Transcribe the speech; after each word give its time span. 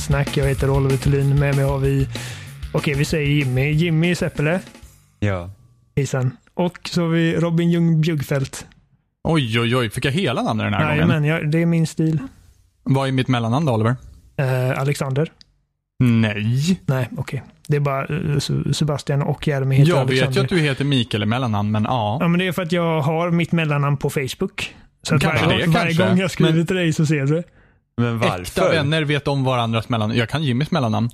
Spelsnack. 0.00 0.36
Jag 0.36 0.46
heter 0.46 0.70
Oliver 0.70 0.96
Thulin. 0.96 1.38
Med 1.38 1.56
mig 1.56 1.64
har 1.64 1.78
vi, 1.78 2.08
okej 2.72 2.94
vi 2.94 3.04
säger 3.04 3.28
Jimmy. 3.28 3.70
Jimmy 3.70 4.14
Seppele. 4.14 4.60
Ja. 5.18 5.50
Hejsan. 5.96 6.36
Och 6.54 6.78
så 6.92 7.00
har 7.02 7.08
vi 7.08 7.34
Robin 7.36 7.70
Ljung 7.70 8.00
Bjuggfeldt. 8.00 8.66
Oj, 9.24 9.60
oj, 9.60 9.76
oj. 9.76 9.90
Fick 9.90 10.04
jag 10.04 10.12
hela 10.12 10.42
namnet 10.42 10.66
den 10.66 10.74
här 10.74 10.80
gången? 10.80 11.08
Jajamän, 11.08 11.24
ja, 11.24 11.40
det 11.50 11.62
är 11.62 11.66
min 11.66 11.86
stil. 11.86 12.18
Vad 12.82 13.08
är 13.08 13.12
mitt 13.12 13.28
mellannamn 13.28 13.66
då, 13.66 13.72
Oliver? 13.74 13.96
Eh, 14.36 14.80
Alexander. 14.80 15.32
Nej. 15.98 16.80
Nej, 16.86 17.08
okej. 17.16 17.42
Det 17.68 17.76
är 17.76 17.80
bara 17.80 18.06
eh, 18.06 18.72
Sebastian 18.72 19.22
och 19.22 19.48
Jeremy 19.48 19.76
heter 19.76 19.90
Jag 19.90 19.98
Alexander. 19.98 20.26
vet 20.26 20.36
ju 20.36 20.40
att 20.40 20.48
du 20.48 20.58
heter 20.60 20.84
Mikael 20.84 21.22
i 21.22 21.26
mellannamn, 21.26 21.70
men 21.70 21.84
ja. 21.84 22.18
Ja, 22.20 22.28
men 22.28 22.38
det 22.38 22.46
är 22.46 22.52
för 22.52 22.62
att 22.62 22.72
jag 22.72 23.00
har 23.00 23.30
mitt 23.30 23.52
mellannamn 23.52 23.96
på 23.96 24.10
Facebook. 24.10 24.74
Så 25.02 25.14
att 25.14 25.22
Kanske 25.22 25.46
varje, 25.46 25.58
det, 25.58 25.64
gång, 25.64 25.74
varje 25.74 25.86
kanske. 25.94 26.08
gång 26.08 26.18
jag 26.18 26.30
skriver 26.30 26.52
Men- 26.52 26.66
till 26.66 26.76
dig 26.76 26.92
så 26.92 27.06
ser 27.06 27.26
du 27.26 27.34
det. 27.34 27.44
Men 28.00 28.16
Äkta 28.22 28.28
varför? 28.28 28.70
vänner 28.76 29.02
vet 29.02 29.28
om 29.28 29.44
varandras 29.44 29.88
mellannamn. 29.88 30.18
Jag 30.18 30.28
kan 30.28 30.42
Jimmys 30.42 30.70
mellannamn. 30.70 31.10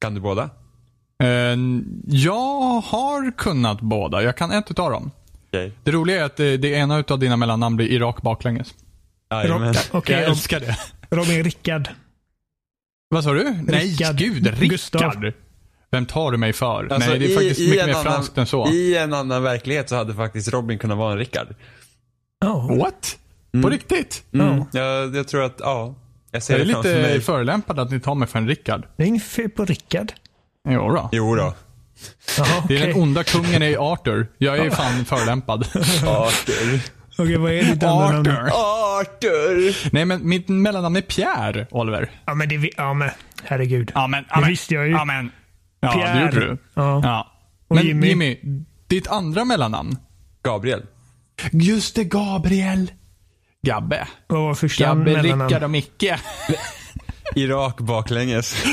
Kan 0.00 0.14
du 0.14 0.20
båda? 0.20 0.50
Eh, 1.22 1.28
jag 2.06 2.80
har 2.80 3.30
kunnat 3.38 3.80
båda. 3.80 4.22
Jag 4.22 4.36
kan 4.36 4.50
ett 4.50 4.70
utav 4.70 4.90
dem. 4.90 5.10
Okej. 5.48 5.72
Det 5.84 5.90
roliga 5.90 6.20
är 6.20 6.24
att 6.24 6.36
det, 6.36 6.56
det 6.56 6.68
ena 6.68 6.98
utav 6.98 7.18
dina 7.18 7.36
mellannamn 7.36 7.76
blir 7.76 7.86
Irak 7.92 8.22
baklänges. 8.22 8.74
Jajamän. 9.30 9.74
Okej, 9.92 10.16
jag 10.20 10.24
älskar 10.30 10.60
det. 10.60 10.76
Robin 11.10 11.44
Rickard. 11.44 11.88
Vad 13.08 13.24
sa 13.24 13.32
du? 13.32 13.44
Nej, 13.62 13.86
Rickard. 13.86 14.16
gud. 14.16 14.46
Rickard. 14.46 14.68
Gustav. 14.68 15.30
Vem 15.90 16.06
tar 16.06 16.30
du 16.32 16.38
mig 16.38 16.52
för? 16.52 16.88
Alltså, 16.92 17.10
Nej, 17.10 17.18
det 17.18 17.24
är 17.24 17.28
i- 17.30 17.34
faktiskt 17.34 17.60
i 17.60 17.70
mycket 17.70 17.86
mer 17.86 17.92
annan- 17.92 18.04
franskt 18.04 18.38
än 18.38 18.46
så. 18.46 18.68
I 18.68 18.96
en 18.96 19.12
annan 19.14 19.42
verklighet 19.42 19.88
så 19.88 19.96
hade 19.96 20.14
faktiskt 20.14 20.48
Robin 20.52 20.78
kunnat 20.78 20.98
vara 20.98 21.12
en 21.12 21.18
Rickard. 21.18 21.46
Oh. 22.44 22.78
What? 22.78 23.16
På 23.62 23.68
riktigt? 23.70 24.24
Mm. 24.32 24.46
Ja. 24.72 24.80
Jag, 24.80 25.16
jag 25.16 25.28
tror 25.28 25.42
att, 25.44 25.56
ja. 25.58 25.94
Jag 26.36 26.42
ser 26.42 26.54
Jag 26.54 26.60
är 26.60 26.64
det 26.66 26.76
lite 26.82 27.02
mig. 27.08 27.20
förolämpad 27.20 27.78
att 27.78 27.90
ni 27.90 28.00
tar 28.00 28.14
mig 28.14 28.28
för 28.28 28.38
en 28.38 28.48
Rickard. 28.48 28.86
Det 28.96 29.02
är 29.02 29.06
inget 29.06 29.22
fel 29.22 29.50
på 29.50 29.64
Rickard. 29.64 30.12
Jo 30.68 30.88
då. 30.88 31.08
Jo 31.12 31.34
då. 31.36 31.54
Det 32.68 32.76
är 32.76 32.86
den 32.86 32.96
onda 33.02 33.24
kungen 33.24 33.62
i 33.62 33.76
Arthur. 33.76 34.26
Jag 34.38 34.58
är 34.58 34.70
fan 34.70 35.04
förolämpad. 35.04 35.60
Arthur. 36.06 36.80
Okej, 37.18 37.36
vad 37.36 37.52
är 37.52 37.62
ditt 37.64 37.82
andra 37.82 38.10
namn? 38.10 38.28
Arthur. 38.28 38.50
Arthur! 39.00 39.88
Nej, 39.92 40.04
men 40.04 40.28
mitt 40.28 40.48
mellannamn 40.48 40.96
är 40.96 41.00
Pierre, 41.00 41.66
Oliver. 41.70 42.10
Ja, 42.26 42.34
men 42.34 42.48
det 42.48 42.56
vi- 42.56 42.72
ja, 42.76 42.94
men 42.94 43.10
herregud. 43.44 43.92
Ja, 43.94 44.06
men. 44.06 44.24
Det 44.42 44.48
visste 44.48 44.74
jag 44.74 44.86
ju. 44.86 44.92
Ja, 44.92 45.04
men. 45.04 45.30
Ja, 45.80 45.92
Pierre. 45.92 46.14
det 46.14 46.20
gjorde 46.24 46.40
du. 46.40 46.58
Ja. 46.74 47.00
Ja. 47.04 47.32
Och 47.68 47.76
Men 47.76 47.86
Jimmy. 47.86 48.06
Jimmy. 48.08 48.38
ditt 48.86 49.08
andra 49.08 49.44
mellannamn? 49.44 49.96
Gabriel. 50.42 50.82
Just 51.52 51.94
det, 51.96 52.04
Gabriel. 52.04 52.90
Gabbe. 53.66 54.08
Vad 54.26 54.42
var 54.42 54.54
första 54.54 54.84
Gabbe? 54.84 55.22
Rickard 55.22 55.62
och 55.62 55.70
Micke. 55.70 56.04
Irak 57.34 57.80
baklänges. 57.80 58.64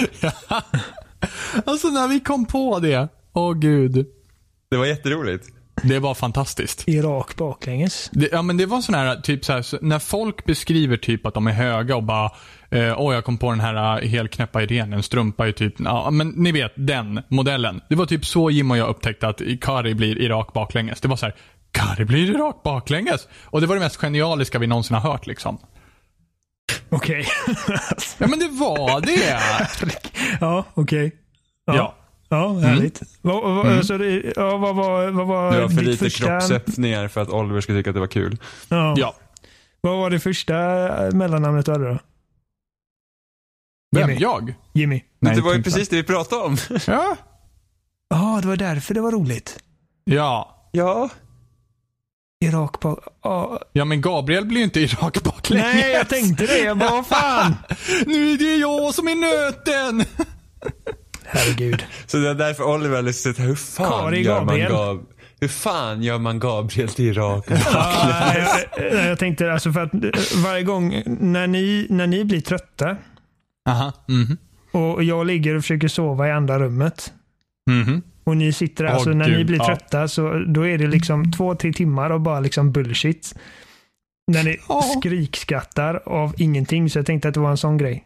Alltså 1.65 1.87
när 1.87 2.07
vi 2.07 2.19
kom 2.19 2.45
på 2.45 2.79
det. 2.79 3.07
Åh 3.33 3.53
gud. 3.53 4.07
Det 4.71 4.77
var 4.77 4.85
jätteroligt. 4.85 5.47
Det 5.83 5.99
var 5.99 6.13
fantastiskt. 6.13 6.87
Irak 6.87 7.35
baklänges. 7.35 8.09
Det, 8.13 8.29
ja 8.31 8.41
men 8.41 8.57
det 8.57 8.65
var 8.65 8.81
sån 8.81 8.95
här, 8.95 9.15
typ 9.15 9.45
så 9.45 9.53
här, 9.53 9.65
när 9.81 9.99
folk 9.99 10.45
beskriver 10.45 10.97
typ 10.97 11.25
att 11.25 11.33
de 11.33 11.47
är 11.47 11.51
höga 11.51 11.95
och 11.95 12.03
bara 12.03 12.31
eh, 12.69 13.01
Åh 13.01 13.15
jag 13.15 13.25
kom 13.25 13.37
på 13.37 13.49
den 13.49 13.59
här 13.59 14.03
eh, 14.03 14.09
helknäppa 14.09 14.63
idén, 14.63 14.93
en 14.93 15.03
strumpa 15.03 15.47
är 15.47 15.51
typ, 15.51 15.73
ja 15.79 16.11
men 16.11 16.29
ni 16.29 16.51
vet 16.51 16.71
den 16.75 17.21
modellen. 17.27 17.81
Det 17.89 17.95
var 17.95 18.05
typ 18.05 18.25
så 18.25 18.49
Jim 18.49 18.71
och 18.71 18.77
jag 18.77 18.89
upptäckte 18.89 19.27
att 19.27 19.41
Kari 19.61 19.93
blir 19.93 20.21
Irak 20.21 20.53
baklänges. 20.53 21.01
Det 21.01 21.07
var 21.07 21.15
så 21.15 21.25
här, 21.25 21.35
Kari 21.73 22.05
blir 22.05 22.29
Irak 22.29 22.63
baklänges. 22.63 23.27
Och 23.45 23.61
det 23.61 23.67
var 23.67 23.75
det 23.75 23.81
mest 23.81 23.97
genialiska 23.97 24.59
vi 24.59 24.67
någonsin 24.67 24.95
har 24.95 25.11
hört 25.11 25.27
liksom. 25.27 25.57
Okej. 26.89 27.27
Ja 28.17 28.27
men 28.27 28.39
det 28.39 28.47
var 28.47 29.01
det. 29.01 29.41
ja, 30.41 30.65
okej. 30.73 31.15
Ja. 31.65 31.75
Ja. 31.75 31.95
Ja, 32.29 32.53
härligt. 32.53 33.01
Vad, 33.21 33.55
vad, 33.55 33.85
så 33.85 33.97
det, 33.97 34.33
ja, 34.35 34.57
vad 34.57 34.75
var, 34.75 35.11
vad 35.11 35.27
var 35.27 35.51
Det 35.51 35.61
var 35.61 35.69
för 35.69 35.75
ditt 35.75 35.85
lite 35.85 36.03
första... 36.05 36.25
kroppsöppningar 36.27 37.07
för 37.07 37.21
att 37.21 37.29
Oliver 37.29 37.61
skulle 37.61 37.79
tycka 37.79 37.89
att 37.89 37.93
det 37.93 37.99
var 37.99 38.07
kul. 38.07 38.37
Ja. 38.69 38.93
Ja. 38.97 39.15
Vad 39.81 39.97
var 39.97 40.09
det 40.09 40.19
första 40.19 40.53
mellannamnet 41.13 41.65
du 41.65 41.71
hade 41.71 41.89
då? 41.89 41.99
Vem? 43.95 44.09
Jimmy. 44.09 44.21
Jag? 44.21 44.53
Jimmy. 44.73 45.01
Nej, 45.19 45.35
det 45.35 45.41
var 45.41 45.53
ju 45.53 45.63
precis 45.63 45.89
det 45.89 45.95
vi 45.95 46.03
pratade 46.03 46.41
om. 46.41 46.57
Ja. 46.87 47.15
Ja, 48.09 48.39
det 48.41 48.47
var 48.47 48.55
därför 48.55 48.93
det 48.93 49.01
var 49.01 49.11
roligt. 49.11 49.59
Ja. 50.03 50.67
ja. 50.71 51.09
Irak 52.43 52.79
bak... 52.79 52.99
Ja. 53.23 53.59
Ja 53.73 53.85
men 53.85 54.01
Gabriel 54.01 54.45
blir 54.45 54.57
ju 54.57 54.63
inte 54.63 54.79
Irak 54.79 55.23
baklänges. 55.23 55.73
Nej, 55.73 55.91
jag 55.91 56.09
tänkte 56.09 56.45
det. 56.45 56.59
Jag 56.59 56.77
bara, 56.77 56.89
vad 56.89 57.07
fan. 57.07 57.55
Nu 58.05 58.33
är 58.33 58.37
det 58.37 58.55
jag 58.55 58.93
som 58.93 59.07
är 59.07 59.15
nöten. 59.15 60.05
Herregud. 61.25 61.83
Så 62.05 62.17
det 62.17 62.29
är 62.29 62.33
därför 62.35 62.63
Oliver 62.63 62.95
har 63.03 63.09
att 63.29 63.39
hur 63.39 63.55
fan 63.55 63.89
Kari 63.89 64.23
gör 64.23 64.35
man 64.35 64.45
Gabriel. 64.47 64.71
Gab... 64.71 65.05
Hur 65.39 65.47
fan 65.47 66.03
gör 66.03 66.19
man 66.19 66.39
Gabriel 66.39 66.89
till 66.89 67.05
Irak? 67.05 67.45
Ja, 67.73 68.33
jag, 68.77 68.93
jag 69.09 69.19
tänkte 69.19 69.53
alltså 69.53 69.71
för 69.71 69.79
att 69.83 69.93
eh, 69.93 69.99
varje 70.43 70.63
gång 70.63 71.03
när 71.05 71.47
ni, 71.47 71.87
när 71.89 72.07
ni 72.07 72.25
blir 72.25 72.41
trötta 72.41 72.97
Aha. 73.69 73.93
Mhm. 74.07 74.37
och 74.71 75.03
jag 75.03 75.25
ligger 75.27 75.55
och 75.55 75.61
försöker 75.61 75.87
sova 75.87 76.27
i 76.27 76.31
andra 76.31 76.59
rummet 76.59 77.13
Mhm. 77.69 78.01
Och 78.23 78.37
ni 78.37 78.53
sitter 78.53 78.85
alltså 78.85 79.09
Åh, 79.09 79.15
när 79.15 79.27
ni 79.29 79.35
Gud, 79.37 79.45
blir 79.47 79.57
ja. 79.57 79.65
trötta 79.65 80.07
så 80.07 80.43
då 80.47 80.67
är 80.67 80.77
det 80.77 80.87
liksom 80.87 81.31
två, 81.31 81.55
tre 81.55 81.73
timmar 81.73 82.09
av 82.09 82.19
bara 82.19 82.39
liksom 82.39 82.71
bullshit. 82.71 83.35
När 84.31 84.43
ni 84.43 84.57
Ja. 84.69 84.81
skrikskrattar 84.99 86.01
av 86.05 86.33
ingenting 86.37 86.89
så 86.89 86.99
jag 86.99 87.05
tänkte 87.05 87.27
att 87.27 87.33
det 87.33 87.39
var 87.39 87.51
en 87.51 87.57
sån 87.57 87.77
grej. 87.77 88.05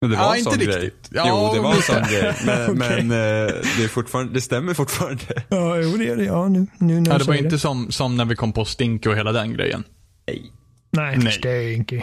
Men 0.00 0.10
det 0.10 0.16
var 0.16 0.24
Ja, 0.24 0.32
en 0.32 0.38
inte 0.38 0.50
sån 0.50 0.60
grej. 0.60 0.90
Ja, 1.10 1.24
jo, 1.28 1.54
det 1.54 1.60
var 1.62 1.74
en 1.74 1.82
sån 1.82 2.02
grej. 2.10 2.34
Men, 2.46 2.70
Okej. 2.70 3.04
men 3.04 3.10
eh, 3.10 3.54
det, 3.78 3.84
är 3.84 3.88
fortfarande, 3.88 4.32
det 4.32 4.40
stämmer 4.40 4.74
fortfarande. 4.74 5.22
Ja, 5.48 5.76
jo 5.78 5.96
det 5.96 6.08
är 6.08 6.16
det. 6.16 6.24
Ja, 6.24 6.48
nu, 6.48 6.66
nu 6.78 7.00
när 7.00 7.10
Ja, 7.12 7.18
det 7.18 7.24
var 7.24 7.34
inte 7.34 7.58
som, 7.58 7.90
som 7.90 8.16
när 8.16 8.24
vi 8.24 8.36
kom 8.36 8.52
på 8.52 8.64
Stinky 8.64 9.08
och 9.08 9.16
hela 9.16 9.32
den 9.32 9.52
grejen. 9.52 9.84
Nej. 10.26 10.52
Nej, 10.90 11.18
Nej. 11.18 11.32
stinky. 11.32 12.00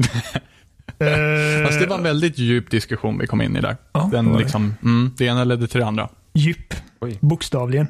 Fast 1.66 1.80
det 1.80 1.86
var 1.86 1.94
en 1.94 2.00
uh, 2.00 2.04
väldigt 2.04 2.38
djup 2.38 2.70
diskussion 2.70 3.18
vi 3.18 3.26
kom 3.26 3.42
in 3.42 3.56
i 3.56 3.60
där. 3.60 3.76
Ja, 3.92 4.08
det 4.10 4.16
den 4.16 4.32
det. 4.32 4.38
liksom, 4.38 4.74
mm, 4.82 5.10
det 5.16 5.24
ena 5.24 5.44
ledde 5.44 5.66
till 5.68 5.80
det 5.80 5.86
andra. 5.86 6.08
djup. 6.34 6.74
Oj. 7.00 7.18
Bokstavligen. 7.20 7.86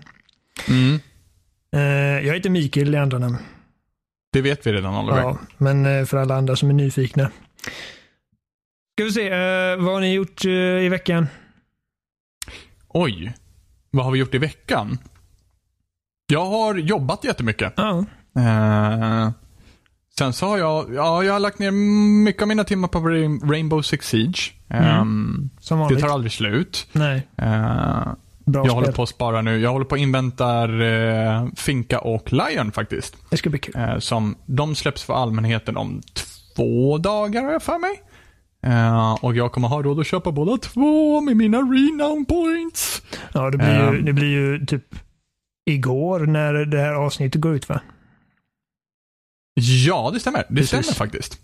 Mm. 0.69 1.01
Eh, 1.77 2.27
jag 2.27 2.35
heter 2.35 2.51
Mikael 2.51 2.95
i 2.95 2.99
andra 2.99 3.19
namn. 3.19 3.37
Det 4.33 4.41
vet 4.41 4.67
vi 4.67 4.73
redan 4.73 4.97
Oliver. 4.97 5.21
Ja, 5.21 5.39
men 5.59 5.87
eh, 5.87 6.05
för 6.05 6.17
alla 6.17 6.35
andra 6.37 6.57
som 6.57 6.69
är 6.71 6.75
nyfikna. 6.75 7.31
Ska 8.95 9.05
vi 9.05 9.13
se, 9.13 9.29
eh, 9.29 9.77
vad 9.77 9.95
har 9.95 10.01
ni 10.01 10.13
gjort 10.15 10.45
eh, 10.45 10.51
i 10.53 10.89
veckan? 10.89 11.27
Oj. 12.89 13.33
Vad 13.91 14.05
har 14.05 14.13
vi 14.13 14.19
gjort 14.19 14.35
i 14.35 14.39
veckan? 14.39 14.99
Jag 16.33 16.47
har 16.47 16.75
jobbat 16.75 17.25
jättemycket. 17.25 17.73
Ja, 17.77 18.05
Eh, 18.37 19.31
sen 20.21 20.33
så 20.33 20.47
har 20.47 20.59
jag, 20.59 20.95
ja, 20.95 21.25
jag 21.25 21.33
har 21.33 21.41
lagt 21.41 21.59
ner 21.59 21.71
mycket 22.25 22.43
av 22.43 22.49
mina 22.49 22.65
timmar 22.65 22.89
på 22.89 22.99
Rain- 22.99 23.41
Rainbow 23.51 23.83
Six 23.83 24.09
Siege. 24.09 24.53
Ehm, 24.69 25.51
som 25.61 25.89
det 25.89 26.01
tar 26.01 26.09
aldrig 26.09 26.33
slut. 26.33 26.87
Nej, 26.93 27.27
Eh, 27.37 28.09
bra 28.45 28.67
jag 28.67 28.73
håller 28.73 28.87
spel. 28.87 28.95
på 28.97 29.03
att 29.03 29.09
spara 29.09 29.43
nu. 29.43 29.59
Jag 29.61 29.71
håller 29.73 29.85
på 29.85 29.95
att 29.95 30.01
inväntar 30.01 30.81
eh, 30.81 31.47
Finka 31.57 31.99
och 31.99 32.33
Lion 32.33 32.73
faktiskt. 32.73 33.17
Det 33.31 33.37
ska 33.37 33.51
bli 33.51 33.59
kul. 33.59 33.75
Eh, 33.77 33.99
som, 33.99 34.35
de 34.47 34.75
släpps 34.75 35.03
för 35.03 35.15
allmänheten 35.15 35.77
om 35.77 36.01
två 36.57 36.99
dagar 36.99 37.43
har 37.45 37.53
jag 37.53 37.63
för 37.63 37.79
mig. 37.79 38.03
Eh, 38.67 39.13
och 39.25 39.35
jag 39.37 39.53
kommer 39.53 39.69
ha 39.69 39.83
råd 39.83 40.01
att 40.01 40.07
köpa 40.07 40.33
båda 40.33 40.57
två 40.57 41.21
med 41.21 41.37
mina 41.37 41.59
renown 41.59 42.25
points. 42.25 43.03
Ja, 43.35 43.51
det 43.51 43.59
blir, 43.59 43.93
ju, 43.93 44.03
det 44.03 44.13
blir 44.13 44.29
ju 44.29 44.67
typ 44.67 44.85
igår 45.67 46.21
när 46.21 46.53
det 46.55 46.79
här 46.81 46.93
avsnittet 46.95 47.41
går 47.41 47.55
ut 47.55 47.69
va? 47.69 47.81
Ja, 49.61 50.11
det 50.15 50.21
stämmer. 50.21 50.45
Det 50.49 50.55
Precis. 50.55 50.69
stämmer 50.69 50.95
faktiskt. 50.95 51.39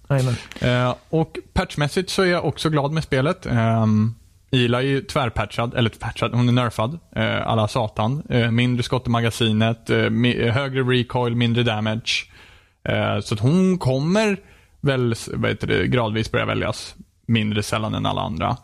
Eh, 0.61 0.95
och 1.09 1.39
patchmässigt 1.53 2.11
så 2.11 2.23
är 2.23 2.27
jag 2.27 2.45
också 2.45 2.71
glad 2.71 2.93
med 2.93 3.05
spelet. 3.05 3.47
Um, 3.47 4.15
Ila 4.51 4.83
är 4.83 4.87
ju 4.87 5.01
tvärpatchad, 5.01 5.75
eller 5.75 5.91
patchad, 5.91 6.35
hon 6.35 6.49
är 6.49 6.53
nerfad. 6.53 6.99
Uh, 7.17 7.49
alla 7.49 7.69
satan. 7.69 8.23
Eh, 8.29 8.51
mindre 8.51 8.83
skott 8.83 9.07
i 9.07 9.11
magasinet, 9.11 9.91
eh, 9.91 10.11
högre 10.53 10.83
recoil, 10.83 11.37
mindre 11.37 11.63
damage. 11.63 12.27
Eh, 12.89 13.21
så 13.21 13.35
att 13.35 13.41
hon 13.41 13.79
kommer 13.79 14.37
väl 14.81 15.15
det, 15.61 15.87
gradvis 15.87 16.33
börja 16.33 16.45
väljas 16.45 16.95
mindre 17.27 17.63
sällan 17.63 17.95
än 17.95 18.07
alla 18.07 18.21
andra. 18.21 18.57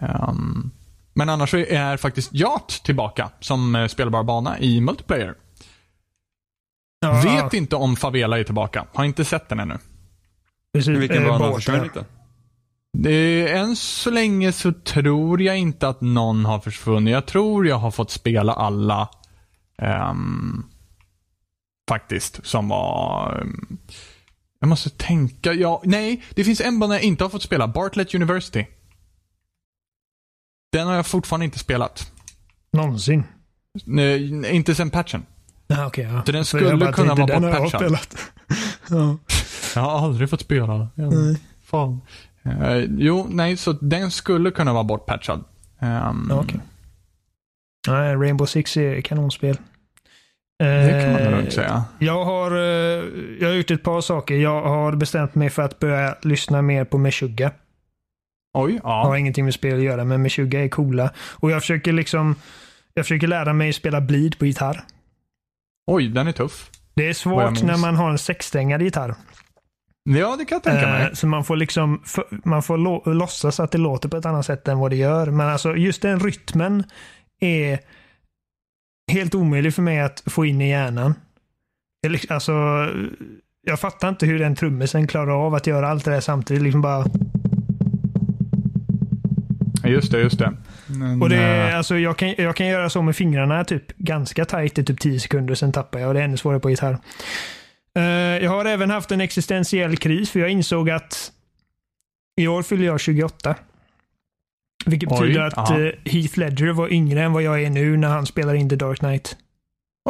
Ehm, 0.00 0.70
men 1.14 1.28
annars 1.28 1.54
är 1.54 1.96
faktiskt 1.96 2.34
Yacht 2.34 2.84
tillbaka 2.84 3.30
som 3.40 3.74
eh, 3.74 3.86
spelbar 3.86 4.22
bana 4.22 4.58
i 4.58 4.80
multiplayer. 4.80 5.34
Ja, 7.02 7.20
Vet 7.24 7.54
inte 7.54 7.76
om 7.76 7.96
Favela 7.96 8.38
är 8.38 8.44
tillbaka. 8.44 8.86
Har 8.94 9.04
inte 9.04 9.24
sett 9.24 9.48
den 9.48 9.60
ännu. 9.60 9.78
precis, 10.74 10.88
Vilken 10.98 11.24
eh, 11.24 11.30
har 11.32 11.38
båtar. 11.38 11.54
försvunnit 11.54 11.92
då? 11.94 12.04
Än 13.48 13.76
så 13.76 14.10
länge 14.10 14.52
så 14.52 14.72
tror 14.72 15.42
jag 15.42 15.58
inte 15.58 15.88
att 15.88 16.00
någon 16.00 16.44
har 16.44 16.60
försvunnit. 16.60 17.12
Jag 17.12 17.26
tror 17.26 17.66
jag 17.66 17.76
har 17.76 17.90
fått 17.90 18.10
spela 18.10 18.52
alla. 18.52 19.08
ehm, 19.78 20.64
faktiskt, 21.88 22.46
som 22.46 22.68
var... 22.68 23.38
ehm, 23.40 23.78
Jag 24.60 24.68
måste 24.68 24.90
tänka. 24.90 25.52
Ja, 25.52 25.82
nej, 25.84 26.24
det 26.34 26.44
finns 26.44 26.60
en 26.60 26.78
bana 26.78 26.94
jag 26.94 27.02
inte 27.02 27.24
har 27.24 27.28
fått 27.28 27.42
spela. 27.42 27.68
Bartlett 27.68 28.14
University. 28.14 28.66
Den 30.72 30.86
har 30.86 30.94
jag 30.94 31.06
fortfarande 31.06 31.44
inte 31.44 31.58
spelat. 31.58 32.12
Någonsin. 32.72 33.24
Nej, 33.84 34.50
inte 34.56 34.74
sen 34.74 34.90
patchen. 34.90 35.26
Ah, 35.78 35.86
okay, 35.86 36.04
ja. 36.04 36.22
Så 36.26 36.32
den 36.32 36.44
skulle 36.44 36.76
bara 36.76 36.92
kunna 36.92 37.14
vara 37.14 37.34
har 37.34 37.40
bortpatchad. 37.40 37.82
ja. 38.90 39.18
Jag 39.74 39.82
har 39.82 39.98
aldrig 40.06 40.30
fått 40.30 40.40
spela. 40.40 40.88
Jag, 40.94 41.14
Nej. 41.14 41.36
fan. 41.64 42.00
Eh, 42.44 42.76
jo, 42.98 43.26
nej, 43.30 43.56
så 43.56 43.72
den 43.72 44.10
skulle 44.10 44.50
kunna 44.50 44.72
vara 44.72 44.84
bortpatchad. 44.84 45.44
Um, 45.80 46.30
okej. 46.34 46.60
Nej, 47.88 48.16
Rainbow 48.16 48.46
Six 48.46 48.76
är 48.76 49.00
kanonspel. 49.00 49.56
Det 50.58 51.02
kan 51.02 51.12
man 51.12 51.20
Eh, 51.20 51.30
nog 51.30 51.38
lugnt 51.38 51.52
säga. 51.52 51.84
Jag 51.98 52.24
har, 52.24 52.50
eh, 52.50 53.04
jag 53.40 53.48
har 53.48 53.54
gjort 53.54 53.70
ett 53.70 53.82
par 53.82 54.00
saker. 54.00 54.34
Jag 54.36 54.62
har 54.62 54.92
bestämt 54.92 55.34
mig 55.34 55.50
för 55.50 55.62
att 55.62 55.78
börja 55.78 56.16
lyssna 56.22 56.62
mer 56.62 56.84
på 56.84 56.98
Meshuggah. 56.98 57.52
Oj, 58.54 58.80
Har 58.82 59.14
ja. 59.14 59.18
ingenting 59.18 59.44
med 59.44 59.54
spel 59.54 59.76
att 59.78 59.84
göra, 59.84 60.04
men 60.04 60.22
Meshuggah 60.22 60.62
är 60.62 60.68
coola. 60.68 61.10
Och 61.16 61.50
jag 61.50 61.60
försöker 61.60 61.92
liksom, 61.92 62.34
jag 62.94 63.04
försöker 63.04 63.26
lära 63.26 63.52
mig 63.52 63.72
spela 63.72 64.00
bleed 64.00 64.38
på 64.38 64.46
gitarr. 64.46 64.84
Oj, 65.86 66.08
den 66.08 66.26
är 66.28 66.32
tuff. 66.32 66.70
Det 66.94 67.08
är 67.08 67.12
svårt 67.14 67.62
när 67.62 67.76
man 67.76 67.96
har 67.96 68.10
en 68.10 68.18
sexsträngad 68.18 68.82
gitarr. 68.82 69.14
Ja, 70.04 70.36
det 70.38 70.44
kan 70.44 70.56
jag 70.56 70.62
tänka 70.62 70.86
mig. 70.88 71.02
Eh, 71.02 71.12
Så 71.12 71.26
man 71.26 71.44
får 71.44 71.56
liksom, 71.56 72.02
man 72.44 72.62
får 72.62 72.78
lo- 72.78 73.12
låtsas 73.12 73.60
att 73.60 73.72
det 73.72 73.78
låter 73.78 74.08
på 74.08 74.16
ett 74.16 74.26
annat 74.26 74.46
sätt 74.46 74.68
än 74.68 74.78
vad 74.78 74.90
det 74.90 74.96
gör. 74.96 75.26
Men 75.30 75.48
alltså 75.48 75.76
just 75.76 76.02
den 76.02 76.20
rytmen 76.20 76.84
är 77.40 77.78
helt 79.12 79.34
omöjlig 79.34 79.74
för 79.74 79.82
mig 79.82 80.00
att 80.00 80.22
få 80.26 80.44
in 80.46 80.60
i 80.60 80.68
hjärnan. 80.70 81.14
Liksom- 82.08 82.34
Alltså, 82.34 82.52
jag 83.66 83.80
fattar 83.80 84.08
inte 84.08 84.26
hur 84.26 84.38
den 84.38 84.54
trummisen 84.56 85.06
klarar 85.06 85.46
av 85.46 85.54
att 85.54 85.66
göra 85.66 85.88
allt 85.88 86.04
det 86.04 86.10
där 86.10 86.20
samtidigt. 86.20 86.62
Liksom 86.62 86.82
bara, 86.82 87.04
Just 89.84 90.12
det, 90.12 90.20
just 90.20 90.38
det. 90.38 90.52
Men, 90.98 91.22
och 91.22 91.28
det, 91.28 91.36
är- 91.36 91.70
eh, 91.70 91.76
alltså, 91.78 91.98
jag, 91.98 92.16
kan, 92.16 92.34
jag 92.38 92.56
kan 92.56 92.66
göra 92.66 92.90
så 92.90 93.02
med 93.02 93.16
fingrarna 93.16 93.64
typ 93.64 93.96
ganska 93.96 94.44
tajt 94.44 94.78
i 94.78 94.84
typ 94.84 95.00
10 95.00 95.20
sekunder, 95.20 95.54
sen 95.54 95.72
tappar 95.72 95.98
jag 95.98 96.08
och 96.08 96.14
det 96.14 96.20
är 96.20 96.24
ännu 96.24 96.36
svårare 96.36 96.60
på 96.60 96.70
gitarr. 96.70 96.98
Eh, 97.98 98.02
jag 98.44 98.50
har 98.50 98.64
även 98.64 98.90
haft 98.90 99.10
en 99.12 99.20
existentiell 99.20 99.96
kris 99.96 100.30
för 100.30 100.40
jag 100.40 100.50
insåg 100.50 100.90
att 100.90 101.32
i 102.40 102.46
år 102.48 102.62
fyller 102.62 102.86
jag 102.86 103.00
28. 103.00 103.54
Vilket 104.86 105.12
Oj, 105.12 105.20
betyder 105.20 105.40
att 105.40 105.58
aha. 105.58 105.78
eh, 105.80 105.92
Heath 106.04 106.38
Ledger 106.38 106.72
var 106.72 106.92
yngre 106.92 107.22
än 107.22 107.32
vad 107.32 107.42
jag 107.42 107.62
är 107.62 107.70
nu 107.70 107.96
när 107.96 108.08
han 108.08 108.26
spelar 108.26 108.54
in 108.54 108.68
The 108.68 108.76
Dark 108.76 108.98
Knight. 108.98 109.36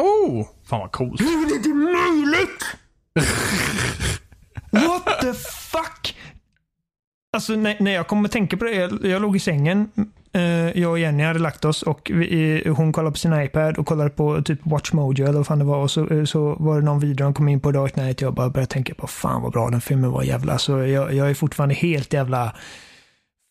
Oh, 0.01 0.47
fan 0.65 0.79
vad 0.79 0.91
coolt. 0.91 1.21
Hur 1.21 1.27
är 1.45 1.49
det 1.49 1.55
inte 1.55 1.69
möjligt? 1.69 2.65
What 4.71 5.21
the 5.21 5.33
fuck? 5.33 6.17
Alltså 7.35 7.53
när, 7.55 7.77
när 7.79 7.91
jag 7.91 8.07
kom 8.07 8.25
att 8.25 8.31
tänka 8.31 8.57
på 8.57 8.65
det, 8.65 8.71
jag, 8.71 9.05
jag 9.05 9.21
låg 9.21 9.35
i 9.35 9.39
sängen. 9.39 9.89
Eh, 10.35 10.81
jag 10.81 10.91
och 10.91 10.99
Jenny 10.99 11.23
hade 11.23 11.39
lagt 11.39 11.65
oss 11.65 11.81
och 11.81 12.11
vi, 12.13 12.63
hon 12.77 12.93
kollade 12.93 13.11
på 13.11 13.17
sin 13.17 13.41
iPad 13.41 13.77
och 13.77 13.87
kollade 13.87 14.09
på 14.09 14.41
typ 14.41 14.59
WatchMojo 14.63 15.23
eller 15.23 15.37
vad 15.37 15.47
fan 15.47 15.59
det 15.59 15.65
var. 15.65 15.77
Och 15.77 15.91
så, 15.91 16.07
eh, 16.07 16.23
så 16.23 16.55
var 16.55 16.75
det 16.79 16.85
någon 16.85 16.99
video 16.99 17.23
de 17.23 17.33
kom 17.33 17.49
in 17.49 17.59
på 17.59 17.71
Dark 17.71 17.93
Knight 17.93 18.17
och 18.17 18.21
jag 18.21 18.33
bara 18.33 18.49
började 18.49 18.71
tänka 18.71 18.95
på 18.95 19.07
fan 19.07 19.41
vad 19.41 19.51
bra 19.51 19.69
den 19.69 19.81
filmen 19.81 20.11
var 20.11 20.23
jävla. 20.23 20.57
Så 20.57 20.71
jag, 20.71 21.13
jag 21.13 21.29
är 21.29 21.33
fortfarande 21.33 21.75
helt 21.75 22.13
jävla 22.13 22.55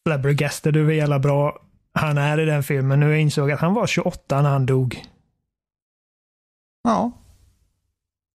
flabbergasted 0.06 0.76
över 0.76 0.90
hur 0.90 0.98
jävla 0.98 1.18
bra 1.18 1.58
han 1.94 2.18
är 2.18 2.40
i 2.40 2.44
den 2.44 2.62
filmen. 2.62 3.00
Nu 3.00 3.20
insåg 3.20 3.50
jag 3.50 3.54
att 3.54 3.60
han 3.60 3.74
var 3.74 3.86
28 3.86 4.42
när 4.42 4.50
han 4.50 4.66
dog. 4.66 5.02
Ja, 6.84 7.10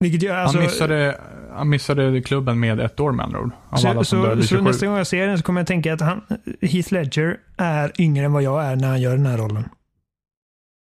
gör 0.00 0.36
alltså... 0.36 0.58
han, 0.58 0.66
missade, 0.66 1.20
han 1.52 1.68
missade 1.68 2.22
klubben 2.22 2.60
med 2.60 2.80
ett 2.80 3.00
år 3.00 3.12
med 3.12 3.24
andra 3.24 3.40
ord. 3.40 3.50
Så, 3.76 4.04
så, 4.04 4.04
så 4.04 4.42
27. 4.42 4.64
nästa 4.64 4.86
gång 4.86 4.96
jag 4.96 5.06
ser 5.06 5.26
den 5.26 5.38
så 5.38 5.44
kommer 5.44 5.60
jag 5.60 5.66
tänka 5.66 5.94
att 5.94 6.00
han, 6.00 6.22
Heath 6.60 6.92
Ledger 6.92 7.36
är 7.56 7.92
yngre 7.98 8.24
än 8.24 8.32
vad 8.32 8.42
jag 8.42 8.64
är 8.64 8.76
när 8.76 8.88
han 8.88 9.00
gör 9.00 9.16
den 9.16 9.26
här 9.26 9.38
rollen. 9.38 9.68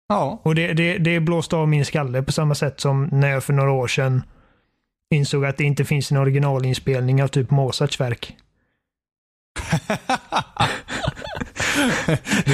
Ja, 0.09 0.41
Och 0.43 0.55
det, 0.55 0.73
det, 0.73 0.99
det 0.99 1.21
blåste 1.21 1.57
av 1.57 1.69
min 1.69 1.85
skalle 1.85 2.23
på 2.23 2.33
samma 2.33 2.55
sätt 2.55 2.81
som 2.81 3.09
när 3.13 3.29
jag 3.29 3.45
för 3.45 3.53
några 3.53 3.73
år 3.73 3.87
sedan 3.87 4.23
insåg 5.15 5.45
att 5.45 5.57
det 5.57 5.65
inte 5.65 5.85
finns 5.85 6.11
en 6.11 6.17
originalinspelning 6.17 7.23
av 7.23 7.29
typ 7.29 7.51
Mozarts 7.51 8.01
verk. 8.01 8.37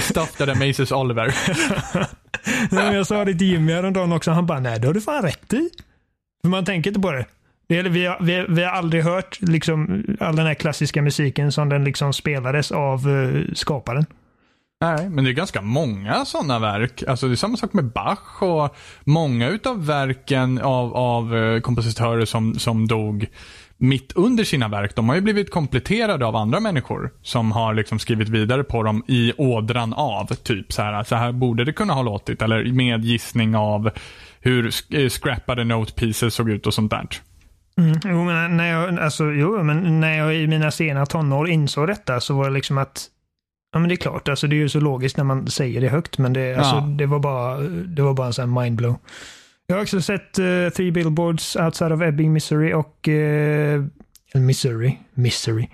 Stuff 0.00 0.36
that 0.36 0.48
amazes 0.48 0.92
Oliver. 0.92 1.34
Jag 2.70 3.06
sa 3.06 3.24
det 3.24 3.34
till 3.34 3.46
Jimmy 3.46 3.72
häromdagen 3.72 4.12
också. 4.12 4.30
Han 4.30 4.46
bara, 4.46 4.60
nej 4.60 4.80
det 4.80 4.86
har 4.86 4.94
du 4.94 5.00
fan 5.00 5.22
rätt 5.22 5.52
i. 5.52 5.70
För 6.42 6.48
man 6.48 6.64
tänker 6.64 6.90
inte 6.90 7.00
på 7.00 7.12
det. 7.12 7.26
det 7.68 7.78
är, 7.78 7.84
vi, 7.84 8.06
har, 8.06 8.18
vi, 8.20 8.46
vi 8.48 8.64
har 8.64 8.72
aldrig 8.72 9.04
hört 9.04 9.38
liksom, 9.40 10.04
all 10.20 10.36
den 10.36 10.46
här 10.46 10.54
klassiska 10.54 11.02
musiken 11.02 11.52
som 11.52 11.68
den 11.68 11.84
liksom 11.84 12.12
spelades 12.12 12.72
av 12.72 13.08
uh, 13.08 13.54
skaparen. 13.54 14.06
Nej, 14.80 15.08
men 15.08 15.24
det 15.24 15.30
är 15.30 15.32
ganska 15.32 15.62
många 15.62 16.24
sådana 16.24 16.58
verk. 16.58 17.02
Alltså 17.08 17.26
det 17.26 17.34
är 17.34 17.36
samma 17.36 17.56
sak 17.56 17.72
med 17.72 17.84
Bach 17.84 18.42
och 18.42 18.76
många 19.04 19.48
utav 19.48 19.86
verken 19.86 20.58
av, 20.58 20.96
av 20.96 21.36
eh, 21.36 21.60
kompositörer 21.60 22.24
som, 22.24 22.58
som 22.58 22.88
dog 22.88 23.28
mitt 23.76 24.12
under 24.12 24.44
sina 24.44 24.68
verk. 24.68 24.96
De 24.96 25.08
har 25.08 25.16
ju 25.16 25.20
blivit 25.20 25.50
kompletterade 25.50 26.26
av 26.26 26.36
andra 26.36 26.60
människor 26.60 27.10
som 27.22 27.52
har 27.52 27.74
liksom 27.74 27.98
skrivit 27.98 28.28
vidare 28.28 28.64
på 28.64 28.82
dem 28.82 29.04
i 29.08 29.32
ådran 29.36 29.92
av. 29.92 30.26
Typ 30.26 30.72
så 30.72 30.82
här, 30.82 31.04
så 31.04 31.16
här 31.16 31.32
borde 31.32 31.64
det 31.64 31.72
kunna 31.72 31.92
ha 31.92 32.02
låtit. 32.02 32.42
Eller 32.42 32.72
med 32.72 33.04
gissning 33.04 33.56
av 33.56 33.90
hur 34.40 34.70
eh, 34.90 35.08
scrappade 35.08 35.64
note 35.64 35.92
pieces 35.92 36.34
såg 36.34 36.50
ut 36.50 36.66
och 36.66 36.74
sånt 36.74 36.90
där. 36.90 37.06
Mm. 37.78 38.00
Jo, 38.04 38.24
men 38.24 38.56
när 38.56 38.66
jag, 38.66 38.98
alltså, 38.98 39.24
jo, 39.24 39.62
men 39.62 40.00
när 40.00 40.18
jag 40.18 40.36
i 40.36 40.46
mina 40.46 40.70
sena 40.70 41.06
tonår 41.06 41.48
insåg 41.48 41.88
detta 41.88 42.20
så 42.20 42.34
var 42.34 42.44
det 42.44 42.54
liksom 42.54 42.78
att 42.78 43.06
Ja, 43.72 43.78
men 43.78 43.88
det 43.88 43.94
är 43.94 43.96
klart. 43.96 44.28
Alltså, 44.28 44.46
det 44.46 44.56
är 44.56 44.58
ju 44.58 44.68
så 44.68 44.80
logiskt 44.80 45.16
när 45.16 45.24
man 45.24 45.46
säger 45.46 45.80
det 45.80 45.88
högt, 45.88 46.18
men 46.18 46.32
det, 46.32 46.54
alltså, 46.54 46.76
Ja. 46.76 46.80
det, 46.80 47.06
var, 47.06 47.18
bara, 47.18 47.58
det 47.68 48.02
var 48.02 48.14
bara 48.14 48.26
en 48.26 48.32
sån 48.32 48.54
här 48.54 48.62
mindblow. 48.62 48.96
Jag 49.66 49.76
har 49.76 49.82
också 49.82 50.00
sett 50.00 50.38
uh, 50.38 50.68
Three 50.68 50.90
Billboards 50.92 51.56
Outside 51.56 51.92
of 51.92 52.02
Ebbing, 52.02 52.32
Missouri 52.32 52.74
och... 52.74 53.08
Uh, 53.08 53.84
Missouri. 54.34 54.98
Missouri. 55.14 55.68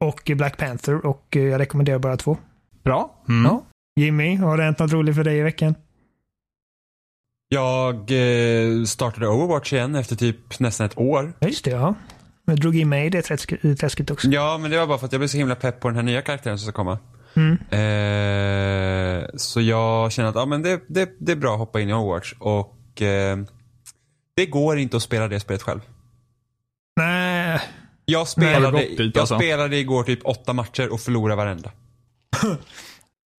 Och 0.00 0.30
Black 0.36 0.56
Panther 0.56 1.06
och 1.06 1.36
eh, 1.36 1.42
jag 1.42 1.58
rekommenderar 1.60 1.98
bara 1.98 2.16
två. 2.16 2.36
Bra. 2.84 3.22
Mm. 3.28 3.44
Ja. 3.44 3.62
Jimmy, 4.00 4.36
har 4.36 4.56
det 4.56 4.62
hänt 4.62 4.78
något 4.78 4.92
roligt 4.92 5.16
för 5.16 5.24
dig 5.24 5.38
i 5.38 5.42
veckan? 5.42 5.74
Jag 7.52 7.94
eh, 8.10 8.84
startade 8.84 9.28
Overwatch 9.28 9.72
igen 9.72 9.94
efter 9.94 10.16
typ 10.16 10.60
nästan 10.60 10.86
ett 10.86 10.98
år. 10.98 11.32
Just 11.40 11.64
det. 11.64 11.70
Ja. 11.70 11.94
Jag 12.44 12.60
drog 12.60 12.76
in 12.76 12.88
mig 12.88 13.06
i 13.06 13.10
det 13.10 13.20
träsk- 13.22 13.76
träsket 13.80 14.10
också. 14.10 14.28
Ja, 14.28 14.58
men 14.58 14.70
det 14.70 14.78
var 14.78 14.86
bara 14.86 14.98
för 14.98 15.06
att 15.06 15.12
jag 15.12 15.20
blev 15.20 15.28
så 15.28 15.36
himla 15.36 15.54
pepp 15.54 15.80
på 15.80 15.88
den 15.88 15.96
här 15.96 16.02
nya 16.02 16.22
karaktären 16.22 16.58
som 16.58 16.64
ska 16.66 16.72
komma. 16.72 16.98
Mm. 17.36 17.52
Eh, 17.70 19.26
så 19.36 19.60
jag 19.60 20.12
känner 20.12 20.28
att 20.28 20.34
ja, 20.34 20.46
men 20.46 20.62
det, 20.62 20.80
det, 20.88 21.10
det 21.18 21.32
är 21.32 21.36
bra 21.36 21.52
att 21.52 21.58
hoppa 21.58 21.80
in 21.80 21.88
i 21.88 21.92
Overwatch. 21.94 22.32
Och 22.38 23.02
eh, 23.02 23.38
det 24.36 24.46
går 24.46 24.78
inte 24.78 24.96
att 24.96 25.02
spela 25.02 25.28
det 25.28 25.40
spelet 25.40 25.62
själv. 25.62 25.80
Nej, 26.96 27.60
Jag 28.04 28.28
spelade, 28.28 28.66
du 28.66 28.72
gått 28.72 28.96
dit, 28.96 29.14
jag 29.14 29.20
alltså? 29.20 29.38
spelade 29.38 29.76
igår 29.76 30.02
typ 30.02 30.20
åtta 30.24 30.52
matcher 30.52 30.92
och 30.92 31.00
förlorade 31.00 31.36
varenda. 31.36 31.70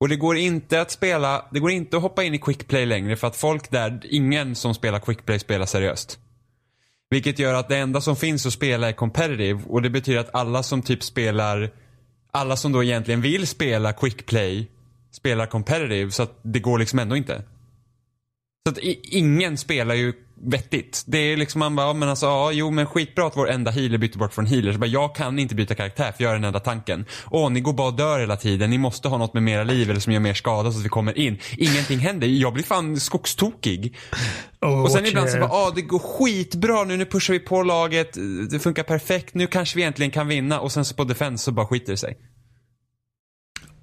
och 0.01 0.09
det 0.09 0.15
går 0.15 0.37
inte 0.37 0.81
att 0.81 0.91
spela, 0.91 1.45
det 1.51 1.59
går 1.59 1.71
inte 1.71 1.97
att 1.97 2.03
hoppa 2.03 2.23
in 2.23 2.33
i 2.33 2.37
QuickPlay 2.37 2.85
längre 2.85 3.15
för 3.15 3.27
att 3.27 3.35
folk 3.35 3.71
där, 3.71 4.01
ingen 4.03 4.55
som 4.55 4.73
spelar 4.73 4.99
QuickPlay 4.99 5.39
spelar 5.39 5.65
seriöst. 5.65 6.19
Vilket 7.09 7.39
gör 7.39 7.53
att 7.53 7.69
det 7.69 7.77
enda 7.77 8.01
som 8.01 8.15
finns 8.15 8.45
att 8.45 8.53
spela 8.53 8.89
är 8.89 8.93
competitive 8.93 9.61
och 9.67 9.81
det 9.81 9.89
betyder 9.89 10.19
att 10.19 10.35
alla 10.35 10.63
som 10.63 10.81
typ 10.81 11.03
spelar, 11.03 11.69
alla 12.31 12.55
som 12.55 12.71
då 12.71 12.83
egentligen 12.83 13.21
vill 13.21 13.47
spela 13.47 13.93
QuickPlay 13.93 14.67
spelar 15.11 15.45
competitive 15.45 16.11
så 16.11 16.23
att 16.23 16.39
det 16.41 16.59
går 16.59 16.79
liksom 16.79 16.99
ändå 16.99 17.15
inte. 17.15 17.43
Så 18.65 18.71
att 18.71 18.77
ingen 19.03 19.57
spelar 19.57 19.95
ju 19.95 20.13
vettigt. 20.43 21.03
Det 21.07 21.17
är 21.17 21.37
liksom 21.37 21.59
man 21.59 21.75
bara, 21.75 21.87
ja, 21.87 21.93
men 21.93 22.09
alltså, 22.09 22.25
ja, 22.25 22.51
jo 22.51 22.71
men 22.71 22.85
skitbra 22.85 23.27
att 23.27 23.37
vår 23.37 23.49
enda 23.49 23.71
healer 23.71 23.97
byter 23.97 24.17
bort 24.17 24.33
från 24.33 24.45
healer. 24.45 24.73
Så 24.73 24.79
bara, 24.79 24.85
jag 24.85 25.15
kan 25.15 25.39
inte 25.39 25.55
byta 25.55 25.75
karaktär 25.75 26.11
för 26.17 26.23
jag 26.23 26.31
är 26.31 26.35
den 26.35 26.43
enda 26.43 26.59
tanken. 26.59 27.05
Åh, 27.31 27.51
ni 27.51 27.61
går 27.61 27.73
bara 27.73 27.87
och 27.87 27.93
dör 27.93 28.19
hela 28.19 28.37
tiden. 28.37 28.69
Ni 28.69 28.77
måste 28.77 29.07
ha 29.07 29.17
något 29.17 29.33
med 29.33 29.43
mera 29.43 29.63
liv 29.63 29.89
eller 29.89 29.99
som 29.99 30.13
gör 30.13 30.19
mer 30.19 30.33
skada 30.33 30.71
så 30.71 30.79
att 30.79 30.85
vi 30.85 30.89
kommer 30.89 31.17
in. 31.17 31.39
Ingenting 31.57 31.99
händer. 31.99 32.27
Jag 32.27 32.53
blir 32.53 32.63
fan 32.63 32.99
skogstokig. 32.99 33.95
Och 34.59 34.91
sen 34.91 35.05
ibland 35.05 35.29
så 35.29 35.39
bara, 35.39 35.51
ah, 35.51 35.71
det 35.75 35.81
går 35.81 35.99
skitbra 35.99 36.83
nu, 36.83 36.97
nu 36.97 37.05
pushar 37.05 37.33
vi 37.33 37.39
på 37.39 37.63
laget, 37.63 38.17
det 38.51 38.59
funkar 38.59 38.83
perfekt, 38.83 39.33
nu 39.33 39.47
kanske 39.47 39.77
vi 39.77 39.83
äntligen 39.83 40.11
kan 40.11 40.27
vinna 40.27 40.59
och 40.59 40.71
sen 40.71 40.85
så 40.85 40.95
på 40.95 41.03
defense 41.03 41.43
så 41.43 41.51
bara 41.51 41.65
skiter 41.65 41.91
det 41.91 41.97
sig. 41.97 42.17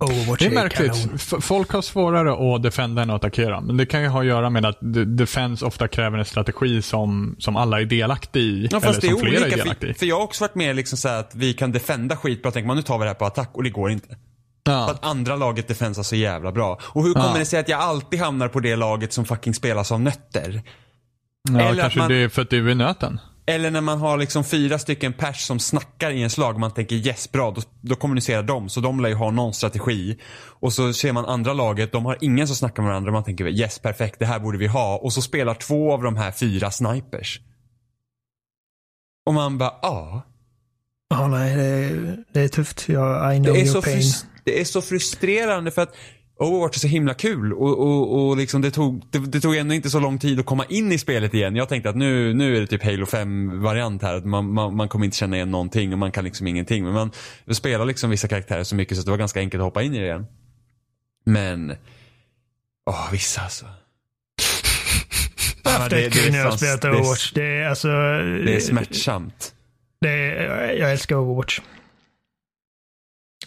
Overwatch 0.00 0.38
Det 0.38 0.46
är 0.46 0.50
märkligt. 0.50 0.92
kanon. 1.28 1.40
Folk 1.42 1.70
har 1.72 1.82
svårare 1.82 2.54
att 2.56 2.62
defenda 2.62 3.02
än 3.02 3.10
att 3.10 3.16
attackera. 3.16 3.60
Men 3.60 3.76
det 3.76 3.86
kan 3.86 4.02
ju 4.02 4.08
ha 4.08 4.20
att 4.20 4.26
göra 4.26 4.50
med 4.50 4.66
att 4.66 4.78
de- 4.80 5.04
defense 5.04 5.64
ofta 5.66 5.88
kräver 5.88 6.18
en 6.18 6.24
strategi 6.24 6.82
som, 6.82 7.36
som 7.38 7.56
alla 7.56 7.80
är 7.80 7.84
delaktiga 7.84 8.42
i. 8.42 8.68
Ja, 8.70 8.76
eller 8.78 8.86
fast 8.86 9.04
är 9.04 9.08
som 9.08 9.18
flera 9.18 9.34
är 9.36 9.40
olika, 9.42 9.56
delaktiga 9.56 9.90
i. 9.90 9.94
för, 9.94 9.98
för 9.98 10.06
jag 10.06 10.16
har 10.16 10.22
också 10.24 10.44
varit 10.44 10.54
med 10.54 10.76
liksom 10.76 10.98
så 10.98 11.08
här 11.08 11.20
att 11.20 11.34
vi 11.34 11.52
kan 11.54 11.72
defenda 11.72 12.16
skitbra, 12.16 12.50
tänker 12.50 12.66
man 12.66 12.76
nu 12.76 12.82
tar 12.82 12.98
vi 12.98 13.04
det 13.04 13.08
här 13.10 13.14
på 13.14 13.24
attack 13.26 13.50
och 13.52 13.62
det 13.62 13.70
går 13.70 13.90
inte. 13.90 14.08
För 14.66 14.72
Ja. 14.72 14.90
att 14.90 15.04
andra 15.04 15.36
laget 15.36 15.68
defensar 15.68 16.02
så 16.02 16.16
jävla 16.16 16.52
bra. 16.52 16.78
Och 16.82 17.04
hur 17.04 17.14
kommer 17.14 17.28
Ja. 17.32 17.38
det 17.38 17.44
sig 17.44 17.60
att 17.60 17.68
jag 17.68 17.80
alltid 17.80 18.20
hamnar 18.20 18.48
på 18.48 18.60
det 18.60 18.76
laget 18.76 19.12
som 19.12 19.24
fucking 19.24 19.54
spelas 19.54 19.92
av 19.92 20.00
nötter? 20.00 20.62
Ja, 21.50 21.60
eller 21.60 21.82
kanske 21.82 21.98
man- 21.98 22.08
det 22.08 22.16
är 22.16 22.28
för 22.28 22.42
att 22.42 22.50
du 22.50 22.70
är 22.70 22.74
nöten. 22.74 23.20
Eller 23.48 23.70
när 23.70 23.80
man 23.80 23.98
har 23.98 24.18
liksom 24.18 24.44
fyra 24.44 24.78
stycken 24.78 25.12
pers 25.12 25.40
som 25.40 25.58
snackar 25.58 26.10
i 26.10 26.22
en 26.22 26.30
slag 26.30 26.54
och 26.54 26.60
man 26.60 26.70
tänker 26.70 26.96
yes 26.96 27.32
bra, 27.32 27.50
då, 27.50 27.62
då 27.80 27.94
kommunicerar 27.94 28.42
de 28.42 28.68
så 28.68 28.80
de 28.80 29.00
lär 29.00 29.08
ju 29.08 29.14
ha 29.14 29.30
någon 29.30 29.54
strategi. 29.54 30.18
Och 30.60 30.72
så 30.72 30.92
ser 30.92 31.12
man 31.12 31.24
andra 31.24 31.52
laget, 31.52 31.92
de 31.92 32.04
har 32.04 32.18
ingen 32.20 32.46
som 32.46 32.56
snackar 32.56 32.82
med 32.82 32.90
varandra 32.90 33.08
och 33.10 33.12
man 33.14 33.24
tänker 33.24 33.48
yes 33.48 33.78
perfekt, 33.78 34.18
det 34.18 34.26
här 34.26 34.38
borde 34.38 34.58
vi 34.58 34.66
ha. 34.66 34.96
Och 34.98 35.12
så 35.12 35.22
spelar 35.22 35.54
två 35.54 35.92
av 35.92 36.02
de 36.02 36.16
här 36.16 36.30
fyra 36.30 36.70
snipers. 36.70 37.40
Och 39.26 39.34
man 39.34 39.58
bara, 39.58 39.74
ja. 39.82 40.22
Ja, 41.10 41.28
nej, 41.28 41.56
det 41.56 41.64
är, 41.64 42.24
det 42.32 42.40
är 42.40 42.48
tufft. 42.48 42.88
Jag, 42.88 43.34
I 43.34 43.38
know 43.38 43.54
Det 43.54 43.60
är, 43.60 43.66
your 43.66 43.82
pain. 43.82 44.02
det 44.44 44.60
är 44.60 44.64
så 44.64 44.82
frustrerande 44.82 45.70
för 45.70 45.82
att 45.82 45.94
Overwatch 46.40 46.76
är 46.76 46.80
så 46.80 46.86
himla 46.86 47.14
kul 47.14 47.52
och, 47.52 47.78
och, 47.78 48.28
och 48.28 48.36
liksom 48.36 48.60
det, 48.62 48.70
tog, 48.70 49.06
det, 49.10 49.18
det 49.18 49.40
tog 49.40 49.56
ändå 49.56 49.74
inte 49.74 49.90
så 49.90 50.00
lång 50.00 50.18
tid 50.18 50.40
att 50.40 50.46
komma 50.46 50.64
in 50.64 50.92
i 50.92 50.98
spelet 50.98 51.34
igen. 51.34 51.56
Jag 51.56 51.68
tänkte 51.68 51.90
att 51.90 51.96
nu, 51.96 52.34
nu 52.34 52.56
är 52.56 52.60
det 52.60 52.66
typ 52.66 52.82
Halo 52.84 53.04
5-variant 53.04 54.02
här. 54.02 54.14
Att 54.14 54.24
man, 54.24 54.52
man, 54.52 54.76
man 54.76 54.88
kommer 54.88 55.04
inte 55.04 55.16
känna 55.16 55.36
igen 55.36 55.50
någonting 55.50 55.92
och 55.92 55.98
man 55.98 56.12
kan 56.12 56.24
liksom 56.24 56.46
ingenting. 56.46 56.84
Men 56.84 56.92
man 56.92 57.10
spelar 57.54 57.84
liksom 57.84 58.10
vissa 58.10 58.28
karaktärer 58.28 58.64
så 58.64 58.74
mycket 58.74 58.96
så 58.98 59.02
det 59.04 59.10
var 59.10 59.18
ganska 59.18 59.40
enkelt 59.40 59.60
att 59.60 59.64
hoppa 59.64 59.82
in 59.82 59.94
i 59.94 59.98
det 59.98 60.04
igen. 60.04 60.26
Men, 61.26 61.76
åh 62.90 63.08
vissa 63.12 63.40
alltså. 63.40 63.66
Haft 65.64 65.90
det- 65.90 66.04
ett 66.06 66.12
kul 66.12 66.32
när 66.32 66.38
jag 66.38 66.58
spelat 66.58 66.82
Det 66.82 66.88
är- 66.88 66.92
Overwatch. 66.92 67.32
Det 67.32 67.44
är 67.62 67.68
alltså... 67.68 67.88
Det 68.44 68.56
är 68.56 68.60
smärtsamt. 68.60 69.54
Det 70.00 70.08
är, 70.10 70.72
jag 70.72 70.92
älskar 70.92 71.16
Overwatch. 71.16 71.60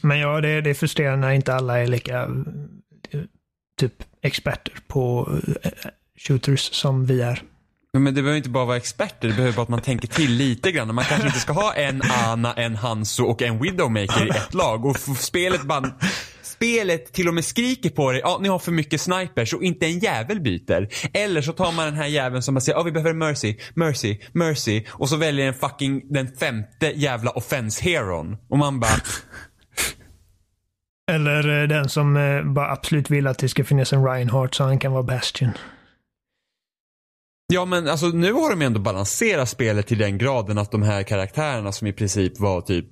Men 0.02 0.20
ja, 0.20 0.42
det, 0.42 0.62
det 0.62 0.70
är 0.70 0.74
frustrerande 0.74 1.28
när 1.28 1.34
inte 1.34 1.54
alla 1.56 1.80
är 1.80 1.88
lika 1.88 2.28
typ 3.82 4.04
experter 4.22 4.74
på 4.88 5.30
eh, 5.64 5.72
eh, 5.72 5.90
shooters 6.28 6.74
som 6.74 7.06
vi 7.06 7.22
är. 7.22 7.44
Men 7.94 8.06
det 8.06 8.22
behöver 8.22 8.38
inte 8.38 8.50
bara 8.50 8.66
vara 8.66 8.78
experter, 8.78 9.28
det 9.28 9.34
behöver 9.34 9.56
bara 9.56 9.62
att 9.64 9.70
man 9.70 9.82
tänker 9.82 10.08
till 10.08 10.32
lite 10.32 10.72
grann. 10.72 10.96
Man 10.96 11.06
kanske 11.06 11.28
inte 11.28 11.40
ska 11.40 11.54
ha 11.54 11.74
en 11.74 12.02
Ana, 12.28 12.54
en 12.54 12.76
Hanso 12.76 13.24
och 13.24 13.42
en 13.42 13.62
Widowmaker 13.62 14.26
i 14.26 14.30
ett 14.30 14.54
lag. 14.54 14.86
Och 14.86 15.00
spelet 15.00 15.64
bara... 15.64 15.92
Spelet 16.42 17.14
till 17.14 17.28
och 17.28 17.34
med 17.34 17.46
skriker 17.46 17.90
på 17.90 18.12
dig, 18.12 18.22
ja 18.24 18.40
ni 18.42 18.48
har 18.48 18.60
för 18.60 18.72
mycket 18.72 19.02
snipers 19.02 19.54
och 19.54 19.64
inte 19.64 19.86
en 19.86 20.00
jävel 20.00 20.42
byter. 20.42 20.88
Eller 21.14 21.42
så 21.42 21.54
tar 21.54 21.72
man 21.72 21.86
den 21.86 21.96
här 21.96 22.08
jäveln 22.08 22.44
som 22.44 22.54
bara 22.54 22.62
säger, 22.62 22.78
ja 22.78 22.84
vi 22.84 22.92
behöver 22.92 23.14
Mercy, 23.14 23.58
Mercy, 23.74 24.18
Mercy. 24.32 24.84
Och 24.90 25.10
så 25.10 25.16
väljer 25.16 25.46
den 25.46 25.54
fucking 25.54 26.14
den 26.14 26.28
femte 26.28 26.94
jävla 26.96 27.32
offense 27.32 27.84
heron. 27.84 28.38
Och 28.50 28.58
man 28.58 28.80
bara, 28.80 29.02
eller 31.12 31.62
eh, 31.62 31.68
den 31.68 31.90
som 31.90 32.18
eh, 32.18 32.44
bara 32.44 32.72
absolut 32.72 33.10
vill 33.10 33.28
att 33.28 33.40
det 33.40 33.50
ska 33.50 33.64
finnas 33.64 33.94
en 33.94 34.06
Reinhardt 34.06 34.56
så 34.56 34.64
han 34.64 34.80
kan 34.80 34.92
vara 34.92 35.04
Bastion. 35.04 35.52
Ja 37.54 37.66
men 37.66 37.88
alltså 37.88 38.08
nu 38.08 38.34
har 38.34 38.50
de 38.50 38.62
ändå 38.62 38.80
balanserat 38.80 39.50
spelet 39.50 39.88
till 39.88 39.98
den 39.98 40.18
graden 40.18 40.58
att 40.58 40.72
de 40.72 40.82
här 40.82 41.04
karaktärerna 41.04 41.72
som 41.72 41.88
i 41.88 41.94
princip 41.94 42.40
var 42.40 42.62
typ 42.62 42.90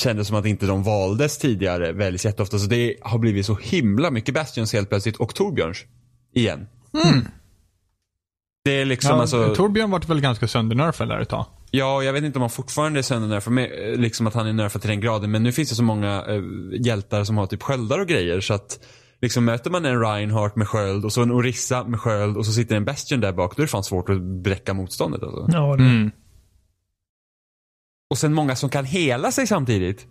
kändes 0.00 0.28
som 0.28 0.36
att 0.36 0.46
inte 0.46 0.66
de 0.66 0.82
valdes 0.82 1.38
tidigare 1.38 1.92
väljs 1.92 2.24
jätteofta. 2.24 2.58
Så 2.58 2.66
det 2.66 2.96
har 3.02 3.18
blivit 3.18 3.46
så 3.46 3.54
himla 3.54 4.10
mycket 4.10 4.34
Bastions 4.34 4.72
helt 4.72 4.88
plötsligt 4.88 5.16
och 5.16 5.34
Torbjörns. 5.34 5.84
Igen. 6.34 6.66
Det 8.64 8.70
är 8.70 8.84
liksom 8.84 9.10
Ja, 9.10 9.20
alltså, 9.20 9.54
Torbjörn 9.54 9.90
vart 9.90 10.08
väl 10.08 10.20
ganska 10.20 10.48
söndernörfad 10.48 11.08
där 11.08 11.20
ett 11.20 11.28
tag. 11.28 11.46
Ja 11.70 12.02
jag 12.02 12.12
vet 12.12 12.24
inte 12.24 12.38
om 12.38 12.42
han 12.42 12.50
fortfarande 12.50 13.00
är 13.00 13.02
söndernörfad, 13.02 13.58
eh, 13.58 14.00
liksom 14.00 14.26
att 14.26 14.34
han 14.34 14.46
är 14.46 14.52
nerfad 14.52 14.80
till 14.80 14.90
den 14.90 15.00
graden. 15.00 15.30
Men 15.30 15.42
nu 15.42 15.52
finns 15.52 15.68
det 15.68 15.74
så 15.74 15.82
många 15.82 16.24
eh, 16.28 16.42
hjältar 16.80 17.24
som 17.24 17.36
har 17.36 17.46
typ 17.46 17.62
sköldar 17.62 17.98
och 17.98 18.06
grejer 18.06 18.40
så 18.40 18.54
att 18.54 18.78
Liksom 19.20 19.44
möter 19.44 19.70
man 19.70 19.84
en 19.84 20.00
Reinhardt 20.00 20.56
med 20.56 20.68
sköld 20.68 21.04
och 21.04 21.12
så 21.12 21.22
en 21.22 21.32
Orissa 21.32 21.84
med 21.84 22.00
sköld 22.00 22.36
och 22.36 22.46
så 22.46 22.52
sitter 22.52 22.76
en 22.76 22.84
Bastion 22.84 23.20
där 23.20 23.32
bak, 23.32 23.56
då 23.56 23.62
är 23.62 23.66
det 23.66 23.70
fan 23.70 23.84
svårt 23.84 24.08
att 24.08 24.22
bräcka 24.22 24.74
motståndet 24.74 25.22
alltså. 25.22 25.46
Ja, 25.52 25.76
det, 25.76 25.82
Mm. 25.82 26.10
Och 28.10 28.18
sen 28.18 28.34
många 28.34 28.56
som 28.56 28.70
kan 28.70 28.84
hela 28.84 29.32
sig 29.32 29.46
samtidigt. 29.46 30.06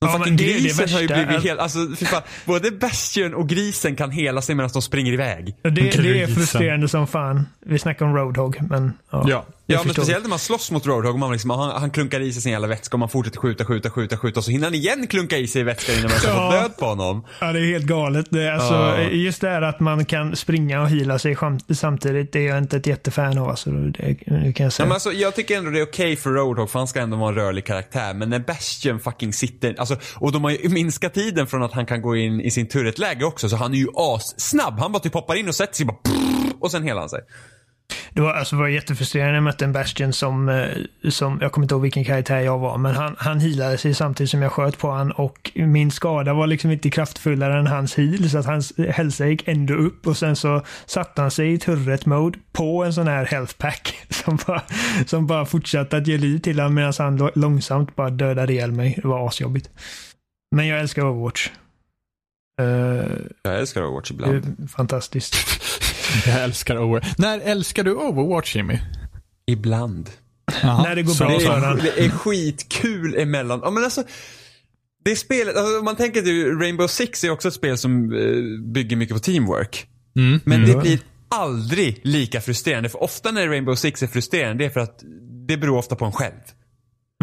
De 0.00 0.06
Ja, 0.06 0.08
fucking 0.08 0.32
men 0.32 0.36
det 0.36 0.52
är 0.52 0.86
det 0.86 0.92
har 0.92 1.00
ju 1.00 1.06
blivit 1.06 1.42
helt, 1.42 1.60
alltså 1.60 1.78
fan, 1.88 2.22
både 2.44 2.70
Bastion 2.70 3.34
och 3.34 3.48
grisen 3.48 3.96
kan 3.96 4.10
hela 4.10 4.42
sig 4.42 4.54
medan 4.54 4.70
de 4.72 4.82
springer 4.82 5.12
iväg. 5.12 5.56
det, 5.62 5.70
det 5.70 6.22
är 6.22 6.26
frustrerande 6.26 6.88
som 6.88 7.06
fan. 7.06 7.46
Vi 7.60 7.78
snackar 7.78 8.06
om 8.06 8.16
Roadhog, 8.16 8.58
men 8.70 8.92
ja. 9.10 9.24
Ja. 9.28 9.46
Ja 9.68 9.82
men 9.84 9.94
speciellt 9.94 10.22
när 10.24 10.28
man 10.28 10.38
slåss 10.38 10.70
mot 10.70 10.86
Roadhog 10.86 11.12
och 11.14 11.18
man 11.20 11.32
liksom, 11.32 11.50
han, 11.50 11.80
han 11.80 11.90
klunkar 11.90 12.20
i 12.20 12.32
sig 12.32 12.42
sin 12.42 12.52
jävla 12.52 12.66
vätska 12.66 12.94
och 12.94 12.98
man 12.98 13.08
fortsätter 13.08 13.38
skjuta, 13.40 13.64
skjuta, 13.64 13.90
skjuta, 13.90 14.16
skjuta 14.16 14.40
och 14.40 14.44
så 14.44 14.50
hinner 14.50 14.64
han 14.66 14.74
igen 14.74 15.06
klunka 15.06 15.36
i 15.38 15.46
sig 15.48 15.62
vätska 15.62 15.92
innan 15.92 16.02
man 16.10 16.34
har 16.34 16.42
Ja. 16.44 16.50
fått 16.50 16.60
död 16.62 16.76
på 16.78 16.86
honom. 16.86 17.24
Ja, 17.40 17.52
det 17.52 17.60
är 17.60 17.64
helt 17.72 17.84
galet. 17.84 18.26
Det 18.30 18.54
alltså, 18.54 18.74
Ja. 18.74 19.00
Just 19.00 19.40
det 19.40 19.48
här 19.48 19.62
att 19.62 19.80
man 19.80 20.04
kan 20.04 20.36
springa 20.36 20.82
och 20.82 20.88
hila 20.90 21.18
sig 21.18 21.34
sam- 21.36 21.58
samtidigt, 21.74 22.32
det 22.32 22.38
är 22.38 22.48
jag 22.48 22.58
inte 22.58 22.76
ett 22.76 22.86
jättefan 22.86 23.38
av. 23.38 23.48
Alltså, 23.48 23.70
det, 23.70 23.90
det 23.98 24.14
kan 24.14 24.34
jag 24.44 24.52
Ja, 24.56 24.70
säga. 24.70 24.86
men 24.86 24.92
alltså, 24.92 25.12
jag 25.12 25.34
tycker 25.34 25.58
ändå 25.58 25.70
det 25.70 25.80
är 25.80 25.84
okej 25.86 26.16
för 26.16 26.30
Roadhog 26.30 26.70
för 26.70 26.78
han 26.78 26.88
ska 26.88 27.00
ändå 27.00 27.16
vara 27.16 27.28
en 27.28 27.34
rörlig 27.34 27.64
karaktär. 27.66 28.14
Men 28.14 28.30
när 28.30 28.38
Bastion 28.38 29.00
fucking 29.00 29.32
sitter, 29.32 29.74
alltså, 29.78 29.96
och 30.16 30.32
de 30.32 30.44
har 30.44 30.50
ju 30.50 30.68
minskat 30.68 31.14
tiden 31.14 31.46
från 31.46 31.62
att 31.62 31.72
han 31.72 31.86
kan 31.86 32.02
gå 32.02 32.16
in 32.16 32.40
i 32.40 32.50
sin 32.50 32.68
turretläge 32.68 33.24
också 33.24 33.48
så 33.48 33.56
han 33.56 33.74
är 33.74 33.78
ju 33.78 33.86
assnabb. 33.96 34.78
Han 34.78 34.92
bara 34.92 34.98
typ 34.98 35.14
hoppar 35.14 35.34
in 35.34 35.48
och 35.48 35.54
sätter 35.54 35.74
sig 35.74 35.86
bara 35.86 35.96
och 36.60 36.70
sen 36.70 36.82
helar 36.82 37.00
han 37.00 37.08
sig. 37.08 37.20
Det 38.12 38.20
var, 38.20 38.32
alltså, 38.32 38.56
det 38.56 38.62
var 38.62 38.68
jättefrustrerande. 38.68 39.34
Jag 39.34 39.42
mötte 39.42 39.64
en 39.64 39.72
Bastion 39.72 40.12
som, 40.12 40.48
eh, 40.48 40.68
som, 41.10 41.38
jag 41.40 41.52
kommer 41.52 41.64
inte 41.64 41.74
ihåg 41.74 41.82
vilken 41.82 42.04
karaktär 42.04 42.38
jag 42.40 42.58
var, 42.58 42.78
men 42.78 42.94
han, 42.94 43.14
han 43.18 43.40
healade 43.40 43.78
sig 43.78 43.94
samtidigt 43.94 44.30
som 44.30 44.42
jag 44.42 44.52
sköt 44.52 44.78
på 44.78 44.90
han 44.90 45.12
och 45.12 45.52
min 45.54 45.90
skada 45.90 46.34
var 46.34 46.46
liksom 46.46 46.70
inte 46.70 46.90
kraftfullare 46.90 47.58
än 47.58 47.66
hans 47.66 47.94
heal, 47.98 48.30
så 48.30 48.38
att 48.38 48.46
hans 48.46 48.72
hälsa 48.90 49.26
gick 49.26 49.48
ändå 49.48 49.74
upp 49.74 50.06
och 50.06 50.16
sen 50.16 50.36
så 50.36 50.62
satte 50.86 51.20
han 51.22 51.30
sig 51.30 51.52
i 51.52 51.58
turret 51.58 52.06
mode 52.06 52.38
på 52.52 52.84
en 52.84 52.92
sån 52.92 53.08
här 53.08 53.24
health 53.24 53.54
pack 53.58 53.94
som 54.10 54.38
bara, 54.46 54.62
som 55.06 55.26
bara 55.26 55.46
fortsatte 55.46 55.96
att 55.96 56.06
ge 56.06 56.18
liv 56.18 56.38
till 56.38 56.58
honom 56.60 56.74
medan 56.74 56.92
han 56.98 57.30
långsamt 57.34 57.96
bara 57.96 58.10
dödade 58.10 58.52
ihjäl 58.52 58.72
mig. 58.72 58.98
Det 59.02 59.08
var 59.08 59.28
asjobbigt. 59.28 59.70
Men 60.56 60.66
jag 60.66 60.80
älskar 60.80 61.02
Overwatch. 61.02 61.48
Eh, 62.60 62.66
Jag 63.42 63.58
älskar 63.58 63.82
Overwatch 63.82 64.08
det 64.10 64.14
ibland. 64.14 64.34
är 64.62 64.66
fantastiskt. 64.68 65.36
Jag 66.26 66.42
älskar 66.44 66.76
Overwatch. 66.78 67.12
När 67.18 67.40
älskar 67.40 67.84
du 67.84 67.94
Overwatch 67.94 68.56
Jimmy? 68.56 68.78
Ibland. 69.46 70.10
Jaha. 70.62 70.82
När 70.82 70.94
det 70.96 71.02
går 71.02 71.12
Så- 71.12 71.24
bra 71.24 71.34
Det 71.38 71.44
för 71.44 71.52
är, 71.52 71.60
han. 71.60 71.76
det 71.76 72.04
är 72.04 72.08
skitkul 72.10 73.14
emellan. 73.18 73.60
Ja, 73.64 73.70
men 73.70 73.84
alltså, 73.84 74.02
det 75.04 75.16
spelet, 75.16 75.56
alltså, 75.56 75.78
om 75.78 75.84
man 75.84 75.96
tänker 75.96 76.20
att 76.20 76.60
Rainbow 76.60 76.86
Six 76.86 77.24
är 77.24 77.30
också 77.30 77.48
ett 77.48 77.54
spel 77.54 77.78
som 77.78 78.12
eh, 78.12 78.62
bygger 78.72 78.96
mycket 78.96 79.14
på 79.16 79.20
teamwork. 79.20 79.86
Mm. 80.16 80.40
Men 80.44 80.64
Mm. 80.64 80.70
det 80.76 80.82
blir 80.82 80.98
aldrig 81.28 82.00
lika 82.04 82.40
frustrerande. 82.40 82.88
För 82.88 83.02
ofta 83.02 83.30
när 83.30 83.48
Rainbow 83.48 83.74
Six 83.74 84.02
är 84.02 84.06
frustrerande, 84.06 84.64
det 84.64 84.66
är 84.66 84.70
för 84.70 84.80
att 84.80 85.02
det 85.48 85.56
beror 85.56 85.78
ofta 85.78 85.96
på 85.96 86.04
en 86.04 86.12
själv. 86.12 86.32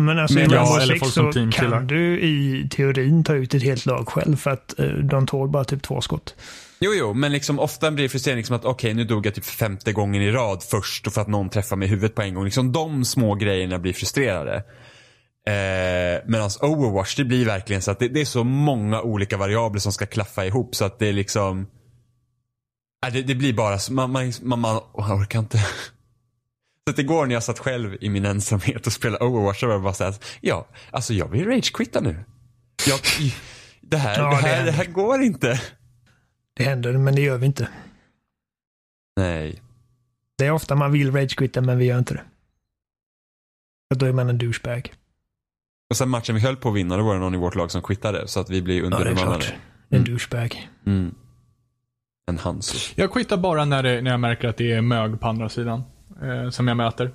Men 0.01 0.19
alltså 0.19 0.39
Men 0.39 0.51
i 0.51 0.53
ja, 0.53 0.59
Rainbow 0.59 0.77
eller 0.81 0.93
Six 0.93 0.99
folk 0.99 1.13
som 1.33 1.51
så 1.51 1.57
kan 1.59 1.87
du 1.87 2.19
i 2.21 2.67
teorin 2.71 3.23
ta 3.23 3.33
ut 3.35 3.53
ett 3.53 3.63
helt 3.63 3.85
lag 3.85 4.07
själv 4.09 4.35
för 4.35 4.51
att 4.51 4.79
eh, 4.79 4.85
de 4.85 5.25
tål 5.27 5.49
bara 5.49 5.63
typ 5.63 5.83
två 5.83 6.01
skott. 6.01 6.35
Jo, 6.79 6.93
jo, 6.93 7.13
men 7.13 7.31
liksom 7.31 7.59
ofta 7.59 7.91
blir 7.91 8.03
det 8.03 8.09
frustrerande 8.09 8.39
liksom 8.39 8.55
att 8.55 8.65
okej, 8.65 8.93
nu 8.93 9.03
dog 9.03 9.25
jag 9.25 9.35
typ 9.35 9.45
femte 9.45 9.93
gången 9.93 10.21
i 10.21 10.31
rad 10.31 10.63
först 10.63 11.07
och 11.07 11.13
för 11.13 11.21
att 11.21 11.27
någon 11.27 11.49
träffar 11.49 11.75
mig 11.75 11.87
i 11.87 11.91
huvudet 11.91 12.15
på 12.15 12.21
en 12.21 12.33
gång. 12.33 12.45
Liksom 12.45 12.71
de 12.71 13.05
små 13.05 13.35
grejerna 13.35 13.79
blir 13.79 13.93
frustrerade. 13.93 14.55
Eh, 15.47 16.21
Medan 16.25 16.49
Overwatch, 16.61 17.15
det 17.15 17.25
blir 17.25 17.45
verkligen 17.45 17.81
så 17.81 17.91
att 17.91 17.99
det, 17.99 18.07
det 18.07 18.21
är 18.21 18.25
så 18.25 18.43
många 18.43 19.01
olika 19.01 19.37
variabler 19.37 19.79
som 19.79 19.91
ska 19.91 20.05
klaffa 20.05 20.45
ihop 20.45 20.75
så 20.75 20.85
att 20.85 20.99
det 20.99 21.07
är 21.07 21.13
liksom 21.13 21.67
Ja, 23.01 23.09
det, 23.09 23.21
det 23.21 23.35
blir 23.35 23.53
bara 23.53 23.79
så, 23.79 23.93
man, 23.93 24.11
man, 24.11 24.33
man, 24.41 24.59
man 24.59 24.81
orkar 24.93 25.39
inte. 25.39 25.57
Så 26.87 26.91
att 26.91 26.99
igår 26.99 27.25
när 27.25 27.33
jag 27.33 27.43
satt 27.43 27.59
själv 27.59 27.97
i 28.01 28.09
min 28.09 28.25
ensamhet 28.25 28.87
och 28.87 28.93
spelade 28.93 29.25
Overwatch 29.25 29.59
så 29.59 29.67
var 29.67 29.73
jag 29.73 29.83
bara 29.83 29.93
såhär, 29.93 30.15
ja, 30.41 30.67
alltså 30.91 31.13
jag 31.13 31.27
vill 31.27 31.45
ragequitta 31.45 31.99
nu. 31.99 32.23
Jag, 32.87 32.99
det, 33.81 33.97
här, 33.97 34.19
Ja, 34.19 34.29
det, 34.29 34.35
här, 34.35 34.65
det 34.65 34.71
här 34.71 34.85
går 34.85 35.21
inte. 35.21 35.61
Det 36.53 36.63
händer, 36.63 36.97
men 36.97 37.15
det 37.15 37.21
gör 37.21 37.37
vi 37.37 37.45
inte. 37.45 37.69
Nej. 39.17 39.61
Det 40.37 40.45
är 40.45 40.51
ofta 40.51 40.75
man 40.75 40.91
vill 40.91 41.11
ragequitta, 41.11 41.61
men 41.61 41.77
vi 41.77 41.85
gör 41.85 41.99
inte 41.99 42.13
det. 42.13 42.23
För 43.93 43.99
då 43.99 44.05
är 44.05 44.13
man 44.13 44.29
en 44.29 44.37
douchebag. 44.37 44.93
Och 45.89 45.97
sen 45.97 46.09
matchen 46.09 46.35
vi 46.35 46.41
höll 46.41 46.55
på 46.55 46.69
att 46.69 46.75
vinna, 46.75 46.97
då 46.97 47.03
var 47.03 47.13
det 47.13 47.19
någon 47.19 47.35
i 47.35 47.37
vårt 47.37 47.55
lag 47.55 47.71
som 47.71 47.81
quittade. 47.81 48.27
Så 48.27 48.39
att 48.39 48.49
vi 48.49 48.61
blir 48.61 48.75
Ja, 48.75 48.81
det 48.89 48.95
är 48.95 48.99
underbemannade. 48.99 49.43
klart. 49.45 49.53
En 49.89 49.97
Mm. 49.97 50.11
douchebag. 50.11 50.69
Mm. 50.85 51.15
En 52.27 52.37
Hanso. 52.37 52.93
Jag 52.95 53.13
quittar 53.13 53.37
bara 53.37 53.65
när, 53.65 53.83
det, 53.83 54.01
när 54.01 54.11
jag 54.11 54.19
märker 54.19 54.47
att 54.47 54.57
det 54.57 54.71
är 54.71 54.81
mög 54.81 55.19
på 55.19 55.27
andra 55.27 55.49
sidan. 55.49 55.83
Eh, 56.21 56.49
som 56.49 56.67
jag 56.67 56.77
möter. 56.77 57.11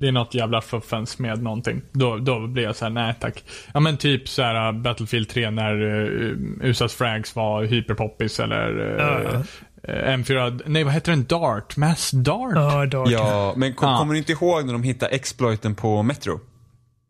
Det 0.00 0.08
är 0.08 0.12
något 0.12 0.34
jävla 0.34 0.60
fuffens 0.60 1.18
med 1.18 1.42
någonting. 1.42 1.82
Då, 1.92 2.16
då 2.16 2.46
blir 2.46 2.64
jag 2.64 2.76
så 2.76 2.84
här: 2.84 2.92
nej 2.92 3.14
tack. 3.20 3.44
Ja 3.74 3.80
men 3.80 3.96
typ 3.96 4.28
så 4.28 4.42
här 4.42 4.68
uh, 4.68 4.80
Battlefield 4.82 5.28
3 5.28 5.50
när 5.50 5.82
uh, 5.82 6.36
USAs 6.62 6.94
frags 6.94 7.36
var 7.36 7.64
hyperpoppis 7.64 8.40
eller 8.40 8.80
uh, 8.80 9.42
eh, 9.82 10.16
M4, 10.16 10.62
nej 10.66 10.84
vad 10.84 10.92
heter 10.92 11.12
den? 11.12 11.24
Dart? 11.24 11.76
Mass 11.76 12.10
Dart? 12.10 12.52
Ja, 12.54 12.86
Dark. 12.86 13.10
Ja, 13.10 13.54
men 13.56 13.74
kom, 13.74 13.98
kommer 13.98 14.12
du 14.12 14.18
inte 14.18 14.32
ihåg 14.32 14.66
när 14.66 14.72
de 14.72 14.82
hittade 14.82 15.14
exploiten 15.14 15.74
på 15.74 16.02
Metro? 16.02 16.40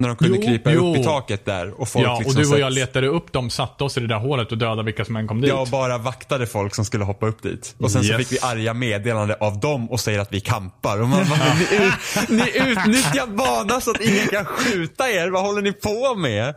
När 0.00 0.08
de 0.08 0.16
kunde 0.16 0.36
Jo, 0.36 0.42
krypa 0.46 0.72
jo. 0.72 0.90
upp 0.92 0.96
i 1.00 1.04
taket 1.04 1.44
där 1.44 1.80
och 1.80 1.88
folk 1.88 2.06
Ja, 2.06 2.18
liksom 2.18 2.40
och 2.40 2.46
du 2.48 2.52
och 2.54 2.58
jag 2.60 2.72
letade 2.72 3.06
upp 3.06 3.32
dem, 3.32 3.50
satte 3.50 3.84
oss 3.84 3.96
i 3.96 4.00
det 4.00 4.06
där 4.06 4.18
hålet 4.18 4.52
och 4.52 4.58
dödade 4.58 4.82
vilka 4.82 5.04
som 5.04 5.16
än 5.16 5.28
kom 5.28 5.40
dit. 5.40 5.48
Jag 5.48 5.68
bara 5.68 5.98
vaktade 5.98 6.46
folk 6.46 6.74
som 6.74 6.84
skulle 6.84 7.04
hoppa 7.04 7.26
upp 7.26 7.42
dit. 7.42 7.74
Och 7.78 7.90
sen 7.90 8.04
så 8.04 8.08
Yes. 8.12 8.16
fick 8.28 8.32
vi 8.32 8.38
arga 8.46 8.74
meddelande 8.74 9.34
av 9.40 9.60
dem 9.60 9.90
och 9.90 10.00
säger 10.00 10.18
att 10.18 10.32
vi 10.32 10.40
kampar. 10.40 11.00
Och 11.02 11.08
man 11.08 11.24
bara, 11.28 11.54
ni, 11.54 11.86
ut, 11.86 12.28
ni 12.28 12.70
utnyttjar 12.70 13.26
banan 13.26 13.80
så 13.80 13.90
att 13.90 14.00
ingen 14.00 14.26
kan 14.28 14.44
skjuta 14.44 15.10
er. 15.10 15.28
Vad 15.28 15.42
håller 15.42 15.62
ni 15.62 15.72
på 15.72 16.14
med? 16.14 16.54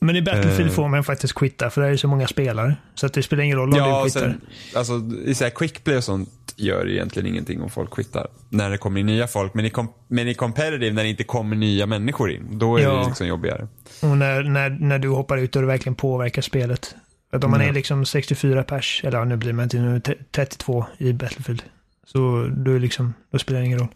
Men 0.00 0.16
i 0.16 0.22
Battlefield 0.22 0.70
Eh. 0.70 0.74
får 0.76 0.88
man 0.88 1.04
faktiskt 1.04 1.34
quitta 1.34 1.70
för 1.70 1.80
det 1.82 1.88
är 1.88 1.96
så 1.96 2.08
många 2.08 2.26
spelare. 2.28 2.76
Så 2.94 3.06
att 3.06 3.12
det 3.12 3.22
spelar 3.22 3.42
ingen 3.42 3.58
roll 3.58 3.72
om 3.72 3.78
Ja, 3.78 3.98
du 4.04 4.10
quittar. 4.10 4.20
sen, 4.20 4.40
alltså, 4.76 5.00
i 5.26 5.34
så 5.34 5.44
här 5.44 5.50
quickplay 5.50 5.96
och 5.96 6.04
sånt 6.04 6.28
gör 6.56 6.88
egentligen 6.90 7.28
ingenting 7.28 7.62
om 7.62 7.70
folk 7.70 7.90
quittar. 7.94 8.26
När 8.48 8.70
det 8.70 8.78
kommer 8.78 9.00
in 9.00 9.06
nya 9.06 9.26
folk. 9.26 9.54
Men 9.54 9.64
i, 9.64 9.70
kom, 9.70 9.92
men 10.08 10.28
i 10.28 10.34
competitive, 10.34 10.92
när 10.92 11.02
det 11.02 11.08
inte 11.08 11.24
kommer 11.24 11.56
nya 11.56 11.86
människor 11.86 12.30
in, 12.30 12.58
då 12.58 12.76
är 12.76 12.82
Ja. 12.82 12.92
det 13.00 13.06
liksom 13.06 13.26
jobbigare. 13.26 13.68
Och 14.02 14.16
när, 14.18 14.42
när, 14.42 14.70
när 14.70 14.98
du 14.98 15.08
hoppar 15.08 15.38
ut 15.38 15.56
och 15.56 15.62
det 15.62 15.68
verkligen 15.68 15.94
påverkar 15.94 16.42
spelet. 16.42 16.94
Att 17.32 17.44
om 17.44 17.50
man 17.50 17.60
är 17.60 17.72
liksom 17.72 18.06
64 18.06 18.62
pers, 18.62 19.00
eller 19.04 19.18
ja, 19.18 19.24
nu 19.24 19.36
blir 19.36 19.52
man 19.52 19.62
inte 19.62 19.76
nu 19.78 19.94
är 19.96 20.00
det 20.04 20.14
32 20.32 20.86
i 20.98 21.12
Battlefield. 21.12 21.62
Så 22.06 22.50
då, 22.56 22.70
är 22.70 22.78
liksom, 22.80 23.14
då 23.32 23.38
spelar 23.38 23.60
det 23.60 23.66
ingen 23.66 23.78
roll. 23.78 23.88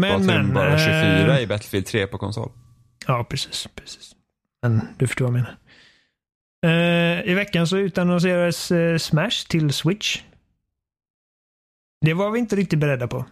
Men, 0.00 0.26
Men, 0.26 0.54
bara 0.54 0.78
24 0.78 1.36
eh, 1.36 1.42
i 1.42 1.46
Battlefield 1.46 1.86
3 1.86 2.06
på 2.06 2.18
konsol. 2.18 2.50
Ja, 3.06 3.24
precis. 3.30 3.68
precis. 3.74 4.12
Men 4.62 4.80
du 4.98 5.06
förstår 5.06 5.24
vad 5.28 5.34
jag 5.38 5.42
menar. 5.42 5.56
Eh, 6.66 7.30
I 7.30 7.34
veckan 7.34 7.66
så 7.66 7.76
utannonserades 7.76 8.70
eh, 8.70 8.96
Smash 8.98 9.46
till 9.48 9.72
Switch. 9.72 10.22
Det 12.00 12.14
var 12.14 12.30
vi 12.30 12.38
inte 12.38 12.56
riktigt 12.56 12.78
beredda 12.78 13.08
på. 13.08 13.24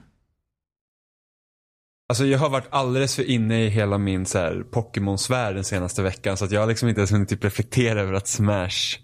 Alltså 2.08 2.24
jag 2.26 2.38
har 2.38 2.48
varit 2.48 2.66
alldeles 2.70 3.16
för 3.16 3.22
inne 3.22 3.64
i 3.64 3.68
hela 3.68 3.98
min 3.98 4.26
så 4.26 4.62
Pokémon-sfär 4.70 5.54
den 5.54 5.64
senaste 5.64 6.02
veckan. 6.02 6.36
Så 6.36 6.44
att 6.44 6.50
jag 6.50 6.60
har 6.60 6.66
liksom 6.66 6.88
inte 6.88 7.00
ens 7.00 7.12
hunnit 7.12 7.28
typ 7.28 7.44
reflektera 7.44 8.00
över 8.00 8.12
att 8.12 8.26
Smash 8.26 8.98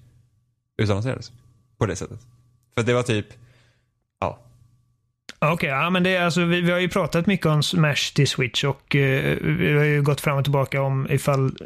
utannonserades. 0.82 1.32
På 1.78 1.86
det 1.86 1.96
sättet. 1.96 2.20
För 2.74 2.82
det 2.82 2.94
var 2.94 3.02
typ, 3.02 3.26
ja. 4.20 4.38
Okej, 5.38 5.68
ja, 5.68 5.90
men 5.90 6.02
det 6.02 6.16
är 6.16 6.24
alltså, 6.24 6.44
vi, 6.44 6.60
vi 6.60 6.70
har 6.70 6.78
ju 6.78 6.88
pratat 6.88 7.26
mycket 7.26 7.46
om 7.46 7.62
Smash 7.62 8.14
till 8.14 8.28
Switch 8.28 8.64
och 8.64 8.96
eh, 8.96 9.38
vi 9.42 9.72
har 9.72 9.84
ju 9.84 10.02
gått 10.02 10.20
fram 10.20 10.38
och 10.38 10.44
tillbaka 10.44 10.82
om 10.82 11.06
ifall, 11.10 11.56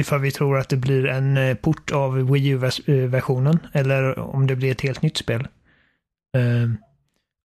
ifall 0.00 0.20
vi 0.20 0.30
tror 0.30 0.58
att 0.58 0.68
det 0.68 0.76
blir 0.76 1.06
en 1.06 1.36
eh, 1.36 1.54
port 1.54 1.92
av 1.92 2.32
Wii 2.32 2.48
U-versionen 2.48 3.58
eller 3.72 4.18
om 4.18 4.46
det 4.46 4.56
blir 4.56 4.72
ett 4.72 4.80
helt 4.80 5.02
nytt 5.02 5.16
spel. 5.16 5.48
Eh, 6.36 6.85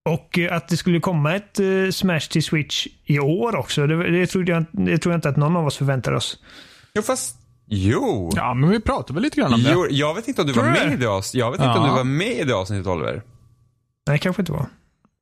och 0.09 0.39
eh, 0.39 0.55
att 0.55 0.67
det 0.67 0.77
skulle 0.77 0.99
komma 0.99 1.35
ett 1.35 1.59
eh, 1.59 1.65
Smash 1.91 2.19
till 2.19 2.43
Switch 2.43 2.87
i 3.05 3.19
år 3.19 3.55
också, 3.55 3.87
det, 3.87 4.11
det, 4.11 4.27
trodde 4.27 4.51
jag, 4.51 4.65
det 4.71 4.97
tror 4.97 5.13
jag 5.13 5.17
inte 5.17 5.29
att 5.29 5.37
någon 5.37 5.55
av 5.57 5.65
oss 5.65 5.77
förväntar 5.77 6.11
oss. 6.11 6.39
Jo 6.93 7.01
fast, 7.01 7.35
jo. 7.67 8.31
Ja, 8.35 8.53
men 8.53 8.69
vi 8.69 8.79
pratade 8.79 9.13
väl 9.13 9.23
lite 9.23 9.41
grann 9.41 9.53
om 9.53 9.63
det. 9.63 9.71
jo 9.73 9.87
jag 9.89 10.13
vet 10.13 10.27
inte 10.27 10.41
om 10.41 10.47
du 10.47 10.53
Tror 10.53 10.63
var 10.63 10.71
med 10.71 10.87
det? 10.87 10.93
i 10.93 10.97
det 10.97 11.05
avsnittet. 11.09 11.39
Jag 11.39 11.51
vet 11.51 11.59
inte 11.59 11.69
om 11.79 11.85
Ja. 11.85 11.89
du 11.91 11.95
var 11.97 12.03
med 12.03 12.31
i 12.39 12.43
det 12.43 12.55
avsnittet 12.55 12.87
Oliver. 12.87 13.21
Nej, 14.07 14.19
kanske 14.19 14.41
inte 14.41 14.51
var. 14.51 14.65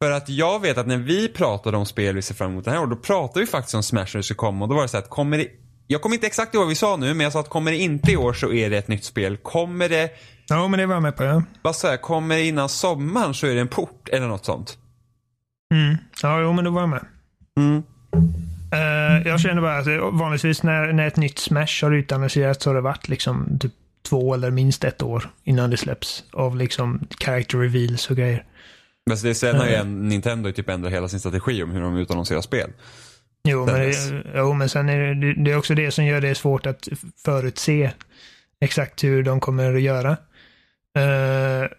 För 0.03 0.11
att 0.11 0.29
jag 0.29 0.61
vet 0.61 0.77
att 0.77 0.87
när 0.87 0.97
vi 0.97 1.27
pratade 1.27 1.77
om 1.77 1.85
spel 1.85 2.15
vi 2.15 2.21
ser 2.21 2.35
fram 2.35 2.51
emot 2.51 2.65
det 2.65 2.71
här 2.71 2.81
och 2.81 2.89
då 2.89 2.95
pratade 2.95 3.39
vi 3.39 3.45
faktiskt 3.45 3.75
om 3.75 3.83
Smash 3.83 3.99
när 4.13 4.17
det 4.17 4.23
skulle 4.23 4.35
komma 4.37 4.65
och 4.65 4.69
då 4.69 4.75
var 4.75 4.81
det 4.81 4.87
så 4.87 4.97
att 4.97 5.09
kommer 5.09 5.37
det 5.37 5.47
jag 5.91 6.01
kommer 6.01 6.15
inte 6.15 6.27
exakt 6.27 6.53
ihåg 6.53 6.61
vad 6.61 6.69
vi 6.69 6.75
sa 6.75 6.95
nu, 6.95 7.13
men 7.13 7.23
jag 7.23 7.33
sa 7.33 7.39
att 7.39 7.49
kommer 7.49 7.71
det 7.71 7.77
inte 7.77 8.11
i 8.11 8.17
år 8.17 8.33
så 8.33 8.53
är 8.53 8.69
det 8.69 8.77
ett 8.77 8.87
nytt 8.87 9.03
spel. 9.03 9.37
Kommer 9.37 9.89
det, 9.89 10.09
Ja, 10.49 10.67
men 10.67 10.79
det 10.79 10.85
var 10.85 10.95
jag 10.95 11.03
med 11.03 11.15
på. 11.15 11.23
Ja. 11.23 11.43
vad 11.61 11.75
säger 11.75 11.93
jag, 11.93 12.01
kommer 12.01 12.35
det 12.35 12.45
innan 12.45 12.69
sommaren 12.69 13.33
så 13.33 13.47
är 13.47 13.55
det 13.55 13.61
en 13.61 13.67
port 13.67 14.09
eller 14.09 14.27
något 14.27 14.45
sånt. 14.45 14.77
Mm. 15.73 15.97
Ja, 16.21 16.41
jo, 16.41 16.53
men 16.53 16.65
då 16.65 16.71
var 16.71 16.81
jag 16.81 16.89
med. 16.89 17.05
Mm. 17.57 17.83
Eh, 18.73 19.27
jag 19.27 19.39
känner 19.39 19.61
bara 19.61 19.77
att 19.77 20.13
vanligtvis 20.13 20.63
när, 20.63 20.93
när 20.93 21.07
ett 21.07 21.17
nytt 21.17 21.39
Smash 21.39 21.83
har 21.83 21.91
utannonserats 21.91 22.63
så 22.63 22.69
har 22.69 22.75
det 22.75 22.81
varit 22.81 23.07
liksom 23.07 23.59
typ 23.59 23.73
två 24.09 24.33
eller 24.33 24.51
minst 24.51 24.83
ett 24.83 25.01
år 25.01 25.29
innan 25.43 25.69
det 25.69 25.77
släpps. 25.77 26.23
Av 26.33 26.57
liksom 26.57 27.07
character 27.19 27.57
reveals 27.57 28.09
och 28.09 28.17
grejer. 28.17 28.45
Men 29.05 29.17
det, 29.23 29.35
sen 29.35 29.55
har 29.55 29.65
ju 29.65 29.73
en, 29.73 30.09
Nintendo 30.09 30.51
typ 30.51 30.69
ändrat 30.69 30.93
hela 30.93 31.07
sin 31.07 31.19
strategi 31.19 31.63
om 31.63 31.71
hur 31.71 31.81
de 31.81 31.97
utannonserar 31.97 32.41
spel. 32.41 32.71
Jo, 33.43 33.65
men, 33.65 33.93
jo, 34.35 34.53
men 34.53 34.69
sen 34.69 34.89
är 34.89 35.15
det, 35.15 35.43
det 35.43 35.51
är 35.51 35.57
också 35.57 35.75
det 35.75 35.91
som 35.91 36.05
gör 36.05 36.21
det 36.21 36.35
svårt 36.35 36.65
att 36.65 36.87
förutse 37.25 37.91
exakt 38.61 39.03
hur 39.03 39.23
de 39.23 39.39
kommer 39.39 39.75
att 39.75 39.81
göra. 39.81 40.11
Eh, 40.97 41.69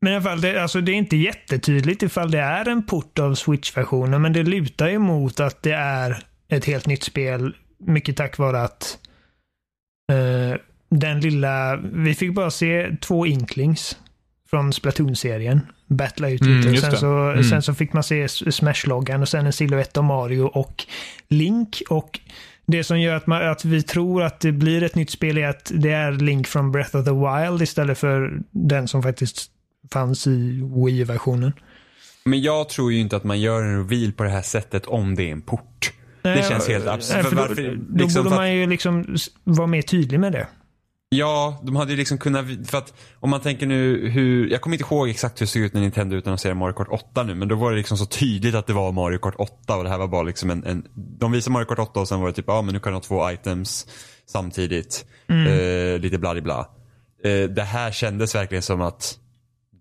men 0.00 0.12
i 0.12 0.16
alla 0.16 0.22
fall, 0.22 0.40
det, 0.40 0.62
alltså 0.62 0.80
det 0.80 0.92
är 0.92 0.96
inte 0.96 1.16
jättetydligt 1.16 2.02
ifall 2.02 2.30
det 2.30 2.40
är 2.40 2.68
en 2.68 2.86
port 2.86 3.18
av 3.18 3.34
Switch-versionen, 3.34 4.22
men 4.22 4.32
det 4.32 4.42
lutar 4.42 4.88
ju 4.88 4.98
mot 4.98 5.40
att 5.40 5.62
det 5.62 5.74
är 5.74 6.24
ett 6.48 6.64
helt 6.64 6.86
nytt 6.86 7.02
spel. 7.02 7.56
Mycket 7.78 8.16
tack 8.16 8.38
vare 8.38 8.62
att 8.62 8.98
eh, 10.12 10.60
den 10.90 11.20
lilla, 11.20 11.76
vi 11.76 12.14
fick 12.14 12.34
bara 12.34 12.50
se 12.50 12.96
två 13.00 13.26
inklings 13.26 13.98
från 14.50 14.72
Splatoon-serien. 14.72 15.60
Battla 15.96 16.30
ut 16.30 16.40
Mm, 16.40 16.56
lite. 16.56 16.68
och 16.68 16.74
just 16.74 16.86
sen, 16.86 16.96
så, 16.96 17.06
Mm. 17.30 17.44
sen 17.44 17.62
så 17.62 17.74
fick 17.74 17.92
man 17.92 18.02
se 18.02 18.26
Smash-loggan 18.28 19.20
och 19.22 19.28
sen 19.28 19.46
en 19.46 19.52
silhuett 19.52 19.96
av 19.96 20.04
Mario 20.04 20.42
och 20.42 20.84
Link. 21.28 21.82
Och 21.90 22.20
det 22.66 22.84
som 22.84 23.00
gör 23.00 23.14
att, 23.16 23.26
man, 23.26 23.48
att 23.48 23.64
vi 23.64 23.82
tror 23.82 24.22
att 24.22 24.40
det 24.40 24.52
blir 24.52 24.82
ett 24.82 24.94
nytt 24.94 25.10
spel 25.10 25.38
är 25.38 25.48
att 25.48 25.72
det 25.74 25.90
är 25.90 26.12
Link 26.12 26.46
från 26.46 26.72
Breath 26.72 26.96
of 26.96 27.04
the 27.04 27.10
Wild 27.10 27.62
istället 27.62 27.98
för 27.98 28.40
den 28.50 28.88
som 28.88 29.02
faktiskt 29.02 29.46
fanns 29.92 30.26
i 30.26 30.60
Wii-versionen. 30.86 31.52
Men 32.24 32.42
jag 32.42 32.68
tror 32.68 32.92
ju 32.92 32.98
inte 32.98 33.16
att 33.16 33.24
man 33.24 33.40
gör 33.40 33.62
en 33.62 33.78
reveal 33.88 34.12
på 34.12 34.22
det 34.22 34.30
här 34.30 34.42
sättet 34.42 34.86
om 34.86 35.14
det 35.14 35.22
är 35.28 35.32
en 35.32 35.40
port. 35.42 35.92
Det 36.22 36.48
känns 36.48 36.68
helt 36.68 36.86
absurt. 36.86 37.14
Nej, 37.22 37.30
då, 37.30 37.36
varför- 37.36 37.78
då 37.88 37.96
liksom 38.04 38.24
borde 38.24 38.36
man 38.36 38.54
ju 38.54 38.66
liksom 38.66 39.16
vara 39.44 39.66
mer 39.66 39.82
tydlig 39.82 40.20
med 40.20 40.32
det. 40.32 40.46
Ja, 41.14 41.60
de 41.62 41.76
hade 41.76 41.90
ju 41.90 41.96
liksom 41.96 42.18
kunnat, 42.18 42.46
för 42.66 42.78
att 42.78 42.94
om 43.20 43.30
man 43.30 43.40
tänker 43.40 43.66
nu 43.66 44.08
hur, 44.08 44.50
jag 44.50 44.60
kommer 44.60 44.76
inte 44.76 44.94
ihåg 44.94 45.08
exakt 45.08 45.40
hur 45.40 45.46
det 45.46 45.50
såg 45.50 45.62
ut 45.62 45.74
när 45.74 45.80
Nintendo 45.80 46.16
utannonserade 46.16 46.58
Mario 46.58 46.72
Kart 46.72 46.88
8 46.90 47.22
nu, 47.22 47.34
men 47.34 47.48
då 47.48 47.54
var 47.54 47.70
det 47.70 47.76
liksom 47.76 47.98
så 47.98 48.06
tydligt 48.06 48.54
att 48.54 48.66
det 48.66 48.72
var 48.72 48.92
Mario 48.92 49.18
Kart 49.18 49.34
8 49.38 49.76
och 49.76 49.84
det 49.84 49.90
här 49.90 49.98
var 49.98 50.08
bara 50.08 50.22
liksom 50.22 50.50
en, 50.50 50.64
en 50.64 50.86
de 50.94 51.32
visade 51.32 51.52
Mario 51.52 51.64
Kart 51.64 51.78
8 51.78 52.00
och 52.00 52.08
sen 52.08 52.20
var 52.20 52.26
det 52.26 52.32
typ, 52.32 52.44
ja 52.48 52.62
men 52.62 52.74
nu 52.74 52.80
kan 52.80 52.92
du 52.92 52.96
ha 52.96 53.00
två 53.00 53.30
items 53.30 53.86
samtidigt, 54.26 55.04
eh, 55.28 56.00
lite 56.00 56.18
bla 56.18 56.40
bla. 56.40 56.68
Eh, 57.24 57.48
det 57.48 57.62
här 57.62 57.90
kändes 57.90 58.34
verkligen 58.34 58.62
som 58.62 58.80
att 58.80 59.18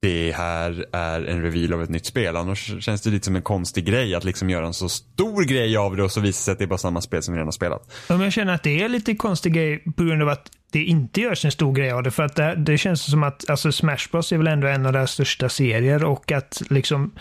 det 0.02 0.32
här 0.32 0.86
är 0.92 1.26
en 1.26 1.42
reveal 1.42 1.74
av 1.74 1.84
ett 1.84 1.90
nytt 1.90 2.06
spel. 2.06 2.36
Annars 2.36 2.84
känns 2.84 3.02
det 3.02 3.10
lite 3.10 3.26
som 3.26 3.36
en 3.36 3.42
konstig 3.42 3.86
grej 3.86 4.16
att 4.16 4.24
liksom 4.24 4.50
göra 4.50 4.68
en 4.68 4.74
så 4.74 4.90
stor 4.90 5.44
grej 5.44 5.78
av 5.78 5.96
det 5.96 6.04
och 6.04 6.12
så 6.12 6.20
visar 6.20 6.28
det 6.28 6.44
sig 6.44 6.52
att 6.52 6.58
det 6.58 6.66
är 6.66 6.68
bara 6.68 6.78
samma 6.78 7.02
spel 7.02 7.24
som 7.24 7.34
vi 7.34 7.38
redan 7.38 7.48
har 7.48 7.52
spelat. 7.52 7.92
Ja, 8.08 8.16
men 8.16 8.24
jag 8.24 8.34
känner 8.34 8.54
att 8.54 8.64
det 8.64 8.82
är 8.82 8.90
lite 8.90 9.16
konstig 9.16 9.54
grej 9.54 9.84
på 9.98 10.04
grund 10.04 10.22
av 10.22 10.30
att 10.30 10.52
det 10.72 10.84
inte 10.84 11.22
görs 11.22 11.46
en 11.46 11.52
stor 11.52 11.74
grej 11.74 11.92
av 11.92 12.04
det. 12.04 12.12
För 12.12 12.24
att 12.24 12.36
det, 12.36 12.56
det 12.56 12.78
känns 12.78 13.12
som 13.12 13.24
att 13.24 13.50
alltså 13.50 13.72
Smash 13.72 14.08
Bros 14.12 14.32
är 14.32 14.38
väl 14.38 14.48
ändå 14.48 14.68
en 14.68 14.86
av 14.86 14.94
deras 14.94 15.12
största 15.12 15.50
serier 15.50 16.04
och 16.04 16.32
att 16.32 16.62
liksom 16.70 17.12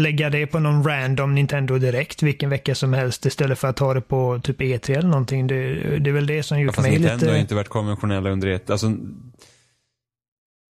lägga 0.00 0.30
det 0.30 0.46
på 0.46 0.58
någon 0.58 0.84
random 0.84 1.34
Nintendo 1.34 1.78
direkt 1.78 2.22
vilken 2.22 2.50
vecka 2.50 2.74
som 2.74 2.92
helst 2.92 3.26
istället 3.26 3.58
för 3.58 3.68
att 3.68 3.78
ha 3.78 3.94
det 3.94 4.00
på 4.00 4.40
typ 4.44 4.60
E3 4.60 4.90
eller 4.90 5.08
någonting. 5.08 5.46
Det, 5.46 5.74
det 5.98 6.10
är 6.10 6.14
väl 6.14 6.26
det 6.26 6.42
som 6.42 6.60
gjort 6.60 6.74
Fast 6.74 6.88
mig 6.88 6.98
Nintendo 6.98 7.12
har 7.12 7.26
lite... 7.26 7.34
ju 7.34 7.40
inte 7.40 7.54
varit 7.54 7.68
konventionella 7.68 8.30
under 8.30 8.48
ett, 8.48 8.70
alltså 8.70 8.92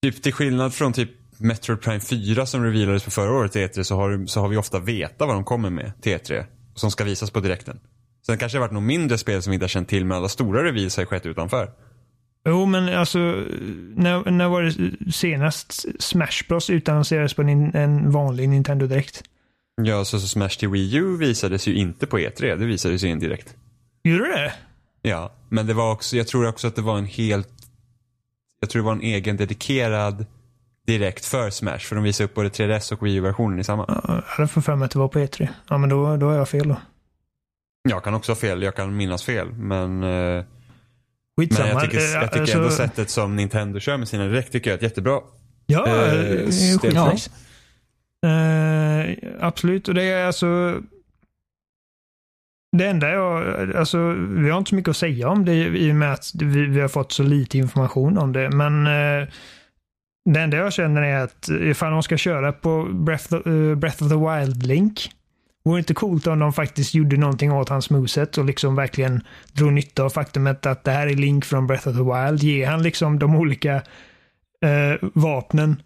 Typ 0.05 0.23
till 0.23 0.33
skillnad 0.33 0.75
från 0.75 0.93
typ 0.93 1.11
Metroid 1.39 1.81
Prime 1.81 2.01
4 2.01 2.47
som 2.47 2.65
revealades 2.65 3.05
på 3.05 3.11
förra 3.11 3.33
året 3.33 3.53
till 3.53 3.63
E3 3.63 3.83
så 3.83 3.97
har, 3.97 4.27
så 4.27 4.41
har 4.41 4.49
vi 4.49 4.57
ofta 4.57 4.79
vetat 4.79 5.29
vad 5.29 5.37
de 5.37 5.45
kommer 5.45 5.71
med 5.71 5.93
till 6.01 6.13
E3. 6.13 6.45
Som 6.75 6.91
ska 6.91 7.05
visas 7.05 7.31
på 7.31 7.41
direkten. 7.41 7.81
Sen 8.27 8.39
kanske 8.39 8.59
det 8.59 8.61
har 8.61 8.69
varit 8.69 8.75
något 8.75 8.83
mindre 8.83 9.19
spel 9.19 9.43
som 9.43 9.51
vi 9.51 9.55
inte 9.55 9.65
har 9.65 9.69
känt 9.69 9.89
till 9.89 10.05
men 10.05 10.17
alla 10.17 10.29
stora 10.29 10.65
reveals 10.65 10.97
har 10.97 11.03
ju 11.03 11.07
skett 11.07 11.27
utanför. 11.27 11.71
Jo, 12.45 12.67
men 12.67 12.89
alltså 12.89 13.19
när, 13.95 14.31
när 14.31 14.49
var 14.49 14.63
det 14.63 15.13
senast 15.13 15.85
Smash 16.03 16.49
Bros 16.49 16.71
utannonserades 16.71 17.35
på 17.35 17.43
en, 17.43 17.75
en 17.75 18.11
vanlig 18.11 18.49
Nintendo 18.49 18.87
Direkt? 18.87 19.23
Ja, 19.83 20.05
så, 20.05 20.21
så 20.21 20.29
Smash 20.29 20.49
till 20.49 20.69
Wii 20.69 20.97
U 20.97 21.17
visades 21.17 21.67
ju 21.69 21.75
inte 21.75 22.07
på 22.07 22.19
E3. 22.19 22.57
Det 22.57 22.67
visades 22.67 23.05
ju 23.05 23.09
indirekt. 23.09 23.57
Gjorde 24.05 24.29
det? 24.29 24.53
Ja, 25.03 25.33
men 25.49 25.67
det 25.67 25.75
var 25.75 25.93
också, 25.93 26.17
jag 26.17 26.27
tror 26.29 26.49
också 26.49 26.67
att 26.69 26.77
det 26.77 26.83
var 26.83 26.99
en 26.99 27.07
helt, 27.07 27.49
jag 28.61 28.71
tror 28.71 28.83
det 28.83 28.87
var 28.87 28.93
en 28.93 29.01
egen 29.01 29.37
dedikerad 29.37 30.27
direkt 30.87 31.25
för 31.25 31.51
Smash. 31.51 31.79
För 31.79 31.95
de 31.97 32.05
visade 32.05 32.25
upp 32.25 32.35
både 32.35 32.49
3DS 32.49 32.93
och 32.93 33.07
Wii 33.07 33.15
U-versionen 33.17 33.59
i 33.59 33.65
samma. 33.65 33.85
Ja, 33.89 34.03
Jag 34.09 34.23
hade 34.27 34.49
för 34.49 34.61
för 34.61 34.77
mig 34.77 34.87
att 34.87 34.93
det 34.93 34.99
var 34.99 35.09
på 35.09 35.19
E3. 35.19 35.49
Ja, 35.69 35.79
men 35.79 35.89
då, 35.89 36.17
då 36.17 36.27
har 36.27 36.35
jag 36.35 36.49
fel 36.49 36.69
då. 36.69 36.77
Jag 37.89 38.05
kan 38.05 38.15
också 38.15 38.33
ha 38.33 38.37
fel, 38.37 38.63
jag 38.63 38.75
kan 38.77 38.97
minnas 38.97 39.25
fel. 39.25 39.53
Men, 39.53 40.03
eh, 40.03 40.45
Skitsamma. 41.41 41.67
men 41.69 41.77
jag 41.77 41.83
tycker, 41.91 41.99
Eh, 41.99 42.05
jag 42.13 42.23
tycker 42.33 42.41
alltså- 42.41 42.57
ändå 42.59 42.71
sättet 42.71 43.11
som 43.11 43.37
Nintendo 43.37 43.81
kör 43.81 43.97
med 43.97 44.09
sina 44.09 44.27
direkt 44.27 44.53
tycker 44.53 44.71
jag 44.71 44.75
är 44.75 44.79
ett 44.79 44.83
jättebra. 44.83 45.21
Ja, 45.67 45.87
eh, 45.87 46.47
skitnice. 46.51 47.31
Eh, 48.27 49.17
absolut, 49.41 49.89
och 49.89 49.95
det 49.95 50.03
är 50.03 50.27
alltså 50.27 50.81
det 52.77 52.87
enda 52.87 53.11
jag, 53.11 53.43
alltså 53.77 53.99
vi 54.13 54.51
har 54.51 54.59
inte 54.59 54.69
så 54.69 54.75
mycket 54.75 54.89
att 54.91 54.97
säga 54.97 55.29
om 55.29 55.45
det 55.45 55.55
i 55.55 55.91
och 55.91 55.97
med 55.97 56.13
att 56.13 56.31
vi, 56.35 56.67
vi 56.67 56.81
har 56.81 56.89
fått 56.89 57.13
så 57.13 57.23
lite 57.23 57.59
information 57.59 58.19
om 58.19 58.33
det. 58.33 58.51
Men 58.51 58.87
eh, 58.87 59.29
det 60.31 60.41
enda 60.41 60.57
jag 60.57 60.73
känner 60.73 61.03
är 61.03 61.17
att 61.25 61.49
ifall 61.49 61.93
de 61.93 62.03
ska 62.03 62.17
köra 62.17 62.53
på 62.53 62.85
Breath 62.93 63.35
of, 63.35 63.47
eh, 63.47 63.75
Breath 63.75 64.03
of 64.03 64.09
the 64.09 64.17
Wild 64.17 64.67
Link 64.67 65.11
Vore 65.65 65.77
det 65.77 65.79
inte 65.79 65.95
coolt 65.95 66.27
om 66.27 66.39
de 66.39 66.53
faktiskt 66.53 66.95
gjorde 66.95 67.17
någonting 67.17 67.53
åt 67.53 67.69
hans 67.69 67.91
moveset 67.91 68.39
och 68.39 68.45
liksom 68.45 68.75
verkligen 68.77 69.23
drog 69.53 69.73
nytta 69.73 70.03
av 70.03 70.11
faktumet 70.11 70.67
att 70.67 70.85
det 70.85 70.91
här 70.91 71.07
är 71.07 71.15
Link 71.15 71.45
från 71.45 71.67
Breath 71.67 71.89
of 71.89 71.97
the 71.97 72.03
Wild. 72.03 72.43
Ge 72.43 72.65
han 72.65 72.83
liksom 72.83 73.19
de 73.19 73.37
olika 73.37 73.75
eh, 74.65 75.09
vapnen 75.15 75.83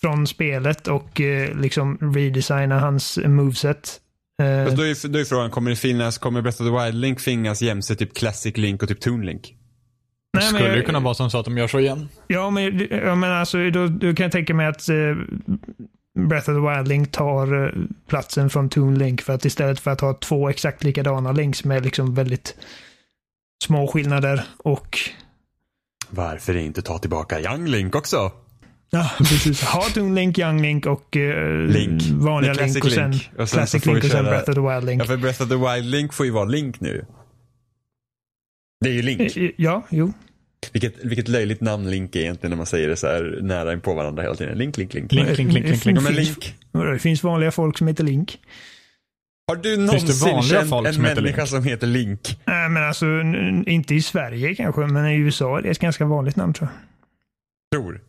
från 0.00 0.26
spelet 0.26 0.88
och 0.88 1.20
eh, 1.20 1.54
liksom 1.60 1.98
redesigna 2.14 2.80
hans 2.80 3.18
moveset. 3.26 4.00
Eh, 4.42 4.64
Fast 4.64 4.76
då 4.76 4.82
är, 4.82 5.08
då 5.08 5.18
är 5.18 5.24
frågan, 5.24 5.50
kommer 5.50 5.70
det 5.70 5.76
finnas, 5.76 6.18
kommer 6.18 6.42
Breath 6.42 6.62
of 6.62 6.68
the 6.68 6.84
Wild 6.84 7.00
Link 7.00 7.20
finnas 7.20 7.62
jämte 7.62 7.94
typ 7.96 8.14
Classic 8.14 8.56
Link 8.56 8.82
och 8.82 8.88
typ 8.88 9.00
Toon 9.00 9.26
Link? 9.26 9.42
Det 9.42 10.38
nej, 10.38 10.52
men 10.52 10.54
skulle 10.54 10.68
jag- 10.68 10.76
ju 10.78 10.82
kunna 10.84 11.00
vara 11.00 11.14
som 11.14 11.30
så 11.30 11.38
att 11.38 11.44
de 11.44 11.58
gör 11.58 11.68
så 11.68 11.78
igen. 11.80 12.08
Ja, 12.26 12.50
men, 12.50 12.88
ja, 12.90 13.14
men 13.14 13.32
alltså, 13.32 13.70
då, 13.70 13.86
då 13.86 14.14
kan 14.14 14.24
jag 14.24 14.32
tänka 14.32 14.54
mig 14.54 14.66
att 14.66 14.88
eh, 14.88 14.96
Breath 16.18 16.50
of 16.50 16.56
the 16.56 16.74
Wild 16.76 16.88
Link 16.88 17.12
tar 17.12 17.64
eh, 17.66 17.72
platsen 18.08 18.50
från 18.50 18.68
Toon 18.68 18.98
Link 18.98 19.22
för 19.22 19.32
att 19.32 19.44
istället 19.44 19.80
för 19.80 19.90
att 19.90 20.00
ha 20.00 20.14
två 20.14 20.48
exakt 20.48 20.84
likadana 20.84 21.32
links 21.32 21.64
med 21.64 21.84
liksom 21.84 22.14
väldigt 22.14 22.56
små 23.64 23.86
skillnader 23.88 24.44
och 24.56 24.98
Varför 26.10 26.56
inte 26.56 26.82
ta 26.82 26.98
tillbaka 26.98 27.40
Young 27.40 27.66
Link 27.68 27.94
också? 27.96 28.32
ja, 28.90 29.10
precis. 29.18 29.62
Ha 29.62 29.82
Toon 29.82 30.14
Link, 30.14 30.38
Young 30.38 30.62
Link 30.62 30.86
och 30.86 31.16
eh, 31.16 31.66
Link. 31.66 32.02
vanliga 32.02 32.50
är 32.54 32.64
Link 32.66 32.84
och 32.84 32.90
sen 32.92 33.10
Link. 33.10 33.30
Och 33.38 33.48
sen 33.48 33.58
Classic 33.58 33.86
Link 33.86 33.96
och 33.98 34.02
sen 34.02 34.10
köra- 34.10 34.22
Breath 34.30 34.50
of 34.50 34.54
the 34.54 34.60
Wild 34.60 34.84
Link. 34.84 35.02
Ja, 35.02 35.06
för 35.06 35.16
Breath 35.16 35.42
of 35.42 35.48
the 35.48 35.56
Wild 35.56 35.90
Link 35.90 36.12
får 36.12 36.26
ju 36.26 36.32
vara 36.32 36.44
Link 36.44 36.80
nu. 36.80 37.06
Det 38.80 38.88
är 38.90 38.94
ju 38.94 39.02
Link. 39.02 39.36
Eh, 39.36 39.50
Ja, 39.56 39.82
jo. 39.90 40.12
Vilket, 40.72 41.04
vilket 41.04 41.28
löjligt 41.28 41.60
namn 41.60 41.90
Link 41.90 42.16
är 42.16 42.20
egentligen 42.20 42.50
när 42.50 42.56
man 42.56 42.66
säger 42.66 42.88
det 42.88 42.96
så 42.96 43.06
här 43.06 43.38
nära 43.42 43.72
in 43.72 43.80
på 43.80 43.94
varandra 43.94 44.22
hela 44.22 44.34
tiden. 44.34 44.58
Link, 44.58 44.76
Link, 44.76 44.94
Link. 44.94 45.12
Link, 45.12 45.38
link, 45.38 45.52
link, 45.52 45.54
link, 45.54 45.64
Det 45.64 45.86
link. 45.86 45.98
Ja, 45.98 46.02
men 46.02 46.14
finns- 46.14 46.28
Link. 46.28 46.54
Det 46.92 46.98
finns 46.98 47.22
vanliga 47.22 47.50
folk 47.50 47.78
som 47.78 47.86
heter 47.86 48.04
Link. 48.04 48.38
Har 49.48 49.56
du 49.56 49.76
det 49.76 49.82
någonsin 49.82 50.32
vanliga 50.32 50.58
känt 50.58 50.70
folk 50.70 50.88
en 50.88 50.94
som 50.94 51.04
heter 51.04 51.22
människa 51.22 51.36
Link? 51.40 51.48
som 51.48 51.64
heter 51.64 51.86
Link? 51.86 52.38
Nej, 52.44 52.68
men 52.68 52.82
alltså 52.84 53.06
inte 53.66 53.94
i 53.94 54.02
Sverige 54.02 54.54
kanske, 54.54 54.80
men 54.80 55.06
i 55.06 55.16
USA 55.16 55.58
är 55.58 55.62
det 55.62 55.68
ett 55.70 55.78
ganska 55.78 56.04
vanligt 56.04 56.36
namn 56.36 56.52
tror 56.54 56.68
jag. 56.68 57.80
Tror. 57.80 58.00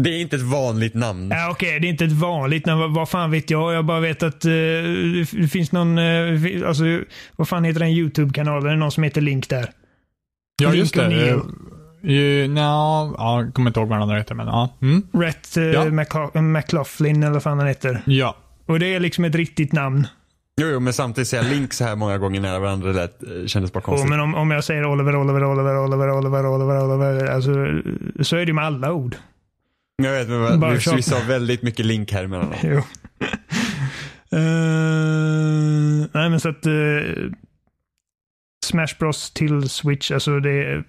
Det 0.00 0.10
är 0.10 0.20
inte 0.20 0.36
ett 0.36 0.42
vanligt 0.42 0.94
namn. 0.94 1.30
Ja, 1.30 1.50
Okej, 1.50 1.80
det 1.80 1.86
är 1.86 1.90
inte 1.90 2.04
ett 2.04 2.12
vanligt 2.12 2.66
namn. 2.66 2.80
Vad, 2.80 2.94
vad 2.94 3.08
fan 3.08 3.30
vet 3.30 3.50
jag? 3.50 3.74
Jag 3.74 3.84
bara 3.84 4.00
vet 4.00 4.22
att 4.22 4.44
eh, 4.44 4.50
det 4.50 5.26
det 5.32 5.48
finns 5.48 5.72
någon, 5.72 5.98
uh, 5.98 6.68
alltså, 6.68 6.84
vad 7.36 7.48
fan 7.48 7.64
heter 7.64 7.80
den 7.80 7.90
YouTube-kanalen? 7.90 8.70
Det 8.70 8.76
någon 8.76 8.92
som 8.92 9.02
heter 9.04 9.20
Link 9.20 9.48
där. 9.48 9.70
Ja, 10.60 10.68
Link 10.70 10.78
just 10.80 10.94
det. 10.94 11.04
och 11.04 11.12
Neo. 11.12 11.46
Uh, 12.04 12.44
uh, 12.44 12.48
no, 12.50 13.14
ja, 13.18 13.42
jag 13.42 13.54
kommer 13.54 13.70
inte 13.70 13.80
ihåg 13.80 13.88
vad 13.88 14.02
andra 14.02 14.16
heter, 14.16 14.34
men 14.34 14.46
ja. 14.46 14.76
Mm. 14.82 15.02
Rhett 15.12 15.56
uh, 15.56 15.64
Ja. 15.64 15.84
McLaughlin 16.40 17.22
eller 17.22 17.32
vad 17.32 17.42
fan 17.42 17.58
han 17.58 17.68
heter. 17.68 18.02
Ja. 18.06 18.36
Och 18.66 18.78
det 18.78 18.94
är 18.94 19.00
liksom 19.00 19.24
ett 19.24 19.34
riktigt 19.34 19.72
namn. 19.72 20.06
Jo, 20.60 20.66
jo, 20.68 20.80
men 20.80 20.92
samtidigt 20.92 21.28
säga 21.28 21.42
Link 21.42 21.72
så 21.72 21.84
här 21.84 21.96
många 21.96 22.18
gånger 22.18 22.40
nära 22.40 22.58
varandra 22.58 22.92
det 22.92 23.02
eh, 23.02 23.46
kändes 23.46 23.72
bara 23.72 23.80
konstigt. 23.80 24.10
men 24.10 24.20
om, 24.20 24.34
om 24.34 24.50
jag 24.50 24.64
säger 24.64 24.84
Oliver, 24.86 25.16
Oliver, 25.16 25.44
Oliver, 25.44 25.78
Oliver, 25.78 26.10
Oliver, 26.10 26.46
Oliver, 26.46 26.84
Oliver, 26.84 27.26
alltså, 27.26 27.50
så 28.24 28.36
är 28.36 28.40
det 28.40 28.46
ju 28.46 28.52
med 28.52 28.64
alla 28.64 28.92
ord. 28.92 29.16
Jag 30.02 30.12
vet, 30.12 30.28
men 30.28 30.60
Bara 30.60 30.70
vi, 30.70 30.80
vi 30.96 31.02
sa 31.02 31.16
väldigt 31.28 31.62
mycket 31.62 31.86
Link 31.86 32.12
här 32.12 32.24
emellan. 32.24 32.54
Jo. 32.62 32.82
Eh, 34.32 36.08
nej, 36.12 36.30
men 36.30 36.40
så 36.40 36.48
att 36.48 36.66
eh, 36.66 36.72
Smash 38.70 38.98
Bros 38.98 39.30
till 39.30 39.68
Switch, 39.68 40.10
alltså 40.10 40.40
det 40.40 40.84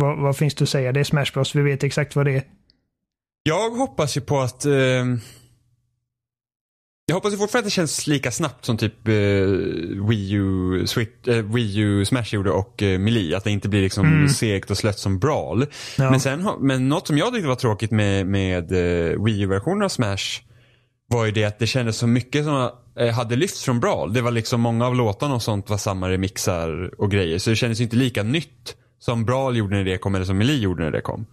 vad, 0.00 0.18
vad 0.18 0.36
finns 0.36 0.54
det 0.54 0.62
att 0.62 0.68
säga? 0.68 0.92
Det 0.92 1.00
är 1.00 1.04
Smash 1.04 1.26
Bros. 1.34 1.54
Vi 1.54 1.62
vet 1.62 1.84
exakt 1.84 2.16
vad 2.16 2.26
det 2.26 2.32
är. 2.32 2.42
Jag 3.42 3.70
hoppas 3.70 4.16
ju 4.16 4.20
på 4.20 4.40
att... 4.40 4.64
Eh, 4.64 4.72
jag 7.08 7.14
hoppas 7.14 7.32
ju 7.32 7.36
fortfarande 7.36 7.58
att 7.58 7.70
det 7.70 7.70
känns 7.70 8.06
lika 8.06 8.30
snabbt 8.30 8.64
som 8.64 8.76
typ 8.76 9.08
eh, 9.08 9.14
Wii, 10.08 10.32
U, 10.32 10.86
Switch, 10.86 11.28
eh, 11.28 11.44
Wii 11.44 11.78
U 11.78 12.04
Smash 12.04 12.24
gjorde 12.34 12.50
och 12.50 12.82
eh, 12.82 12.98
Melee. 12.98 13.36
Att 13.36 13.44
det 13.44 13.50
inte 13.50 13.68
blir 13.68 13.82
liksom 13.82 14.06
Mm. 14.06 14.28
segt 14.28 14.70
och 14.70 14.76
slött 14.78 14.98
som 14.98 15.18
Brawl. 15.18 15.66
Ja. 15.98 16.10
Men, 16.10 16.20
sen, 16.20 16.48
men 16.60 16.88
något 16.88 17.06
som 17.06 17.18
jag 17.18 17.32
tyckte 17.32 17.48
var 17.48 17.54
tråkigt 17.56 17.90
med, 17.90 18.26
med 18.26 18.72
eh, 18.72 19.22
Wii 19.24 19.40
U-versionen 19.42 19.82
av 19.82 19.88
Smash 19.88 20.40
var 21.08 21.24
ju 21.24 21.32
det 21.32 21.44
att 21.44 21.58
det 21.58 21.66
kändes 21.66 21.96
så 21.96 22.06
mycket 22.06 22.44
som 22.44 22.70
eh, 22.96 23.14
hade 23.14 23.36
lyfts 23.36 23.64
från 23.64 23.80
Brawl. 23.80 24.12
Det 24.12 24.22
var 24.22 24.30
liksom 24.30 24.60
många 24.60 24.86
av 24.86 24.94
låtarna 24.94 25.34
och 25.34 25.42
sånt 25.42 25.70
var 25.70 25.76
samma 25.76 26.10
remixar 26.10 27.00
och 27.00 27.10
grejer. 27.10 27.38
Så 27.38 27.50
det 27.50 27.56
kändes 27.56 27.80
ju 27.80 27.84
inte 27.84 27.96
lika 27.96 28.22
nytt 28.22 28.76
som 28.98 29.24
Brawl 29.24 29.56
gjorde 29.56 29.76
när 29.76 29.84
det 29.84 29.98
kom 29.98 30.14
eller 30.14 30.24
som 30.24 30.38
Melee 30.38 30.58
gjorde 30.58 30.84
när 30.84 30.90
det 30.90 31.00
kom. 31.00 31.26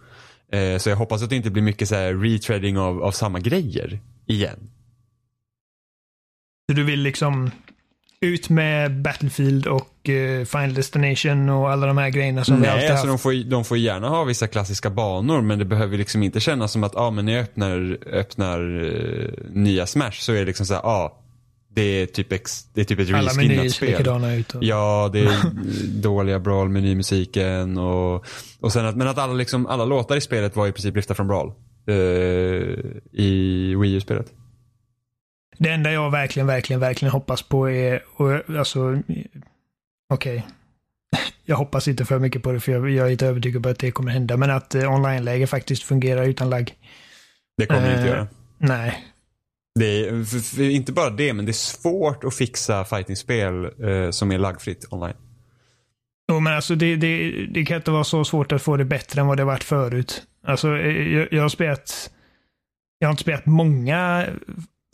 Eh, 0.52 0.78
så 0.78 0.90
jag 0.90 0.98
hoppas 0.98 1.24
att 1.24 1.30
det 1.30 1.36
inte 1.36 1.52
blir 1.52 1.64
mycket 1.64 1.88
så 1.88 1.96
här 1.96 2.14
retreading 2.14 2.78
av, 2.78 3.04
av 3.04 3.12
samma 3.12 3.40
grejer 3.40 4.00
igen. 4.28 4.70
Så 6.70 6.76
du 6.76 6.84
vill 6.84 7.00
liksom 7.00 7.52
ut 8.24 8.50
med 8.50 9.02
Battlefield 9.02 9.68
och 9.68 10.10
eh, 10.10 10.46
Final 10.46 10.74
Destination 10.74 11.50
och 11.50 11.72
alla 11.72 11.88
de 11.88 11.98
här 11.98 12.10
grejerna 12.10 12.44
som 12.44 12.56
vi 12.56 12.62
Nej, 12.62 12.70
alltid 12.72 12.90
alltså 12.92 13.06
de 13.06 13.12
haft. 13.12 13.24
får, 13.24 13.34
ju- 13.34 13.44
de 13.44 13.66
får 13.66 13.78
gärna 13.78 14.10
ha 14.10 14.24
vissa 14.24 14.48
klassiska 14.48 14.90
banor 14.90 15.42
men 15.42 15.60
det 15.60 15.66
behöver 15.66 15.98
liksom 15.98 16.24
inte 16.24 16.40
kännas 16.40 16.72
som 16.72 16.84
att 16.84 16.96
ah, 16.96 17.12
men 17.12 17.26
när 17.26 17.34
jag 17.34 17.42
öppnar, 17.44 17.98
öppnar 18.14 18.84
eh, 18.86 19.30
nya 19.54 19.86
Smash 19.86 20.12
så 20.12 20.32
är 20.34 20.40
det 20.40 20.46
liksom 20.46 20.66
så 20.66 20.74
här, 20.74 20.82
ah, 20.82 21.20
det 21.76 21.82
är 21.82 22.06
typ, 22.06 22.32
ex, 22.32 22.64
det 22.74 22.82
är 22.82 22.86
typ 22.86 23.00
ett 23.00 23.10
reskinnat 23.10 23.72
spel. 23.72 24.02
ut. 24.40 24.56
Och... 24.56 24.64
Ja, 24.64 25.10
det 25.14 25.20
är 25.20 25.38
dåliga 26.02 26.40
Brawl 26.40 26.70
menymusiken 26.70 27.78
och, 27.78 28.26
och 28.60 28.74
sen 28.74 28.86
att, 28.86 28.96
men 28.98 29.08
att 29.08 29.18
alla, 29.18 29.34
liksom, 29.34 29.68
alla 29.68 29.86
låtar 29.86 30.16
i 30.16 30.22
spelet 30.22 30.56
var 30.56 30.68
i 30.68 30.72
princip 30.72 30.96
lyfta 30.96 31.14
från 31.14 31.28
Brawl. 31.28 31.52
eh, 31.88 31.96
I 33.12 33.76
Wii 33.82 33.94
U-spelet. 33.94 34.26
Det 35.58 35.70
enda 35.70 35.92
jag 35.92 36.12
verkligen, 36.12 36.48
verkligen, 36.48 36.80
verkligen 36.80 37.12
hoppas 37.12 37.42
på 37.42 37.70
är, 37.70 38.04
och, 38.16 38.58
alltså, 38.58 39.02
okej. 40.14 40.46
Jag 41.46 41.56
hoppas 41.56 41.88
inte 41.88 42.06
för 42.06 42.20
mycket 42.20 42.44
på 42.44 42.52
det 42.52 42.60
för 42.60 42.72
jag, 42.72 42.90
jag 42.90 43.08
är 43.08 43.12
inte 43.12 43.28
övertygad 43.28 43.64
på 43.64 43.70
att 43.70 43.80
det 43.80 43.92
kommer 43.92 44.12
hända. 44.12 44.38
Men 44.38 44.52
att 44.52 44.76
eh, 44.76 44.94
online-läge 44.94 45.48
faktiskt 45.48 45.84
fungerar 45.84 46.24
utan 46.24 46.50
lagg. 46.50 46.74
Det 47.58 47.66
kommer 47.66 47.82
det 47.82 47.94
inte 47.94 48.02
Eh, 48.02 48.08
göra. 48.08 48.28
Nej. 48.58 49.04
Det 49.80 50.08
är, 50.08 50.24
för, 50.24 50.40
för, 50.40 50.64
inte 50.64 50.92
bara 50.92 51.10
det, 51.10 51.34
men 51.34 51.46
det 51.46 51.52
är 51.52 51.54
svårt 51.54 52.24
att 52.24 52.36
fixa 52.36 52.86
fightingspel 52.86 53.66
eh, 53.66 54.10
som 54.10 54.32
är 54.32 54.38
laggfritt 54.38 54.88
online. 54.90 55.16
Jo, 56.32 56.40
men 56.40 56.54
alltså 56.54 56.76
det, 56.76 56.96
det, 56.96 57.32
det 57.46 57.66
kan 57.66 57.78
inte 57.78 57.92
vara 57.92 58.04
så 58.04 58.26
svårt 58.26 58.52
att 58.52 58.62
få 58.62 58.78
det 58.78 58.86
bättre 58.86 59.22
än 59.22 59.28
vad 59.28 59.38
det 59.38 59.44
varit 59.44 59.64
förut. 59.64 60.24
Alltså, 60.48 60.78
eh, 60.78 61.14
jag, 61.14 61.28
jag 61.32 61.42
har 61.42 61.50
spelat... 61.50 62.10
Jag 63.00 63.08
har 63.08 63.12
inte 63.12 63.24
spelat 63.24 63.46
många 63.46 64.26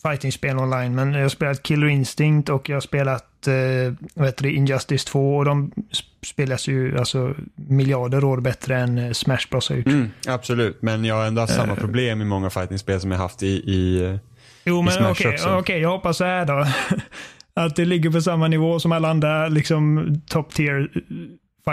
fightingspel 0.02 0.58
online, 0.58 0.96
men 0.96 1.14
jag 1.14 1.22
har 1.22 1.30
spelat 1.30 1.64
Killer 1.64 1.88
Instinct 1.88 2.50
och 2.50 2.70
jag 2.70 2.76
har 2.76 2.82
spelat 2.82 3.48
eh, 3.48 3.94
vad 4.14 4.34
det, 4.38 4.52
Injustice 4.52 5.06
2 5.06 5.38
och 5.38 5.46
de 5.46 5.72
sp- 5.72 6.26
spelas 6.26 6.68
ju 6.68 6.98
alltså 7.00 7.34
miljarder 7.56 8.24
år 8.24 8.40
bättre 8.42 8.78
än 8.80 8.98
eh, 8.98 9.12
Smash 9.12 9.40
Bros 9.52 9.70
har 9.70 9.76
gjort. 9.76 9.86
Mm, 9.88 10.10
absolut, 10.28 10.82
men 10.82 11.06
jag 11.06 11.16
har 11.16 11.26
ändå 11.26 11.42
haft 11.42 11.54
Eh. 11.54 11.58
samma 11.60 11.76
problem 11.76 12.22
i 12.22 12.26
många 12.26 12.50
fightingspel 12.50 13.02
som 13.02 13.12
jag 13.12 13.18
haft 13.18 13.44
i, 13.44 13.48
i 13.48 14.04
eh, 14.06 14.16
Jo, 14.66 14.82
men 14.82 14.94
Smash 14.94 15.12
okej, 15.12 15.34
också. 15.34 15.50
okej, 15.58 15.80
jag 15.82 15.90
hoppas 15.90 16.18
så 16.18 16.24
här 16.24 16.46
då. 16.46 16.66
Att 17.54 17.76
det 17.76 17.86
ligger 17.86 18.10
på 18.10 18.22
samma 18.22 18.48
nivå 18.48 18.80
som 18.80 18.92
alla 18.92 19.10
andra 19.10 19.48
liksom 19.48 20.14
top 20.28 20.54
tier 20.54 20.92
eh, 20.96 21.02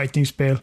fightingspel. 0.00 0.58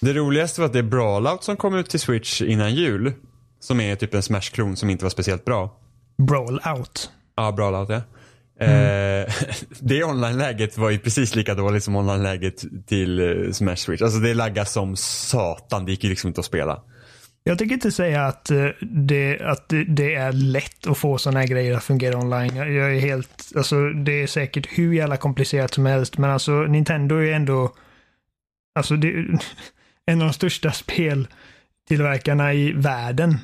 Det 0.00 0.12
roligaste 0.12 0.60
var 0.60 0.66
att 0.66 0.72
det 0.72 0.78
är 0.78 0.82
Brawlout 0.82 1.44
som 1.44 1.56
kom 1.56 1.74
ut 1.74 1.90
till 1.90 2.00
Switch 2.00 2.42
innan 2.42 2.74
jul. 2.74 3.12
Som 3.60 3.80
är 3.80 3.96
typ 3.96 4.14
en 4.14 4.22
Smash-klon 4.22 4.76
som 4.76 4.90
inte 4.90 5.04
var 5.04 5.10
speciellt 5.10 5.44
bra. 5.44 5.76
Brawl 6.16 6.60
out. 6.76 7.10
Ja, 7.36 7.52
Brawlout 7.52 7.88
ja. 7.88 8.00
Eh, 8.60 9.32
det 9.80 10.04
online-läget 10.04 10.78
var 10.78 10.90
ju 10.90 10.98
precis 10.98 11.34
lika 11.34 11.54
dåligt 11.54 11.84
som 11.84 11.96
online-läget 11.96 12.64
till 12.86 13.20
eh, 13.20 13.52
Smash 13.52 13.76
Switch. 13.76 14.02
Alltså 14.02 14.18
det 14.18 14.34
laggar 14.34 14.64
som 14.64 14.96
satan. 14.96 15.84
Det 15.84 15.90
gick 15.90 16.04
ju 16.04 16.10
liksom 16.10 16.28
inte 16.28 16.40
att 16.40 16.46
spela. 16.46 16.82
Jag 17.44 17.58
tänker 17.58 17.74
inte 17.74 17.92
säga 17.92 18.26
att, 18.26 18.50
eh, 18.50 18.66
det, 18.80 19.40
att 19.40 19.72
det, 19.86 20.14
är 20.14 20.32
lätt 20.32 20.86
att 20.86 20.98
få 20.98 21.18
sådana 21.18 21.40
här 21.40 21.46
grejer 21.46 21.76
att 21.76 21.84
fungera 21.84 22.18
online. 22.18 22.56
Jag, 22.56 22.72
jag 22.72 22.96
är 22.96 23.00
helt, 23.00 23.52
alltså 23.56 23.88
det 23.90 24.22
är 24.22 24.26
säkert 24.26 24.66
hur 24.78 24.92
jävla 24.92 25.16
komplicerat 25.16 25.74
som 25.74 25.86
helst, 25.86 26.18
men 26.18 26.30
alltså 26.30 26.52
Nintendo 26.52 27.16
är 27.16 27.32
ändå, 27.32 27.74
alltså 28.78 28.96
det 28.96 29.08
är 29.08 29.38
en 30.06 30.20
av 30.20 30.26
de 30.26 30.32
största 30.32 30.72
speltillverkarna 30.72 32.54
i 32.54 32.72
världen. 32.72 33.38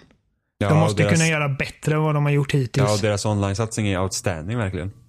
Ja, 0.63 0.69
de 0.69 0.79
måste 0.79 1.03
deras, 1.03 1.13
kunna 1.13 1.27
göra 1.29 1.49
bättre 1.49 1.95
än 1.95 2.03
vad 2.03 2.15
de 2.15 2.25
har 2.25 2.33
gjort 2.33 2.55
Ja, 2.55 2.59
och 2.59 2.63
hittills. 2.63 3.01
deras 3.01 3.27
online-satsning 3.27 3.89
är 3.89 4.01
outstanding 4.01 4.59
verkligen. 4.59 4.93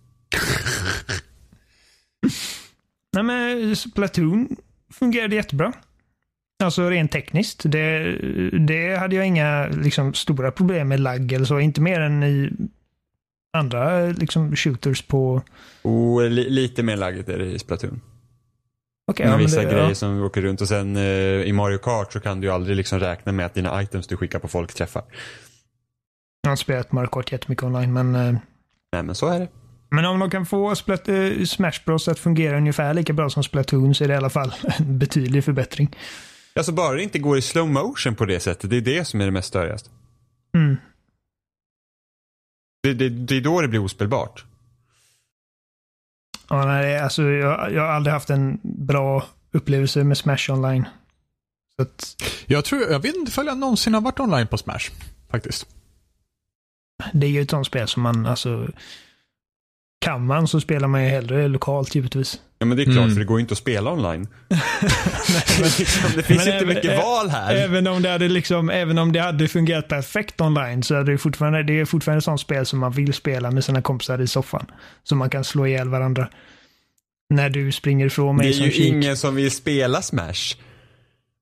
Nej 3.14 3.24
men 3.24 3.76
Splatoon 3.76 4.56
fungerade 4.94 5.36
jättebra. 5.36 5.74
Alltså 6.64 6.90
rent 6.90 7.12
tekniskt. 7.12 7.62
Det, 7.66 8.18
det 8.68 8.96
hade 8.96 9.16
jag 9.16 9.28
inga 9.28 9.68
liksom, 9.68 10.14
stora 10.14 10.52
problem 10.52 10.88
med 10.88 11.00
lagg 11.00 11.32
eller 11.32 11.46
så. 11.46 11.60
Inte 11.60 11.82
mer 11.82 12.02
än 12.02 12.24
i 12.24 12.52
andra 13.58 14.06
liksom, 14.06 14.56
shooters 14.56 15.02
på... 15.02 15.42
Och 15.82 16.30
li, 16.30 16.50
lite 16.50 16.84
mer 16.84 16.98
lagget 16.98 17.30
är 17.30 17.40
det 17.40 17.46
i 17.46 17.60
Splatoon. 17.60 18.02
Okej, 19.08 19.26
med 19.26 19.34
ja, 19.34 19.38
vissa 19.38 19.62
det, 19.62 19.72
grejer 19.72 19.90
ja. 19.90 19.96
som 19.96 20.24
åker 20.24 20.42
runt 20.42 20.62
och 20.62 20.68
sen 20.68 20.96
eh, 20.96 21.04
i 21.42 21.54
Mario 21.54 21.78
Kart 21.78 22.14
så 22.14 22.20
kan 22.20 22.42
du 22.42 22.48
ju 22.48 22.54
aldrig 22.54 22.76
liksom 22.76 23.00
räkna 23.00 23.32
med 23.32 23.46
att 23.46 23.54
dina 23.54 23.82
items 23.82 24.08
du 24.08 24.18
skickar 24.18 24.40
på 24.40 24.48
folk 24.48 24.74
träffar. 24.74 25.04
Jag 26.42 26.50
har 26.50 26.54
inte 26.54 26.62
spelat 26.64 26.92
Mario 26.92 27.08
Kart 27.08 27.32
jättemycket 27.32 27.64
online, 27.64 27.94
men... 27.94 28.16
eh, 28.16 28.36
Nej 28.94 29.04
men 29.04 29.16
så 29.16 29.28
är 29.28 29.40
det. 29.40 29.48
Men 29.90 30.06
om 30.06 30.20
de 30.20 30.30
kan 30.30 30.46
få 30.46 30.76
Splat 30.76 31.08
eh, 31.10 31.44
Smash 31.46 31.86
Bros 31.86 32.08
att 32.08 32.20
fungera 32.20 32.58
ungefär 32.58 32.94
lika 32.94 33.14
bra 33.14 33.30
som 33.30 33.44
Splatoon 33.44 33.96
så 33.96 34.04
är 34.04 34.08
det 34.08 34.14
i 34.14 34.18
alla 34.18 34.30
fall 34.30 34.54
en 34.80 35.00
betydlig 35.00 35.44
förbättring. 35.44 35.96
Alltså 36.56 36.72
bara 36.72 36.96
det 36.96 37.04
inte 37.04 37.20
går 37.20 37.38
i 37.38 37.42
slow 37.42 37.70
motion 37.70 38.16
på 38.16 38.26
det 38.26 38.40
sättet. 38.40 38.70
Det 38.70 38.78
är 38.78 38.82
det 38.82 39.06
som 39.06 39.22
är 39.22 39.26
det 39.26 39.32
mest 39.32 39.48
störigaste. 39.48 39.90
Mm. 40.56 40.78
Det, 42.84 42.94
det, 42.94 43.10
det 43.10 43.38
är 43.38 43.42
då 43.42 43.62
det 43.62 43.68
blir 43.68 43.84
ospelbart. 43.84 44.46
Ja, 46.52 46.66
nej, 46.66 47.00
alltså, 47.00 47.24
jag, 47.24 47.74
jag 47.74 47.82
har 47.82 47.90
aldrig 47.90 48.14
haft 48.14 48.30
en 48.30 48.60
bra 48.64 49.26
upplevelse 49.52 50.04
med 50.04 50.18
Smash 50.18 50.50
online. 50.50 50.88
Så 51.76 51.82
att, 51.82 52.16
Jag, 52.46 52.66
tror, 52.66 52.82
jag 52.82 53.00
vet 53.00 53.16
inte 53.16 53.42
om 53.42 53.48
jag 53.48 53.58
någonsin 53.58 53.94
har 53.94 54.02
varit 54.02 54.20
online 54.20 54.48
på 54.48 54.58
Smash. 54.58 54.90
Faktiskt. 55.30 55.68
det 57.14 57.26
är 57.26 57.32
ju 57.32 57.42
ett 57.42 57.50
sånt 57.50 57.68
spel 57.68 57.88
som 57.88 58.04
man, 58.04 58.26
alltså, 58.26 58.68
kan 60.02 60.26
man 60.26 60.48
så 60.48 60.62
spelar 60.62 60.88
man 60.88 61.04
ju 61.04 61.10
hellre 61.10 61.48
lokalt 61.48 61.96
givetvis. 61.96 62.42
Ja 62.62 62.66
men 62.66 62.78
det 62.78 62.84
är 62.84 62.86
klart, 62.86 62.98
Mm. 62.98 63.10
för 63.12 63.20
det 63.20 63.26
går 63.26 63.38
ju 63.38 63.42
inte 63.42 63.52
att 63.52 63.58
spela 63.58 63.92
online. 63.92 64.28
liksom, 65.80 66.12
det 66.16 66.24
finns 66.24 66.28
Men 66.28 66.40
inte 66.40 66.52
även- 66.52 66.68
mycket 66.68 66.98
val 66.98 67.30
här. 67.30 67.56
Även 67.56 67.88
om 67.88 68.02
det 68.02 68.10
hade 68.10 68.28
liksom, 68.28 68.70
även 68.70 68.98
om 68.98 69.12
det 69.12 69.20
hade 69.20 69.48
fungerat 69.48 69.88
perfekt 69.88 70.42
online 70.42 70.84
så 70.84 70.96
är 70.96 71.04
det 71.04 71.18
fortfarande, 71.18 71.64
det 71.64 71.80
är 71.80 71.86
fortfarande 71.86 72.18
ett 72.18 72.24
sånt 72.24 72.42
spel 72.42 72.66
som 72.66 72.80
man 72.80 72.92
vill 72.92 73.14
spela 73.14 73.52
med 73.52 73.64
sina 73.64 73.82
kompisar 73.82 74.22
i 74.22 74.28
soffan. 74.28 74.66
Så 75.04 75.16
man 75.16 75.30
kan 75.30 75.44
slå 75.44 75.68
ihjäl 75.68 75.90
varandra. 75.90 76.30
När 77.30 77.50
du 77.50 77.72
springer 77.72 78.06
ifrån 78.06 78.36
mig 78.38 78.46
det 78.48 78.52
är 78.52 78.54
som 78.54 78.66
ju 78.66 78.72
kik. 78.72 78.86
ingen 78.94 79.18
som 79.18 79.36
vill 79.36 79.52
spela 79.52 80.02
Smash. 80.02 80.56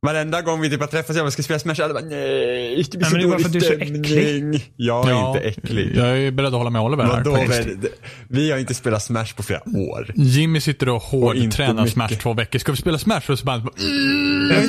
Varenda 0.05 0.41
gång 0.41 0.61
vi 0.61 0.69
typ 0.69 0.79
har 0.79 0.87
träffats, 0.87 1.17
jag 1.17 1.33
ska 1.33 1.43
spela 1.43 1.59
Smash, 1.59 1.75
alla 1.83 1.93
bara 1.93 2.03
nej, 2.03 2.85
det 2.91 2.97
blir 2.97 3.07
så 3.07 3.17
dålig 3.17 3.39
för 3.41 3.45
att 3.45 3.53
du 3.53 3.59
är 3.59 3.63
så 3.63 3.73
stämning. 3.73 4.63
Jag 4.75 5.09
är 5.09 5.27
inte 5.27 5.39
äcklig. 5.49 5.91
Jag 5.95 6.17
är 6.17 6.31
beredd 6.31 6.47
att 6.47 6.53
hålla 6.53 6.69
med 6.69 6.81
Oliver 6.81 7.03
här. 7.03 7.23
Men, 7.47 7.81
det- 7.81 7.87
vi 8.27 8.51
har 8.51 8.57
inte 8.57 8.73
spelat 8.73 9.03
Smash 9.03 9.25
på 9.37 9.43
flera 9.43 9.61
år. 9.77 10.11
Jimmy 10.15 10.61
sitter 10.61 10.89
och 10.89 10.95
Och 10.95 11.01
hårdtränar 11.01 11.85
Smash 11.85 12.07
två 12.07 12.33
veckor. 12.33 12.59
Ska 12.59 12.71
vi 12.71 12.77
spela 12.77 12.97
Smash? 12.97 13.21
Och 13.29 13.39
så 13.39 13.45
bara, 13.45 13.55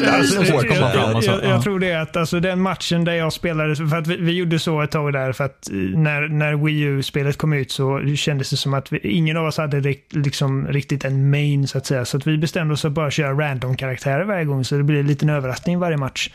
Alltså, 0.06 0.38
hård 0.38 0.46
jag, 0.64 0.68
kommer 0.68 0.90
fram 0.92 1.02
jag, 1.10 1.16
och 1.16 1.24
så. 1.24 1.30
jag, 1.30 1.44
jag 1.44 1.62
tror 1.62 1.78
det 1.78 1.90
är 1.90 1.98
att 2.00 2.16
alltså, 2.16 2.40
den 2.40 2.60
matchen 2.60 3.04
där 3.04 3.12
jag 3.14 3.32
spelade, 3.32 3.76
för 3.76 3.96
att 3.96 4.06
vi, 4.06 4.16
vi 4.16 4.32
gjorde 4.32 4.58
så 4.58 4.82
ett 4.82 4.90
tag 4.90 5.12
där 5.12 5.32
för 5.32 5.44
att 5.44 5.68
eh, 5.70 5.74
när, 5.76 6.28
när 6.28 6.54
Wii 6.64 6.80
U-spelet 6.80 7.36
kom 7.38 7.52
ut 7.52 7.70
så 7.70 8.00
kändes 8.16 8.50
det 8.50 8.56
som 8.56 8.74
att 8.74 8.92
vi, 8.92 8.98
ingen 8.98 9.36
av 9.36 9.46
oss 9.46 9.56
hade 9.58 9.80
rikt, 9.80 10.12
liksom, 10.14 10.66
riktigt 10.68 11.04
en 11.04 11.30
main 11.30 11.68
så 11.68 11.78
att 11.78 11.86
säga. 11.86 12.04
Så 12.04 12.16
att 12.16 12.26
vi 12.26 12.38
bestämde 12.38 12.74
oss 12.74 12.80
för 12.80 12.88
att 12.88 12.94
bara 12.94 13.10
köra 13.10 13.32
random-karaktärer 13.32 14.24
varje 14.24 14.44
gång 14.44 14.64
så 14.64 14.76
det 14.76 14.82
blir 14.82 15.00
en 15.00 15.06
liten 15.20 15.36
överraskning 15.36 15.78
varje 15.78 15.96
match. 15.96 16.30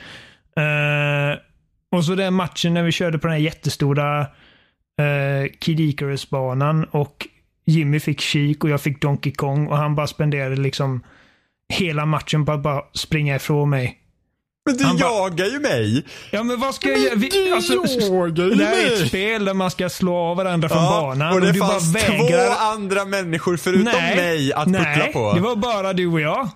Eh, 0.58 1.40
och 1.92 2.06
så 2.06 2.16
den 2.16 2.34
matchen 2.34 2.74
när 2.74 2.84
vi 2.84 2.92
körde 2.92 3.18
på 3.20 3.28
den 3.28 3.34
här 3.36 3.44
jättestora 3.44 4.22
uh, 4.22 5.48
Kid 5.60 5.80
Icarus-banan 5.80 6.84
och 6.84 7.28
Jimmy 7.66 8.00
fick 8.00 8.22
Sheik 8.22 8.64
och 8.64 8.70
jag 8.70 8.82
fick 8.82 9.02
Donkey 9.02 9.32
Kong 9.34 9.68
och 9.68 9.78
han 9.78 9.96
bara 9.96 10.08
spenderade 10.08 10.56
liksom 10.56 11.04
hela 11.74 12.06
matchen 12.06 12.46
på 12.46 12.52
att 12.52 12.62
bara 12.64 12.82
springa 12.94 13.36
ifrån 13.36 13.70
mig. 13.70 13.98
Men 14.66 14.78
du 14.78 14.84
Han 14.84 14.98
bara- 14.98 15.10
jagar 15.12 15.46
ju 15.46 15.60
mig! 15.60 16.06
Ja 16.32 16.44
men 16.44 16.60
vad 16.60 16.76
ska 16.76 16.90
jag 16.90 17.00
göra? 17.00 17.16
Vi- 17.16 17.52
Alltså, 17.54 17.74
jagar 18.02 18.44
ju 18.44 18.50
det 18.56 18.66
här 18.66 18.74
är 18.86 18.90
mig! 18.90 19.02
ett 19.02 19.08
spel 19.08 19.46
där 19.46 19.54
man 19.54 19.72
ska 19.72 19.90
slå 19.90 20.16
av 20.16 20.38
varandra 20.38 20.70
från 20.70 20.84
Ja, 20.84 21.02
banan 21.02 21.34
och 21.34 21.42
det 21.42 21.52
du 21.52 21.60
bara 21.60 21.70
fanns 21.70 21.96
vägrar. 21.96 22.48
två 22.48 22.54
andra 22.60 23.06
människor 23.06 23.58
förutom 23.58 23.84
mig 24.16 24.54
att 24.54 24.68
nej, 24.68 25.14
på. 25.14 25.34
det 25.34 25.42
var 25.42 25.56
bara 25.56 25.94
du 25.94 26.08
och 26.08 26.22
jag. 26.22 26.50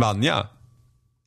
Vann 0.00 0.22
jag? 0.22 0.46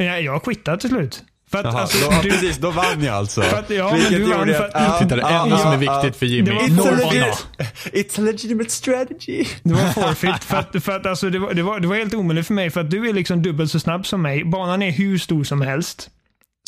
Ja, 0.04 0.20
jag 0.20 0.44
quittade 0.44 0.78
till 0.78 0.90
slut. 0.90 1.24
För 1.52 1.58
att, 1.60 1.66
Jaha, 1.66 1.82
alltså, 1.82 2.06
då, 2.10 2.14
ja, 2.16 2.20
du, 2.24 2.30
precis, 2.30 2.58
då 2.58 2.72
vann 2.72 3.04
jag 3.04 3.16
alltså. 3.16 3.42
För 3.42 3.60
att- 3.60 3.70
ja, 3.70 3.86
men 3.90 3.96
Vilket 4.00 4.18
du 4.18 4.24
vann 4.24 4.40
gjorde 4.40 4.54
för 4.54 4.64
att- 4.64 4.74
att- 4.76 4.84
ja, 4.84 5.00
Titta, 5.00 5.16
det 5.16 5.22
ja, 5.22 5.44
enda 5.44 5.58
som 5.58 5.72
är 5.72 5.84
ja, 5.84 6.02
viktigt 6.02 6.20
för 6.20 6.26
Jimmy. 6.26 6.50
Det 6.50 6.56
var 6.56 6.62
It's 6.62 6.94
a, 6.94 7.10
legit, 7.14 7.46
it's 7.94 8.20
a 8.20 8.22
legitimate 8.26 8.70
strategy. 8.70 9.46
Det 9.64 9.74
var 9.74 9.92
forfeit. 9.92 10.44
för 10.44 10.58
att, 10.58 10.84
för 10.84 10.92
att 10.96 11.06
alltså, 11.06 11.30
det, 11.30 11.40
var, 11.40 11.54
det, 11.54 11.64
var, 11.64 11.80
det 11.80 11.88
var 11.88 11.96
helt 11.96 12.14
omöjligt 12.14 12.48
för 12.48 12.54
mig 12.54 12.70
för 12.70 12.82
att 12.82 12.92
du 12.92 13.10
är 13.10 13.14
liksom 13.14 13.42
dubbelt 13.44 13.72
så 13.72 13.80
snabb 13.80 14.06
som 14.06 14.22
mig. 14.22 14.44
Banan 14.44 14.82
är 14.82 14.92
hur 14.92 15.18
stor 15.18 15.44
som 15.44 15.62
helst. 15.62 16.10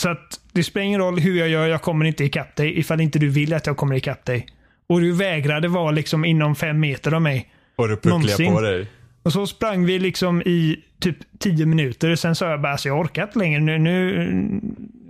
Så 0.01 0.09
att 0.09 0.39
det 0.51 0.63
spelar 0.63 0.85
ingen 0.85 0.99
roll 1.01 1.19
hur 1.19 1.35
jag 1.39 1.49
gör, 1.49 1.67
jag 1.67 1.81
kommer 1.81 2.05
inte 2.05 2.23
ikapp 2.23 2.55
dig 2.55 2.79
ifall 2.79 3.01
inte 3.01 3.19
du 3.19 3.29
vill 3.29 3.53
att 3.53 3.67
jag 3.67 3.77
kommer 3.77 3.95
ikapp 3.95 4.25
dig. 4.25 4.47
Och 4.89 5.01
du 5.01 5.11
vägrade 5.11 5.67
vara 5.67 5.91
liksom 5.91 6.25
inom 6.25 6.55
fem 6.55 6.79
meter 6.79 7.13
av 7.13 7.21
mig. 7.21 7.49
Och 7.75 7.89
jag 7.89 8.05
Någonsin. 8.05 8.53
på 8.53 8.61
dig. 8.61 8.87
Och 9.25 9.33
så 9.33 9.47
sprang 9.47 9.85
vi 9.85 9.99
liksom 9.99 10.41
i 10.41 10.83
typ 10.99 11.17
tio 11.39 11.65
minuter. 11.65 12.15
Sen 12.15 12.35
sa 12.35 12.49
jag 12.49 12.61
bara, 12.61 12.71
alltså 12.71 12.87
jag 12.87 12.99
orkar 12.99 13.23
inte 13.23 13.39
längre. 13.39 13.59
Nu, 13.59 13.77
nu, 13.77 14.61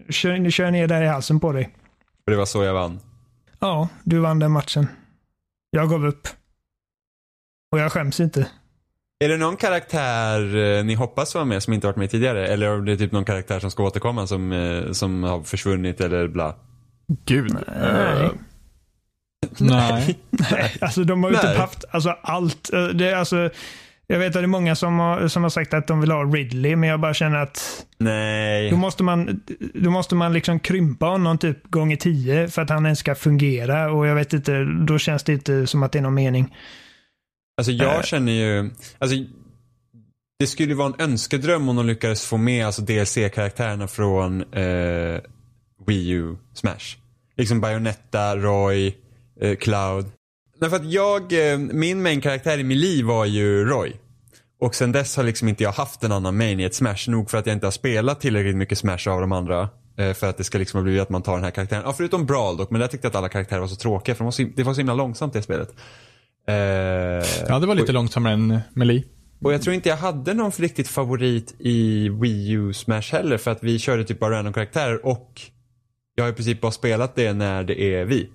kör, 0.09 0.37
nu 0.37 0.51
kör 0.51 0.63
jag 0.63 0.73
ner 0.73 0.87
där 0.87 1.01
i 1.01 1.07
halsen 1.07 1.39
på 1.39 1.51
dig. 1.51 1.69
Och 2.25 2.31
det 2.31 2.37
var 2.37 2.45
så 2.45 2.63
jag 2.63 2.73
vann. 2.73 2.99
Ja, 3.59 3.87
du 4.03 4.19
vann 4.19 4.39
den 4.39 4.51
matchen. 4.51 4.87
Jag 5.69 5.89
gav 5.89 6.05
upp. 6.05 6.27
Och 7.71 7.79
jag 7.79 7.91
skäms 7.91 8.19
inte. 8.19 8.47
Är 9.19 9.29
det 9.29 9.37
någon 9.37 9.57
karaktär 9.57 10.55
eh, 10.55 10.83
ni 10.85 10.93
hoppas 10.93 11.35
vara 11.35 11.45
med 11.45 11.63
som 11.63 11.73
inte 11.73 11.87
varit 11.87 11.97
med 11.97 12.09
tidigare? 12.09 12.47
Eller 12.47 12.67
är 12.67 12.81
det 12.81 12.97
typ 12.97 13.11
någon 13.11 13.25
karaktär 13.25 13.59
som 13.59 13.71
ska 13.71 13.83
återkomma 13.83 14.27
som, 14.27 14.51
eh, 14.51 14.91
som 14.91 15.23
har 15.23 15.43
försvunnit 15.43 16.01
eller 16.01 16.27
bla? 16.27 16.55
Gud. 17.25 17.57
Nej. 17.67 18.23
Eh, 18.23 18.31
nej. 20.51 20.77
Alltså 20.81 21.03
de 21.03 21.23
har 21.23 21.29
ju 21.29 21.35
Nej. 21.37 21.45
typ 21.45 21.57
haft 21.57 21.85
alltså, 21.91 22.09
allt. 22.21 22.73
Eh, 22.73 22.87
Det 22.87 23.09
är 23.09 23.15
alltså, 23.15 23.49
jag 24.07 24.19
vet 24.19 24.27
att 24.27 24.33
det 24.33 24.39
är 24.39 24.47
många 24.47 24.75
som 24.75 24.99
har, 24.99 25.27
som 25.27 25.43
har 25.43 25.49
sagt 25.49 25.73
att 25.73 25.87
de 25.87 26.01
vill 26.01 26.11
ha 26.11 26.23
Ridley, 26.23 26.75
men 26.75 26.89
jag 26.89 26.99
bara 26.99 27.13
känner 27.13 27.37
att 27.37 27.85
Nej. 27.97 28.69
då 28.69 28.77
måste 28.77 29.03
man, 29.03 29.43
då 29.73 29.89
måste 29.89 30.15
man 30.15 30.33
liksom 30.33 30.59
krympa 30.59 31.05
honom 31.05 31.37
typ 31.37 31.63
gånger 31.63 31.95
tio 31.95 32.47
för 32.47 32.61
att 32.61 32.69
han 32.69 32.85
ens 32.85 32.99
ska 32.99 33.15
fungera. 33.15 33.91
Och 33.91 34.07
jag 34.07 34.15
vet 34.15 34.33
inte, 34.33 34.63
då 34.63 34.97
känns 34.97 35.23
det 35.23 35.33
inte 35.33 35.67
som 35.67 35.83
att 35.83 35.91
det 35.91 35.99
är 35.99 36.03
någon 36.03 36.13
mening. 36.13 36.55
Alltså 37.57 37.71
jag 37.71 38.05
känner 38.05 38.31
ju, 38.31 38.71
alltså 38.99 39.17
det 40.39 40.47
skulle 40.47 40.69
ju 40.69 40.75
vara 40.75 40.93
en 40.97 41.11
önskedröm 41.11 41.69
om 41.69 41.75
de 41.75 41.85
lyckades 41.85 42.25
få 42.25 42.37
med 42.37 42.65
alltså 42.65 42.81
DLC-karaktärerna 42.81 43.87
från 43.87 44.53
eh, 44.53 45.21
Wii 45.87 46.09
U 46.09 46.37
Smash. 46.53 46.97
Liksom 47.37 47.61
Bayonetta, 47.61 48.35
Roy, 48.35 48.95
eh, 49.41 49.55
Cloud. 49.55 50.05
Därför 50.59 50.75
att 50.75 50.91
jag, 50.91 51.51
eh, 51.51 51.57
min 51.57 52.01
main-karaktär 52.03 52.57
i 52.57 52.63
Melee 52.63 53.03
var 53.03 53.25
ju 53.25 53.65
Roy. 53.65 53.93
Och 54.61 54.75
sen 54.75 54.91
dess 54.91 55.17
har 55.17 55.23
liksom 55.23 55.47
inte 55.47 55.63
jag 55.63 55.71
haft 55.71 56.03
en 56.03 56.11
annan 56.11 56.37
main 56.37 56.59
i 56.59 56.63
ett 56.63 56.75
Smash. 56.75 56.97
Nog 57.07 57.29
för 57.29 57.37
att 57.37 57.45
jag 57.45 57.53
inte 57.55 57.65
har 57.65 57.71
spelat 57.71 58.21
tillräckligt 58.21 58.55
mycket 58.55 58.77
Smash 58.77 59.07
av 59.09 59.21
de 59.21 59.31
andra. 59.31 59.69
eh, 59.97 60.13
För 60.13 60.29
att 60.29 60.37
det 60.37 60.43
ska 60.43 60.57
liksom 60.57 60.77
ha 60.77 60.83
blivit 60.83 61.01
att 61.01 61.09
man 61.09 61.21
tar 61.21 61.35
den 61.35 61.43
här 61.43 61.51
karaktären. 61.51 61.83
Ja, 61.85 61.93
förutom 61.93 62.25
Brawl 62.25 62.57
dock. 62.57 62.69
Men 62.71 62.81
där 62.81 62.87
tyckte 62.87 63.05
jag 63.05 63.09
att 63.09 63.15
alla 63.15 63.29
karaktärer 63.29 63.59
var 63.59 63.67
så 63.67 63.75
tråkiga. 63.75 64.15
För 64.15 64.19
de 64.19 64.25
var 64.25 64.31
så, 64.31 64.43
det 64.55 64.63
var 64.63 64.73
så 64.73 64.77
himla 64.79 64.93
långsamt 64.93 65.33
det 65.33 65.41
spelet. 65.41 65.69
Eh, 66.47 66.55
Ja, 67.47 67.59
det 67.59 67.67
var 67.67 67.75
lite 67.75 67.91
långsammare 67.91 68.33
än 68.33 68.59
Melee. 68.73 69.03
och 69.43 69.53
jag 69.53 69.61
tror 69.61 69.75
inte 69.75 69.89
jag 69.89 69.97
hade 69.97 70.33
någon 70.33 70.51
riktigt 70.51 70.87
favorit 70.87 71.55
i 71.59 72.09
Wii 72.09 72.51
U 72.51 72.73
Smash 72.73 73.01
heller 73.11 73.37
för 73.37 73.51
att 73.51 73.63
vi 73.63 73.79
körde 73.79 74.03
typ 74.03 74.19
bara 74.19 74.35
random 74.37 74.53
karaktärer 74.53 75.05
och 75.05 75.41
jag 76.15 76.23
har 76.23 76.29
i 76.31 76.33
princip 76.33 76.61
bara 76.61 76.71
spelat 76.71 77.15
det 77.15 77.33
när 77.33 77.63
det 77.63 77.81
är 77.95 78.05
vi. 78.05 78.29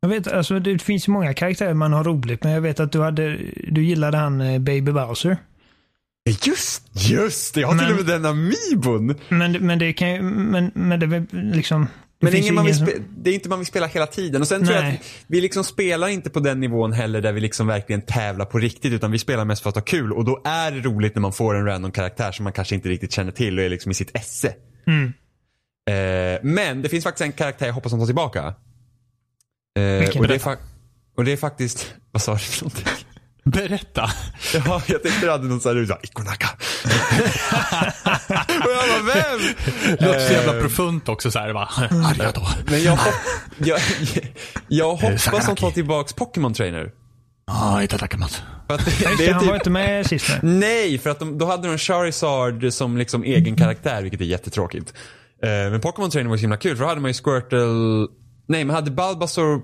Jag 0.00 0.08
vet, 0.08 0.28
alltså 0.28 0.58
det 0.58 0.82
finns 0.82 1.08
ju 1.08 1.12
många 1.12 1.34
karaktärer 1.34 1.74
man 1.74 1.92
har 1.92 2.04
roligt 2.04 2.44
med. 2.44 2.56
Jag 2.56 2.60
vet 2.60 2.80
att 2.80 2.92
du, 2.92 3.00
hade, 3.00 3.36
du 3.70 3.84
gillade 3.84 4.16
han 4.16 4.40
eh, 4.40 4.58
Baby 4.58 4.92
Bowser. 4.92 5.36
Just, 6.46 6.82
just 7.10 7.54
det! 7.54 7.60
Jag 7.60 7.68
har 7.68 7.74
till 7.78 7.82
Men- 7.88 7.98
och 7.98 8.06
med 8.06 8.20
den 8.20 8.26
Amiibon. 8.26 9.14
Men, 9.28 9.52
men 9.66 9.78
det 9.78 9.92
kan 9.92 10.12
ju, 10.14 10.22
men, 10.22 10.70
men 10.74 11.00
det 11.00 11.06
är 11.06 11.26
liksom... 11.54 11.82
Det 12.20 12.26
Men 12.26 12.32
det 12.32 12.38
är, 12.38 12.42
ingen 12.42 12.54
man 12.54 12.64
vill 12.66 12.74
spe- 12.74 13.02
det 13.18 13.30
är 13.30 13.34
inte 13.34 13.48
man 13.48 13.58
vill 13.58 13.66
spela 13.66 13.86
hela 13.86 14.06
tiden. 14.06 14.40
Och 14.40 14.48
sen 14.48 14.64
tror 14.64 14.76
jag 14.76 14.84
Nej. 14.84 14.94
att 15.00 15.24
vi 15.26 15.40
liksom 15.40 15.64
spelar 15.64 16.08
inte 16.08 16.30
på 16.30 16.40
den 16.40 16.60
nivån 16.60 16.92
heller 16.92 17.20
där 17.20 17.32
vi 17.32 17.40
liksom 17.40 17.66
verkligen 17.66 18.02
tävlar 18.02 18.44
på 18.44 18.58
riktigt. 18.58 18.92
Utan 18.92 19.10
vi 19.10 19.18
spelar 19.18 19.44
mest 19.44 19.62
för 19.62 19.68
att 19.68 19.74
ha 19.74 19.82
kul. 19.82 20.12
Och 20.12 20.24
då 20.24 20.40
är 20.44 20.70
det 20.70 20.80
roligt 20.80 21.14
när 21.14 21.20
man 21.22 21.32
får 21.32 21.54
en 21.54 21.64
random 21.66 21.92
karaktär 21.92 22.32
som 22.32 22.44
man 22.44 22.52
kanske 22.52 22.74
inte 22.74 22.88
riktigt 22.88 23.12
känner 23.12 23.32
till 23.32 23.58
och 23.58 23.64
är 23.64 23.68
liksom 23.68 23.90
i 23.90 23.94
sitt 23.94 24.16
esse. 24.16 24.54
Mm. 24.86 25.12
Eh, 25.90 26.40
men 26.42 26.82
det 26.82 26.88
finns 26.88 27.04
faktiskt 27.04 27.22
en 27.24 27.32
karaktär 27.32 27.66
jag 27.66 27.72
hoppas 27.74 27.92
de 27.92 27.98
tar 28.00 28.06
tillbaka. 28.06 28.54
Eh, 29.78 30.18
och, 30.18 30.28
det 30.28 30.46
är 30.46 30.56
och 31.16 31.24
det 31.24 31.32
är 31.32 31.36
faktiskt, 31.36 31.94
vad 32.12 32.22
sa 32.22 32.32
du 32.32 32.38
för 32.38 32.64
någonting? 32.64 32.86
Berätta. 33.44 34.10
Ja, 34.54 34.82
jag 34.86 35.02
tänkte 35.02 35.26
du 35.26 35.30
hade 35.30 35.44
någon 35.44 35.60
sån 35.60 35.74
här, 35.76 35.80
du 35.80 35.86
sa 35.86 35.98
Ikonaka. 36.02 36.48
och 38.46 38.70
jag 38.70 39.04
bara, 39.04 39.14
vem? 39.14 39.40
Låter 39.90 40.26
så 40.26 40.32
jävla 40.32 40.54
Eh, 40.56 40.60
profunt 40.60 41.08
också 41.08 41.30
så 41.30 41.38
här, 41.38 41.50
va? 41.52 41.68
Mm. 41.90 42.04
Arigato. 42.04 42.40
Men 42.66 42.82
jag, 42.82 42.92
hopp- 42.96 43.14
jag, 43.58 43.80
jag 44.68 44.94
hoppas 44.94 45.46
de 45.46 45.56
tar 45.56 45.70
tillbaks 45.70 46.12
Pokémon 46.12 46.54
Trainer. 46.54 46.92
Ah. 47.46 47.80
För 47.86 48.74
att 48.74 48.84
det, 48.84 49.16
det 49.18 49.32
han 49.32 49.46
var 49.46 49.52
typ, 49.52 49.60
inte 49.60 49.70
med 49.70 50.06
sist 50.06 50.30
nu. 50.42 50.58
nej, 50.58 50.98
för 50.98 51.10
att 51.10 51.18
de, 51.18 51.38
då 51.38 51.46
hade 51.46 51.68
de 51.68 51.78
Charizard 51.78 52.72
som 52.72 52.96
liksom 52.96 53.24
egen 53.24 53.56
karaktär, 53.56 54.02
vilket 54.02 54.20
är 54.20 54.24
jättetråkigt. 54.24 54.94
Eh, 55.42 55.48
men 55.70 55.80
Pokémon 55.80 56.10
Trainer 56.10 56.30
var 56.30 56.36
så 56.36 56.40
himla 56.40 56.56
kul, 56.56 56.76
för 56.76 56.84
då 56.84 56.88
hade 56.88 57.00
man 57.00 57.10
ju 57.10 57.14
Squirtle, 57.14 58.06
nej 58.50 58.64
man 58.64 58.76
hade 58.76 58.90
Bulbasaur 58.90 59.62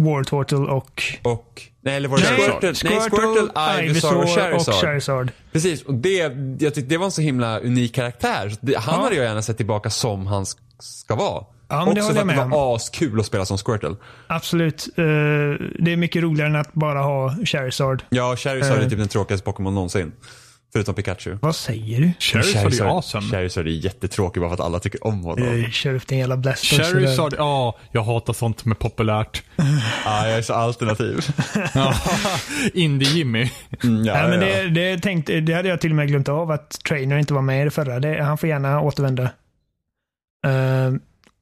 War 0.00 0.24
Turtle 0.24 0.58
och... 0.58 1.02
och, 1.22 1.62
nej 1.80 1.96
eller 1.96 2.08
var 2.08 2.18
det 2.18 2.24
Nej, 2.30 2.40
Squirtle? 2.40 2.90
Nej, 2.90 3.10
Squirtle, 3.10 3.84
Ivysaur 3.84 4.22
och 4.22 4.28
Charizard. 4.28 4.74
och 4.74 4.80
Charizard. 4.80 5.30
Precis, 5.52 5.82
och 5.82 5.94
det, 5.94 6.16
jag 6.58 6.74
tyckte 6.74 6.80
det 6.94 6.96
var 6.98 7.04
en 7.04 7.12
så 7.12 7.20
himla 7.22 7.58
unik 7.60 7.94
karaktär. 7.94 8.48
Så 8.50 8.56
det, 8.60 8.76
han 8.78 8.94
Ja. 8.98 9.02
hade 9.04 9.16
jag 9.16 9.24
gärna 9.24 9.42
sett 9.42 9.56
tillbaka 9.56 9.90
som 9.90 10.26
han 10.26 10.44
sk- 10.44 10.58
ska 10.78 11.14
vara. 11.14 11.44
Ja, 11.68 11.84
men 11.84 11.94
det 11.94 12.00
Också 12.00 12.02
håller 12.02 12.20
för 12.20 12.26
jag 12.28 12.38
att 12.38 12.44
det 12.44 12.48
med 12.48 12.58
var 12.58 12.76
askul 12.76 13.20
att 13.20 13.26
spela 13.26 13.44
som 13.44 13.58
Squirtle. 13.58 13.96
Absolut. 14.26 14.88
Eh, 14.96 15.04
det 15.80 15.92
är 15.92 15.96
mycket 15.96 16.22
roligare 16.22 16.50
än 16.50 16.56
att 16.56 16.72
bara 16.72 17.02
ha 17.02 17.36
Charizard. 17.44 18.02
Ja, 18.08 18.36
Charizard 18.36 18.78
är 18.78 18.82
Eh. 18.82 18.88
typ 18.88 18.98
den 18.98 19.08
tråkigaste 19.08 19.44
Pokémon 19.44 19.74
någonsin. 19.74 20.12
Förutom 20.76 20.94
Pikachu. 20.94 21.38
Vad 21.42 21.56
säger 21.56 22.00
du? 22.00 22.12
Charizard 22.18 22.72
är 22.72 22.96
awesome. 22.96 23.26
Charizard 23.26 23.66
är 23.66 23.70
jättetråkig 23.70 24.42
bara 24.42 24.50
för 24.50 24.54
att 24.54 24.60
alla 24.60 24.80
tycker 24.80 25.06
om 25.06 25.24
honom. 25.24 25.48
Uh, 25.48 25.70
kör 25.70 25.94
upp 25.94 26.06
din 26.06 26.18
jävla 26.18 26.36
Blastoise. 26.36 26.84
Charizard, 26.92 27.34
ja, 27.38 27.78
jag 27.92 28.02
hatar 28.02 28.32
sånt 28.32 28.66
är 28.66 28.74
populärt. 28.74 29.42
Ja, 30.04 30.28
jag 30.28 30.38
är 30.38 30.42
så 30.42 30.54
alternativ. 30.54 31.20
Ja, 31.74 31.94
Indie-Jimmy. 32.74 33.50
Mm, 33.84 34.04
ja, 34.04 34.14
Nej, 34.14 34.38
men 34.38 34.48
ja. 34.48 34.62
det, 34.62 34.68
det, 34.68 34.98
tänkte, 34.98 35.40
det 35.40 35.52
hade 35.52 35.68
jag 35.68 35.80
till 35.80 35.90
och 35.90 35.96
med 35.96 36.08
glömt 36.08 36.28
av 36.28 36.50
att 36.50 36.70
Trainer 36.70 37.18
inte 37.18 37.34
var 37.34 37.42
med 37.42 37.60
i 37.60 37.64
det 37.64 37.70
förra. 37.70 38.00
Det, 38.00 38.22
han 38.22 38.38
får 38.38 38.48
gärna 38.48 38.80
återvända. 38.80 39.22
Eh, 40.46 40.92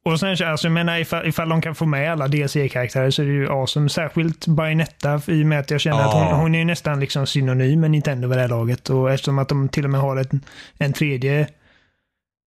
och 0.05 0.21
sen, 0.21 0.29
alltså, 0.29 0.67
jag 0.67 0.73
menar, 0.73 0.99
ifall, 0.99 1.27
ifall 1.27 1.49
de 1.49 1.61
kan 1.63 1.75
få 1.75 1.87
med 1.87 2.13
alla 2.13 2.29
DLC-karaktärer 2.29 3.11
så 3.11 3.23
är 3.23 3.27
det 3.27 3.33
ju 3.33 3.51
awesome. 3.51 3.89
Särskilt 3.89 4.47
Bayonetta 4.47 5.21
i 5.27 5.43
och 5.43 5.47
med 5.47 5.61
att 5.61 5.71
jag 5.71 5.81
känner 5.81 5.99
Ja. 6.01 6.07
att 6.09 6.31
hon, 6.31 6.41
hon 6.41 6.55
är 6.55 6.59
ju 6.59 6.65
nästan 6.65 7.01
liksom 7.01 7.27
synonym 7.27 7.81
med 7.81 7.91
Nintendo 7.91 8.29
vid 8.29 8.37
det 8.39 8.43
här 8.43 8.49
laget. 8.49 8.91
Och 8.91 9.11
eftersom 9.13 9.39
att 9.39 9.49
de 9.49 9.69
till 9.69 9.85
och 9.85 9.91
med 9.91 10.01
har 10.01 10.17
ett, 10.17 10.31
en 10.79 10.93
tredje 10.93 11.49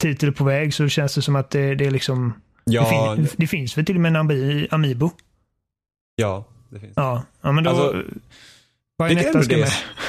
titel 0.03 0.33
på 0.33 0.45
väg 0.45 0.75
så 0.75 0.89
känns 0.89 1.15
det 1.15 1.23
som 1.23 1.37
att 1.37 1.51
det, 1.51 1.75
det 1.75 1.87
är 1.87 1.91
liksom... 1.91 2.33
Ja, 2.65 2.83
det, 3.17 3.17
fin, 3.23 3.29
det 3.37 3.47
finns 3.47 3.79
väl 3.79 3.85
till 3.85 3.95
och 3.97 4.01
med 4.03 4.09
en 4.09 4.17
Ami, 4.17 4.69
Amiibo? 4.71 5.11
ja, 6.17 6.45
det 6.71 6.81
finns. 6.81 6.93
Ja, 6.97 7.23
ja 7.41 7.53
men 7.53 7.65
då... 7.65 7.71
Alltså, 7.71 8.03
Bayonetta 8.99 9.43
ska 9.43 9.57
med. 9.57 9.69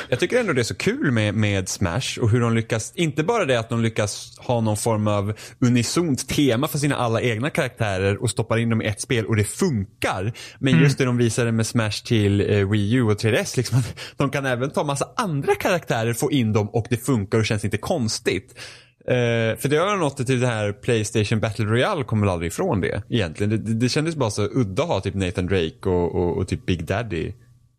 jag 0.09 0.19
tycker 0.19 0.39
ändå 0.39 0.53
det 0.53 0.61
är 0.61 0.63
så 0.63 0.75
kul 0.75 1.11
med, 1.11 1.33
med 1.35 1.69
Smash 1.69 2.19
och 2.21 2.29
hur 2.29 2.39
de 2.41 2.55
lyckas, 2.55 2.91
inte 2.95 3.23
bara 3.23 3.45
det 3.45 3.59
att 3.59 3.69
de 3.69 3.81
lyckas 3.81 4.37
ha 4.39 4.61
någon 4.61 4.77
form 4.77 5.07
av 5.07 5.33
unisont 5.59 6.29
tema 6.29 6.67
för 6.67 6.77
sina 6.77 6.95
alla 6.95 7.21
egna 7.21 7.49
karaktärer 7.49 8.23
och 8.23 8.29
stoppar 8.29 8.57
in 8.57 8.69
dem 8.69 8.81
i 8.81 8.85
ett 8.85 9.01
spel 9.01 9.25
och 9.25 9.35
det 9.35 9.43
funkar. 9.43 10.33
Men 10.59 10.73
Mm. 10.73 10.83
just 10.83 10.97
det 10.97 11.05
de 11.05 11.17
visade 11.17 11.51
med 11.51 11.67
Smash 11.67 12.03
till 12.05 12.41
eh, 12.51 12.69
Wii 12.69 12.93
U 12.93 13.03
och 13.03 13.17
3DS, 13.21 13.57
liksom, 13.57 13.81
de 14.17 14.29
kan 14.29 14.45
även 14.45 14.69
ta 14.69 14.83
massa 14.83 15.09
andra 15.15 15.55
karaktärer, 15.55 16.13
få 16.13 16.31
in 16.31 16.53
dem 16.53 16.69
och 16.69 16.85
det 16.89 16.97
funkar 16.97 17.37
och 17.37 17.45
känns 17.45 17.65
inte 17.65 17.77
konstigt. 17.77 18.59
Eh, 19.07 19.57
för 19.57 19.67
det 19.69 19.77
har 19.77 19.97
något 19.97 20.27
till 20.27 20.39
det 20.39 20.47
här 20.47 20.71
Playstation 20.73 21.39
Battle 21.39 21.65
Royale 21.65 22.03
kommer 22.03 22.21
väl 22.27 22.33
aldrig 22.33 22.51
ifrån 22.51 22.81
det 22.81 23.01
egentligen. 23.09 23.49
Det, 23.49 23.57
det, 23.57 23.73
det 23.73 23.89
kändes 23.89 24.15
bara 24.15 24.29
så 24.29 24.43
udda 24.43 24.83
att 24.83 24.89
ha 24.89 25.01
typ 25.01 25.13
Nathan 25.15 25.47
Drake 25.47 25.89
och, 25.89 26.15
och, 26.15 26.37
och 26.37 26.47
typ 26.47 26.65
Big 26.65 26.85
Daddy 26.85 27.31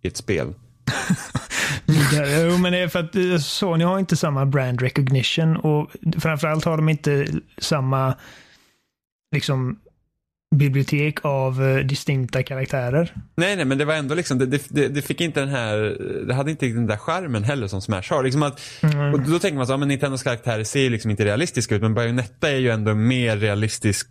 i 0.02 0.08
ett 0.08 0.16
spel. 0.16 0.54
Jo, 2.48 2.59
men 2.59 2.72
det 2.72 2.79
är 2.79 2.88
för 2.88 2.98
att 2.98 3.16
eh, 3.16 3.38
Sony 3.38 3.85
har 3.85 3.98
inte 3.98 4.16
samma 4.16 4.46
brand 4.46 4.83
recognition 4.83 5.57
och 5.57 5.90
framförallt 6.18 6.64
har 6.64 6.77
de 6.77 6.88
inte 6.88 7.27
samma 7.59 8.14
liksom 9.35 9.79
bibliotek 10.57 11.24
av 11.24 11.62
eh, 11.64 11.77
distinkta 11.85 12.42
karaktärer. 12.42 13.12
Nej, 13.35 13.57
nej, 13.57 13.64
men 13.64 13.79
det 13.79 13.85
var 13.85 13.94
ändå 13.94 14.14
liksom, 14.14 14.38
det, 14.38 14.46
det, 14.46 14.88
det, 14.88 15.03
fick 15.03 15.20
inte 15.20 15.40
den 15.40 15.48
här, 15.48 15.77
det 16.27 16.35
hade 16.35 16.51
inte 16.51 16.66
den 16.66 16.87
där 16.87 16.96
skärmen 16.96 17.44
heller 17.44 17.66
som 17.66 17.83
Smash 17.83 18.03
har. 18.11 18.22
Liksom 18.22 18.42
att, 18.42 18.61
Mm. 18.83 19.14
och 19.14 19.20
då 19.20 19.38
tänker 19.38 19.57
man 19.57 19.66
så, 19.66 19.72
ja, 19.72 19.77
men 19.77 19.88
Nintendos 19.88 20.22
karaktärer 20.22 20.64
ser 20.64 20.81
ju 20.81 20.90
liksom 20.90 21.11
inte 21.11 21.24
realistiska 21.24 21.74
ut, 21.74 21.83
men 21.83 21.94
Bayonetta 21.94 22.51
är 22.51 22.57
ju 22.57 22.70
ändå 22.70 22.94
mer 22.94 23.37
realistisk. 23.37 24.09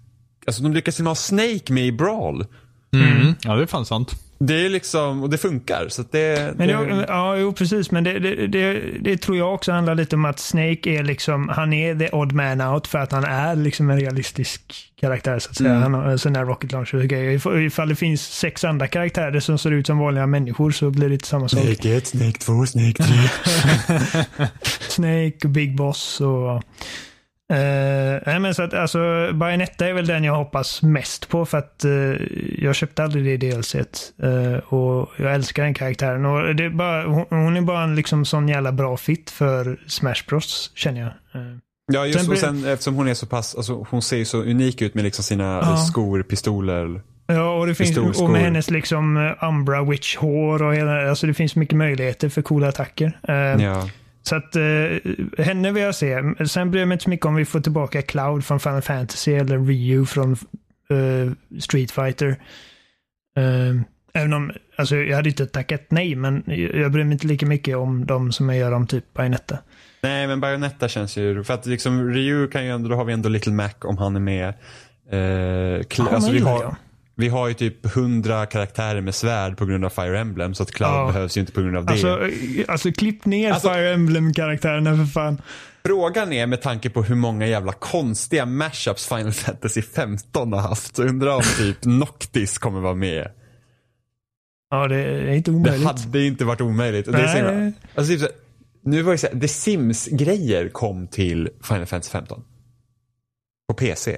Alltså 0.48 0.64
de 0.64 0.74
lyckas 0.74 1.00
ju 1.00 1.04
ha 1.04 1.16
Snake 1.16 1.74
med 1.74 1.86
i 1.88 1.92
Brawl. 1.92 2.46
Mm. 2.94 3.36
Ja, 3.44 3.56
det 3.56 3.62
är 3.62 3.66
fan 3.66 3.86
sant. 3.86 4.16
Det 4.40 4.66
är 4.66 4.70
liksom, 4.70 5.24
och 5.24 5.30
det 5.30 5.38
funkar. 5.38 5.86
Så 5.90 6.04
det, 6.12 6.54
Men 6.58 6.68
det, 6.68 6.74
det, 6.74 7.06
ja, 7.08 7.38
jo, 7.38 7.54
precis. 7.54 7.92
Men 7.92 8.04
det, 8.04 8.20
det, 8.48 8.82
det, 9.00 9.18
tror 9.18 9.38
jag 9.38 9.54
också 9.54 9.72
handlar 9.72 9.96
lite 9.96 10.16
om 10.16 10.26
att 10.26 10.40
Snake 10.40 10.90
är 10.90 11.04
liksom, 11.04 11.50
han 11.50 11.74
är 11.74 11.96
the 11.96 12.10
odd 12.12 12.32
man 12.32 12.62
out 12.62 12.88
för 12.88 13.00
att 13.00 13.12
han 13.12 13.24
är 13.24 13.56
liksom 13.56 13.90
en 13.90 14.00
realistisk 14.00 14.62
karaktär 15.02 15.40
så 15.40 15.50
att 15.50 15.58
säga. 15.58 15.76
Mm. 15.76 15.94
Han 15.94 16.20
sån 16.20 16.36
här 16.36 16.46
rocket 16.46 16.72
launcher 16.72 16.96
och 16.96 17.04
grejer. 17.04 17.38
If- 17.38 17.66
Ifall 17.66 17.90
det 17.90 17.96
finns 17.96 18.22
sex 18.22 18.64
andra 18.64 18.88
karaktärer 18.88 19.40
som 19.40 19.58
ser 19.58 19.72
ut 19.72 19.88
som 19.88 19.98
vanliga 19.98 20.28
människor 20.28 20.72
så 20.72 20.90
blir 20.90 21.08
det 21.08 21.14
inte 21.14 21.28
samma 21.28 21.50
sak. 21.50 21.60
Snake 21.60 21.96
1, 21.96 22.08
Snake 22.08 22.40
2, 22.40 22.66
Snake 22.66 23.04
3. 23.04 24.48
Snake 24.90 25.38
och 25.44 25.50
Big 25.50 25.76
Boss 25.76 26.22
och... 26.22 26.64
Uh, 27.54 28.20
nej 28.26 28.40
men 28.40 28.56
så 28.56 28.64
att 28.64 28.74
alltså 28.74 29.00
Bayonetta 29.34 29.88
är 29.88 29.94
väl 29.94 30.08
den 30.08 30.24
jag 30.24 30.36
hoppas 30.36 30.82
mest 30.82 31.30
på 31.30 31.46
för 31.46 31.58
att 31.58 31.86
eh, 31.86 31.92
jag 32.58 32.76
köpte 32.76 33.04
aldrig 33.04 33.40
det 33.40 33.52
DLCt. 33.52 34.14
Uh, 34.24 34.58
och 34.74 35.10
jag 35.18 35.34
älskar 35.34 35.64
den 35.64 35.74
karaktären. 35.74 36.26
Och 36.26 36.56
det 36.56 36.64
är 36.66 36.70
bara, 36.70 37.04
hon, 37.08 37.26
hon 37.30 37.58
är 37.58 37.62
bara 37.62 37.84
en 37.84 37.96
liksom 37.96 38.26
sån 38.26 38.48
jävla 38.48 38.72
bra 38.72 38.98
fit 38.98 39.30
för 39.30 39.80
Smash 39.88 40.24
Bros 40.30 40.72
känner 40.76 41.00
jag. 41.02 41.08
Eh, 41.42 41.58
Ja, 41.94 42.06
just 42.06 42.20
Sen 42.20 42.32
och 42.32 42.38
sen 42.38 42.66
eftersom 42.66 42.96
hon 42.96 43.08
är 43.08 43.14
så 43.14 43.26
pass, 43.26 43.56
alltså 43.56 43.86
hon 43.90 44.02
ser 44.02 44.18
ju 44.18 44.26
så 44.26 44.42
unik 44.42 44.82
ut 44.82 44.94
med 44.94 45.04
liksom 45.04 45.24
sina 45.24 45.78
skor, 45.78 46.24
pistoler. 46.24 47.02
Ja, 47.28 47.60
och 47.60 47.68
det 47.68 47.76
finns, 47.76 48.22
och 48.22 48.30
med 48.30 48.42
hennes 48.42 48.70
liksom 48.70 49.18
eh, 49.18 49.44
Umbra 49.50 49.84
Witch-hår 49.84 50.62
och 50.62 50.76
hela, 50.76 51.10
alltså 51.10 51.28
det 51.28 51.34
finns 51.34 51.56
mycket 51.56 51.78
möjligheter 51.78 52.30
för 52.30 52.42
coola 52.42 52.68
attacker. 52.68 53.20
Eh, 53.28 53.36
Ja. 53.36 53.90
Så 54.28 54.36
att 54.36 54.56
eh, 54.56 55.44
henne 55.46 55.72
vill 55.72 55.84
jag 55.84 55.96
se. 55.96 56.22
Sen 56.48 56.72
bryr 56.72 56.82
jag 56.82 56.88
mig 56.88 56.96
inte 56.96 57.04
så 57.04 57.10
mycket 57.10 57.26
om 57.26 57.36
vi 57.36 57.46
får 57.46 57.60
tillbaka 57.60 58.02
Cloud 58.02 58.46
från 58.46 58.60
Final 58.60 58.82
Fantasy 58.82 59.34
eller 59.34 59.58
Ryu 59.58 60.06
från 60.06 60.32
eh, 60.90 61.60
Street 61.60 61.92
Fighter. 61.92 62.30
Eh, 63.38 63.82
även 64.14 64.34
om, 64.34 64.52
alltså 64.76 64.96
jag 64.96 65.16
hade 65.16 65.30
inte 65.30 65.46
tackat 65.46 65.86
nej, 65.90 66.16
men 66.16 66.44
jag 66.74 66.92
bryr 66.92 67.04
mig 67.04 67.14
inte 67.14 67.28
lika 67.28 67.46
mycket 67.46 67.78
om 67.78 68.06
de 68.06 68.32
som 68.32 68.50
jag 68.50 68.58
gör 68.58 68.72
om 68.72 68.88
typ 68.88 69.14
Bayonetta. 69.14 69.58
Nej, 70.02 70.28
men 70.28 70.40
Bayonetta 70.40 70.88
känns 70.88 71.18
ju, 71.18 71.44
för 71.44 71.54
att 71.54 71.66
liksom 71.66 72.10
Ryu 72.10 72.48
kan 72.48 72.66
ju 72.66 72.72
ändå, 72.72 72.90
då 72.90 72.96
har 72.96 73.06
vi 73.06 73.14
ändå 73.14 73.30
Little 73.30 73.54
Mac 73.54 73.70
om 73.82 73.98
han 73.98 74.16
är 74.16 74.20
med. 74.20 74.54
Eh, 75.12 75.20
Ja, 75.98 76.10
alltså, 76.12 76.32
vi, 76.32 76.40
har, 76.40 76.62
jag. 76.64 76.76
Vi 77.18 77.28
har 77.30 77.48
ju 77.48 77.54
typ 77.54 77.94
hundra 77.94 78.46
karaktärer 78.46 79.02
med 79.02 79.16
svärd 79.16 79.58
på 79.58 79.66
grund 79.66 79.86
av 79.86 79.90
Fire 79.90 80.20
Emblem, 80.20 80.54
så 80.54 80.64
att 80.64 80.72
Cloud 80.72 80.92
Ja. 80.92 81.08
behövs 81.08 81.38
ju 81.38 81.42
inte 81.42 81.54
på 81.54 81.62
grund 81.62 81.78
av 81.78 81.86
det. 81.86 81.92
Alltså, 81.92 82.28
eh, 82.28 82.66
alltså 82.68 82.92
klipp 82.92 83.26
ner 83.26 83.52
Alltså- 83.52 83.70
Fire 83.74 83.94
Emblem-karaktärerna 83.94 84.96
för 84.98 85.06
fan. 85.06 85.42
Frågan 85.86 86.34
är 86.34 86.48
med 86.48 86.62
tanke 86.62 86.90
på 86.90 87.04
hur 87.04 87.16
många 87.16 87.48
jävla 87.48 87.74
konstiga 87.74 88.46
mashups 88.46 89.08
Final 89.08 89.32
Fantasy 89.34 89.82
15 89.82 90.54
har 90.54 90.60
haft, 90.60 90.96
så 90.96 91.04
undrar 91.04 91.36
om 91.36 91.42
typ 91.58 91.78
Noctis 91.86 92.58
kommer 92.58 92.80
vara 92.80 92.96
med. 92.96 93.32
Ja, 94.70 94.88
det 94.88 94.96
är 94.96 95.32
inte 95.36 95.52
Det 95.52 95.56
omöjligt. 95.58 95.88
hade 95.88 96.26
inte 96.26 96.46
varit 96.46 96.62
omöjligt. 96.62 97.08
Och 97.08 97.14
det 97.14 97.22
är 97.22 97.52
Nej. 97.60 97.74
alltså, 97.96 98.14
typ 98.14 98.22
så, 98.22 98.28
nu 98.84 99.02
var 99.02 99.12
det 99.12 99.18
så 99.18 99.28
här, 99.28 99.40
The 99.40 99.48
Sims-grejer 99.48 100.70
kom 100.70 101.08
till 101.08 101.50
Final 101.64 101.86
Fantasy 101.86 102.12
15. 102.12 102.44
På 103.68 103.74
PC. 103.74 104.18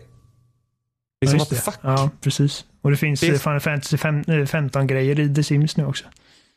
Ja, 1.19 1.31
Liksom 1.31 1.55
det. 1.55 1.61
fuck? 1.61 1.75
Ja, 1.81 2.09
precis. 2.21 2.65
Och 2.81 2.91
det 2.91 2.97
finns 2.97 3.19
Det 3.19 3.27
är- 3.27 3.33
eh, 3.33 3.37
Final 3.39 3.59
Fantasy 3.59 3.97
15-grejer 4.45 5.19
i 5.19 5.35
The 5.35 5.43
Sims 5.43 5.77
nu 5.77 5.85
också. 5.85 6.05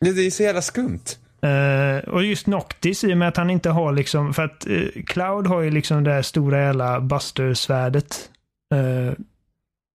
Det, 0.00 0.12
det 0.12 0.26
är 0.26 0.30
så 0.30 0.42
jävla 0.42 0.62
skumt. 0.62 1.00
Eh, 1.42 2.08
och 2.08 2.24
just 2.24 2.46
Noctis 2.46 3.04
i 3.04 3.12
och 3.12 3.18
med 3.18 3.28
att 3.28 3.36
han 3.36 3.50
inte 3.50 3.70
har 3.70 3.92
liksom, 3.92 4.34
för 4.34 4.44
att 4.44 4.66
eh, 4.66 5.02
Cloud 5.06 5.46
har 5.46 5.60
ju 5.60 5.70
liksom 5.70 6.04
det 6.04 6.12
här 6.12 6.22
stora 6.22 6.60
jävla 6.62 7.00
Buster-svärdet. 7.00 8.30
Eh, 8.74 9.12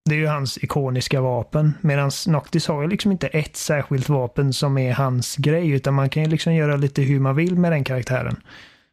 det 0.08 0.14
är 0.14 0.18
ju 0.18 0.26
hans 0.26 0.58
ikoniska 0.64 1.20
vapen. 1.20 1.74
Medan 1.80 2.10
Noctis 2.26 2.66
har 2.68 2.82
ju 2.82 2.88
liksom 2.88 3.12
inte 3.12 3.26
ett 3.26 3.56
särskilt 3.56 4.08
vapen 4.08 4.52
som 4.52 4.78
är 4.78 4.92
hans 4.92 5.36
grej. 5.36 5.70
Utan 5.70 5.94
man 5.94 6.08
kan 6.10 6.22
ju 6.22 6.28
liksom 6.28 6.54
göra 6.54 6.76
lite 6.76 7.02
hur 7.02 7.20
man 7.20 7.36
vill 7.36 7.56
med 7.58 7.72
den 7.72 7.84
karaktären. 7.84 8.40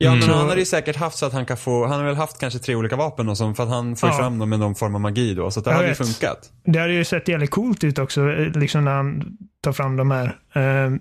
Ja, 0.03 0.09
Mm. 0.09 0.19
men 0.19 0.27
Så- 0.27 0.33
han 0.35 0.49
hade 0.49 0.59
ju 0.59 0.65
säkert 0.65 0.95
haft 0.95 1.17
så 1.17 1.25
att 1.25 1.33
han 1.33 1.45
kan 1.45 1.57
få, 1.57 1.85
han 1.85 1.99
har 1.99 2.05
väl 2.05 2.15
haft 2.15 2.39
kanske 2.39 2.59
tre 2.59 2.75
olika 2.75 2.95
vapen 2.95 3.29
och 3.29 3.37
så, 3.37 3.53
för 3.53 3.63
att 3.63 3.69
han 3.69 3.95
får 3.95 4.09
Ja. 4.09 4.17
fram 4.17 4.39
dem 4.39 4.49
med 4.49 4.59
någon 4.59 4.75
form 4.75 4.95
av 4.95 5.01
magi 5.01 5.33
då. 5.33 5.51
Så 5.51 5.61
det 5.61 5.69
Jag 5.69 5.75
hade 5.77 5.87
ju 5.89 5.95
funkat. 5.95 6.51
Det 6.65 6.79
hade 6.79 6.93
ju 6.93 7.05
sett 7.05 7.27
jävligt 7.27 7.51
coolt 7.51 7.83
ut 7.83 7.99
också, 7.99 8.25
liksom 8.55 8.85
när 8.85 8.91
han 8.91 9.37
tar 9.63 9.71
fram 9.73 9.95
de 9.95 10.11
här. 10.11 10.25
Eh, 10.55 10.91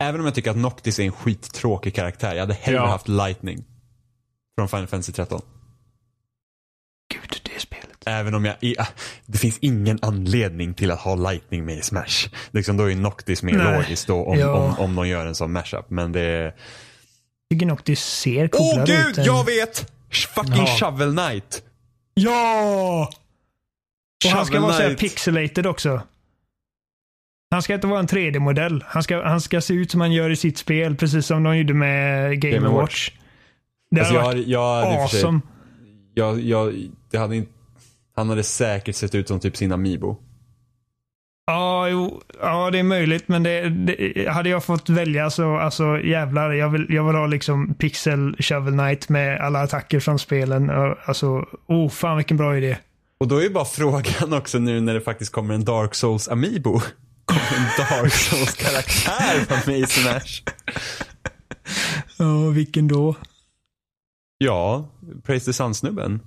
Även 0.00 0.20
om 0.20 0.24
jag 0.26 0.34
tycker 0.34 0.50
att 0.50 0.56
Noctis 0.56 0.98
är 0.98 1.02
en 1.04 1.12
skittråkig 1.12 1.94
karaktär. 1.94 2.34
Jag 2.34 2.40
hade 2.40 2.54
hellre 2.54 2.80
Ja. 2.80 2.86
haft 2.86 3.08
Lightning. 3.08 3.64
Från 4.58 4.68
Final 4.68 4.86
Fantasy 4.86 5.12
13. 5.12 5.40
gud, 7.14 7.40
det 7.54 7.60
spelet. 7.60 8.02
Även 8.06 8.34
om 8.34 8.44
jag, 8.44 8.56
ah, 8.78 8.86
det 9.26 9.38
finns 9.38 9.58
ingen 9.60 9.98
anledning 10.02 10.74
till 10.74 10.90
att 10.90 10.98
ha 11.00 11.14
Lightning 11.14 11.64
med 11.64 11.78
i 11.78 11.82
Smash. 11.82 12.28
Liksom 12.50 12.76
då 12.76 12.90
är 12.90 12.96
Noctis 12.96 13.42
mer 13.42 13.52
Nej. 13.52 13.74
logiskt 13.76 14.06
då 14.06 14.24
om, 14.24 14.42
om, 14.42 14.78
om 14.78 14.94
de 14.94 15.08
gör 15.08 15.26
en 15.26 15.34
sån 15.34 15.52
mashup. 15.52 15.90
Men 15.90 16.12
det 16.12 16.20
är... 16.20 16.54
Jag 17.48 17.56
tycker 17.58 17.66
Noctis 17.66 18.00
ser 18.04 18.50
Åh 18.52 18.58
coolare 18.58 18.86
gud, 18.86 19.06
ut. 19.10 19.18
än- 19.18 19.24
jag 19.24 19.44
vet! 19.44 19.92
Fucking 20.34 20.54
Ja. 20.56 20.66
Shovel 20.66 21.12
Knight. 21.16 21.62
Ja! 22.14 23.10
Och 24.24 24.30
han 24.30 24.46
ska 24.46 24.54
Shovel 24.54 24.62
vara 24.62 24.72
så 24.72 24.82
här 24.82 24.88
Knight. 24.88 25.00
pixelated 25.00 25.66
också. 25.66 26.02
Han 27.50 27.62
ska 27.62 27.74
inte 27.74 27.86
vara 27.86 28.00
en 28.00 28.06
3D-modell. 28.06 28.84
Han 28.88 29.02
ska, 29.02 29.24
han 29.28 29.40
ska 29.40 29.60
se 29.60 29.74
ut 29.74 29.90
som 29.90 30.00
han 30.00 30.12
gör 30.12 30.30
i 30.30 30.36
sitt 30.36 30.58
spel, 30.58 30.96
precis 30.96 31.26
som 31.26 31.42
de 31.42 31.56
gjorde 31.58 31.74
med 31.74 32.40
Game, 32.40 32.54
Game 32.54 32.68
Watch. 32.68 32.80
Watch. 32.80 33.10
Det 33.90 34.00
Alltså, 34.00 34.18
hade 34.18 34.40
jag, 34.40 34.60
varit 34.60 34.94
jag, 34.98 35.10
sig- 35.10 35.20
awesome. 35.20 35.40
jag, 36.14 36.40
jag, 36.40 36.88
det 37.10 37.18
hade 37.18 37.36
inte, 37.36 37.52
han 38.16 38.28
hade 38.28 38.42
säkert 38.42 38.96
sett 38.96 39.14
ut 39.14 39.28
som 39.28 39.40
typ 39.40 39.56
sin 39.56 39.72
Amiibo. 39.72 40.16
Ja, 41.48 41.88
jo, 41.88 42.22
ja, 42.40 42.70
det 42.70 42.78
är 42.78 42.82
möjligt, 42.82 43.28
men 43.28 43.42
det, 43.42 43.68
det, 43.68 44.28
hade 44.30 44.48
jag 44.48 44.64
fått 44.64 44.88
välja 44.88 45.30
så 45.30 45.56
alltså, 45.56 46.00
jävlar. 46.00 46.52
Jag 46.52 46.68
vill, 46.68 46.86
jag 46.88 47.06
vill 47.06 47.16
ha 47.16 47.26
liksom 47.26 47.74
Pixel 47.74 48.36
Shovel 48.38 48.72
Knight 48.72 49.08
med 49.08 49.40
alla 49.40 49.62
attacker 49.62 50.00
från 50.00 50.18
spelen. 50.18 50.70
Alltså, 51.04 51.46
oh 51.66 51.88
fan 51.90 52.16
vilken 52.16 52.36
bra 52.36 52.56
idé. 52.56 52.76
Och 53.20 53.28
då 53.28 53.36
är 53.36 53.42
ju 53.42 53.50
bara 53.50 53.64
frågan 53.64 54.32
också 54.32 54.58
nu 54.58 54.80
när 54.80 54.94
det 54.94 55.00
faktiskt 55.00 55.32
kommer 55.32 55.54
en 55.54 55.64
Dark 55.64 55.94
Souls 55.94 56.28
Amiibo. 56.28 56.80
Kommer 57.24 57.56
en 57.56 58.02
Dark 58.02 58.12
Souls 58.12 58.54
karaktär 58.54 59.66
mig 59.66 59.80
i 59.80 59.86
Smash? 59.86 60.42
Ja, 62.18 62.48
vilken 62.48 62.88
då? 62.88 63.14
Ja, 64.38 64.88
Praise 65.24 65.46
the 65.46 65.52
Sun-snubben. 65.52 66.20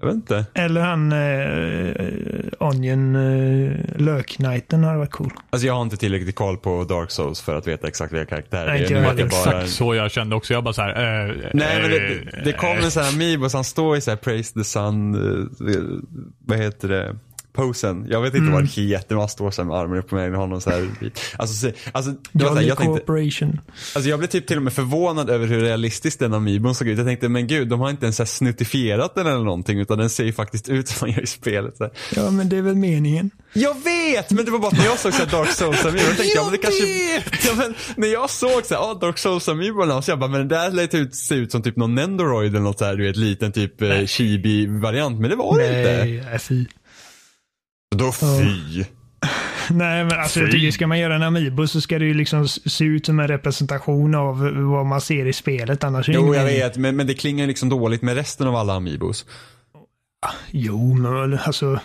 Jag 0.00 0.06
vet 0.06 0.14
inte. 0.14 0.44
Eller 0.54 0.80
han 0.80 1.12
eh, 1.12 2.68
Onion 2.68 3.16
eh, 3.16 3.72
Lök-knighten 3.98 4.84
hade 4.84 4.98
varit 4.98 5.10
cool. 5.10 5.30
Alltså 5.50 5.66
jag 5.66 5.74
har 5.74 5.82
inte 5.82 5.96
tillräckligt 5.96 6.34
koll 6.34 6.56
på 6.56 6.84
Dark 6.84 7.10
Souls 7.10 7.40
för 7.40 7.54
att 7.54 7.66
veta 7.68 7.88
exakt 7.88 8.12
vilka 8.12 8.26
karaktärer 8.26 8.66
Nej, 8.66 8.86
det 8.88 8.94
är. 8.94 9.14
det 9.14 9.24
bara- 9.24 9.26
Exakt 9.26 9.68
så 9.70 9.94
jag 9.94 10.10
kände 10.10 10.36
också. 10.36 10.52
Jag 10.54 10.64
bara 10.64 10.74
så 10.74 10.82
här, 10.82 10.88
eh, 11.28 11.34
Nej 11.54 11.82
men 11.82 11.92
eh, 11.92 11.98
det, 11.98 12.40
det 12.44 12.52
kom 12.52 12.76
en 12.76 12.90
sån 12.90 13.02
här 13.02 13.12
Amiibo 13.12 13.48
som 13.48 13.64
står 13.64 13.96
i 13.96 14.00
så 14.00 14.10
här 14.10 14.16
Praise 14.18 14.54
the 14.54 14.64
Sun, 14.64 15.14
eh, 15.14 15.82
vad 16.46 16.58
heter 16.58 16.88
det, 16.88 17.16
posen. 17.56 18.06
Jag 18.10 18.20
vet 18.20 18.34
inte 18.34 18.52
vad 18.52 18.62
det 18.62 18.68
heter, 18.68 19.06
men 19.08 19.18
han 19.18 19.28
står 19.28 19.50
så 19.50 19.64
med 19.64 19.76
armen 19.76 19.98
upp 19.98 20.08
på 20.08 20.14
mig 20.14 20.30
och 20.30 20.36
har 20.36 20.46
någon 20.46 20.60
så 20.60 20.70
här, 20.70 20.88
alltså, 21.36 21.70
alltså, 21.92 22.14
det 22.32 22.44
var 22.44 22.50
så 22.50 22.56
här, 22.56 22.62
jag 22.62 22.78
tänkte. 22.78 23.12
Alltså 23.94 24.10
jag 24.10 24.18
blev 24.18 24.28
typ 24.28 24.46
till 24.46 24.56
och 24.56 24.62
med 24.62 24.72
förvånad 24.72 25.30
över 25.30 25.46
hur 25.46 25.60
realistiskt 25.60 26.20
den 26.20 26.34
Amiibon 26.34 26.74
såg 26.74 26.88
ut. 26.88 26.98
Jag 26.98 27.06
tänkte, 27.06 27.28
men 27.28 27.46
gud, 27.46 27.68
de 27.68 27.80
har 27.80 27.90
inte 27.90 28.06
ens 28.06 28.16
så 28.16 28.26
snuttifierat 28.26 29.14
den 29.14 29.26
eller 29.26 29.44
någonting, 29.44 29.80
utan 29.80 29.98
den 29.98 30.10
ser 30.10 30.24
ju 30.24 30.32
faktiskt 30.32 30.68
ut 30.68 30.88
som 30.88 31.08
man 31.08 31.14
gör 31.16 31.22
i 31.22 31.26
spelet. 31.26 31.76
Så. 31.76 31.90
Ja, 32.14 32.30
men 32.30 32.48
det 32.48 32.56
är 32.56 32.62
väl 32.62 32.76
meningen. 32.76 33.30
Jag 33.52 33.74
vet! 33.84 34.30
Men 34.30 34.44
det 34.44 34.50
var 34.50 34.58
bara 34.58 34.68
att 34.68 34.78
när 34.78 34.84
jag 34.84 34.98
såg 34.98 35.12
så 35.12 35.24
här 35.24 35.30
Dark 35.30 35.50
Souls 35.50 35.84
Amiibo, 35.84 36.06
jag 36.08 36.16
tänkte, 36.16 36.36
ja, 36.36 36.42
men 36.42 36.50
det 36.50 36.56
Jag 36.56 36.62
kanske... 36.62 37.48
Ja, 37.48 37.54
men 37.56 37.74
när 37.96 38.08
jag 38.08 38.30
såg 38.30 38.64
så 38.64 38.74
här, 38.74 38.90
ah, 38.90 38.94
Dark 38.94 39.18
Souls 39.18 39.48
Amiiborna, 39.48 40.02
så 40.02 40.10
jag 40.10 40.18
bara, 40.18 40.30
men 40.30 40.48
det 40.48 40.54
där 40.54 40.70
lät 40.70 40.94
ut, 40.94 41.14
se 41.14 41.34
ut 41.34 41.52
som 41.52 41.62
typ 41.62 41.76
någon 41.76 41.94
Nendoroid 41.94 42.50
eller 42.50 42.60
något 42.60 42.78
så 42.78 42.84
här, 42.84 42.96
du 42.96 43.06
vet, 43.06 43.16
liten 43.16 43.52
typ 43.52 43.82
eh, 43.82 44.04
chibi-variant, 44.06 45.20
men 45.20 45.30
det 45.30 45.36
var 45.36 45.58
det 45.58 45.66
inte. 45.66 46.04
Nej, 46.04 46.24
nej, 46.30 46.38
fy. 46.38 46.66
Då 47.94 48.12
fy. 48.12 48.84
Nej, 49.70 50.04
men 50.04 50.20
alltså 50.20 50.40
jag 50.40 50.50
tycker 50.50 50.70
ska 50.70 50.86
man 50.86 50.98
göra 50.98 51.14
en 51.14 51.22
Amiibo 51.22 51.66
så 51.66 51.80
ska 51.80 51.98
det 51.98 52.04
ju 52.04 52.14
liksom 52.14 52.48
se 52.48 52.84
ut 52.84 53.06
som 53.06 53.20
en 53.20 53.28
representation 53.28 54.14
av 54.14 54.38
vad 54.54 54.86
man 54.86 55.00
ser 55.00 55.26
i 55.26 55.32
spelet. 55.32 55.84
Annars 55.84 56.08
Jo, 56.08 56.34
jag 56.34 56.44
vet, 56.44 56.76
men, 56.76 56.96
men 56.96 57.06
det 57.06 57.14
klingar 57.14 57.46
liksom 57.46 57.68
dåligt 57.68 58.02
med 58.02 58.14
resten 58.14 58.46
av 58.46 58.56
alla 58.56 58.74
Amiibos. 58.74 59.26
Jo, 60.50 60.94
men 60.94 61.38
alltså. 61.38 61.80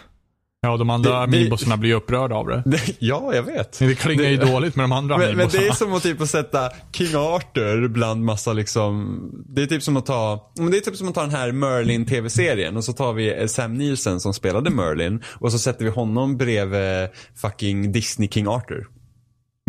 Ja, 0.64 0.78
de 0.78 0.90
andra 0.90 1.10
Det- 1.12 1.18
amiibosarna 1.24 1.78
blir 1.78 1.90
ju 1.90 1.96
upprörda 1.96 2.36
av 2.36 2.48
det. 2.48 2.64
Det, 2.70 2.96
ja, 3.00 3.34
jag 3.36 3.44
vet. 3.44 3.80
Det 3.80 3.96
klingar 3.96 4.24
ju 4.24 4.38
Det- 4.38 4.46
dåligt 4.52 4.76
med 4.76 4.84
de 4.84 4.92
andra 4.92 5.18
Men, 5.18 5.38
men 5.38 5.50
det 5.50 5.68
är 5.68 5.72
som 5.72 5.94
att 5.94 6.04
typ 6.04 6.22
att 6.22 6.30
sätta 6.30 6.70
King 6.94 7.16
Arthur 7.16 7.88
bland 7.88 8.26
massa 8.26 8.54
liksom, 8.54 9.20
det 9.56 9.62
är 9.62 9.66
typ 9.66 9.84
som 9.84 9.98
att 9.98 10.06
ta, 10.06 10.52
men 10.58 10.72
det 10.72 10.78
är 10.78 10.82
typ 10.82 10.96
som 10.96 11.08
att 11.08 11.16
ta 11.16 11.22
den 11.22 11.32
här 11.32 11.52
Merlin 11.52 12.06
tv-serien 12.06 12.78
och 12.78 12.84
så 12.84 12.94
tar 12.94 13.14
vi 13.14 13.40
eh, 13.42 13.48
Sam 13.48 13.74
Nielsen 13.78 14.20
som 14.20 14.34
spelade 14.34 14.70
Merlin 14.70 15.24
och 15.28 15.52
så 15.52 15.60
sätter 15.60 15.86
vi 15.86 15.92
honom 15.92 16.38
bredvid 16.38 17.10
fucking 17.42 17.92
Disney 17.92 18.30
King 18.30 18.48
Arthur. 18.48 18.88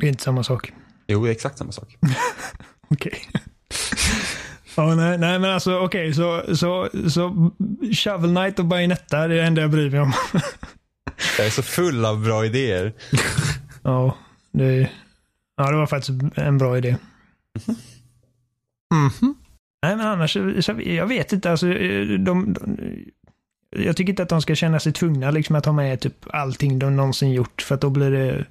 Det 0.00 0.06
är 0.06 0.08
inte 0.08 0.22
samma 0.22 0.42
sak. 0.42 0.72
Jo, 1.08 1.24
det 1.24 1.30
är 1.30 1.32
exakt 1.32 1.58
samma 1.58 1.72
sak. 1.72 1.96
Okej. 2.90 3.18
ja, 4.76 4.94
nej, 4.94 5.18
nej, 5.18 5.38
men 5.38 5.50
alltså 5.50 5.78
okej, 5.78 6.14
så, 6.14 6.42
så, 6.56 6.88
så 7.08 7.50
Shovel 7.92 8.30
Knight 8.36 8.58
och 8.58 8.64
Bayonetta, 8.64 9.16
det 9.18 9.34
är 9.34 9.38
det 9.38 9.42
enda 9.46 9.60
jag 9.60 9.70
bryr 9.70 9.90
mig 9.90 10.00
om. 10.00 10.12
Jag 11.38 11.46
är 11.46 11.50
så 11.50 11.62
full 11.62 12.04
av 12.04 12.22
bra 12.22 12.46
idéer. 12.46 12.92
ja, 13.82 14.16
det, 14.52 14.90
ja, 15.56 15.70
det 15.70 15.76
var 15.76 15.86
faktiskt 15.86 16.18
en 16.34 16.58
bra 16.58 16.78
idé. 16.78 16.96
Mhm. 18.94 19.34
Nej, 19.82 19.96
men 19.96 20.06
annars, 20.06 20.32
så, 20.60 20.80
jag 20.84 21.06
vet 21.06 21.32
inte. 21.32 21.50
Alltså, 21.50 21.66
de, 21.66 22.16
de, 22.52 22.56
jag 23.76 23.96
tycker 23.96 24.12
inte 24.12 24.22
att 24.22 24.28
de 24.28 24.42
ska 24.42 24.54
känna 24.54 24.80
sig 24.80 24.92
tvungna 24.92 25.30
liksom, 25.30 25.56
att 25.56 25.64
ha 25.64 25.72
med 25.72 26.00
typ 26.00 26.34
allting 26.34 26.78
de 26.78 26.96
någonsin 26.96 27.32
gjort, 27.32 27.62
för 27.62 27.74
att 27.74 27.80
då 27.80 27.90
blir 27.90 28.10
det 28.10 28.46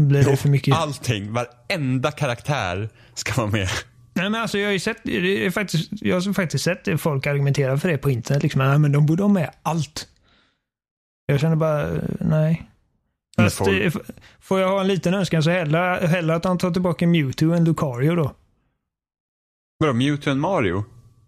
blir 0.00 0.24
det 0.24 0.36
för 0.36 0.48
mycket. 0.48 0.74
Allting, 0.74 1.32
varenda 1.32 2.10
karaktär 2.10 2.88
ska 3.14 3.34
vara 3.34 3.50
med. 3.50 3.68
Nej, 4.14 4.30
men 4.30 4.42
alltså, 4.42 4.58
jag 4.58 4.68
har 4.68 4.72
ju 4.72 4.78
sett, 4.78 4.96
det 5.02 5.46
är 5.46 5.50
faktiskt, 5.50 5.88
jag 5.90 6.20
har 6.20 6.32
faktiskt 6.32 6.64
sett 6.64 7.00
folk 7.00 7.26
argumentera 7.26 7.78
för 7.78 7.88
det 7.88 7.98
på 7.98 8.10
internet. 8.10 8.42
Liksom, 8.42 8.58
nej, 8.58 8.78
men 8.78 8.92
de 8.92 9.06
borde 9.06 9.22
ha 9.22 9.28
med 9.28 9.50
allt. 9.62 10.08
Jag 11.26 11.40
känner 11.40 11.56
bara, 11.56 11.88
nej. 12.20 12.68
Fast, 13.36 13.60
eh, 13.60 13.92
Får 14.40 14.60
jag 14.60 14.68
ha 14.68 14.80
en 14.80 14.86
liten 14.88 15.14
önskan 15.14 15.42
så 15.42 15.50
hellre, 15.50 16.06
hellre 16.06 16.34
att 16.34 16.44
han 16.44 16.58
tar 16.58 16.70
tillbaka 16.70 17.06
Mewtwo 17.06 17.52
än 17.52 17.64
Lucario 17.64 18.14
då. 18.14 18.32
Vadå, 19.78 19.92
Mewtwo 19.92 20.30
and 20.30 20.40
Mario? 20.40 20.84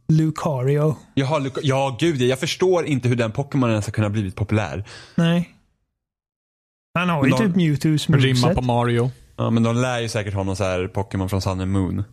Lucario. 0.09 0.97
Jaha, 1.15 1.39
Luca- 1.39 1.61
ja 1.63 1.97
gud, 2.01 2.21
jag 2.23 2.39
förstår 2.41 2.85
inte 2.87 3.09
hur 3.09 3.17
den 3.17 3.33
Pokémonen 3.33 3.83
ska 3.83 3.93
kunna 3.93 4.11
blivit 4.11 4.37
populär. 4.37 4.85
Nej. 5.15 5.51
Han 6.99 7.09
har 7.09 7.25
ju 7.25 7.31
de- 7.31 7.39
typ 7.39 7.57
Mewtwoos 7.57 8.09
Rimma 8.09 8.17
moveset. 8.19 8.55
på 8.55 8.63
Mario. 8.63 9.11
Ja, 9.37 9.51
men 9.51 9.63
de 9.63 9.77
lär 9.77 10.01
ju 10.01 10.09
säkert 10.09 10.35
ha 10.35 10.43
någon 10.43 10.57
så 10.57 10.65
här 10.65 10.87
Pokémon 10.89 11.29
från 11.29 11.43
Sun 11.43 11.61
and 11.61 11.73
Moon. 11.73 12.05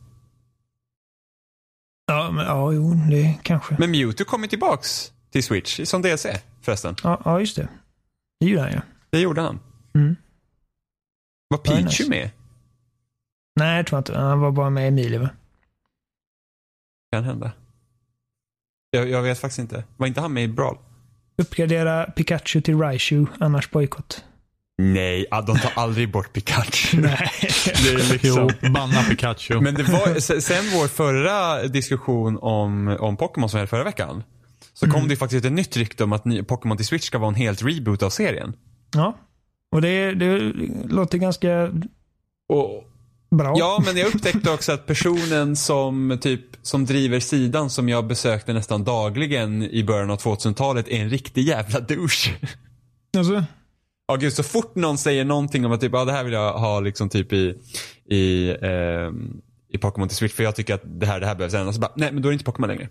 Ja, 2.07 2.32
men, 2.32 2.45
ja, 2.45 2.71
jo, 2.73 2.93
det 3.09 3.36
kanske. 3.43 3.75
Men 3.79 3.91
Mewtwo 3.91 4.25
kommer 4.25 4.47
tillbaks 4.47 5.11
till 5.32 5.43
Switch 5.43 5.79
som 5.84 6.01
DLC 6.01 6.25
förresten. 6.62 6.95
Ja, 7.03 7.22
ja, 7.26 7.39
just 7.39 7.55
det. 7.55 7.68
Det 8.39 8.45
gjorde 8.45 8.62
han 8.62 8.72
ju. 8.72 8.80
Det 9.09 9.20
gjorde 9.20 9.41
han. 9.41 9.59
Mm. 9.95 10.16
Var 11.47 11.57
Ja, 11.66 11.72
Pichu 11.72 11.84
nice. 11.86 12.09
med? 12.09 12.30
Nej, 13.55 13.78
jag 13.78 13.88
tror 13.88 13.97
inte. 13.97 14.18
Han 14.20 14.39
var 14.39 14.51
bara 14.51 14.70
med 14.70 14.88
Emilie, 14.88 15.20
va? 15.20 15.30
Kan 17.12 17.24
hända. 17.24 17.51
Jag, 18.91 19.09
jag 19.09 19.22
vet 19.22 19.39
faktiskt 19.39 19.59
inte. 19.59 19.84
Var 19.97 20.07
inte 20.07 20.22
han 20.22 20.34
med 20.34 20.43
i 20.43 20.47
Brawl? 20.47 20.78
Uppgradera 21.38 22.05
Pikachu 22.05 22.62
till 22.62 22.78
Raichu, 22.78 23.26
annars 23.39 23.72
bojkott. 23.72 24.26
Nej, 24.78 25.26
ah, 25.32 25.41
de 25.41 25.57
tar 25.59 25.72
aldrig 25.76 26.12
bort 26.12 26.34
Pikachu. 26.34 26.97
Nej. 27.01 27.32
Det 27.64 27.89
är 27.89 28.12
liksom... 28.14 28.49
Jo, 28.62 28.70
banna 28.72 29.03
Pikachu. 29.03 29.62
Men 29.62 29.74
det 29.76 29.84
var, 29.84 30.20
se- 30.20 30.41
sen 30.41 30.64
vår 30.80 30.88
förra 30.88 31.64
diskussion 31.68 32.38
om, 32.41 32.97
om 32.99 33.18
Pokémon 33.18 33.49
som 33.49 33.57
hade 33.57 33.68
förra 33.68 33.84
veckan. 33.84 34.24
Så 34.74 34.88
kom 34.88 35.07
det 35.07 35.15
faktiskt 35.15 35.45
ett 35.45 35.51
nytt 35.51 35.78
rykte 35.78 36.03
om 36.03 36.13
att 36.13 36.24
Pokémon 36.47 36.78
till 36.78 36.86
Switch 36.86 37.05
ska 37.05 37.17
vara 37.17 37.30
en 37.30 37.36
helt 37.36 37.63
reboot 37.63 38.03
av 38.03 38.09
serien. 38.09 38.53
Ja. 38.95 39.17
Och 39.72 39.82
det, 39.82 40.13
det 40.13 40.39
låter 40.89 41.17
ganska 41.17 41.72
Och, 42.49 42.84
bra. 43.32 43.55
ja, 43.57 43.84
men 43.86 43.97
jag 43.97 44.15
upptäckte 44.15 44.51
också 44.51 44.72
att 44.72 44.86
personen 44.86 45.55
som 45.55 46.17
typ 46.22 46.41
som 46.61 46.86
driver 46.86 47.19
sidan 47.19 47.69
som 47.69 47.89
jag 47.89 48.07
besökte 48.07 48.53
nästan 48.53 48.84
dagligen 48.84 49.63
i 49.63 49.84
början 49.84 50.09
av 50.11 50.17
2000-talet 50.17 50.88
är 50.88 51.01
en 51.01 51.09
riktig 51.09 51.47
jävla 51.47 51.80
douche. 51.80 52.32
Alltså, 53.17 53.43
Ja 54.07 54.15
gud, 54.15 54.34
så 54.34 54.43
fort 54.43 54.76
någon 54.76 54.97
säger 54.97 55.26
någonting 55.26 55.65
om 55.65 55.72
att 55.72 55.82
typ, 55.82 55.93
ja, 55.93 56.05
det 56.05 56.11
här 56.11 56.24
vill 56.24 56.34
jag 56.34 56.53
ha 56.53 56.80
liksom 56.80 57.09
typ 57.09 57.34
i, 57.34 57.55
i, 58.05 58.55
ehm, 58.61 59.41
i 59.69 59.78
Pokémon 59.78 60.07
till 60.07 60.17
Switch 60.17 60.34
för 60.34 60.43
jag 60.43 60.55
tycker 60.55 60.74
att 60.74 60.82
det 60.86 61.05
här, 61.05 61.19
det 61.19 61.26
här 61.26 61.36
behövs 61.36 61.53
ändras. 61.53 61.76
Så 61.76 61.82
bara, 61.82 61.91
nej 61.95 62.11
men 62.11 62.22
då 62.22 62.30
är 62.30 62.32
det 62.32 62.34
inte 62.34 62.45
Pokémon 62.45 62.67
längre. 62.67 62.89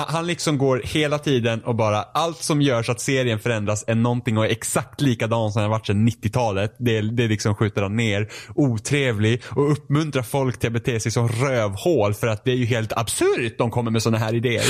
Han, 0.00 0.26
liksom 0.26 0.58
går 0.58 0.82
hela 0.84 1.18
tiden 1.18 1.64
och 1.64 1.74
bara, 1.74 2.02
allt 2.02 2.42
som 2.42 2.62
gör 2.62 2.82
så 2.82 2.92
att 2.92 3.00
serien 3.00 3.38
förändras 3.38 3.84
är 3.86 3.94
någonting 3.94 4.38
och 4.38 4.44
är 4.44 4.48
exakt 4.48 5.00
likadan 5.00 5.52
som 5.52 5.62
den 5.62 5.70
varit 5.70 5.86
sedan 5.86 6.08
90-talet. 6.08 6.76
Det, 6.78 7.00
det 7.00 7.28
liksom 7.28 7.54
skjuter 7.54 7.82
han 7.82 7.96
ner. 7.96 8.28
Otrevlig 8.54 9.42
och 9.48 9.72
uppmuntrar 9.72 10.22
folk 10.22 10.58
till 10.58 10.66
att 10.66 10.72
bete 10.72 11.00
sig 11.00 11.12
som 11.12 11.28
rövhål 11.28 12.14
för 12.14 12.26
att 12.26 12.44
det 12.44 12.50
är 12.50 12.56
ju 12.56 12.64
helt 12.64 12.92
absurt 12.92 13.58
de 13.58 13.70
kommer 13.70 13.90
med 13.90 14.02
sådana 14.02 14.18
här 14.18 14.34
idéer. 14.34 14.64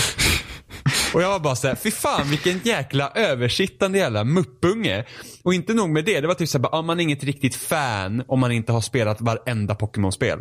Och 1.14 1.22
jag 1.22 1.30
var 1.30 1.40
bara 1.40 1.56
såhär, 1.56 1.74
fy 1.74 1.90
fan 1.90 2.30
vilken 2.30 2.60
jäkla 2.64 3.12
översittande 3.14 3.98
jävla 3.98 4.24
muppunge. 4.24 5.04
Och 5.42 5.54
inte 5.54 5.74
nog 5.74 5.90
med 5.90 6.04
det, 6.04 6.20
det 6.20 6.26
var 6.26 6.34
typ 6.34 6.48
såhär, 6.48 6.68
ah, 6.74 6.82
man 6.82 7.00
är 7.00 7.04
inget 7.04 7.24
riktigt 7.24 7.54
fan 7.54 8.24
om 8.28 8.40
man 8.40 8.52
inte 8.52 8.72
har 8.72 8.80
spelat 8.80 9.20
varenda 9.20 9.74
Pokémon-spel 9.74 10.38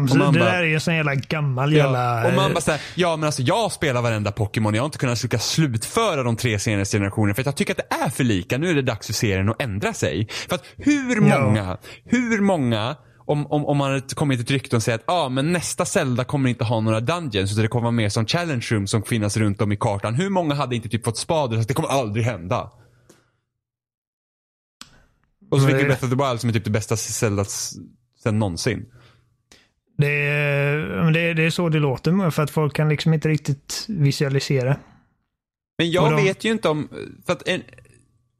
man 0.00 0.06
det 0.32 0.40
bara- 0.40 0.52
där 0.52 0.62
är 0.62 0.74
en 0.74 0.80
sån 0.80 0.94
jävla 0.94 1.14
gammal 1.14 1.72
jävla... 1.72 2.20
Ja, 2.22 2.28
och 2.28 2.34
man 2.34 2.52
bara 2.54 2.60
såhär, 2.60 2.80
ja 2.94 3.16
men 3.16 3.24
alltså 3.26 3.42
jag 3.42 3.72
spelar 3.72 4.02
varenda 4.02 4.32
Pokémon, 4.32 4.74
jag 4.74 4.82
har 4.82 4.86
inte 4.86 4.98
kunnat 4.98 5.22
lyckas 5.22 5.48
slutföra 5.50 6.22
de 6.22 6.36
tre 6.36 6.58
senaste 6.58 6.96
generationerna 6.96 7.34
för 7.34 7.42
att 7.42 7.46
jag 7.46 7.56
tycker 7.56 7.72
att 7.72 7.88
det 7.90 7.96
är 8.04 8.10
för 8.10 8.24
lika. 8.24 8.58
Nu 8.58 8.70
är 8.70 8.74
det 8.74 8.82
dags 8.82 9.06
för 9.06 9.14
serien 9.14 9.48
att 9.48 9.62
ändra 9.62 9.92
sig. 9.94 10.28
För 10.48 10.54
att 10.54 10.64
hur 10.76 11.28
Ja. 11.28 11.38
många, 11.40 11.78
hur 12.04 12.40
många 12.40 12.96
om, 13.24 13.46
om, 13.46 13.66
om 13.66 13.76
man 13.76 13.90
hade 13.92 14.14
kommit 14.14 14.40
ett 14.40 14.50
rykte 14.50 14.76
och 14.76 14.82
säger 14.82 14.98
att 14.98 15.04
ah, 15.10 15.28
men 15.28 15.52
nästa 15.52 15.84
Zelda 15.84 16.24
kommer 16.24 16.48
inte 16.50 16.64
ha 16.64 16.80
några 16.80 17.00
dungeons 17.00 17.52
utan 17.52 17.62
det 17.62 17.68
kommer 17.68 17.82
vara 17.82 17.90
mer 17.92 18.08
som 18.08 18.26
challenge 18.26 18.66
room 18.70 18.86
som 18.86 19.02
finnas 19.02 19.36
runt 19.36 19.60
om 19.62 19.72
i 19.72 19.76
kartan. 19.76 20.14
Hur 20.14 20.30
många 20.30 20.54
hade 20.54 20.76
inte 20.76 20.88
typ 20.88 21.04
fått 21.04 21.18
spader 21.18 21.56
så 21.60 21.68
det 21.68 21.74
kommer 21.74 21.88
aldrig 21.88 22.24
hända? 22.24 22.70
Och 25.50 25.60
så 25.60 25.66
fick 25.66 25.76
vi. 25.76 25.84
Breath 25.84 26.04
of 26.04 26.10
the 26.10 26.16
Wild 26.16 26.40
som 26.40 26.48
är 26.48 26.52
typ 26.54 26.64
det 26.64 26.70
bästa 26.70 26.96
Zelda 26.96 27.44
sen 28.22 28.38
någonsin. 28.38 28.84
Det, 30.02 30.12
är, 30.12 31.12
det, 31.12 31.34
det 31.34 31.42
är 31.42 31.50
så 31.50 31.68
det 31.68 31.78
låter 31.78 32.30
för 32.30 32.42
att 32.42 32.50
folk 32.50 32.76
kan 32.76 32.88
liksom 32.88 33.14
inte 33.14 33.28
riktigt 33.28 33.84
visualisera. 33.88 34.76
Men 35.78 35.90
jag 35.90 36.10
de- 36.10 36.24
vet 36.24 36.44
ju 36.44 36.50
inte 36.50 36.68
om, 36.68 36.88
för 37.26 37.32
att 37.32 37.48
en, 37.48 37.62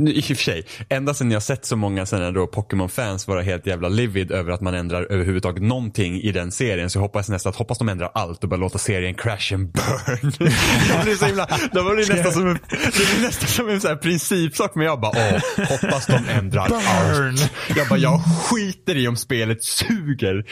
I 0.08 0.20
och 0.20 0.24
för 0.24 0.34
sig, 0.34 0.64
ända 0.88 1.14
sedan 1.14 1.30
jag 1.30 1.42
sett 1.42 1.64
så 1.64 1.76
många 1.76 2.06
sådana 2.06 2.30
då 2.30 2.46
Pokémon-fans 2.46 3.28
vara 3.28 3.42
helt 3.42 3.66
jävla 3.66 3.88
livid 3.88 4.32
över 4.32 4.52
att 4.52 4.60
man 4.60 4.74
ändrar 4.74 5.12
överhuvudtaget 5.12 5.62
någonting 5.62 6.20
i 6.20 6.32
den 6.32 6.52
serien 6.52 6.90
så 6.90 7.00
hoppas 7.00 7.28
jag 7.28 7.32
nästan 7.32 7.50
att 7.50 7.56
hoppas 7.56 7.78
de 7.78 7.88
ändrar 7.88 8.10
allt 8.14 8.42
och 8.42 8.48
bara 8.50 8.56
låta 8.56 8.78
serien 8.78 9.14
crash 9.14 9.54
and 9.54 9.72
burn. 9.72 10.32
det 10.38 11.02
blir 11.04 11.14
så 11.14 11.26
himla, 11.26 11.46
det 11.46 11.82
blir 11.82 12.14
nästan 12.14 12.32
som 12.32 12.46
en, 12.48 12.58
det 12.70 13.14
blir 13.16 13.26
nästan 13.26 13.48
som 13.48 13.68
en 13.68 13.80
sån 13.80 13.88
här 13.88 13.96
principsak 13.96 14.74
men 14.74 14.86
jag 14.86 15.00
bara 15.00 15.12
åh, 15.12 15.64
hoppas 15.68 16.06
de 16.06 16.28
ändrar 16.28 16.60
allt. 16.62 17.52
Jag 17.76 17.88
bara 17.88 17.98
jag 17.98 18.20
skiter 18.44 18.96
i 18.96 19.08
om 19.08 19.16
spelet 19.16 19.62
suger. 19.64 20.44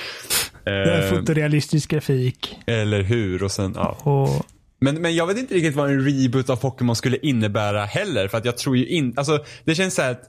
Det 0.71 0.93
är 0.95 1.03
Eh, 1.13 1.19
fotorealistisk 1.19 1.91
grafik. 1.91 2.57
eller 2.67 3.03
hur 3.03 3.43
och 3.43 3.51
sen 3.51 3.73
ja. 3.77 3.89
Och, 4.03 4.47
Men, 4.81 5.03
men 5.03 5.15
jag 5.15 5.27
vet 5.27 5.39
inte 5.39 5.55
riktigt 5.55 5.75
vad 5.77 5.91
en 5.91 6.05
reboot 6.05 6.51
av 6.51 6.57
Pokémon 6.57 6.97
skulle 6.97 7.17
innebära 7.17 7.85
heller. 7.85 8.29
För 8.29 8.39
att 8.39 8.45
jag 8.45 8.57
tror 8.59 8.77
ju 8.77 8.87
inte, 8.87 9.21
alltså 9.21 9.45
det 9.65 9.75
känns 9.75 9.95
så 9.95 10.03
att 10.03 10.21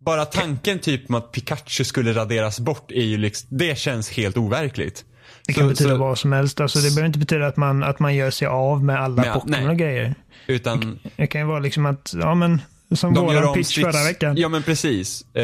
bara 0.00 0.24
tanken 0.24 0.78
typ 0.78 1.08
om 1.08 1.14
att 1.14 1.32
Pikachu 1.32 1.84
skulle 1.84 2.12
raderas 2.12 2.60
bort 2.60 2.90
är 2.90 3.02
ju 3.04 3.16
liksom, 3.18 3.48
det 3.58 3.78
känns 3.78 4.10
helt 4.10 4.36
overkligt. 4.36 5.04
det 5.46 5.52
kan 5.52 5.62
Så- 5.64 5.68
betyda 5.68 5.90
så- 5.90 5.96
vad 5.96 6.18
som 6.18 6.32
helst. 6.32 6.60
Alltså, 6.60 6.78
det 6.78 6.90
behöver 6.90 7.06
inte 7.06 7.18
betyda 7.18 7.46
att 7.46 7.56
man, 7.56 7.82
att 7.82 7.98
man 7.98 8.14
gör 8.14 8.30
sig 8.30 8.48
av 8.48 8.84
med 8.84 9.00
alla 9.00 9.22
Pokémon 9.34 9.68
och 9.68 9.76
grejer. 9.76 10.14
Utan 10.46 10.98
Det 11.16 11.26
kan 11.26 11.40
ju 11.40 11.46
vara 11.46 11.58
liksom 11.58 11.86
att, 11.86 12.14
ja 12.20 12.34
men, 12.34 12.60
som 12.96 13.14
de 13.14 13.24
våran 13.26 13.54
pitch 13.54 13.78
strids- 13.78 13.92
förra 13.92 14.04
veckan. 14.04 14.36
Ja 14.36 14.48
men 14.48 14.62
precis. 14.62 15.22
Eh, 15.34 15.42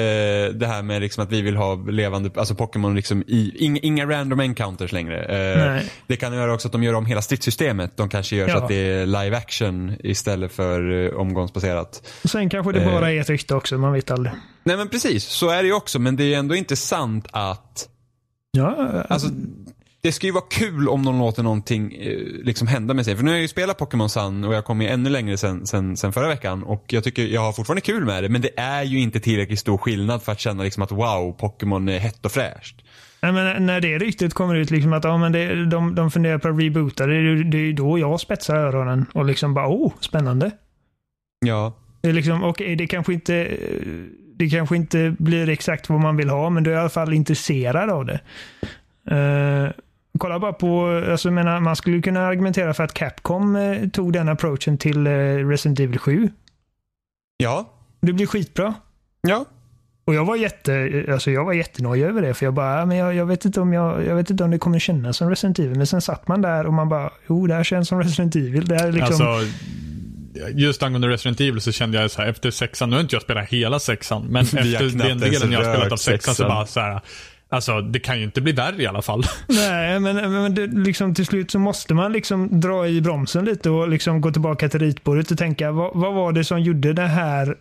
det 0.54 0.66
här 0.66 0.82
med 0.82 1.02
liksom 1.02 1.24
att 1.24 1.32
vi 1.32 1.42
vill 1.42 1.56
ha 1.56 1.74
levande, 1.74 2.30
alltså 2.36 2.54
Pokémon 2.54 2.94
liksom 2.94 3.22
i, 3.26 3.52
inga, 3.58 3.80
inga 3.80 4.06
random 4.06 4.40
encounters 4.40 4.92
längre. 4.92 5.24
Eh, 5.76 5.82
det 6.06 6.16
kan 6.16 6.34
göra 6.34 6.54
också 6.54 6.68
att 6.68 6.72
de 6.72 6.82
gör 6.82 6.94
om 6.94 7.06
hela 7.06 7.22
stridssystemet. 7.22 7.96
De 7.96 8.08
kanske 8.08 8.36
gör 8.36 8.48
så 8.48 8.54
Ja. 8.54 8.62
att 8.62 8.68
det 8.68 8.74
är 8.74 9.06
live 9.06 9.36
action 9.36 9.96
istället 10.00 10.52
för 10.52 11.06
eh, 11.06 11.16
omgångsbaserat. 11.20 12.08
Sen 12.24 12.48
kanske 12.50 12.72
det 12.72 12.80
Eh. 12.80 12.92
bara 12.92 13.12
är 13.12 13.20
ett 13.20 13.30
rykte 13.30 13.54
också, 13.54 13.78
man 13.78 13.92
vet 13.92 14.10
aldrig. 14.10 14.34
Nej 14.64 14.76
men 14.76 14.88
precis, 14.88 15.24
så 15.24 15.48
är 15.48 15.62
det 15.62 15.68
ju 15.68 15.74
också. 15.74 15.98
Men 15.98 16.16
det 16.16 16.34
är 16.34 16.38
ändå 16.38 16.54
inte 16.54 16.76
sant 16.76 17.26
att 17.30 17.86
Ja, 18.52 19.04
Alltså, 19.08 19.28
det 20.02 20.12
ska 20.12 20.26
ju 20.26 20.32
vara 20.32 20.44
kul 20.50 20.88
om 20.88 21.04
de 21.04 21.18
låter 21.18 21.42
någonting 21.42 21.92
eh, 21.94 22.18
liksom 22.42 22.68
hända 22.68 22.94
med 22.94 23.04
sig. 23.04 23.16
För 23.16 23.22
nu 23.24 23.30
har 23.30 23.36
jag 23.36 23.42
ju 23.42 23.48
spelat 23.48 23.78
Pokémon 23.78 24.08
Sun 24.08 24.44
och 24.44 24.54
jag 24.54 24.64
kom 24.64 24.80
ju 24.82 24.88
ännu 24.88 25.10
längre 25.10 25.36
sen, 25.36 25.66
sen, 25.66 25.96
sen 25.96 26.12
förra 26.12 26.28
veckan. 26.28 26.62
Och 26.62 26.84
jag 26.88 27.04
tycker 27.04 27.26
jag 27.26 27.40
har 27.40 27.52
fortfarande 27.52 27.80
kul 27.80 28.04
med 28.04 28.22
det. 28.22 28.28
Men 28.28 28.40
det 28.40 28.58
är 28.60 28.82
ju 28.82 29.00
inte 29.00 29.20
tillräckligt 29.20 29.58
stor 29.58 29.78
skillnad 29.78 30.22
för 30.22 30.32
att 30.32 30.40
känna 30.40 30.62
liksom 30.62 30.82
att 30.82 30.92
wow, 30.92 31.32
Pokémon 31.32 31.88
är 31.88 31.98
hett 31.98 32.24
och 32.26 32.32
fräscht. 32.32 32.76
Nej, 33.22 33.32
men 33.32 33.66
när 33.66 33.80
det 33.80 33.98
ryktet 33.98 34.34
kommer 34.34 34.54
ut, 34.54 34.70
liksom 34.70 34.92
att 34.92 35.04
ja, 35.04 35.18
men 35.18 35.32
det, 35.32 35.64
de, 35.70 35.94
de 35.94 36.10
funderar 36.10 36.38
på 36.38 36.48
att 36.48 36.60
reboota, 36.60 37.06
det, 37.06 37.14
är- 37.16 37.44
det 37.44 37.58
är 37.58 37.72
då 37.72 37.98
jag 37.98 38.20
spetsar 38.20 38.56
öronen 38.56 39.06
och 39.14 39.24
liksom 39.24 39.54
bara 39.54 39.68
oh, 39.68 39.92
spännande. 40.00 40.50
Ja. 41.46 41.76
Det 42.00 42.08
är 42.08 42.12
liksom, 42.12 42.44
okej, 42.44 42.76
det 42.76 42.86
kanske 42.86 43.12
inte 43.12 43.56
det 44.36 44.48
kanske 44.50 44.76
inte 44.76 45.14
blir 45.18 45.48
exakt 45.48 45.88
vad 45.88 46.00
man 46.00 46.16
vill 46.16 46.28
ha, 46.30 46.50
men 46.50 46.62
du 46.64 46.70
är 46.70 46.74
i 46.76 46.78
alla 46.80 46.88
fall 46.88 47.12
intresserad 47.12 47.90
av 47.90 48.06
det. 48.06 48.20
Eh, 49.10 49.70
kolla 50.18 50.38
bara 50.38 50.52
på, 50.52 51.02
alltså 51.10 51.28
jag 51.28 51.34
menar, 51.34 51.60
man 51.60 51.76
skulle 51.76 52.02
kunna 52.02 52.26
argumentera 52.26 52.74
för 52.74 52.84
att 52.84 52.94
Capcom 52.94 53.56
eh, 53.56 53.88
tog 53.88 54.12
den 54.12 54.28
approachen 54.28 54.78
till 54.78 55.06
eh, 55.06 55.10
Resident 55.48 55.80
Evil 55.80 55.98
7. 55.98 56.30
Ja. 57.36 57.70
Det 58.00 58.12
blir 58.12 58.26
skitbra. 58.26 58.74
Ja. 59.20 59.44
Och 60.04 60.14
jag 60.14 60.24
var 60.24 60.36
jätte, 60.36 61.04
alltså 61.12 61.30
jag 61.30 61.44
var 61.44 61.52
jättenöjd 61.52 62.04
över 62.04 62.22
det, 62.22 62.34
för 62.34 62.46
jag 62.46 62.54
bara, 62.54 62.78
"Ja, 62.78 62.86
men 62.86 62.96
jag, 62.96 63.14
jag, 63.14 63.26
vet 63.26 63.44
inte 63.44 63.60
om 63.60 63.72
jag, 63.72 64.06
jag 64.06 64.14
vet 64.16 64.30
inte 64.30 64.44
om 64.44 64.50
det 64.50 64.58
kommer 64.58 64.78
kännas 64.78 65.16
som 65.16 65.30
Resident 65.30 65.58
Evil. 65.58 65.76
Men 65.76 65.86
sen 65.86 66.00
satt 66.00 66.28
man 66.28 66.42
där 66.42 66.66
och 66.66 66.72
man 66.72 66.88
bara, 66.88 67.10
jo, 67.28 67.46
det 67.46 67.54
här 67.54 67.64
känns 67.64 67.88
som 67.88 68.02
Resident 68.02 68.36
Evil. 68.36 68.64
Det 68.64 68.74
här 68.74 68.88
är 68.88 68.92
liksom, 68.92 69.26
Alltså, 69.26 69.46
just 70.54 70.82
angående 70.82 71.08
Resident 71.08 71.40
Evil 71.40 71.60
så 71.60 71.72
kände 71.72 72.00
jag 72.02 72.10
så 72.10 72.22
här 72.22 72.28
efter 72.28 72.50
sexan, 72.50 72.90
nu 72.90 72.96
har 72.96 73.00
inte 73.00 73.14
jag 73.14 73.22
spelat 73.22 73.48
hela 73.48 73.80
sexan, 73.80 74.26
men 74.30 74.42
efter 74.44 74.98
den 74.98 75.18
delen 75.18 75.52
jag 75.52 75.58
har 75.58 75.64
spelat 75.64 75.86
av 75.86 75.90
rört 75.90 76.00
sexan 76.00 76.34
så 76.34 76.42
sexan. 76.42 76.48
bara 76.48 76.66
så 76.66 76.80
här. 76.80 77.00
Alltså 77.52 77.80
det 77.80 78.00
kan 78.00 78.18
ju 78.18 78.24
inte 78.24 78.40
bli 78.40 78.52
värre 78.52 78.82
i 78.82 78.86
alla 78.86 79.02
fall. 79.02 79.24
Nej, 79.48 80.00
men, 80.00 80.32
men 80.32 80.54
det, 80.54 80.66
liksom, 80.66 81.14
till 81.14 81.26
slut 81.26 81.50
så 81.50 81.58
måste 81.58 81.94
man 81.94 82.12
liksom 82.12 82.60
dra 82.60 82.88
i 82.88 83.00
bromsen 83.00 83.44
lite 83.44 83.70
och 83.70 83.88
liksom 83.88 84.20
gå 84.20 84.32
tillbaka 84.32 84.68
till 84.68 84.80
ritbordet 84.80 85.30
och 85.30 85.38
tänka, 85.38 85.72
vad, 85.72 85.90
vad 85.94 86.14
var 86.14 86.32
det 86.32 86.44
som 86.44 86.60
gjorde 86.60 86.92
det 86.92 87.06
här, 87.06 87.56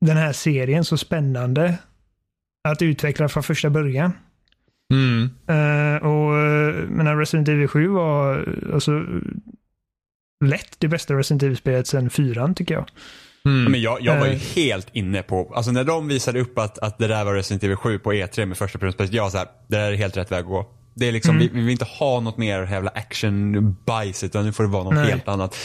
den 0.00 0.16
här 0.16 0.32
serien 0.32 0.84
så 0.84 0.96
spännande 0.96 1.78
att 2.68 2.82
utveckla 2.82 3.28
från 3.28 3.42
första 3.42 3.70
början? 3.70 4.12
Mm. 4.92 5.30
Eh, 5.46 6.02
och 6.02 6.32
uh, 6.32 6.88
menar 6.88 7.16
Resident 7.16 7.48
Evil 7.48 7.68
7 7.68 7.88
var 7.88 8.38
eh, 8.38 8.74
alltså 8.74 9.04
lätt 10.44 10.76
det 10.78 10.88
bästa 10.88 11.14
Resident 11.14 11.42
Evil-spelet 11.42 11.86
sedan 11.86 12.10
fyran 12.10 12.54
tycker 12.54 12.74
jag. 12.74 12.86
Mm. 13.44 13.72
Men 13.72 13.80
jag, 13.82 13.98
jag 14.00 14.18
var 14.20 14.26
ju 14.26 14.32
Eh. 14.32 14.38
helt 14.56 14.88
inne 14.92 15.22
på, 15.22 15.52
alltså 15.54 15.70
när 15.72 15.84
de 15.84 16.08
visade 16.08 16.40
upp 16.40 16.58
att, 16.58 16.78
att 16.78 16.98
det 16.98 17.08
där 17.08 17.24
var 17.24 17.34
Resident 17.34 17.64
Evil 17.64 17.76
7 17.76 17.98
på 17.98 18.12
E3 18.12 18.46
med 18.46 18.56
första 18.58 18.78
persons 18.78 19.10
jag 19.12 19.22
var 19.22 19.30
så 19.30 19.38
här, 19.38 19.46
det 19.68 19.76
där 19.76 19.92
är 19.92 19.96
helt 19.96 20.16
rätt 20.16 20.32
väg 20.32 20.40
att 20.40 20.46
gå. 20.46 20.66
Det 20.94 21.08
är 21.08 21.12
liksom, 21.12 21.36
Mm. 21.36 21.48
vi, 21.48 21.54
vi 21.54 21.60
vill 21.60 21.70
inte 21.72 21.84
ha 21.84 22.20
något 22.20 22.38
mer 22.38 22.66
jävla 22.66 22.90
action-bajs 22.90 24.24
utan 24.24 24.44
nu 24.44 24.52
får 24.52 24.64
det 24.64 24.70
vara 24.70 24.84
något 24.84 24.94
Nej. 24.94 25.10
helt 25.10 25.28
annat. 25.28 25.56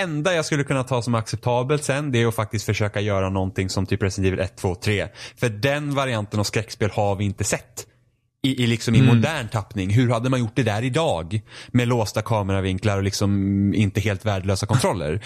Enda 0.00 0.34
jag 0.34 0.44
skulle 0.44 0.64
kunna 0.64 0.84
ta 0.84 1.02
som 1.02 1.14
acceptabelt 1.14 1.84
sen 1.84 2.12
det 2.12 2.22
är 2.22 2.26
att 2.26 2.34
faktiskt 2.34 2.64
försöka 2.66 3.00
göra 3.00 3.30
någonting 3.30 3.68
som 3.68 3.86
typ 3.86 4.02
Resident 4.02 4.26
Evil 4.32 4.40
1, 4.44 4.56
2, 4.56 4.74
3. 4.74 5.08
För 5.36 5.48
den 5.48 5.94
varianten 5.94 6.40
av 6.40 6.44
skräckspel 6.44 6.90
har 6.90 7.16
vi 7.16 7.24
inte 7.24 7.44
sett. 7.44 7.86
I, 8.42 8.64
i, 8.64 8.66
liksom 8.66 8.94
i 8.94 9.02
modern 9.02 9.48
tappning. 9.48 9.90
Hur 9.90 10.10
hade 10.10 10.30
man 10.30 10.40
gjort 10.40 10.52
det 10.54 10.62
där 10.62 10.82
idag? 10.84 11.40
Med 11.68 11.88
låsta 11.88 12.22
kameravinklar 12.22 12.96
och 12.96 13.02
liksom 13.02 13.74
inte 13.74 14.00
helt 14.00 14.24
värdelösa 14.24 14.66
kontroller. 14.66 15.20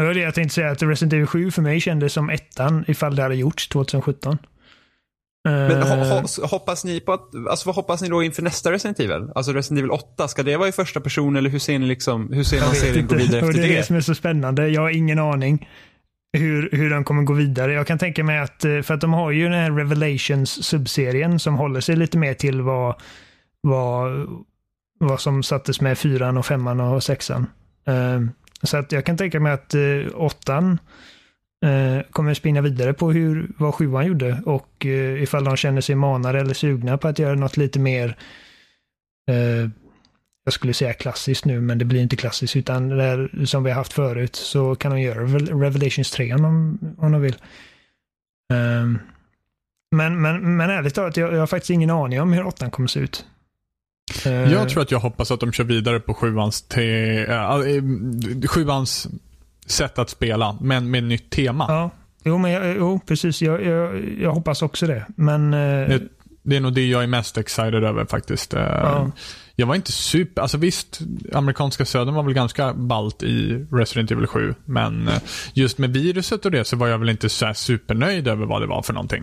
Det 0.00 0.06
var 0.06 0.14
det 0.14 0.20
jag 0.20 0.34
tänkte 0.34 0.54
säga, 0.54 0.70
att 0.70 0.82
Resident 0.82 1.12
Evil 1.12 1.26
7 1.26 1.50
för 1.50 1.62
mig 1.62 1.80
kändes 1.80 2.12
som 2.12 2.30
ettan 2.30 2.84
ifall 2.88 3.16
det 3.16 3.22
hade 3.22 3.34
gjorts 3.34 3.68
2017. 3.68 4.38
Men 5.44 5.70
Eh, 5.70 5.88
ho 5.88 6.04
ho 6.04 6.46
hoppas 6.46 6.84
ni 6.84 7.00
på 7.00 7.12
att, 7.12 7.30
alltså 7.50 7.68
vad 7.68 7.74
hoppas 7.74 8.02
ni 8.02 8.08
då 8.08 8.22
inför 8.22 8.42
nästa 8.42 8.72
Resident 8.72 9.00
Evil? 9.00 9.30
Alltså 9.34 9.52
Resident 9.52 9.78
Evil 9.78 9.90
8, 9.90 10.28
ska 10.28 10.42
det 10.42 10.56
vara 10.56 10.68
i 10.68 10.72
första 10.72 11.00
person 11.00 11.36
eller 11.36 11.50
hur 11.50 11.58
ser 11.58 11.78
ni 11.78 11.86
liksom, 11.86 12.32
hur 12.32 12.44
ser 12.44 12.60
man 12.60 12.74
serien 12.74 13.06
gå 13.06 13.14
vidare 13.14 13.40
efter 13.40 13.52
det 13.52 13.64
är 13.64 13.68
det 13.68 13.76
det? 13.76 13.82
som 13.82 13.96
är 13.96 14.00
så 14.00 14.14
spännande. 14.14 14.68
Jag 14.68 14.80
har 14.80 14.90
ingen 14.90 15.18
aning 15.18 15.68
hur, 16.32 16.68
hur 16.72 16.90
de 16.90 17.04
kommer 17.04 17.22
gå 17.22 17.32
vidare. 17.32 17.72
Jag 17.72 17.86
kan 17.86 17.98
tänka 17.98 18.24
mig 18.24 18.38
att, 18.38 18.64
eh, 18.64 18.80
för 18.80 18.94
att 18.94 19.00
de 19.00 19.12
har 19.12 19.30
ju 19.30 19.44
den 19.44 19.52
här 19.52 19.70
Revelations 19.70 20.64
subserien 20.64 21.38
som 21.38 21.54
håller 21.54 21.80
sig 21.80 21.96
lite 21.96 22.18
mer 22.18 22.34
till 22.34 22.60
vad, 22.60 22.94
vad, 23.60 24.26
vad 25.00 25.20
som 25.20 25.42
sattes 25.42 25.80
med 25.80 25.98
fyran 25.98 26.36
och 26.36 26.46
femman 26.46 26.80
och 26.80 27.02
sexan. 27.02 27.46
Eh, 27.86 28.20
så 28.62 28.76
att 28.76 28.92
jag 28.92 29.04
kan 29.04 29.16
tänka 29.16 29.40
mig 29.40 29.52
att 29.52 29.74
eh, 29.74 29.80
åttan 30.14 30.78
eh, 31.64 32.02
kommer 32.10 32.34
spinna 32.34 32.60
vidare 32.60 32.92
på 32.92 33.12
hur, 33.12 33.50
vad 33.58 33.74
sjuan 33.74 34.06
gjorde 34.06 34.42
och 34.46 34.86
eh, 34.86 35.22
ifall 35.22 35.44
de 35.44 35.56
känner 35.56 35.80
sig 35.80 35.94
manade 35.94 36.40
eller 36.40 36.54
sugna 36.54 36.98
på 36.98 37.08
att 37.08 37.18
göra 37.18 37.34
något 37.34 37.56
lite 37.56 37.78
mer 37.78 38.16
eh, 39.30 39.70
jag 40.44 40.52
skulle 40.52 40.74
säga 40.74 40.92
klassiskt 40.92 41.44
nu, 41.44 41.60
men 41.60 41.78
det 41.78 41.84
blir 41.84 42.00
inte 42.00 42.16
klassiskt, 42.16 42.56
utan 42.56 42.88
det 42.88 42.96
där 42.96 43.44
som 43.44 43.64
vi 43.64 43.70
har 43.70 43.76
haft 43.76 43.92
förut, 43.92 44.36
så 44.36 44.74
kan 44.74 44.90
de 44.90 45.00
göra 45.00 45.24
Revelations 45.64 46.10
3 46.10 46.34
om 46.34 46.42
de, 46.42 46.78
om 46.98 47.12
de 47.12 47.20
vill. 47.20 47.36
Um, 48.52 48.98
men, 49.90 50.22
men, 50.22 50.56
men 50.56 50.70
ärligt 50.70 50.94
talat, 50.94 51.16
jag, 51.16 51.34
jag 51.34 51.38
har 51.38 51.46
faktiskt 51.46 51.70
ingen 51.70 51.90
aning 51.90 52.20
om 52.20 52.32
hur 52.32 52.46
åttan 52.46 52.70
kommer 52.70 52.88
se 52.88 53.00
ut. 53.00 53.26
Eh, 54.26 54.32
Jag 54.52 54.68
tror 54.68 54.82
att 54.82 54.90
jag 54.90 55.00
hoppas 55.00 55.30
att 55.30 55.40
de 55.40 55.52
kör 55.52 55.64
vidare 55.64 56.00
på 56.00 56.14
sjuans, 56.14 56.62
te, 56.62 57.24
äh, 57.24 57.58
sjuans 58.48 59.08
sätt 59.66 59.98
att 59.98 60.10
spela, 60.10 60.56
men 60.60 60.90
med 60.90 61.04
nytt 61.04 61.30
tema. 61.30 61.64
Ja, 61.68 61.90
jo, 62.24 62.38
men 62.38 62.50
jag, 62.50 62.76
jo, 62.76 63.00
precis. 63.06 63.42
Jag, 63.42 63.64
jag, 63.66 64.04
jag 64.20 64.32
hoppas 64.32 64.62
också 64.62 64.86
det. 64.86 65.06
Men 65.16 65.50
Det, 65.50 66.00
det 66.42 66.56
är 66.56 66.60
nog 66.60 66.72
det 66.72 66.86
jag 66.88 67.02
är 67.02 67.06
mest 67.06 67.38
excited 67.38 67.84
över 67.84 68.04
faktiskt. 68.04 68.52
Ja. 68.52 69.10
Jag 69.56 69.66
var 69.66 69.74
inte 69.74 69.92
super, 69.92 70.42
alltså 70.42 70.58
visst, 70.58 71.00
amerikanska 71.32 71.84
södern 71.84 72.14
var 72.14 72.22
väl 72.22 72.32
ganska 72.34 72.74
balt 72.74 73.22
i 73.22 73.66
Resident 73.72 74.10
Evil 74.10 74.26
7, 74.26 74.54
men 74.64 75.10
just 75.54 75.78
med 75.78 75.90
viruset 75.92 76.44
och 76.44 76.50
det 76.50 76.64
så 76.64 76.76
var 76.76 76.88
jag 76.88 76.98
väl 76.98 77.08
inte 77.08 77.28
så 77.28 77.52
supernöjd 77.54 78.28
över 78.28 78.46
vad 78.46 78.62
det 78.62 78.66
var 78.66 78.82
för 78.82 78.92
någonting. 78.92 79.22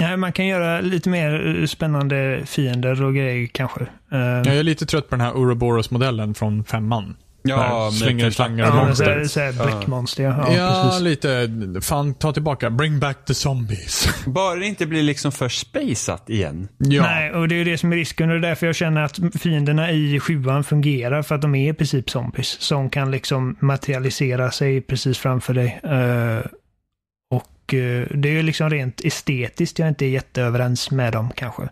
Nej, 0.00 0.16
man 0.16 0.32
kan 0.32 0.46
göra 0.46 0.80
lite 0.80 1.08
mer 1.08 1.56
eh, 1.60 1.66
spännande 1.66 2.42
fiender 2.46 3.02
och 3.02 3.14
grejer 3.14 3.46
kanske. 3.52 3.80
Eh, 4.12 4.18
Jag 4.20 4.46
är 4.46 4.62
lite 4.62 4.86
trött 4.86 5.08
på 5.08 5.16
den 5.16 5.26
här 5.26 5.36
Ouroboros-modellen 5.36 6.34
från 6.34 6.64
femman. 6.64 7.16
Ja, 7.44 7.90
slänger 7.92 8.30
slangar 8.30 8.70
och 8.70 8.76
ja, 8.76 8.84
monster. 8.84 9.22
så, 9.22 9.28
så 9.28 9.40
här 9.40 9.54
Ja. 9.58 9.64
bläckmonster, 9.66 10.22
ja. 10.24 10.52
Ja, 10.52 10.92
ja 10.92 10.98
lite, 11.00 11.50
fan 11.82 12.14
ta 12.14 12.32
tillbaka, 12.32 12.70
bring 12.70 12.98
back 13.00 13.24
the 13.24 13.34
zombies. 13.34 14.08
Bara 14.26 14.54
det 14.56 14.66
inte 14.66 14.86
blir 14.86 15.02
liksom 15.02 15.32
för 15.32 15.48
spaceat 15.48 16.30
igen. 16.30 16.68
ja. 16.78 17.02
Nej, 17.02 17.32
och 17.32 17.48
det 17.48 17.54
är 17.54 17.56
ju 17.56 17.64
det 17.64 17.78
som 17.78 17.92
är 17.92 17.96
risken 17.96 18.30
och 18.30 18.40
det 18.40 18.46
är 18.46 18.48
därför 18.48 18.66
jag 18.66 18.76
känner 18.76 19.02
att 19.02 19.18
fienderna 19.40 19.90
i 19.92 20.20
sjuan 20.20 20.64
fungerar 20.64 21.22
för 21.22 21.34
att 21.34 21.42
de 21.42 21.54
är 21.54 21.70
i 21.70 21.74
princip 21.74 22.10
zombies 22.10 22.60
som 22.60 22.90
kan 22.90 23.10
liksom 23.10 23.56
materialisera 23.60 24.50
sig 24.50 24.80
precis 24.80 25.18
framför 25.18 25.54
dig. 25.54 25.80
Eh, 25.84 26.46
och 27.72 27.78
eh, 27.78 28.06
det 28.10 28.28
är 28.28 28.32
ju 28.32 28.42
liksom 28.42 28.70
rent 28.70 29.00
estetiskt 29.04 29.78
jag 29.78 29.88
inte 29.88 30.06
är 30.06 30.08
jätteöverens 30.08 30.90
med 30.90 31.12
dem 31.12 31.30
kanske. 31.34 31.68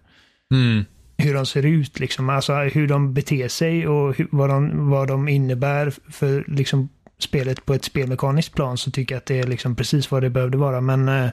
Mm. 0.54 0.84
Hur 1.18 1.34
de 1.34 1.46
ser 1.46 1.66
ut 1.66 2.00
liksom, 2.00 2.30
alltså 2.30 2.54
hur 2.54 2.88
de 2.88 3.14
beter 3.14 3.48
sig 3.48 3.88
och 3.88 4.16
hur, 4.16 4.28
vad, 4.30 4.50
de, 4.50 4.90
vad 4.90 5.08
de 5.08 5.28
innebär 5.28 5.92
för 6.10 6.44
liksom 6.46 6.88
spelet 7.18 7.66
på 7.66 7.74
ett 7.74 7.84
spelmekaniskt 7.84 8.54
plan 8.54 8.78
så 8.78 8.90
tycker 8.90 9.14
jag 9.14 9.18
att 9.18 9.26
det 9.26 9.38
är 9.38 9.46
liksom 9.46 9.76
precis 9.76 10.10
vad 10.10 10.22
det 10.22 10.30
behövde 10.30 10.58
vara. 10.58 10.80
Men 10.80 11.08
eh, 11.08 11.30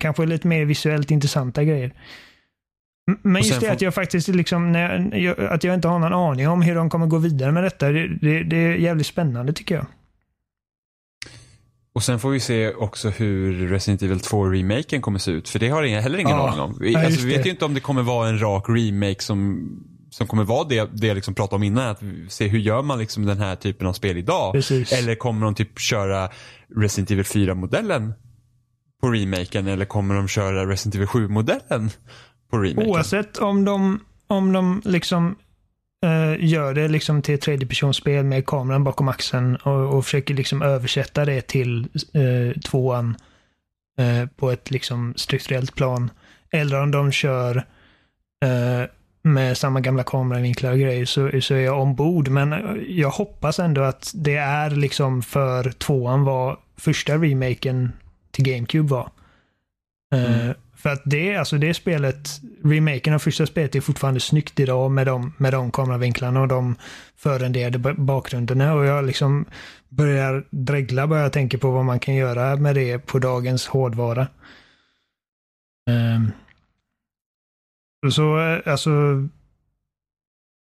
kanske 0.00 0.26
lite 0.26 0.48
mer 0.48 0.64
visuellt 0.64 1.10
intressanta 1.10 1.64
grejer. 1.64 1.92
Men 3.22 3.42
just 3.42 3.60
det 3.60 3.72
att 3.72 3.82
jag 3.82 3.94
faktiskt 3.94 4.28
liksom, 4.28 4.74
jag, 5.12 5.40
att 5.40 5.64
jag 5.64 5.74
inte 5.74 5.88
har 5.88 5.98
någon 5.98 6.12
aning 6.12 6.48
om 6.48 6.62
hur 6.62 6.74
de 6.74 6.90
kommer 6.90 7.06
gå 7.06 7.18
vidare 7.18 7.52
med 7.52 7.62
detta. 7.62 7.88
Det, 7.88 8.08
det, 8.08 8.42
det 8.42 8.56
är 8.56 8.74
jävligt 8.74 9.06
spännande 9.06 9.52
tycker 9.52 9.74
jag. 9.74 9.86
Och 11.98 12.02
sen 12.04 12.18
får 12.18 12.30
vi 12.30 12.40
se 12.40 12.72
också 12.74 13.08
hur 13.08 13.68
Resident 13.68 14.02
Evil 14.02 14.18
2-remaken 14.18 15.00
kommer 15.00 15.18
se 15.18 15.30
ut. 15.30 15.48
För 15.48 15.58
det 15.58 15.68
har 15.68 15.82
jag 15.82 16.02
heller 16.02 16.18
ingen 16.18 16.36
Ja. 16.36 16.48
aning 16.48 16.60
om. 16.60 16.76
Vi, 16.80 16.92
Ja, 16.92 17.04
alltså, 17.04 17.26
vi 17.26 17.36
vet 17.36 17.46
ju 17.46 17.50
inte 17.50 17.64
om 17.64 17.74
det 17.74 17.80
kommer 17.80 18.02
vara 18.02 18.28
en 18.28 18.38
rak 18.42 18.64
remake 18.68 19.22
som, 19.22 19.68
som 20.10 20.26
kommer 20.26 20.44
vara 20.44 20.68
det, 20.68 20.88
det 20.92 21.06
jag 21.06 21.14
liksom 21.14 21.34
pratade 21.34 21.56
om 21.56 21.62
innan. 21.62 21.88
Att 21.88 22.02
se 22.28 22.48
hur 22.48 22.58
gör 22.58 22.82
man 22.82 22.98
liksom 22.98 23.26
den 23.26 23.38
här 23.38 23.56
typen 23.56 23.86
av 23.86 23.92
spel 23.92 24.16
idag. 24.16 24.52
Precis. 24.52 24.92
Eller 24.92 25.14
kommer 25.14 25.44
de 25.44 25.54
typ 25.54 25.78
köra 25.80 26.28
Resident 26.76 27.10
Evil 27.10 27.24
4-modellen 27.24 28.12
på 29.00 29.08
remaken? 29.10 29.66
Eller 29.66 29.84
kommer 29.84 30.14
de 30.14 30.28
köra 30.28 30.66
Resident 30.70 30.94
Evil 30.94 31.06
7-modellen 31.08 31.90
på 32.50 32.58
remaken? 32.58 32.90
Oavsett 32.90 33.38
om 33.38 33.64
de, 33.64 34.00
om 34.26 34.52
de 34.52 34.82
liksom 34.84 35.36
Eh, 36.04 36.44
gör 36.44 36.74
det 36.74 36.88
liksom 36.88 37.22
till 37.22 37.34
ett 37.34 37.40
tredjepersonsspel 37.40 38.24
med 38.24 38.46
kameran 38.46 38.84
bakom 38.84 39.08
axeln 39.08 39.56
och, 39.56 39.96
och 39.96 40.04
försöker 40.04 40.34
liksom 40.34 40.62
översätta 40.62 41.24
det 41.24 41.40
till 41.40 41.88
eh, 42.12 42.60
tvåan 42.60 43.16
eh, 43.98 44.28
på 44.36 44.50
ett 44.50 44.70
liksom 44.70 45.14
strukturellt 45.16 45.74
plan. 45.74 46.10
Eller 46.50 46.82
om 46.82 46.90
de 46.90 47.12
kör 47.12 47.56
eh, 48.44 48.88
med 49.22 49.58
samma 49.58 49.80
gamla 49.80 50.02
kameravinklar 50.02 50.72
och 50.72 50.78
grejer 50.78 51.04
så, 51.04 51.40
så 51.40 51.54
är 51.54 51.60
jag 51.60 51.80
ombord. 51.80 52.28
Men 52.28 52.52
eh, 52.52 52.60
jag 52.88 53.10
hoppas 53.10 53.58
ändå 53.58 53.80
att 53.80 54.12
det 54.14 54.36
är 54.36 54.70
liksom 54.70 55.22
för 55.22 55.70
tvåan 55.70 56.24
vad 56.24 56.56
första 56.76 57.14
remaken 57.14 57.92
till 58.30 58.44
GameCube 58.44 58.88
var. 58.88 59.10
Eh, 60.14 60.42
mm. 60.42 60.54
För 60.78 60.90
att 60.90 61.02
det, 61.04 61.36
alltså 61.36 61.58
det 61.58 61.74
spelet, 61.74 62.40
remaken 62.64 63.14
av 63.14 63.18
första 63.18 63.46
spelet 63.46 63.74
är 63.74 63.80
fortfarande 63.80 64.20
snyggt 64.20 64.60
idag 64.60 64.90
med 64.90 65.06
de, 65.06 65.32
med 65.38 65.52
de 65.52 65.70
kameravinklarna 65.70 66.40
och 66.40 66.48
de 66.48 66.76
förrenderade 67.16 67.94
bakgrunderna 67.94 68.74
och 68.74 68.84
jag 68.84 69.04
liksom 69.04 69.44
börjar 69.88 70.46
dregla 70.50 71.06
bara 71.06 71.20
jag 71.20 71.32
tänker 71.32 71.58
på 71.58 71.70
vad 71.70 71.84
man 71.84 72.00
kan 72.00 72.14
göra 72.14 72.56
med 72.56 72.74
det 72.74 72.98
på 72.98 73.18
dagens 73.18 73.66
hårdvara. 73.66 74.26
Um, 75.90 76.32
så 78.12 78.38
eh, 78.38 78.72
alltså, 78.72 78.90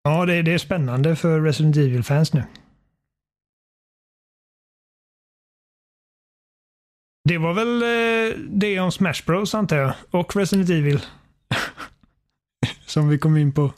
ja 0.04 0.26
det, 0.26 0.42
det 0.42 0.52
är 0.52 0.58
spännande 0.58 1.16
för 1.16 1.40
Resident 1.40 1.76
Evil-fans 1.76 2.32
nu. 2.32 2.42
Det 7.24 7.38
var 7.38 7.54
väl 7.54 7.82
eh, 7.82 8.38
det 8.48 8.80
om 8.80 8.92
Smash 8.92 9.22
Bros 9.26 9.54
antar 9.54 9.76
jag. 9.76 9.94
Och 10.10 10.36
Resident 10.36 10.70
Evil. 10.70 11.00
Som 12.86 13.08
vi 13.08 13.18
kom 13.18 13.36
in 13.36 13.52
på. 13.52 13.72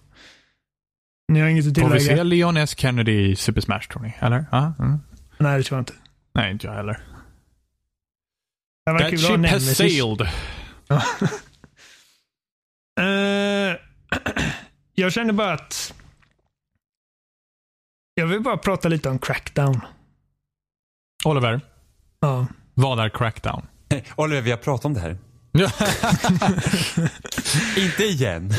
Ni 1.29 1.41
har 1.41 1.49
inget 1.49 1.67
att 1.67 1.79
Får 1.79 1.89
vi 1.91 1.99
tillägga? 1.99 2.17
se 2.17 2.25
Leon 2.25 2.57
S. 2.57 2.79
Kennedy 2.79 3.31
i 3.31 3.37
Super 3.37 3.61
Smash 3.61 3.81
tror 3.81 4.03
ni? 4.03 4.15
Eller? 4.19 4.47
Ja, 4.53 4.75
mm. 4.79 4.99
Nej, 5.39 5.59
det 5.59 5.65
tror 5.65 5.77
jag 5.77 5.81
inte. 5.81 5.93
Nej, 6.35 6.53
inte 6.53 6.67
jag 6.67 6.75
heller. 6.75 7.01
Det 8.87 8.93
var 8.93 8.99
That 8.99 9.11
kul 9.11 9.19
ship 9.19 9.47
has 9.51 9.77
sailed. 9.77 10.29
Eh, 13.01 13.77
jag 14.95 15.13
känner 15.13 15.33
bara 15.33 15.53
att 15.53 15.95
jag 18.15 18.27
vill 18.27 18.41
bara 18.41 18.57
prata 18.57 18.89
lite 18.89 19.09
om 19.09 19.19
Crackdown. 19.19 19.81
Oliver, 21.25 21.61
Ja. 22.21 22.47
Vad 22.77 23.01
är 23.01 23.09
Crackdown? 23.09 23.67
Oliver, 24.17 24.43
vi 24.43 24.51
har 24.51 24.59
pratat 24.59 24.85
om 24.85 24.95
det 24.95 25.01
här. 25.01 25.17
Inte 27.79 28.05
igen. 28.05 28.51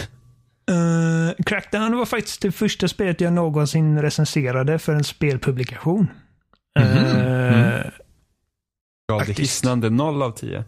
Eh, 0.71 1.43
Crackdown 1.45 1.97
var 1.97 2.05
faktiskt 2.05 2.41
det 2.41 2.51
första 2.51 2.87
spelet 2.87 3.21
jag 3.21 3.33
någonsin 3.33 4.01
recenserade 4.01 4.79
för 4.79 4.93
en 4.93 5.03
spelpublikation. 5.03 6.07
Mhm. 6.79 6.97
Eh, 6.97 7.81
Gav 9.09 9.25
det 9.25 9.37
hisnande 9.39 9.89
0 9.89 10.21
av 10.23 10.31
10. 10.31 10.63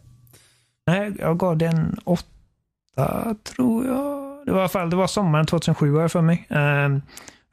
Nej, 0.87 1.11
jag 1.19 1.39
gav 1.39 1.57
den 1.57 1.99
åtta, 2.05 3.35
tror 3.43 3.85
jag. 3.87 4.19
Det 4.45 4.51
var 4.51 4.59
i 4.59 4.61
alla 4.61 4.69
fall 4.69 4.89
det 4.89 4.95
var 4.95 5.07
sommaren 5.07 5.45
2007 5.45 5.91
var 5.91 6.01
jag 6.01 6.11
för 6.11 6.21
mig. 6.21 6.47
Ehm, 6.49 7.01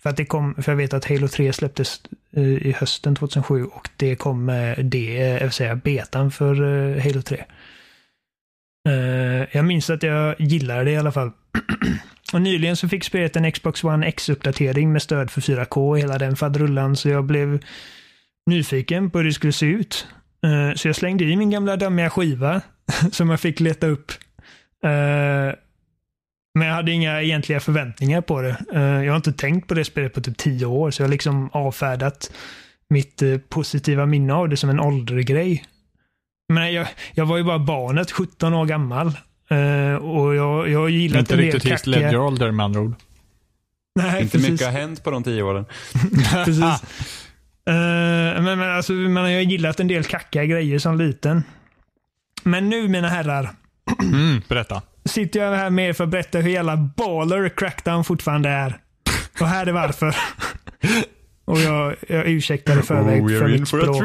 för 0.06 0.10
att 0.10 0.16
det 0.16 0.24
kom, 0.24 0.54
för 0.54 0.72
jag 0.72 0.76
vet 0.76 0.94
att 0.94 1.04
Halo 1.04 1.28
3 1.28 1.52
släpptes 1.52 2.00
eh, 2.36 2.42
i 2.42 2.72
hösten 2.78 3.14
2007 3.14 3.64
och 3.64 3.88
det 3.96 4.16
kom 4.16 4.44
med 4.44 4.84
det, 4.84 5.20
eh, 5.20 5.32
jag 5.32 5.40
vill 5.40 5.52
säga 5.52 5.76
betan 5.76 6.30
för 6.30 6.54
eh, 6.54 7.02
Halo 7.02 7.22
3. 7.22 7.44
Jag 9.52 9.64
minns 9.64 9.90
att 9.90 10.02
jag 10.02 10.40
gillade 10.40 10.84
det 10.84 10.90
i 10.90 10.96
alla 10.96 11.12
fall. 11.12 11.30
och 12.32 12.42
nyligen 12.42 12.76
så 12.76 12.88
fick 12.88 13.04
spelet 13.04 13.36
en 13.36 13.52
Xbox 13.52 13.84
One 13.84 14.06
X-uppdatering 14.06 14.92
med 14.92 15.02
stöd 15.02 15.30
för 15.30 15.40
4K 15.40 15.88
och 15.88 15.98
hela 15.98 16.18
den 16.18 16.36
faderullan 16.36 16.96
så 16.96 17.08
jag 17.08 17.24
blev 17.24 17.64
nyfiken 18.50 19.10
på 19.10 19.18
hur 19.18 19.24
det 19.24 19.32
skulle 19.32 19.52
se 19.52 19.66
ut. 19.66 20.06
Så 20.76 20.88
jag 20.88 20.96
slängde 20.96 21.24
i 21.24 21.36
min 21.36 21.50
gamla 21.50 21.76
dammiga 21.76 22.10
skiva 22.10 22.60
som 23.12 23.30
jag 23.30 23.40
fick 23.40 23.60
leta 23.60 23.86
upp. 23.86 24.12
Men 26.58 26.68
jag 26.68 26.74
hade 26.74 26.92
inga 26.92 27.22
egentliga 27.22 27.60
förväntningar 27.60 28.20
på 28.20 28.42
det. 28.42 28.56
Eh, 28.74 28.80
Jag 28.82 29.12
har 29.12 29.16
inte 29.16 29.32
tänkt 29.32 29.68
på 29.68 29.74
det 29.74 29.84
spelet 29.84 30.14
på 30.14 30.20
typ 30.20 30.36
tio 30.38 30.66
år, 30.66 30.90
så 30.90 31.02
jag 31.02 31.06
har 31.08 31.12
liksom 31.12 31.50
avfärdat 31.52 32.30
mitt 32.90 33.22
eh, 33.22 33.38
positiva 33.38 34.06
minne 34.06 34.34
av 34.34 34.48
det 34.48 34.56
som 34.56 34.70
en 34.70 34.80
åldergrej. 34.80 35.64
Men 36.52 36.72
jag, 36.72 36.86
jag 37.14 37.26
var 37.26 37.36
ju 37.36 37.42
bara 37.44 37.58
barnet, 37.58 38.10
17 38.12 38.54
år 38.54 38.66
gammal. 38.66 39.06
Eh, 39.50 39.94
Och 39.94 40.34
jag, 40.34 40.68
jag 40.68 40.80
har 40.80 40.88
gillat 40.88 41.18
inte 41.20 41.34
en 41.34 41.38
del 41.40 41.52
riktigt 41.52 41.70
Heath 41.70 41.88
Ledger 41.88 42.16
ålder 42.18 42.50
med 42.50 42.64
andra 42.64 42.80
ord. 42.80 42.94
Nej, 43.98 44.22
Inte 44.22 44.32
precis. 44.38 44.50
mycket 44.50 44.66
har 44.66 44.72
hänt 44.72 45.04
på 45.04 45.10
de 45.10 45.22
10 45.22 45.42
åren. 45.42 45.64
Precis. 46.44 46.82
Men, 47.68 48.44
men 48.44 48.60
alltså, 48.76 48.92
man 48.92 49.22
har 49.24 49.30
ju 49.30 49.42
gillat 49.42 49.80
en 49.80 49.88
del 49.88 50.04
kackiga 50.04 50.44
grejer 50.44 50.78
som 50.78 50.98
liten. 50.98 51.42
Men 52.42 52.68
nu 52.68 52.88
mina 52.88 53.08
herrar, 53.08 53.50
Mm, 54.02 54.42
berätta. 54.48 54.82
Sitter 55.06 55.40
jag 55.40 55.56
här 55.56 55.70
med 55.70 55.96
för 55.96 56.04
att 56.04 56.10
berätta 56.10 56.38
hur 56.38 56.50
jävla 56.50 56.76
baller 56.76 57.48
Crackdown 57.48 58.04
fortfarande 58.04 58.48
är. 58.48 58.80
Och 59.40 59.46
här 59.46 59.66
är 59.66 59.72
varför. 59.72 60.16
Och 61.44 61.60
jag, 61.60 61.96
jag 62.08 62.26
ursäktar 62.26 62.78
i 62.78 62.82
förväg 62.82 63.22
Oh, 63.22 63.38
för 63.38 63.48
mitt 63.48 63.68
språk. 63.68 64.02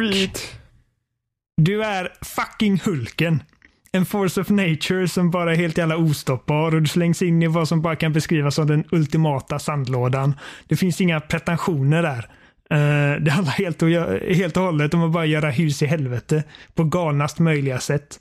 Du 1.58 1.84
är 1.84 2.10
fucking 2.22 2.82
Hulken. 2.86 3.44
En 3.92 4.06
force 4.06 4.42
of 4.42 4.50
nature 4.50 5.08
som 5.08 5.32
bara 5.32 5.52
är 5.52 5.56
helt 5.56 5.78
jävla 5.78 5.98
ostoppbar 5.98 6.76
och 6.76 6.82
du 6.82 6.88
slängs 6.88 7.22
in 7.22 7.44
i 7.44 7.48
vad 7.48 7.68
som 7.68 7.82
bara 7.82 7.96
kan 7.96 8.14
beskrivas 8.14 8.56
som 8.56 8.68
den 8.68 8.84
ultimata 8.92 9.60
sandlådan. 9.60 10.36
Det 10.68 10.76
finns 10.76 11.02
inga 11.02 11.20
pretensioner 11.20 12.02
där. 12.02 12.30
Eh, 12.72 13.22
det 13.22 13.32
handlar 13.32 13.54
helt 13.54 13.82
och, 13.82 13.90
helt 14.36 14.58
och 14.58 14.64
hållet 14.64 14.94
om 14.94 15.04
att 15.04 15.12
bara 15.12 15.26
göra 15.26 15.50
hus 15.50 15.82
i 15.82 15.86
helvete 15.86 16.44
på 16.74 16.84
galnast 16.84 17.40
möjliga 17.40 17.80
sätt. 17.80 18.20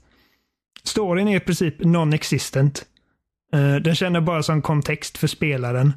Storyn 0.83 1.27
är 1.27 1.37
i 1.37 1.39
princip 1.39 1.79
non-existent. 1.79 2.85
Eh, 3.53 3.75
den 3.75 3.95
känner 3.95 4.21
bara 4.21 4.43
som 4.43 4.61
kontext 4.61 5.17
för 5.17 5.27
spelaren. 5.27 5.93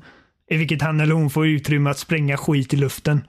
I 0.50 0.56
vilket 0.56 0.82
han 0.82 1.00
eller 1.00 1.14
hon 1.14 1.30
får 1.30 1.46
utrymme 1.46 1.90
att 1.90 1.98
spränga 1.98 2.36
skit 2.36 2.74
i 2.74 2.76
luften. 2.76 3.20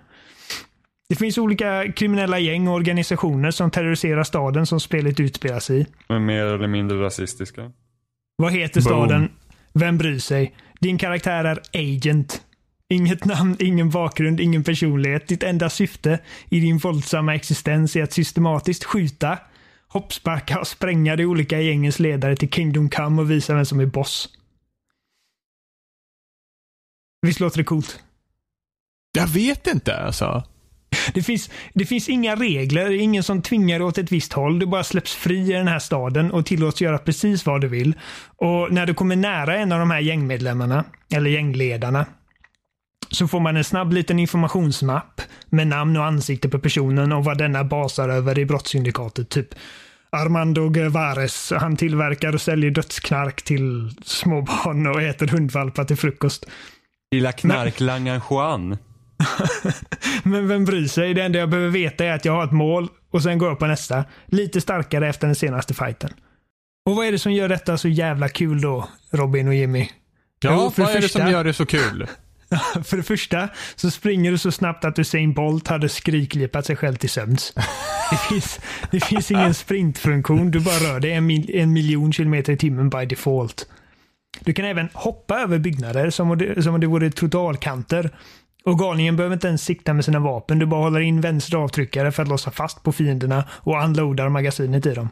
Det 1.10 1.16
finns 1.16 1.38
olika 1.38 1.92
kriminella 1.92 2.40
gäng 2.40 2.68
och 2.68 2.74
organisationer 2.74 3.52
som 3.52 3.72
terroriserar 3.72 4.24
staden 4.24 4.66
som 4.66 4.80
spelet 4.80 5.20
utspelar 5.20 5.60
sig 5.60 5.82
i. 5.82 5.86
Men 6.10 6.26
mer 6.26 6.46
eller 6.46 6.68
mindre 6.68 7.02
rasistiska. 7.02 7.72
Vad 8.36 8.54
heter 8.54 8.82
Boom. 8.82 8.90
staden? 8.90 9.30
Vem 9.74 9.98
bryr 9.98 10.20
sig? 10.20 10.56
Din 10.80 10.98
karaktär 10.98 11.46
är 11.46 11.60
Agent. 11.74 12.42
Inget 12.90 13.26
namn, 13.26 13.56
ingen 13.60 13.90
bakgrund, 13.90 14.40
ingen 14.40 14.64
personlighet. 14.64 15.28
Ditt 15.28 15.44
enda 15.44 15.70
syfte 15.70 16.20
i 16.50 16.60
din 16.60 16.78
våldsamma 16.78 17.36
existens 17.36 17.96
är 17.96 18.04
att 18.04 18.14
systematiskt 18.14 18.84
skjuta, 18.84 19.38
hoppsparka 19.88 20.60
och 20.60 20.68
spränga 20.68 21.16
de 21.16 21.26
olika 21.26 21.62
gängens 21.62 22.00
ledare 22.00 22.36
till 22.36 22.50
Kingdom 22.50 22.90
Come 22.90 23.22
och 23.22 23.32
visa 23.32 23.56
vem 23.56 23.66
som 23.66 23.80
är 23.80 23.86
boss. 23.86 24.30
Visst 27.22 27.40
låter 27.40 27.58
det 27.58 27.64
coolt? 27.64 28.00
Jag 29.18 29.28
vet 29.28 29.68
inte 29.68 29.98
alltså. 29.98 30.44
Det 31.14 31.24
finns, 31.24 31.50
det 31.74 31.86
finns 31.86 32.10
inga 32.10 32.36
regler, 32.36 32.92
ingen 32.92 33.24
som 33.24 33.42
tvingar 33.42 33.80
dig 33.80 33.88
åt 33.88 33.98
ett 33.98 34.12
visst 34.12 34.34
håll. 34.34 34.60
Du 34.60 34.66
bara 34.66 34.84
släpps 34.84 35.14
fri 35.14 35.50
i 35.50 35.54
den 35.54 35.68
här 35.68 35.80
staden 35.80 36.32
och 36.32 36.46
tillåts 36.46 36.82
göra 36.82 36.98
precis 36.98 37.46
vad 37.46 37.62
du 37.62 37.68
vill. 37.68 37.94
Och 38.38 38.74
när 38.74 38.86
du 38.86 38.94
kommer 38.94 39.16
nära 39.16 39.58
en 39.58 39.72
av 39.72 39.80
de 39.80 39.92
här 39.92 40.00
gängmedlemmarna, 40.00 40.84
eller 41.14 41.30
gängledarna, 41.30 42.06
så 43.12 43.28
får 43.28 43.40
man 43.40 43.58
en 43.58 43.64
snabb 43.64 43.94
liten 43.94 44.20
informationsmapp 44.20 45.22
med 45.50 45.68
namn 45.68 45.98
och 45.98 46.06
ansikte 46.06 46.50
på 46.50 46.60
personen 46.60 47.12
och 47.12 47.24
vad 47.24 47.38
denna 47.38 47.64
basar 47.64 48.10
över 48.10 48.40
i 48.40 48.46
brottssyndikatet. 48.46 49.30
Typ 49.30 49.48
Armando 50.10 50.70
Guevares. 50.70 51.52
Han 51.60 51.78
tillverkar 51.78 52.34
och 52.34 52.42
säljer 52.42 52.72
dödsknark 52.72 53.42
till 53.42 53.92
små 54.04 54.42
barn 54.42 54.88
och 54.88 55.02
äter 55.02 55.28
hundvalpar 55.28 55.86
till 55.86 55.98
frukost. 55.98 56.46
Lilla 57.12 57.32
knarklangaren 57.32 58.22
Juan. 58.30 58.78
Men 60.24 60.48
vem 60.48 60.66
bryr 60.66 60.88
sig? 60.88 61.14
Det 61.14 61.22
enda 61.24 61.40
jag 61.40 61.50
behöver 61.50 61.70
veta 61.70 62.06
är 62.06 62.12
att 62.12 62.26
jag 62.26 62.34
har 62.34 62.44
ett 62.44 62.52
mål 62.52 62.88
och 63.12 63.24
sen 63.24 63.38
går 63.38 63.50
jag 63.50 63.60
på 63.60 63.66
nästa. 63.68 64.06
Lite 64.26 64.62
starkare 64.62 65.10
efter 65.10 65.28
den 65.28 65.36
senaste 65.36 65.74
fighten. 65.74 66.10
Och 66.86 66.96
vad 66.96 67.06
är 67.06 67.12
det 67.12 67.20
som 67.20 67.34
gör 67.34 67.50
detta 67.50 67.78
så 67.78 67.88
jävla 67.88 68.30
kul 68.30 68.62
då, 68.62 68.90
Robin 69.12 69.48
och 69.48 69.54
Jimmy? 69.56 69.90
Jo, 70.44 70.50
Ja, 70.52 70.72
för 70.72 70.82
vad 70.82 70.92
är 70.92 70.96
det 70.96 71.02
första- 71.02 71.20
som 71.20 71.32
gör 71.32 71.44
det 71.44 71.54
så 71.54 71.66
kul? 71.66 72.08
För 72.84 72.98
det 72.98 73.04
första 73.04 73.50
så 73.76 73.92
springer 73.92 74.32
du 74.32 74.38
så 74.38 74.52
snabbt 74.52 74.86
att 74.86 75.00
Usain 75.00 75.34
Bolt 75.34 75.68
hade 75.68 75.90
skriklipat 75.90 76.66
sig 76.66 76.76
själv 76.76 76.96
till 76.96 77.10
sömns. 77.10 77.54
Det 78.12 78.18
finns, 78.30 78.60
det 78.92 79.00
finns 79.00 79.32
ingen 79.32 79.54
sprintfunktion. 79.54 80.52
Du 80.52 80.60
bara 80.60 80.76
rör 80.76 81.00
dig 81.00 81.12
en, 81.12 81.26
mil, 81.26 81.56
en 81.56 81.74
miljon 81.74 82.14
kilometer 82.14 82.54
i 82.54 82.58
timmen 82.58 82.90
by 82.90 83.06
default. 83.06 83.68
Du 84.40 84.54
kan 84.54 84.66
även 84.66 84.90
hoppa 84.94 85.40
över 85.40 85.60
byggnader 85.60 86.10
som 86.10 86.32
om 86.32 86.38
det, 86.38 86.64
som 86.64 86.74
om 86.74 86.82
det 86.82 86.88
vore 86.88 87.12
trottoarkanter. 87.12 88.10
Och 88.66 88.80
galningen 88.80 89.16
behöver 89.16 89.34
inte 89.34 89.48
ens 89.48 89.64
sikta 89.64 89.94
med 89.94 90.06
sina 90.06 90.20
vapen. 90.20 90.60
Du 90.60 90.66
bara 90.66 90.82
håller 90.82 91.00
in 91.00 91.22
vänster 91.22 91.58
avtryckare 91.58 92.12
för 92.12 92.24
att 92.24 92.30
låsa 92.30 92.52
fast 92.52 92.84
på 92.84 92.92
fienderna 92.92 93.44
och 93.52 93.84
unloadar 93.84 94.30
magasinet 94.30 94.86
i 94.86 94.94
dem. 94.94 95.10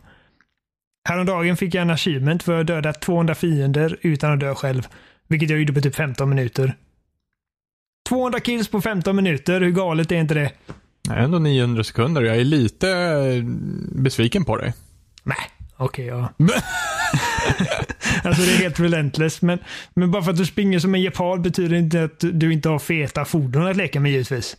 Häromdagen 1.09 1.57
fick 1.57 1.75
jag 1.75 1.81
en 1.81 1.89
achievement 1.89 2.43
för 2.43 2.61
att 2.61 2.67
döda 2.67 2.93
200 2.93 3.35
fiender 3.35 3.97
utan 4.01 4.33
att 4.33 4.39
dö 4.39 4.55
själv. 4.55 4.87
Vilket 5.27 5.49
jag 5.49 5.59
gjorde 5.59 5.73
på 5.73 5.81
typ 5.81 5.95
15 5.95 6.29
minuter. 6.29 6.75
200 8.09 8.39
kills 8.39 8.67
på 8.67 8.81
15 8.81 9.15
minuter, 9.15 9.61
hur 9.61 9.71
galet 9.71 10.11
är 10.11 10.15
inte 10.15 10.33
det? 10.33 10.51
Nej, 11.09 11.23
Ändå 11.23 11.39
900 11.39 11.83
sekunder. 11.83 12.21
Jag 12.21 12.37
är 12.37 12.43
lite 12.43 12.89
eh, 12.89 13.43
besviken 13.91 14.45
på 14.45 14.57
dig. 14.57 14.73
Nej, 15.23 15.37
okej 15.77 16.05
ja. 16.05 16.29
alltså 18.23 18.41
det 18.41 18.51
är 18.51 18.57
helt 18.57 18.79
relentless. 18.79 19.41
Men, 19.41 19.59
men 19.93 20.11
bara 20.11 20.23
för 20.23 20.31
att 20.31 20.37
du 20.37 20.45
springer 20.45 20.79
som 20.79 20.95
en 20.95 21.01
gepard 21.01 21.41
betyder 21.41 21.75
inte 21.75 22.03
att 22.03 22.19
du 22.19 22.53
inte 22.53 22.69
har 22.69 22.79
feta 22.79 23.25
fordon 23.25 23.67
att 23.67 23.77
leka 23.77 23.99
med 23.99 24.11
givetvis. 24.11 24.57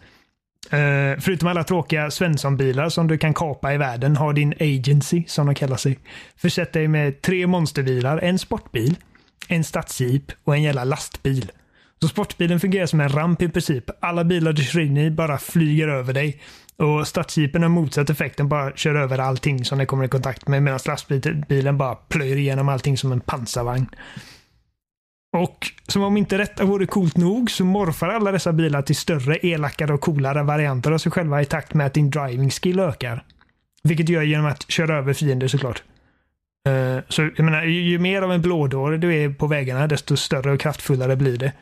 Eh, 0.70 1.20
förutom 1.20 1.48
alla 1.48 1.64
tråkiga 1.64 2.10
Svensson-bilar 2.10 2.88
som 2.88 3.08
du 3.08 3.18
kan 3.18 3.34
kapa 3.34 3.74
i 3.74 3.78
världen 3.78 4.16
har 4.16 4.32
din 4.32 4.54
agency, 4.60 5.24
som 5.26 5.46
de 5.46 5.54
kallar 5.54 5.76
sig, 5.76 5.98
försett 6.36 6.72
dig 6.72 6.88
med 6.88 7.22
tre 7.22 7.46
monsterbilar, 7.46 8.18
en 8.18 8.38
sportbil, 8.38 8.96
en 9.48 9.64
stadsjeep 9.64 10.32
och 10.44 10.54
en 10.54 10.62
jävla 10.62 10.84
lastbil. 10.84 11.52
Så 12.04 12.08
sportbilen 12.08 12.60
fungerar 12.60 12.86
som 12.86 13.00
en 13.00 13.08
ramp 13.08 13.42
i 13.42 13.48
princip. 13.48 13.84
Alla 14.00 14.24
bilar 14.24 14.52
du 14.52 14.62
kör 14.62 14.80
in 14.80 14.96
i 14.96 15.10
bara 15.10 15.38
flyger 15.38 15.88
över 15.88 16.12
dig. 16.12 16.40
Och 16.76 17.08
stadsjeepen 17.08 17.62
har 17.62 17.68
motsatt 17.68 18.10
effekten, 18.10 18.48
bara 18.48 18.72
kör 18.76 18.94
över 18.94 19.18
allting 19.18 19.64
som 19.64 19.78
den 19.78 19.86
kommer 19.86 20.04
i 20.04 20.08
kontakt 20.08 20.48
med 20.48 20.62
medan 20.62 20.80
lastbilen 20.86 21.78
bara 21.78 21.94
plöjer 21.94 22.36
igenom 22.36 22.68
allting 22.68 22.96
som 22.96 23.12
en 23.12 23.20
pansarvagn. 23.20 23.86
Och 25.36 25.66
som 25.88 26.02
om 26.02 26.16
inte 26.16 26.36
detta 26.36 26.64
vore 26.64 26.86
coolt 26.86 27.16
nog 27.16 27.50
så 27.50 27.64
morfar 27.64 28.08
alla 28.08 28.32
dessa 28.32 28.52
bilar 28.52 28.82
till 28.82 28.96
större, 28.96 29.38
elakare 29.46 29.94
och 29.94 30.00
coolare 30.00 30.42
varianter 30.42 30.92
av 30.92 30.98
sig 30.98 31.12
själva 31.12 31.42
i 31.42 31.44
takt 31.44 31.74
med 31.74 31.86
att 31.86 31.94
din 31.94 32.10
driving 32.10 32.50
skill 32.50 32.80
ökar. 32.80 33.24
Vilket 33.82 34.06
du 34.06 34.12
gör 34.12 34.22
genom 34.22 34.46
att 34.46 34.70
köra 34.70 34.98
över 34.98 35.12
fiender 35.12 35.48
såklart. 35.48 35.82
Uh, 36.68 36.98
Så 37.08 37.22
jag 37.22 37.44
menar, 37.44 37.62
ju, 37.64 37.80
ju 37.80 37.98
mer 37.98 38.22
av 38.22 38.32
en 38.32 38.42
blådåre 38.42 38.96
du 38.96 39.14
är 39.14 39.30
på 39.30 39.46
vägarna, 39.46 39.86
desto 39.86 40.16
större 40.16 40.52
och 40.52 40.60
kraftfullare 40.60 41.16
blir 41.16 41.38
det. 41.38 41.52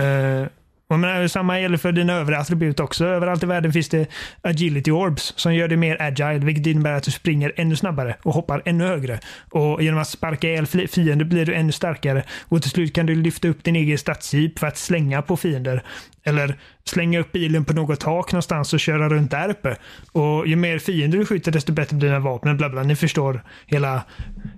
Eh, 0.00 0.46
och 0.88 0.98
menar, 0.98 1.22
eh, 1.22 1.26
samma 1.26 1.60
gäller 1.60 1.76
för 1.76 1.92
dina 1.92 2.12
övriga 2.12 2.40
attribut 2.40 2.80
också. 2.80 3.06
Överallt 3.06 3.42
i 3.42 3.46
världen 3.46 3.72
finns 3.72 3.88
det 3.88 4.06
agility 4.42 4.90
orbs 4.90 5.32
som 5.36 5.54
gör 5.54 5.68
dig 5.68 5.76
mer 5.76 6.02
agile, 6.02 6.46
vilket 6.46 6.66
innebär 6.66 6.92
att 6.92 7.02
du 7.02 7.10
springer 7.10 7.52
ännu 7.56 7.76
snabbare 7.76 8.16
och 8.22 8.34
hoppar 8.34 8.62
ännu 8.64 8.84
högre. 8.84 9.20
Och 9.50 9.82
genom 9.82 10.00
att 10.00 10.08
sparka 10.08 10.48
ihjäl 10.48 10.66
fiender 10.66 11.24
blir 11.24 11.46
du 11.46 11.54
ännu 11.54 11.72
starkare. 11.72 12.24
Och 12.48 12.62
till 12.62 12.70
slut 12.70 12.94
kan 12.94 13.06
du 13.06 13.14
lyfta 13.14 13.48
upp 13.48 13.64
din 13.64 13.76
egen 13.76 13.98
stadsjeep 13.98 14.58
för 14.58 14.66
att 14.66 14.76
slänga 14.76 15.22
på 15.22 15.36
fiender. 15.36 15.82
Eller 16.24 16.58
slänga 16.84 17.20
upp 17.20 17.32
bilen 17.32 17.64
på 17.64 17.72
något 17.72 18.00
tak 18.00 18.32
någonstans 18.32 18.72
och 18.72 18.80
köra 18.80 19.08
runt 19.08 19.30
där 19.30 19.48
uppe. 19.48 19.76
Och 20.12 20.46
ju 20.46 20.56
mer 20.56 20.78
fiender 20.78 21.18
du 21.18 21.26
skjuter 21.26 21.52
desto 21.52 21.72
bättre 21.72 21.96
blir 21.96 22.08
dina 22.08 22.20
vapen. 22.20 22.56
Bla 22.56 22.68
bla. 22.68 22.82
Ni 22.82 22.96
förstår 22.96 23.44
hela, 23.66 24.02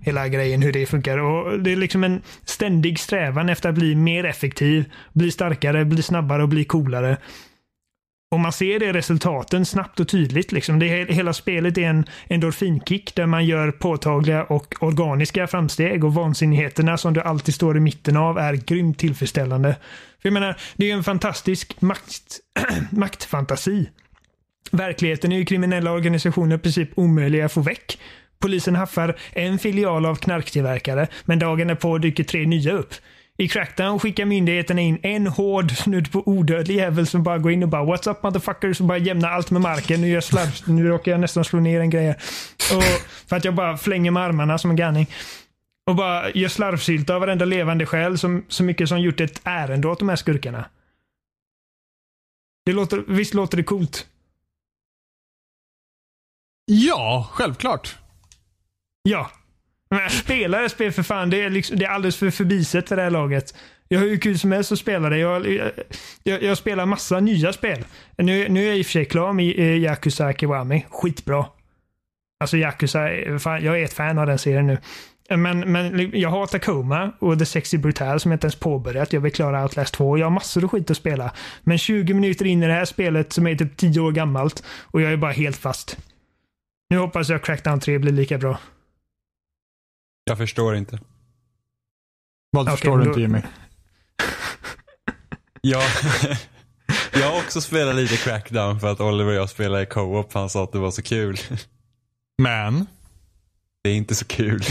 hela 0.02 0.28
grejen 0.28 0.62
hur 0.62 0.72
det 0.72 0.86
funkar. 0.86 1.18
Och 1.18 1.60
det 1.60 1.72
är 1.72 1.76
liksom 1.76 2.04
en 2.04 2.22
ständig 2.44 2.98
strävan 2.98 3.48
efter 3.48 3.68
att 3.68 3.74
bli 3.74 3.94
mer 3.94 4.24
effektiv, 4.24 4.84
bli 5.12 5.30
starkare, 5.30 5.84
bli 5.84 6.02
snabbare 6.02 6.42
och 6.42 6.48
bli 6.48 6.64
coolare. 6.64 7.16
Och 8.30 8.40
man 8.40 8.52
ser 8.52 8.78
det 8.78 8.92
resultaten 8.92 9.66
snabbt 9.66 10.00
och 10.00 10.08
tydligt. 10.08 10.52
Liksom. 10.52 10.78
Det 10.78 11.12
hela 11.12 11.32
spelet 11.32 11.78
är 11.78 11.82
en 11.82 12.04
endorfinkick 12.28 13.14
där 13.14 13.26
man 13.26 13.46
gör 13.46 13.70
påtagliga 13.70 14.44
och 14.44 14.74
organiska 14.80 15.46
framsteg 15.46 16.04
och 16.04 16.14
vansinnigheterna 16.14 16.96
som 16.96 17.14
du 17.14 17.20
alltid 17.20 17.54
står 17.54 17.76
i 17.76 17.80
mitten 17.80 18.16
av 18.16 18.38
är 18.38 18.54
grymt 18.54 18.98
tillfredsställande. 18.98 19.76
För 20.22 20.28
jag 20.28 20.32
menar, 20.32 20.56
det 20.76 20.90
är 20.90 20.94
en 20.94 21.04
fantastisk 21.04 21.80
makt, 21.80 22.40
maktfantasi. 22.90 23.88
Verkligheten 24.70 25.32
är 25.32 25.36
ju 25.36 25.44
kriminella 25.44 25.92
organisationer 25.92 26.56
i 26.56 26.58
princip 26.58 26.90
omöjliga 26.94 27.44
att 27.44 27.52
få 27.52 27.60
väck. 27.60 27.98
Polisen 28.38 28.74
haffar 28.74 29.16
en 29.32 29.58
filial 29.58 30.06
av 30.06 30.14
knarktillverkare, 30.14 31.08
men 31.24 31.38
dagen 31.38 31.68
därpå 31.68 31.98
dyker 31.98 32.24
tre 32.24 32.46
nya 32.46 32.72
upp. 32.72 32.94
I 33.38 33.48
Crackdown 33.48 33.98
skickar 33.98 34.24
myndigheterna 34.24 34.80
in 34.80 34.98
en 35.02 35.26
hård, 35.26 35.70
snudd 35.70 36.12
på 36.12 36.22
odödlig 36.28 36.76
jävel 36.76 37.06
som 37.06 37.22
bara 37.22 37.38
går 37.38 37.52
in 37.52 37.62
och 37.62 37.68
bara 37.68 37.84
“What's 37.84 38.10
up 38.10 38.22
motherfuckers?” 38.22 38.80
och 38.80 38.86
bara 38.86 38.98
jämnar 38.98 39.30
allt 39.30 39.50
med 39.50 39.60
marken. 39.60 40.00
Nu, 40.00 40.08
jag 40.08 40.24
slarv, 40.24 40.68
nu 40.68 40.88
råkar 40.88 41.12
jag 41.12 41.20
nästan 41.20 41.44
slå 41.44 41.60
ner 41.60 41.80
en 41.80 41.90
grej. 41.90 42.10
Och 42.74 42.82
För 43.28 43.36
att 43.36 43.44
jag 43.44 43.54
bara 43.54 43.76
flänger 43.76 44.10
med 44.10 44.22
armarna 44.22 44.58
som 44.58 44.70
en 44.70 44.76
galning. 44.76 45.06
Och 45.86 45.96
bara 45.96 46.30
gör 46.30 46.48
slarvsylta 46.48 47.14
av 47.14 47.20
varenda 47.20 47.44
levande 47.44 47.86
själ 47.86 48.18
som 48.18 48.44
så 48.48 48.62
mycket 48.64 48.88
som 48.88 49.00
gjort 49.00 49.20
ett 49.20 49.40
ärende 49.44 49.88
åt 49.88 49.98
de 49.98 50.08
här 50.08 50.16
skurkarna. 50.16 50.68
Det 52.64 52.72
låter, 52.72 53.04
visst 53.08 53.34
låter 53.34 53.56
det 53.56 53.62
coolt? 53.62 54.06
Ja, 56.64 57.28
självklart. 57.32 57.96
Ja. 59.02 59.30
Men 59.90 60.00
det 60.26 60.68
spel 60.68 60.92
för 60.92 61.02
fan. 61.02 61.30
Det 61.30 61.40
är, 61.42 61.50
liksom, 61.50 61.78
det 61.78 61.84
är 61.84 61.90
alldeles 61.90 62.16
för 62.16 62.30
förbisett 62.30 62.88
för 62.88 62.96
det 62.96 63.02
här 63.02 63.10
laget. 63.10 63.54
Jag 63.88 64.00
har 64.00 64.06
hur 64.06 64.16
kul 64.16 64.38
som 64.38 64.52
helst 64.52 64.72
att 64.72 64.78
spela 64.78 65.08
det. 65.08 65.18
Jag, 65.18 65.46
jag, 66.22 66.42
jag 66.42 66.58
spelar 66.58 66.86
massa 66.86 67.20
nya 67.20 67.52
spel. 67.52 67.84
Nu, 68.16 68.48
nu 68.48 68.64
är 68.64 68.68
jag 68.68 68.78
i 68.78 68.82
och 68.82 68.86
för 68.86 68.92
sig 68.92 69.04
klar 69.04 69.32
med 69.32 69.58
eh, 69.58 69.78
Yakuza 69.78 70.32
Kiwami. 70.32 70.86
Skitbra. 70.90 71.46
Alltså 72.40 72.56
Yakuza, 72.56 73.12
eh, 73.12 73.38
fan, 73.38 73.64
jag 73.64 73.80
är 73.80 73.84
ett 73.84 73.92
fan 73.92 74.18
av 74.18 74.26
den 74.26 74.38
serien 74.38 74.66
nu. 74.66 74.78
Men, 75.28 75.72
men 75.72 76.10
jag 76.20 76.28
har 76.28 76.46
Tacoma 76.46 77.12
och 77.18 77.38
The 77.38 77.46
Sexy 77.46 77.78
Brutal 77.78 78.20
som 78.20 78.30
jag 78.30 78.36
inte 78.36 78.46
ens 78.46 78.60
påbörjat. 78.60 79.12
Jag 79.12 79.20
vill 79.20 79.32
klara 79.32 79.62
Outlast 79.62 79.94
2. 79.94 80.18
Jag 80.18 80.26
har 80.26 80.30
massor 80.30 80.64
av 80.64 80.70
skit 80.70 80.90
att 80.90 80.96
spela. 80.96 81.32
Men 81.62 81.78
20 81.78 82.14
minuter 82.14 82.44
in 82.44 82.62
i 82.62 82.66
det 82.66 82.72
här 82.72 82.84
spelet 82.84 83.32
som 83.32 83.46
är 83.46 83.56
typ 83.56 83.76
10 83.76 84.00
år 84.00 84.12
gammalt 84.12 84.62
och 84.82 85.00
jag 85.00 85.12
är 85.12 85.16
bara 85.16 85.32
helt 85.32 85.56
fast. 85.56 85.98
Nu 86.90 86.98
hoppas 86.98 87.28
jag 87.28 87.42
Crackdown 87.42 87.80
3 87.80 87.98
blir 87.98 88.12
lika 88.12 88.38
bra. 88.38 88.58
Jag 90.28 90.38
förstår 90.38 90.76
inte. 90.76 90.98
Vad 92.50 92.62
Okej, 92.62 92.76
förstår 92.76 92.98
du 92.98 93.04
då- 93.04 93.10
inte 93.10 93.20
Jimmy? 93.20 93.42
Jag, 95.60 95.82
jag 97.12 97.30
har 97.30 97.38
också 97.38 97.60
spelat 97.60 97.94
lite 97.96 98.16
Crackdown 98.16 98.80
för 98.80 98.92
att 98.92 99.00
Oliver 99.00 99.30
och 99.30 99.36
jag 99.36 99.50
spelade 99.50 99.82
i 99.82 99.86
co-op. 99.86 100.32
Han 100.32 100.50
sa 100.50 100.64
att 100.64 100.72
det 100.72 100.78
var 100.78 100.90
så 100.90 101.02
kul. 101.02 101.38
Men, 102.42 102.86
Det 103.84 103.90
är 103.90 103.94
inte 103.94 104.14
så 104.14 104.24
kul. 104.24 104.62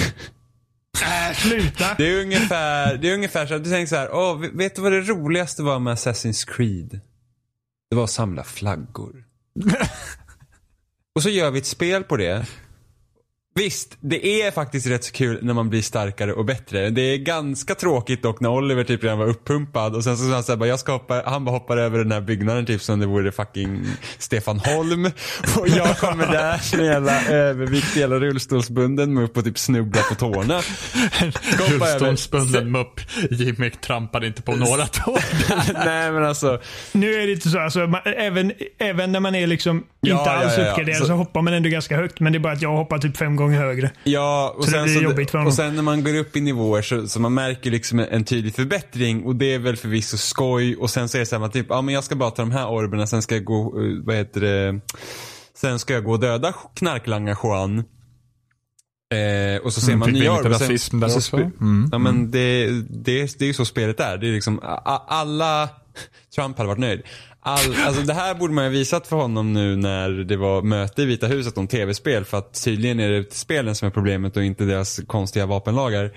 Äh, 1.04 1.36
sluta! 1.36 1.94
Det 1.98 2.08
är 2.08 2.22
ungefär, 2.22 2.98
det 2.98 3.10
är 3.10 3.14
ungefär 3.14 3.48
så 3.48 3.54
att 3.56 3.64
du 3.64 3.70
tänker 3.70 3.90
så 3.90 3.96
här, 3.96 4.10
åh, 4.14 4.38
vet 4.54 4.76
du 4.76 4.82
vad 4.82 4.92
det 4.92 5.02
roligaste 5.02 5.64
var 5.64 5.80
med 5.80 5.94
Assassin's 5.96 6.48
Creed? 6.56 7.00
Det 7.90 7.96
var 7.96 8.04
att 8.04 8.10
samla 8.10 8.44
flaggor. 8.44 9.24
Och 11.16 11.24
så 11.24 11.30
gör 11.30 11.52
vi 11.52 11.60
ett 11.60 11.66
spel 11.66 12.04
på 12.04 12.18
det. 12.18 12.46
Visst, 13.60 13.98
det 14.02 14.42
är 14.42 14.52
faktiskt 14.52 14.88
rätt 14.88 15.04
så 15.04 15.12
kul 15.12 15.40
när 15.42 15.54
man 15.54 15.70
blir 15.70 15.82
starkare 15.82 16.34
och 16.34 16.46
bättre. 16.46 16.90
Det 16.90 17.02
är 17.02 17.18
ganska 17.18 17.76
tråkigt 17.76 18.24
dock 18.24 18.40
när 18.40 18.50
Oliver 18.50 18.84
typ 18.84 19.04
redan 19.04 19.18
var 19.18 19.26
uppumpad 19.26 19.96
och 19.96 20.04
sen 20.04 20.18
så 20.18 20.24
sa 20.24 20.34
han 20.34 20.44
så 20.44 20.52
här, 20.52 20.58
bara, 20.58 20.70
jag 20.70 20.80
ska 20.80 20.92
hoppa, 20.92 21.24
han 21.26 21.46
bara 21.46 21.52
hoppar 21.52 21.78
över 21.78 21.98
den 21.98 22.12
här 22.12 22.22
byggnaden 22.22 22.66
typ 22.66 22.82
som 22.82 23.00
det 23.00 23.06
vore 23.06 23.32
fucking 23.32 23.86
Stefan 24.18 24.60
Holm. 24.60 25.06
Och 25.60 25.68
jag 25.68 25.98
kommer 25.98 26.28
där 26.28 26.62
en 26.80 26.86
jävla 26.86 27.26
överviktig 27.26 28.00
jävla 28.02 28.16
rullstolsbunden 28.20 29.14
med 29.14 29.24
upp 29.24 29.38
och 29.38 29.44
typ 29.44 29.58
snubblar 29.60 30.04
på 30.04 30.16
tårna. 30.16 30.62
Rullstolsbunden 31.70 32.72
mupp. 32.72 33.00
Jimmy 33.32 33.70
trampade 33.70 34.28
inte 34.28 34.42
på 34.42 34.56
några 34.56 34.86
tår. 34.88 35.20
Nej 35.86 36.12
men 36.12 36.26
alltså. 36.26 36.62
Nu 36.92 37.14
är 37.14 37.28
det 37.28 37.34
inte 37.34 37.50
så. 37.50 37.60
Alltså, 37.60 37.80
man, 37.80 38.02
även, 38.06 38.52
även 38.78 39.12
när 39.12 39.20
man 39.20 39.36
är 39.36 39.48
liksom 39.48 39.84
Ja, 40.02 40.20
inte 40.20 40.30
ja, 40.30 40.36
alls 40.36 40.54
ja, 40.58 40.64
ja. 40.64 40.70
uppgraderad 40.72 40.98
Så- 40.98 41.06
så... 41.06 41.14
hoppar 41.14 41.42
man 41.42 41.54
ändå 41.54 41.70
ganska 41.70 41.96
högt. 41.98 42.20
Men 42.20 42.34
det 42.34 42.38
är 42.38 42.40
bara 42.40 42.54
att 42.54 42.62
jag 42.62 42.72
hoppar 42.78 42.98
typ 42.98 43.18
fem 43.18 43.36
gånger 43.36 43.45
högre. 43.54 43.92
Ja, 44.04 44.54
och 44.58 44.64
Så 44.66 44.72
det 44.72 44.78
sen, 44.78 44.84
blir 44.84 44.96
så, 44.96 45.02
jobbigt 45.04 45.32
för 45.32 45.38
honom. 45.38 45.48
och 45.48 45.54
sen 45.54 45.76
när 45.76 45.82
man 45.84 46.04
går 46.04 46.16
upp 46.16 46.36
i 46.38 46.42
nivåer 46.42 46.82
så, 46.82 47.08
så 47.08 47.20
man 47.20 47.34
märker 47.34 47.72
liksom 47.72 48.00
en, 48.00 48.08
en 48.10 48.24
tydlig 48.24 48.56
förbättring 48.56 49.24
och 49.24 49.36
det 49.36 49.54
är 49.54 49.60
väl 49.60 49.76
förvisso 49.78 50.18
skoj 50.18 50.76
och 50.76 50.90
sen 50.90 51.10
så 51.10 51.18
är 51.18 51.20
det 51.20 51.26
så 51.26 51.36
här, 51.36 51.40
man 51.40 51.52
typ, 51.52 51.66
ja 51.70 51.82
men 51.82 51.94
jag 51.94 52.04
ska 52.04 52.16
bara 52.16 52.32
ta 52.32 52.42
de 52.42 52.52
här 52.52 52.68
orberna, 52.70 53.08
sen 53.08 53.22
ska 53.22 53.36
jag 53.36 53.44
gå, 53.46 53.82
eh, 53.82 53.90
vad 54.06 54.16
heter 54.16 54.42
det, 54.42 54.80
sen 55.58 55.80
ska 55.80 55.94
jag 55.94 56.04
gå 56.04 56.12
och 56.12 56.20
döda 56.20 56.54
knarklangaren 56.76 57.38
Juan. 57.44 57.84
Eh, 59.14 59.62
och 59.64 59.74
så 59.74 59.82
ser 59.82 59.88
Mm, 59.94 60.00
man 60.00 60.10
nya 60.12 60.32
orber. 60.34 60.50
rasism 60.50 61.00
där 61.00 61.16
också. 61.16 61.38
Mm, 61.38 61.90
Ja 61.92 61.98
men 61.98 62.32
det, 62.32 62.66
det, 62.90 63.40
det 63.40 63.46
är 63.46 63.48
ju 63.48 63.54
så 63.54 63.66
spelet 63.66 64.00
är. 64.00 64.18
Det 64.18 64.28
är 64.28 64.32
liksom, 64.32 64.60
alla, 65.08 65.70
Trump 66.36 66.58
hade 66.58 66.68
varit 66.68 66.80
nöjd. 66.80 67.02
All, 67.48 67.76
alltså 67.86 68.02
det 68.02 68.14
här 68.14 68.36
borde 68.36 68.54
man 68.54 68.64
ju 68.64 68.70
visat 68.70 69.08
för 69.08 69.16
honom 69.16 69.54
nu 69.54 69.76
när 69.76 70.10
det 70.10 70.38
var 70.38 70.62
möte 70.62 71.02
i 71.02 71.06
Vita 71.06 71.28
huset 71.28 71.58
om 71.58 71.68
tv-spel 71.68 72.26
för 72.26 72.38
att 72.38 72.64
tydligen 72.64 73.00
är 73.00 73.10
det 73.10 73.34
spelen 73.34 73.76
som 73.76 73.88
är 73.88 73.92
problemet 73.92 74.38
och 74.38 74.44
inte 74.44 74.64
deras 74.64 75.00
konstiga 75.08 75.46
vapenlagar. 75.46 76.12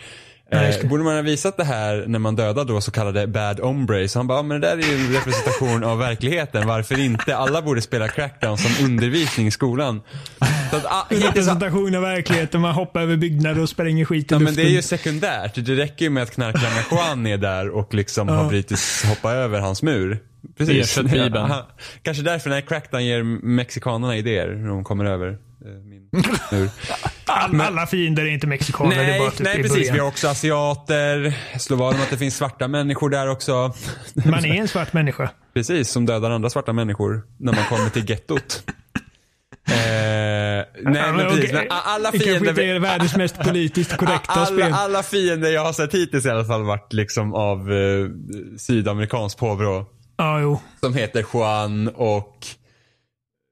Ja, 0.50 0.58
det. 0.58 0.82
Eh, 0.82 0.88
borde 0.88 1.04
man 1.04 1.14
ha 1.14 1.22
visat 1.22 1.56
det 1.56 1.64
här 1.64 2.04
när 2.06 2.18
man 2.18 2.36
dödar 2.36 2.64
då 2.64 2.80
så 2.80 2.90
kallade 2.90 3.26
bad 3.26 3.60
ombre 3.60 4.08
så 4.08 4.18
han 4.18 4.26
bara, 4.26 4.38
ja, 4.38 4.42
men 4.42 4.60
det 4.60 4.66
där 4.66 4.76
är 4.78 4.82
ju 4.82 4.94
en 5.06 5.12
representation 5.12 5.84
av 5.84 5.98
verkligheten, 5.98 6.66
varför 6.66 7.00
inte? 7.00 7.36
Alla 7.36 7.62
borde 7.62 7.80
spela 7.80 8.08
crackdown 8.08 8.58
som 8.58 8.84
undervisning 8.86 9.46
i 9.46 9.50
skolan. 9.50 10.00
Så 10.70 10.76
att, 10.76 10.84
ah, 10.84 11.06
Representation 11.10 11.94
av 11.94 12.02
verkligheten. 12.02 12.60
Man 12.60 12.74
hoppar 12.74 13.00
över 13.00 13.16
byggnader 13.16 13.62
och 13.62 13.68
spränger 13.68 14.04
skit 14.04 14.32
i 14.32 14.34
Ja 14.34 14.38
men 14.38 14.46
luften. 14.46 14.64
det 14.64 14.70
är 14.70 14.72
ju 14.72 14.82
sekundärt. 14.82 15.54
Det 15.54 15.74
räcker 15.74 16.04
ju 16.04 16.10
med 16.10 16.22
att 16.22 16.30
knarklangaren 16.30 16.84
Juan 16.90 17.26
är 17.26 17.36
där 17.38 17.68
och 17.68 17.94
liksom 17.94 18.28
har 18.28 18.48
brutit, 18.48 18.80
hoppa 19.08 19.32
över 19.32 19.60
hans 19.60 19.82
mur. 19.82 20.18
Precis. 20.58 20.98
Bibeln. 20.98 21.32
Ja, 21.34 21.68
Kanske 22.02 22.22
därför 22.22 22.50
när 22.50 22.60
Crackdown 22.60 23.04
ger 23.04 23.22
mexikanerna 23.46 24.16
idéer 24.16 24.48
när 24.48 24.68
de 24.68 24.84
kommer 24.84 25.04
över 25.04 25.38
min 25.64 26.08
mur. 26.52 26.70
All, 27.26 27.60
alla 27.60 27.86
fiender 27.86 28.22
är 28.22 28.30
inte 28.30 28.46
mexikaner. 28.46 28.96
det 28.96 29.02
är 29.02 29.06
nej, 29.06 29.18
bara 29.18 29.30
typ 29.30 29.40
nej 29.40 29.62
precis. 29.62 29.90
Vi 29.92 29.98
har 29.98 30.06
också 30.06 30.28
asiater. 30.28 31.38
Slå 31.58 31.76
vad 31.76 31.94
om 31.94 32.00
att 32.00 32.10
det 32.10 32.16
finns 32.16 32.36
svarta 32.36 32.68
människor 32.68 33.10
där 33.10 33.28
också. 33.28 33.74
Man 34.14 34.44
är 34.44 34.54
en 34.54 34.68
svart 34.68 34.92
människa. 34.92 35.30
Precis, 35.54 35.90
som 35.90 36.06
dödar 36.06 36.30
andra 36.30 36.50
svarta 36.50 36.72
människor 36.72 37.22
när 37.38 37.52
man 37.52 37.64
kommer 37.64 37.90
till 37.90 38.10
gettot. 38.10 38.62
Eh, 39.68 39.74
nej 39.74 41.12
men 41.12 41.16
precis. 41.16 41.52
Men 41.52 41.66
alla 41.70 42.10
Det 42.10 42.18
kanske 42.18 42.36
inte 42.36 42.54
fiender... 42.54 42.74
är 42.74 42.78
världens 42.80 43.16
mest 43.16 43.38
politiskt 43.44 43.96
korrekta 43.96 44.32
alla, 44.32 44.46
spel. 44.46 44.72
alla 44.72 45.02
fiender 45.02 45.50
jag 45.50 45.64
har 45.64 45.72
sett 45.72 45.94
hittills 45.94 46.26
i 46.26 46.30
alla 46.30 46.44
fall 46.44 46.62
varit 46.62 46.92
liksom 46.92 47.34
av 47.34 47.72
eh, 47.72 48.08
sydamerikansk 48.58 49.38
påbrå. 49.38 49.86
Ja, 50.16 50.40
jo. 50.40 50.60
Som 50.80 50.94
heter 50.94 51.24
Juan 51.34 51.88
och 51.88 52.46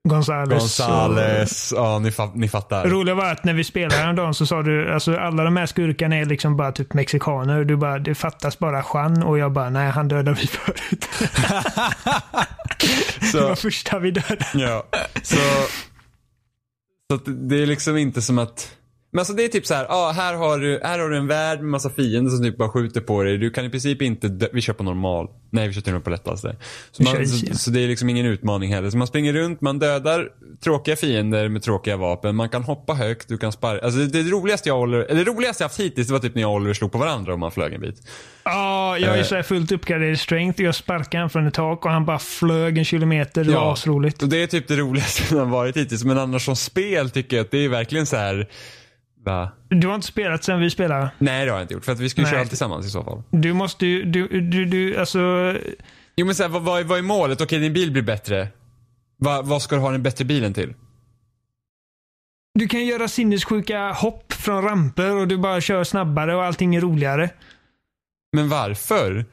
Gonzales. 0.07 0.49
Gonzales. 0.59 1.73
Ja, 1.75 1.99
ni, 1.99 2.09
fa- 2.09 2.31
ni 2.35 2.49
fattar. 2.49 2.83
Det 2.83 2.89
roliga 2.89 3.15
var 3.15 3.31
att 3.31 3.43
när 3.43 3.53
vi 3.53 3.63
spelade 3.63 3.95
häromdagen 3.95 4.33
så 4.33 4.45
sa 4.45 4.61
du, 4.61 4.93
alltså 4.93 5.17
alla 5.17 5.43
de 5.43 5.57
här 5.57 5.65
skurkarna 5.65 6.15
är 6.15 6.25
liksom 6.25 6.57
bara 6.57 6.71
typ 6.71 6.93
mexikaner. 6.93 7.63
Du 7.63 7.75
bara, 7.75 7.99
det 7.99 8.15
fattas 8.15 8.59
bara 8.59 8.83
Juan 8.93 9.23
och 9.23 9.37
jag 9.37 9.51
bara, 9.51 9.69
nej 9.69 9.89
han 9.91 10.07
dödade 10.07 10.37
vi 10.41 10.47
förut. 10.47 11.07
Det 13.31 13.39
var 13.41 13.55
Så, 13.55 13.61
första 13.61 13.99
vi 13.99 14.11
dödade. 14.11 14.45
ja. 14.53 14.85
Så, 15.23 15.35
så 17.11 17.17
det 17.31 17.61
är 17.61 17.65
liksom 17.65 17.97
inte 17.97 18.21
som 18.21 18.37
att 18.39 18.76
men 19.11 19.19
alltså 19.19 19.33
det 19.33 19.43
är 19.43 19.47
typ 19.47 19.65
så 19.65 19.73
här, 19.73 19.85
ah, 19.89 20.11
här, 20.11 20.33
har 20.33 20.57
du, 20.59 20.79
här 20.83 20.99
har 20.99 21.09
du 21.09 21.17
en 21.17 21.27
värld 21.27 21.59
med 21.59 21.69
massa 21.69 21.89
fiender 21.89 22.31
som 22.31 22.43
typ 22.43 22.57
bara 22.57 22.69
skjuter 22.69 23.01
på 23.01 23.23
dig. 23.23 23.37
Du 23.37 23.49
kan 23.49 23.65
i 23.65 23.69
princip 23.69 24.01
inte 24.01 24.27
dö- 24.27 24.47
Vi 24.53 24.61
kör 24.61 24.73
på 24.73 24.83
normal. 24.83 25.27
Nej, 25.49 25.67
vi 25.67 25.73
kör 25.73 25.81
till 25.81 25.93
och 25.93 25.97
med 25.97 26.03
på 26.03 26.09
lättaste. 26.09 26.55
Så, 26.91 27.03
man, 27.03 27.27
så, 27.27 27.55
så 27.57 27.71
det 27.71 27.83
är 27.83 27.87
liksom 27.87 28.09
ingen 28.09 28.25
utmaning 28.25 28.73
heller. 28.73 28.89
Så 28.89 28.97
man 28.97 29.07
springer 29.07 29.33
runt, 29.33 29.61
man 29.61 29.79
dödar 29.79 30.29
tråkiga 30.63 30.95
fiender 30.95 31.47
med 31.49 31.63
tråkiga 31.63 31.97
vapen. 31.97 32.35
Man 32.35 32.49
kan 32.49 32.63
hoppa 32.63 32.93
högt, 32.93 33.27
du 33.27 33.37
kan 33.37 33.51
sparka. 33.51 33.85
Alltså 33.85 33.99
det, 33.99 34.23
det 34.23 34.29
roligaste 34.29 34.69
jag 34.69 34.79
Oliver, 34.81 35.03
eller 35.05 35.25
det 35.25 35.31
roligaste 35.31 35.63
jag 35.63 35.69
haft 35.69 35.79
hittills, 35.79 36.07
det 36.07 36.13
var 36.13 36.19
typ 36.19 36.35
när 36.35 36.41
jag 36.41 36.49
och 36.51 36.55
Oliver 36.57 36.73
slog 36.73 36.91
på 36.91 36.97
varandra 36.97 37.33
och 37.33 37.39
man 37.39 37.51
flög 37.51 37.73
en 37.73 37.81
bit. 37.81 38.01
Ja, 38.43 38.97
jag 38.97 39.13
är 39.15 39.17
Eh. 39.17 39.23
så 39.23 39.35
här 39.35 39.43
fullt 39.43 39.71
uppgraderad 39.71 40.19
strength. 40.19 40.61
Jag 40.61 40.75
sparkade 40.75 41.21
han 41.21 41.29
från 41.29 41.47
ett 41.47 41.53
tak 41.53 41.85
och 41.85 41.91
han 41.91 42.05
bara 42.05 42.19
flög 42.19 42.77
en 42.77 42.85
kilometer. 42.85 43.43
Det 43.43 43.51
var 43.53 43.61
Ja. 43.61 43.73
asroligt. 43.73 44.21
Och 44.23 44.29
det 44.29 44.43
är 44.43 44.47
typ 44.47 44.67
det 44.67 44.75
roligaste 44.75 45.23
som 45.27 45.37
har 45.37 45.45
varit 45.45 45.77
hittills. 45.77 46.03
Men 46.03 46.17
annars 46.17 46.45
som 46.45 46.55
spel 46.55 47.09
tycker 47.09 47.37
jag 47.37 47.43
att 47.43 47.51
det 47.51 47.65
är 47.65 47.69
verkligen 47.69 48.05
så 48.05 48.15
här. 48.17 48.47
Va? 49.27 49.51
Du 49.69 49.87
har 49.87 49.95
inte 49.95 50.07
spelat 50.07 50.43
sen 50.43 50.59
vi 50.59 50.69
spelade. 50.69 51.11
Nej 51.17 51.45
det 51.45 51.51
har 51.51 51.57
jag 51.57 51.63
inte 51.63 51.73
gjort. 51.73 51.85
För 51.85 51.91
att 51.91 51.99
vi 51.99 52.09
Nej. 52.17 52.31
köra 52.31 52.45
tillsammans 52.45 52.85
i 52.85 52.89
så 52.89 53.03
fall. 53.03 53.23
Du 53.31 53.53
måste 53.53 53.85
ju, 53.85 54.03
du, 54.03 54.41
du, 54.41 54.65
du, 54.65 54.97
alltså. 54.97 55.19
Jo 56.15 56.25
men 56.25 56.35
så 56.35 56.43
här, 56.43 56.49
vad, 56.49 56.61
vad, 56.61 56.85
vad 56.85 56.97
är 56.97 57.01
målet? 57.01 57.41
Okej 57.41 57.59
din 57.59 57.73
bil 57.73 57.91
blir 57.91 58.01
bättre. 58.01 58.47
Va, 59.19 59.41
vad 59.41 59.61
ska 59.61 59.75
du 59.75 59.81
ha 59.81 59.91
den 59.91 60.03
bättre 60.03 60.25
bilen 60.25 60.53
till? 60.53 60.73
Du 62.53 62.67
kan 62.67 62.85
göra 62.85 63.07
sinnessjuka 63.07 63.91
hopp 63.91 64.33
från 64.33 64.63
ramper 64.63 65.15
och 65.15 65.27
du 65.27 65.37
bara 65.37 65.61
kör 65.61 65.83
snabbare 65.83 66.35
och 66.35 66.43
allting 66.43 66.75
är 66.75 66.81
roligare. 66.81 67.29
Men 68.33 68.49
varför? 68.49 69.25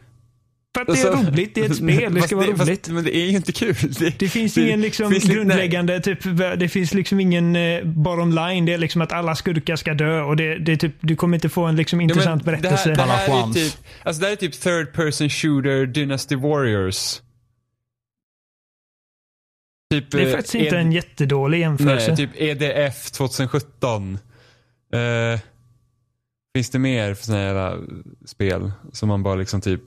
För 0.74 0.80
att 0.80 0.86
det 0.86 0.92
är 1.02 1.06
Alltså- 1.10 1.30
roligt, 1.32 1.54
det 1.54 1.60
är 1.60 1.64
ett 1.70 1.76
spel, 1.76 2.14
det 2.14 2.22
ska 2.22 2.36
vara 2.36 2.46
roligt. 2.46 2.88
men 2.88 3.04
det 3.04 3.16
är 3.16 3.26
ju 3.26 3.36
inte 3.36 3.52
kul. 3.52 3.74
Det, 3.98 4.18
Det 4.18 4.28
finns 4.28 4.58
ingen 4.58 4.80
liksom 4.80 5.10
finns 5.12 5.24
grundläggande, 5.24 6.00
typ, 6.00 6.18
det 6.58 6.68
finns 6.68 6.94
liksom 6.94 7.20
ingen 7.20 7.56
eh, 7.56 7.84
bottom 7.84 8.32
line. 8.32 8.64
Det 8.66 8.72
är 8.72 8.78
liksom 8.78 9.02
att 9.02 9.12
alla 9.12 9.34
skurkar 9.34 9.76
ska 9.76 9.94
dö 9.94 10.20
och 10.22 10.36
det, 10.36 10.58
det 10.58 10.72
är 10.72 10.76
typ, 10.76 10.92
du 11.00 11.16
kommer 11.16 11.36
inte 11.36 11.48
få 11.48 11.64
en 11.64 11.76
liksom 11.76 12.00
Ja, 12.00 12.06
men 12.06 12.10
intressant 12.10 12.44
det 12.44 12.50
här, 12.50 12.58
berättelse. 12.60 12.90
det 12.94 13.02
här 13.02 13.48
är 13.48 13.52
typ, 13.52 13.74
alltså 14.02 14.20
det 14.20 14.26
här 14.26 14.32
är 14.32 14.36
typ 14.36 14.60
third 14.60 14.92
person 14.92 15.28
shooter 15.30 15.86
Dynasty 15.86 16.36
Warriors. 16.36 17.20
Typ, 19.90 20.10
det 20.10 20.22
är 20.22 20.26
eh, 20.26 20.32
faktiskt 20.32 20.54
inte 20.54 20.76
en- 20.78 20.86
en 20.86 20.92
jättedålig 20.92 21.60
jämförelse. 21.60 22.06
Nej, 22.08 22.16
typ 22.16 22.30
EDF 22.36 23.10
2017. 23.10 24.18
Eh, 24.94 25.40
finns 26.56 26.70
det 26.70 26.78
mer 26.78 27.14
för 27.14 27.24
såna 27.24 27.38
här 27.38 27.78
spel 28.26 28.72
som 28.92 29.08
man 29.08 29.22
bara 29.22 29.34
liksom 29.34 29.60
typ... 29.60 29.80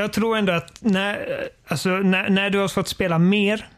Jag 0.00 0.12
tror 0.12 0.36
ändå 0.36 0.52
att 0.52 0.78
när, 0.80 1.48
alltså, 1.66 1.88
när, 1.88 2.30
när 2.30 2.50
du 2.50 2.58
har 2.58 2.68
fått 2.68 2.88
spela 2.88 3.18
mer 3.18 3.68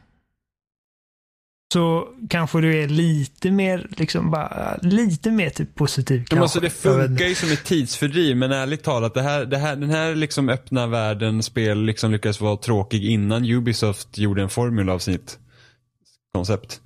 så 1.72 2.08
kanske 2.28 2.60
du 2.60 2.82
är 2.82 2.88
lite 2.88 3.50
mer, 3.50 3.86
liksom 3.96 4.30
bara, 4.30 4.76
lite 4.82 5.30
mer 5.30 5.50
typ 5.50 5.74
positiv. 5.74 6.24
Kanske. 6.24 6.42
alltså 6.42 6.60
det 6.60 6.70
funkar 6.70 7.26
ju 7.26 7.34
som 7.34 7.52
ett 7.52 7.64
tidsfördriv 7.64 8.36
men 8.36 8.52
ärligt 8.52 8.82
talat 8.82 9.14
det 9.14 9.22
här, 9.22 9.44
det 9.44 9.58
här, 9.58 9.76
den 9.76 9.90
här 9.90 10.14
liksom 10.14 10.48
öppna 10.48 10.86
världen 10.86 11.42
spel 11.42 11.82
liksom 11.82 12.12
lyckades 12.12 12.40
vara 12.40 12.56
tråkig 12.56 13.04
innan 13.04 13.44
Ubisoft 13.44 14.18
gjorde 14.18 14.42
en 14.42 14.48
formel 14.48 14.88
av 14.88 14.98
sitt 14.98 15.38
koncept. 16.34 16.80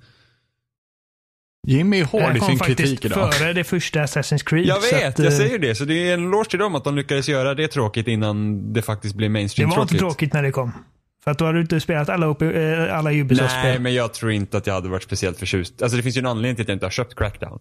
Jimmy 1.67 1.97
är 1.97 2.01
Det 2.01 2.09
hård 2.09 2.35
i 2.35 2.39
kom 2.39 2.47
sin 2.49 2.57
faktiskt 2.57 2.77
kritik 2.79 3.05
idag. 3.05 3.33
före 3.33 3.53
det 3.53 3.63
första 3.63 3.99
Assassin's 4.03 4.43
Creed. 4.45 4.65
Jag 4.65 4.81
vet, 4.81 5.07
att, 5.07 5.19
jag 5.19 5.27
eh, 5.33 5.37
säger 5.37 5.59
det. 5.59 5.75
Så 5.75 5.85
det 5.85 6.09
är 6.09 6.13
en 6.13 6.27
eloge 6.27 6.49
till 6.49 6.59
dem 6.59 6.75
att 6.75 6.83
de 6.83 6.95
lyckades 6.95 7.27
göra 7.29 7.53
det 7.53 7.67
tråkigt 7.67 8.07
innan 8.07 8.73
det 8.73 8.81
faktiskt 8.81 9.15
blev 9.15 9.29
Det 9.29 9.33
mainstream 9.33 9.69
var 9.69 9.81
inte 9.81 9.97
tråkigt. 9.97 10.33
när 10.33 10.43
det 10.43 10.51
kom. 10.51 10.71
För 11.23 11.31
att 11.31 11.37
då 11.39 11.45
har 11.45 11.53
du 11.53 11.61
inte 11.61 11.79
spelat 11.79 12.09
alla, 12.09 12.25
eh, 12.25 12.97
alla 12.97 13.09
Nej, 13.09 13.21
Ubisoft-spel. 13.21 13.81
men 13.81 13.93
jag 13.93 14.13
tror 14.13 14.31
inte 14.31 14.57
att 14.57 14.67
jag 14.67 14.73
hade 14.73 14.89
varit 14.89 15.03
speciellt 15.03 15.39
förtjust. 15.39 15.81
Alltså 15.81 15.97
det 15.97 16.03
finns 16.03 16.17
ju 16.17 16.19
en 16.19 16.25
anledning 16.25 16.55
till 16.55 16.63
att 16.63 16.67
jag 16.69 16.75
inte 16.75 16.85
har 16.85 16.91
köpt 16.91 17.15
Crackdown. 17.15 17.59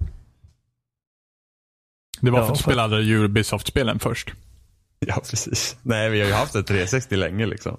Det 2.20 2.30
var 2.30 2.38
Ja, 2.38 2.44
för 2.44 2.52
att 2.52 2.58
du 2.58 2.62
för- 2.64 2.70
spelade 2.70 2.96
Ubisoft-spelen 3.02 3.98
först. 3.98 4.32
Ja, 4.98 5.14
precis. 5.30 5.76
Nej, 5.82 6.10
vi 6.10 6.20
har 6.20 6.26
ju 6.26 6.32
haft 6.32 6.54
ett 6.54 6.66
360 6.66 7.16
länge 7.16 7.46
liksom. 7.46 7.76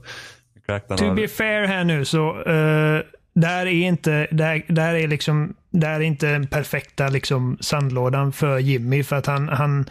Crackdown 0.66 0.98
To 0.98 1.06
har... 1.06 1.16
be 1.16 1.28
fair 1.28 1.68
här 1.68 1.84
nu 1.84 2.06
så, 2.06 2.44
uh, 2.50 3.02
där 3.36 3.66
är 3.66 3.72
inte, 3.88 4.28
där, 4.32 4.66
där 4.68 4.94
är 4.96 5.08
liksom, 5.08 5.54
där 5.72 5.90
är 5.90 6.00
inte 6.00 6.32
den 6.32 6.48
perfekta 6.48 7.10
liksom 7.10 7.58
sandlådan 7.62 8.32
för 8.34 8.60
Jimmy 8.60 9.04
för 9.04 9.16
att 9.16 9.26
han, 9.26 9.50
han, 9.50 9.86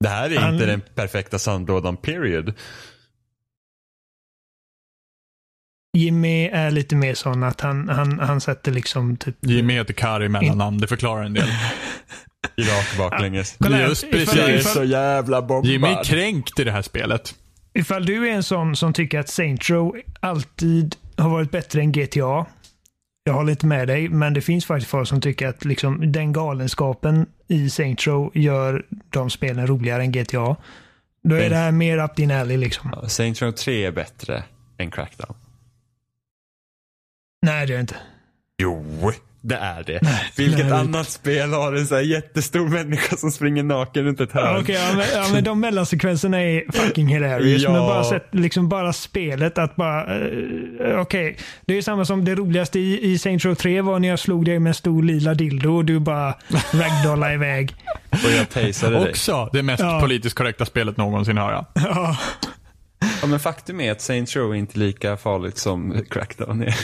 Det 0.00 0.08
här 0.08 0.30
är 0.30 0.38
Han- 0.40 0.54
inte 0.54 0.66
den 0.66 0.82
perfekta 0.94 1.38
sandlådan, 1.38 1.96
period. 1.96 2.54
Jimmy 5.98 6.48
är 6.48 6.70
lite 6.70 6.96
mer 6.96 7.14
sån 7.14 7.42
att 7.42 7.60
han, 7.60 7.88
han, 7.88 8.18
han 8.18 8.40
sätter 8.40 8.72
liksom 8.72 9.16
typ... 9.16 9.36
Jimmy 9.40 9.74
heter 9.74 9.94
Kari 9.94 10.28
mellannamn, 10.28 10.78
det 10.78 10.86
förklarar 10.86 11.24
en 11.24 11.34
del. 11.34 11.48
I 12.56 12.62
rak 12.62 12.98
baklänges. 12.98 13.56
Kolla 13.60 13.76
här, 13.76 13.88
Just 13.88 14.10
precis. 14.10 14.34
Jag 14.36 14.50
är 14.50 14.58
ifall- 14.58 14.72
så 14.74 14.84
jävla 14.84 15.42
bombad. 15.42 15.70
Jimmy 15.70 15.88
är 15.88 16.04
kränkt 16.04 16.60
i 16.60 16.64
det 16.64 16.72
här 16.72 16.82
spelet. 16.82 17.34
Ifall 17.74 18.06
du 18.06 18.28
är 18.28 18.32
en 18.32 18.42
sån 18.42 18.76
som 18.76 18.92
tycker 18.92 19.18
att 19.18 19.28
Saint 19.28 19.70
Row 19.70 19.96
alltid 20.20 20.96
har 21.16 21.28
varit 21.30 21.50
bättre 21.50 21.80
än 21.80 21.92
GTA. 21.92 22.46
Jag 23.24 23.32
håller 23.32 23.50
inte 23.50 23.66
med 23.66 23.88
dig, 23.88 24.08
men 24.08 24.34
det 24.34 24.40
finns 24.40 24.66
faktiskt 24.66 24.90
folk 24.90 25.08
som 25.08 25.20
tycker 25.20 25.48
att 25.48 25.64
liksom 25.64 26.12
den 26.12 26.32
galenskapen 26.32 27.26
i 27.48 27.70
Saint 27.70 28.06
Row 28.06 28.30
gör 28.34 28.86
de 29.10 29.30
spelen 29.30 29.66
roligare 29.66 30.02
än 30.02 30.12
GTA. 30.12 30.56
Då 31.22 31.34
är 31.34 31.50
det 31.50 31.56
här 31.56 31.72
mer 31.72 31.98
up 31.98 32.16
din 32.16 32.30
alley 32.30 32.56
liksom. 32.56 32.90
Ja, 32.92 33.08
Saints 33.08 33.42
Row 33.42 33.50
3 33.50 33.86
är 33.86 33.92
bättre 33.92 34.44
än 34.78 34.90
Crackdown. 34.90 35.34
Nej, 37.46 37.66
det 37.66 37.72
är 37.72 37.76
det 37.76 37.80
inte. 37.80 37.96
Jo, 38.62 39.12
det 39.44 39.54
är 39.56 39.82
det. 39.86 39.98
Nej, 40.02 40.30
Vilket 40.36 40.66
nej. 40.66 40.72
annat 40.78 41.08
spel 41.08 41.52
har 41.52 41.72
en 41.72 41.86
så 41.86 41.94
här 41.94 42.02
jättestor 42.02 42.68
människa 42.68 43.16
som 43.16 43.30
springer 43.30 43.62
naken 43.62 44.04
runt 44.04 44.20
ett 44.20 44.30
Ja, 44.34 44.40
hörn? 44.40 44.60
Okej, 44.62 44.74
ja, 44.74 44.96
men, 44.96 45.06
ja, 45.14 45.28
men 45.32 45.44
de 45.44 45.60
mellansekvenserna 45.60 46.40
är 46.42 46.72
fucking 46.72 47.06
hilarious. 47.06 47.62
Ja. 47.62 47.72
Men 47.72 47.80
bara, 47.80 48.04
sett, 48.04 48.28
liksom 48.30 48.68
bara 48.68 48.92
spelet 48.92 49.58
att 49.58 49.76
bara... 49.76 50.18
eh, 50.18 51.00
Okej, 51.00 51.36
det 51.66 51.78
är 51.78 51.82
samma 51.82 52.04
som 52.04 52.24
det 52.24 52.34
roligaste 52.34 52.78
i, 52.78 53.12
i 53.12 53.18
Saints 53.18 53.44
Row 53.44 53.54
3 53.54 53.80
var 53.80 53.98
när 53.98 54.08
jag 54.08 54.18
slog 54.18 54.44
dig 54.44 54.58
med 54.58 54.70
en 54.70 54.74
stor 54.74 55.02
lila 55.02 55.34
dildo 55.34 55.76
och 55.76 55.84
du 55.84 55.98
bara 56.00 56.34
ragdollade 56.72 57.34
iväg. 57.34 57.74
Och 58.10 58.30
jag 58.38 58.50
tasade 58.50 58.98
dig. 58.98 59.08
Också 59.10 59.50
det 59.52 59.62
mest 59.62 59.82
Ja. 59.82 60.00
politiskt 60.00 60.36
korrekta 60.36 60.64
spelet 60.64 60.96
någonsin 60.96 61.36
har 61.38 61.52
jag. 61.52 61.66
Ja. 61.74 62.16
Ja, 63.20 63.26
men 63.26 63.40
faktum 63.40 63.80
är 63.80 63.92
att 63.92 64.00
Saints 64.00 64.36
Row 64.36 64.50
är 64.52 64.54
inte 64.56 64.78
lika 64.78 65.16
farligt 65.16 65.58
som 65.58 66.04
Crackdown 66.10 66.62
är. 66.62 66.74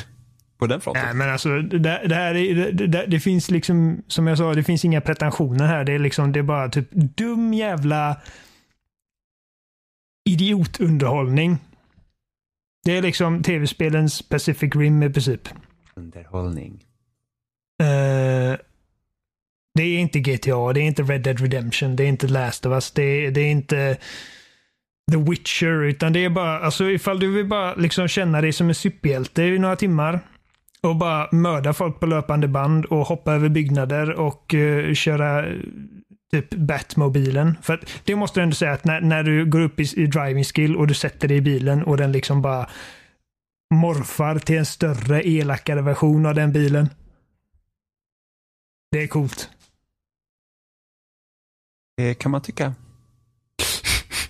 På 0.59 0.67
den 0.67 0.81
fronten. 0.81 1.05
Nej, 1.05 1.15
men 1.15 1.31
alltså 1.31 1.63
det, 1.63 1.79
det 2.09 2.15
här 2.15 2.35
är, 2.35 2.73
det, 2.73 2.87
det, 2.87 3.07
det 3.07 3.21
finns 3.21 3.51
liksom, 3.51 4.03
som 4.07 4.27
jag 4.27 4.39
sa, 4.39 4.55
det 4.55 4.65
finns 4.65 4.85
inga 4.85 5.01
pretensioner 5.01 5.67
här. 5.67 5.85
Det 5.85 5.93
är 5.93 5.99
liksom, 5.99 6.33
det 6.33 6.39
är 6.39 6.43
bara 6.43 6.69
typ 6.69 6.91
dum 6.93 7.55
jävla 7.55 8.21
idiotunderhållning. 10.29 11.59
Det 12.85 12.97
är 12.97 13.03
liksom 13.03 13.43
tv-spelens 13.43 14.23
Pacific 14.23 14.75
Rim 14.75 15.03
i 15.03 15.11
princip. 15.11 15.49
Underhållning. 15.95 16.85
Eh, 17.83 18.59
det 19.75 19.83
är 19.83 19.99
inte 19.99 20.21
GTA, 20.21 20.73
det 20.73 20.81
är 20.81 20.85
inte 20.85 21.03
Red 21.03 21.23
Dead 21.23 21.41
Redemption, 21.41 21.97
det 21.97 22.05
är 22.05 22.09
inte 22.09 22.27
Last 22.27 22.67
of 22.67 22.73
Us, 22.73 22.91
det 22.91 23.03
är, 23.03 23.31
det 23.31 23.41
är 23.41 23.51
inte 23.51 23.97
The 25.13 25.17
Witcher, 25.17 25.83
utan 25.83 26.13
det 26.13 26.25
är 26.25 26.31
bara, 26.31 26.61
alltså 26.61 26.91
ifall 26.91 27.21
du 27.21 27.33
vill 27.33 27.47
bara 27.47 27.75
liksom 27.75 28.09
känna 28.09 28.41
dig 28.41 28.53
som 28.53 28.69
en 28.69 28.75
superhjälte 28.75 29.43
i 29.43 29.59
några 29.59 29.77
timmar 29.77 30.21
och 30.81 30.97
bara 30.97 31.29
mörda 31.33 31.73
folk 31.73 32.01
på 32.01 32.07
löpande 32.07 32.49
band 32.49 32.85
och 32.85 33.07
hoppa 33.07 33.33
över 33.33 33.49
byggnader 33.49 34.11
och 34.13 34.55
uh, 34.55 34.95
köra 34.95 35.47
eh, 35.47 35.55
typ 36.31 36.55
Batmobilen. 36.55 37.57
För 37.63 37.75
att 37.75 37.81
det 38.05 38.17
måste 38.17 38.41
du 38.41 38.45
ändå 38.45 38.55
säga 38.55 38.73
att 38.73 38.85
när, 38.85 39.01
när 39.01 39.23
du 39.23 39.47
går 39.47 39.61
upp 39.61 39.81
i, 39.81 40.03
i 40.03 40.07
driving 40.07 40.45
skill 40.45 40.77
och 40.77 40.87
du 40.87 40.95
sätter 40.95 41.29
dig 41.29 41.37
i 41.37 41.41
bilen 41.41 41.83
och 41.83 41.97
den 41.97 42.13
liksom 42.13 42.43
bara 42.43 42.69
morfar 43.75 44.39
till 44.39 44.59
en 44.59 44.67
större 44.67 45.29
elakare 45.29 45.83
version 45.83 46.27
av 46.27 46.35
den 46.35 46.53
bilen. 46.53 46.89
Det 48.91 49.03
är 49.03 49.07
coolt. 49.07 49.51
Det 51.97 52.15
kan 52.15 52.31
man 52.31 52.43
tycka. 52.43 52.75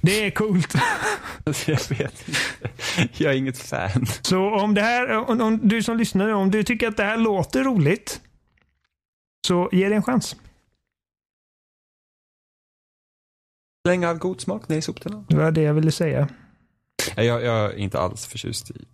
Det 0.01 0.27
är 0.27 0.31
coolt. 0.31 0.75
Jag 1.45 1.89
vet 1.89 2.29
inte. 2.29 2.41
Jag 3.25 3.33
är 3.33 3.37
inget 3.37 3.59
fan. 3.59 4.07
Så 4.23 4.51
om 4.51 4.75
det 4.75 4.83
här, 4.83 5.11
om, 5.31 5.41
om 5.41 5.69
du 5.69 5.83
som 5.83 5.97
lyssnar, 5.97 6.29
om 6.29 6.51
du 6.51 6.63
tycker 6.63 6.89
att 6.89 6.97
det 6.97 7.05
här 7.05 7.17
låter 7.17 7.65
roligt, 7.65 8.21
så 9.47 9.69
ge 9.73 9.89
det 9.89 9.95
en 9.95 10.03
chans. 10.03 10.37
Länge 13.89 14.09
av 14.09 14.19
god 14.19 14.41
smak, 14.41 14.63
nej 14.69 14.83
soptunnan. 14.83 15.27
Det 15.29 15.37
var 15.37 15.51
det 15.51 15.63
jag 15.63 15.75
ville 15.75 15.93
säga. 15.93 16.29
Nej, 17.17 17.27
Jag, 17.27 17.45
jag 17.45 17.65
är 17.73 17.77
inte 17.77 17.99
alls 17.99 18.27
förtjust 18.27 18.71
i... 18.71 18.87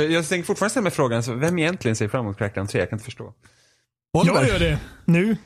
Jag 0.00 0.28
tänker 0.28 0.46
fortfarande 0.46 0.70
ställa 0.70 0.82
mig 0.82 0.92
frågan, 0.92 1.22
så 1.22 1.34
vem 1.34 1.58
egentligen 1.58 1.96
ser 1.96 2.08
fram 2.08 2.24
emot 2.24 2.38
Crackdown 2.38 2.66
3? 2.66 2.80
Jag 2.80 2.90
kan 2.90 2.96
inte 2.96 3.04
förstå. 3.04 3.34
Jag 4.12 4.48
gör 4.48 4.58
det. 4.58 4.80
Nu. 5.04 5.36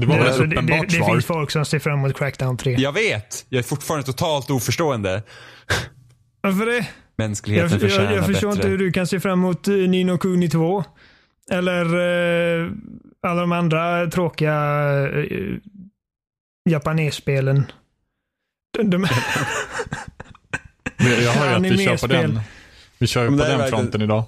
Det 0.00 0.06
var 0.06 0.18
väl 0.18 0.26
alltså, 0.26 0.44
ett 0.44 0.50
det, 0.50 0.56
det, 0.56 0.62
uppenbart 0.62 0.88
det 0.88 0.96
svar. 0.96 1.12
finns 1.12 1.26
folk 1.26 1.50
som 1.50 1.64
ser 1.64 1.78
fram 1.78 1.98
emot 1.98 2.18
Crackdown 2.18 2.56
3. 2.56 2.74
Jag 2.78 2.92
vet! 2.92 3.46
Jag 3.48 3.58
är 3.58 3.62
fortfarande 3.62 4.06
totalt 4.06 4.50
oförstående. 4.50 5.22
Varför 6.40 6.66
det? 6.66 6.86
Mänskligheten 7.16 7.70
Jag, 7.70 7.80
förtjänar 7.80 8.10
jag, 8.10 8.18
jag 8.18 8.26
förstår 8.26 8.48
bättre. 8.48 8.58
inte 8.60 8.68
hur 8.68 8.78
du 8.78 8.92
kan 8.92 9.06
se 9.06 9.20
fram 9.20 9.38
emot 9.38 9.68
eh, 9.68 9.74
Nino 9.74 10.18
Kuni 10.18 10.48
2. 10.48 10.84
Eller 11.50 11.84
eh, 11.84 12.70
alla 13.22 13.40
de 13.40 13.52
andra 13.52 14.06
tråkiga 14.06 14.54
eh, 15.08 15.56
japanesspelen. 16.70 17.72
De, 18.78 18.90
de, 18.90 19.06
Jag 20.98 21.32
hör 21.32 21.50
ju 21.50 21.54
att 21.56 21.78
vi 21.78 21.84
kör 21.84 21.96
på 21.96 22.06
den. 22.06 22.40
Vi 22.98 23.06
kör 23.06 23.22
ju 23.22 23.28
på 23.28 23.36
det 23.44 23.56
den 23.56 23.68
fronten 23.68 24.02
idag. 24.02 24.24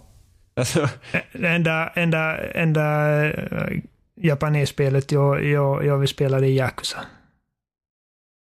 Alltså, 0.57 0.89
det 1.33 1.49
enda, 1.49 1.89
enda, 1.89 2.51
enda 2.53 3.15
uh, 3.25 3.81
japanesspelet 4.23 5.13
jag, 5.13 5.45
jag, 5.45 5.85
jag 5.87 5.99
vill 5.99 6.09
spela 6.09 6.41
det 6.41 6.47
är 6.47 6.51
Yakuza. 6.51 6.99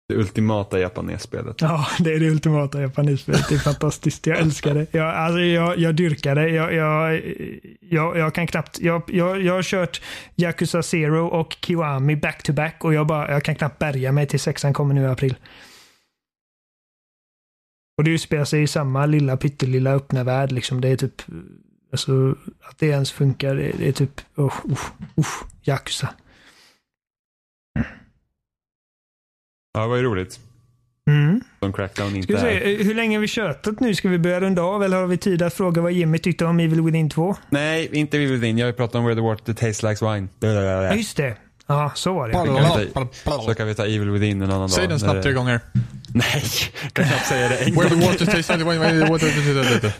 det 0.10 0.16
ultimata 0.16 0.80
japanesspelet. 0.80 1.62
Ja, 1.62 1.88
det 2.00 2.14
är 2.14 2.20
det 2.20 2.30
ultimata 2.30 2.82
japanespelet. 2.82 3.50
Det 3.50 3.56
är 3.56 3.60
fantastiskt. 3.60 4.28
Jag 4.28 4.38
älskar 4.38 4.74
det. 4.74 4.88
Jag, 4.92 5.16
alltså, 5.16 5.40
jag, 5.40 5.78
jag 5.78 5.96
dyrkar 5.96 6.36
det. 6.36 6.50
Jag, 6.50 6.74
jag, 6.74 7.22
jag, 7.80 8.18
jag 8.18 8.34
kan 8.34 8.48
knappt... 8.48 8.80
Jag, 8.80 9.04
jag, 9.08 9.42
jag 9.42 9.54
har 9.54 9.64
kört 9.64 10.02
Yakuza 10.36 10.84
Zero 10.84 11.28
och 11.28 11.58
Kiwami 11.62 12.16
back 12.16 12.44
to 12.44 12.54
back 12.54 12.84
och 12.84 12.94
jag, 12.94 13.08
bara, 13.08 13.32
jag 13.32 13.44
kan 13.44 13.56
knappt 13.56 13.80
bärga 13.80 14.12
mig 14.12 14.28
till 14.28 14.40
sexan 14.40 14.74
kommer 14.74 14.94
nu 14.94 15.02
i 15.02 15.08
april. 15.08 15.36
Och 17.98 18.04
det 18.04 18.12
utspelar 18.12 18.46
sig 18.46 18.64
i 18.64 18.68
samma 18.68 19.06
lilla 19.06 19.38
pyttelilla 19.38 19.94
öppna 19.94 20.24
värld. 20.24 20.52
Liksom. 20.52 20.82
Det 20.82 20.88
är 20.88 20.98
typ... 20.98 21.22
Alltså, 21.94 22.36
att 22.62 22.78
det 22.80 22.88
ens 22.88 23.12
funkar, 23.12 23.56
det, 23.56 23.72
det 23.78 23.88
är 23.88 23.92
typ... 23.92 24.22
Usch, 24.38 24.66
usch, 24.72 24.92
usch, 25.20 25.44
Yakuza. 25.64 26.10
Ja, 29.74 29.82
det 29.82 29.88
var 29.88 29.96
ju 29.96 30.04
roligt. 30.04 30.40
Mm. 31.10 31.42
Som 31.60 31.74
Crackdown 31.74 32.10
Ska 32.10 32.18
inte 32.18 32.38
se, 32.40 32.84
hur 32.84 32.94
länge 32.94 33.18
har 33.18 33.22
vi 33.22 33.28
tjötat 33.28 33.80
nu? 33.80 33.96
Ska 33.96 34.10
vi 34.10 34.18
börja 34.20 34.40
runda 34.42 34.62
av 34.62 34.84
eller 34.84 34.98
har 34.98 35.08
vi 35.08 35.18
tid 35.18 35.42
att 35.42 35.54
fråga 35.54 35.82
vad 35.82 35.92
Jimmy 35.92 36.20
tyckte 36.20 36.46
om 36.46 36.60
Evil 36.60 36.82
Within 36.82 37.10
2? 37.10 37.36
Nej, 37.50 37.90
inte 37.94 38.18
Evil 38.18 38.32
Within. 38.32 38.58
Jag 38.58 38.66
har 38.66 38.72
ju 38.72 38.78
pratat 38.78 38.96
om 38.96 39.04
Where 39.06 39.16
the 39.16 39.22
Water 39.22 39.54
Tastes 39.54 39.84
Like 39.84 40.06
Wine. 40.06 40.28
Ja, 40.40 40.96
just 40.96 41.18
det. 41.18 41.38
Ja, 41.68 41.92
så 41.96 42.14
var 42.14 42.28
det. 42.28 42.34
Kan 42.34 42.44
vi 42.80 42.88
ta- 43.24 43.42
Så 43.42 43.54
kan 43.56 43.68
vi 43.68 43.76
ta 43.76 43.86
Evil 43.86 44.10
Within 44.10 44.42
en 44.42 44.52
annan 44.52 44.70
Säg 44.70 44.82
dag. 44.82 44.90
den 44.90 45.00
när 45.00 45.12
snabbt 45.12 45.24
tre 45.24 45.32
gånger. 45.34 45.60
Nej, 46.14 46.44
jag 46.84 46.94
kan 46.94 47.06
knappt 47.06 47.26
säga 47.28 47.50
det 47.50 47.56
en 47.58 47.76
Where 47.76 47.90
the 47.90 47.96
water 47.96 48.26
tastes 48.26 48.50
like 48.50 48.64
wine, 48.64 48.80
where 48.80 49.06
the 49.06 49.12
water 49.12 49.28
tastes 49.28 49.84
like 49.84 49.94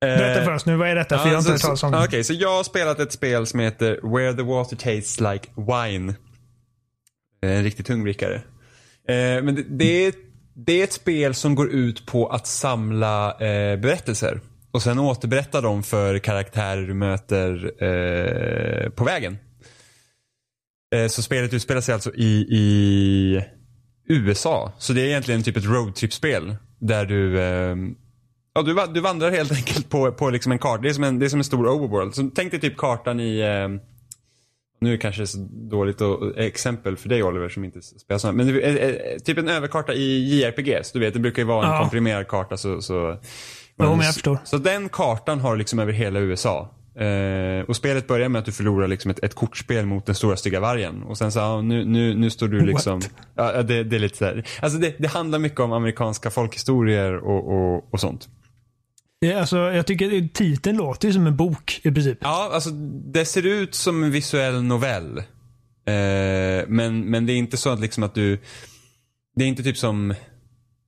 Berätta 0.00 0.44
för 0.44 0.52
oss 0.54 0.66
nu, 0.66 0.76
vad 0.76 0.88
är 0.88 0.94
detta? 0.94 1.18
För 1.18 1.26
jag 1.28 1.34
har 1.34 1.38
inte 1.38 1.50
hört 1.50 1.60
så- 1.60 1.66
talas 1.66 1.82
om 1.82 1.92
så- 1.92 1.98
det. 1.98 2.04
Okej, 2.04 2.24
så 2.24 2.32
jag 2.34 2.56
har 2.56 2.64
spelat 2.64 2.98
ett 3.00 3.12
spel 3.12 3.46
som 3.46 3.60
heter 3.60 4.00
Where 4.16 4.32
the 4.34 4.42
Water 4.42 4.76
Tastes 4.76 5.20
Like 5.20 5.48
Wine. 5.56 6.14
Eh, 7.44 7.50
En 7.50 7.62
riktigt 7.64 7.86
tungvrickare. 7.86 8.34
Eh, 9.08 9.42
Men 9.42 9.54
det, 9.54 9.62
det, 9.68 10.06
är, 10.06 10.12
det 10.54 10.80
är 10.80 10.84
ett 10.84 10.92
spel 10.92 11.34
som 11.34 11.54
går 11.54 11.70
ut 11.70 12.06
på 12.06 12.26
att 12.28 12.46
samla 12.46 13.30
eh, 13.32 13.76
berättelser. 13.78 14.40
Och 14.70 14.82
sen 14.82 14.98
återberätta 14.98 15.60
dem 15.60 15.82
för 15.82 16.18
karaktärer 16.18 16.82
du 16.82 16.94
möter 16.94 17.72
eh, 17.84 18.90
på 18.90 19.04
vägen. 19.04 19.38
Eh, 20.94 21.06
så 21.08 21.22
spelet 21.22 21.54
utspelar 21.54 21.80
sig 21.80 21.94
alltså 21.94 22.14
i, 22.14 22.46
i 22.50 23.44
USA. 24.08 24.72
Så 24.78 24.92
det 24.92 25.00
är 25.00 25.06
egentligen 25.06 25.42
typ 25.42 25.56
ett 25.56 25.64
roadtrip-spel. 25.64 26.56
Där 26.80 27.04
du 27.04 27.40
eh, 27.40 27.76
Ja, 28.54 28.62
du, 28.62 28.76
du 28.94 29.00
vandrar 29.00 29.30
helt 29.30 29.52
enkelt 29.52 29.90
på, 29.90 30.12
på 30.12 30.30
liksom 30.30 30.52
en 30.52 30.58
karta. 30.58 30.82
Det 30.82 30.88
är, 30.88 30.92
som 30.92 31.04
en, 31.04 31.18
det 31.18 31.26
är 31.26 31.28
som 31.28 31.40
en 31.40 31.44
stor 31.44 31.68
overworld. 31.68 32.14
Så 32.14 32.30
tänk 32.34 32.50
dig 32.50 32.60
typ 32.60 32.76
kartan 32.76 33.20
i... 33.20 33.38
Eh, 33.40 33.68
nu 34.80 34.88
är 34.90 34.92
det 34.92 34.98
kanske 34.98 35.26
så 35.26 35.38
dåligt 35.50 36.00
och, 36.00 36.38
exempel 36.38 36.96
för 36.96 37.08
dig 37.08 37.22
Oliver 37.22 37.48
som 37.48 37.64
inte 37.64 37.82
spelar 37.82 38.18
sådana. 38.18 38.36
Men 38.44 38.48
är, 38.48 39.12
eh, 39.12 39.18
typ 39.18 39.38
en 39.38 39.48
överkarta 39.48 39.92
i 39.94 40.34
JRPGs. 40.40 40.92
Du 40.92 40.98
vet, 41.00 41.14
det 41.14 41.20
brukar 41.20 41.42
ju 41.42 41.46
vara 41.48 41.66
en 41.66 41.72
Ja. 41.72 41.80
komprimerad 41.80 42.28
karta. 42.28 42.56
Så, 42.56 42.82
så, 42.82 43.18
men 43.76 43.88
jag 44.00 44.14
förstår. 44.14 44.38
så 44.44 44.58
den 44.58 44.88
kartan 44.88 45.40
har 45.40 45.56
liksom 45.56 45.78
över 45.78 45.92
hela 45.92 46.20
USA. 46.20 46.70
Eh, 46.98 47.64
och 47.68 47.76
spelet 47.76 48.06
börjar 48.06 48.28
med 48.28 48.38
att 48.38 48.44
du 48.44 48.52
förlorar 48.52 48.88
liksom 48.88 49.10
ett, 49.10 49.24
ett 49.24 49.34
kortspel 49.34 49.86
mot 49.86 50.06
den 50.06 50.14
stora 50.14 50.36
stygga 50.36 50.60
vargen. 50.60 51.02
Och 51.02 51.18
sen 51.18 51.32
så, 51.32 51.38
ja, 51.38 51.60
nu, 51.60 51.84
nu, 51.84 52.14
nu 52.14 52.30
står 52.30 52.48
du 52.48 52.60
liksom... 52.60 53.00
Ja, 53.34 53.62
det, 53.62 53.84
det 53.84 53.96
är 53.96 54.00
lite 54.00 54.16
så 54.16 54.24
här. 54.24 54.44
Alltså 54.62 54.78
det, 54.78 54.94
det 54.98 55.08
handlar 55.08 55.38
mycket 55.38 55.60
om 55.60 55.72
amerikanska 55.72 56.30
folkhistorier 56.30 57.16
och, 57.16 57.52
och, 57.54 57.88
och 57.92 58.00
sånt. 58.00 58.28
Ja, 59.18 59.40
Alltså, 59.40 59.56
jag 59.56 59.86
tycker 59.86 60.28
titeln 60.28 60.76
låter 60.76 61.08
ju 61.08 61.14
som 61.14 61.26
en 61.26 61.36
bok 61.36 61.80
i 61.84 61.90
princip. 61.90 62.18
Ja, 62.20 62.50
alltså 62.52 62.70
det 63.12 63.24
ser 63.24 63.46
ut 63.46 63.74
som 63.74 64.04
en 64.04 64.10
visuell 64.10 64.62
novell. 64.62 65.18
Eh, 65.86 66.66
men, 66.68 67.00
men 67.10 67.26
det 67.26 67.32
är 67.32 67.36
inte 67.36 67.56
så 67.56 67.70
att 67.70 67.80
liksom 67.80 68.02
att 68.02 68.14
du... 68.14 68.40
Det 69.36 69.44
är 69.44 69.48
inte 69.48 69.62
typ 69.62 69.76
som 69.76 70.14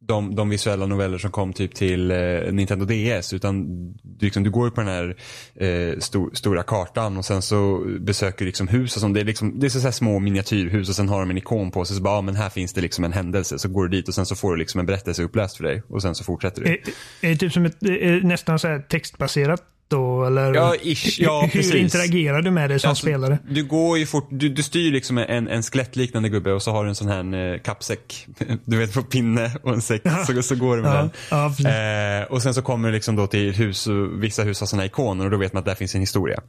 de, 0.06 0.34
de 0.34 0.48
visuella 0.48 0.86
noveller 0.86 1.18
som 1.18 1.30
kom 1.30 1.52
typ 1.52 1.74
till 1.74 2.10
eh, 2.10 2.52
Nintendo 2.52 2.84
DS. 2.84 3.32
Utan 3.32 3.66
du, 4.02 4.26
liksom, 4.26 4.42
du 4.42 4.50
går 4.50 4.70
på 4.70 4.80
den 4.80 4.90
här 4.90 5.16
eh, 5.54 5.98
stor, 5.98 6.30
stora 6.34 6.62
kartan 6.62 7.16
och 7.16 7.24
sen 7.24 7.42
så 7.42 7.84
besöker 8.00 8.38
du 8.38 8.44
liksom 8.44 8.68
hus 8.68 8.96
och 8.96 9.00
sånt. 9.00 9.14
Det 9.14 9.20
är, 9.20 9.24
liksom, 9.24 9.60
det 9.60 9.66
är 9.66 9.68
så 9.68 9.80
här 9.80 9.90
små 9.90 10.18
miniatyrhus 10.18 10.88
och 10.88 10.96
sen 10.96 11.08
har 11.08 11.20
de 11.20 11.30
en 11.30 11.38
ikon 11.38 11.70
på 11.70 11.84
sig. 11.84 11.96
Så 11.96 12.02
bara, 12.02 12.18
ah, 12.18 12.22
men 12.22 12.36
här 12.36 12.50
finns 12.50 12.72
det 12.72 12.80
liksom 12.80 13.04
en 13.04 13.12
händelse. 13.12 13.58
Så 13.58 13.68
går 13.68 13.88
du 13.88 13.96
dit 13.96 14.08
och 14.08 14.14
sen 14.14 14.26
så 14.26 14.36
får 14.36 14.50
du 14.50 14.56
liksom 14.56 14.80
en 14.80 14.86
berättelse 14.86 15.22
uppläst 15.22 15.56
för 15.56 15.64
dig. 15.64 15.82
Och 15.88 16.02
sen 16.02 16.14
så 16.14 16.24
fortsätter 16.24 16.62
du. 16.62 16.68
Är, 16.68 16.78
är 17.20 17.28
det 17.28 17.36
typ 17.36 17.52
som 17.52 17.64
ett, 17.64 17.82
är 17.82 18.20
nästan 18.20 18.58
så 18.58 18.68
här 18.68 18.78
textbaserat 18.78 19.62
då? 19.88 20.24
Eller 20.24 20.54
Ja, 20.54 20.74
ish. 20.82 21.20
Ja, 21.20 21.40
hur, 21.52 21.60
precis. 21.60 21.74
interagerar 21.74 22.42
du 22.42 22.50
med 22.50 22.70
det 22.70 22.78
som 22.78 22.88
Alltså, 22.90 23.02
spelare? 23.06 23.38
Du 23.50 23.64
går 23.64 23.98
ju 23.98 24.06
fort, 24.06 24.28
du, 24.30 24.48
du 24.48 24.62
styr 24.62 24.92
liksom 24.92 25.18
en, 25.18 25.48
en 25.48 25.62
skelettliknande 25.62 26.28
gubbe 26.28 26.52
och 26.52 26.62
så 26.62 26.70
har 26.70 26.82
du 26.84 26.88
en 26.88 26.94
sån 26.94 27.08
här 27.08 27.52
eh, 27.54 27.58
kappsäck. 27.60 28.26
Du 28.64 28.78
vet 28.78 28.94
på 28.94 29.02
pinne 29.02 29.50
och 29.62 29.72
en 29.72 29.82
säck. 29.82 30.02
Så, 30.26 30.42
så 30.42 30.54
går 30.56 30.76
du 30.76 30.82
med 30.82 31.10
Ja, 31.30 31.52
den. 31.58 31.72
ja. 31.72 32.22
Eh, 32.22 32.32
och 32.32 32.42
sen 32.42 32.54
så 32.54 32.62
kommer 32.62 32.88
du 32.88 32.94
liksom 32.94 33.16
då 33.16 33.26
till 33.26 33.52
hus 33.54 33.86
vissa 34.20 34.42
hus 34.42 34.60
har 34.60 34.66
såna 34.66 34.84
ikoner 34.86 35.24
och 35.24 35.30
då 35.30 35.36
vet 35.36 35.52
man 35.52 35.58
att 35.60 35.66
där 35.66 35.74
finns 35.74 35.94
en 35.94 36.00
historia. 36.00 36.40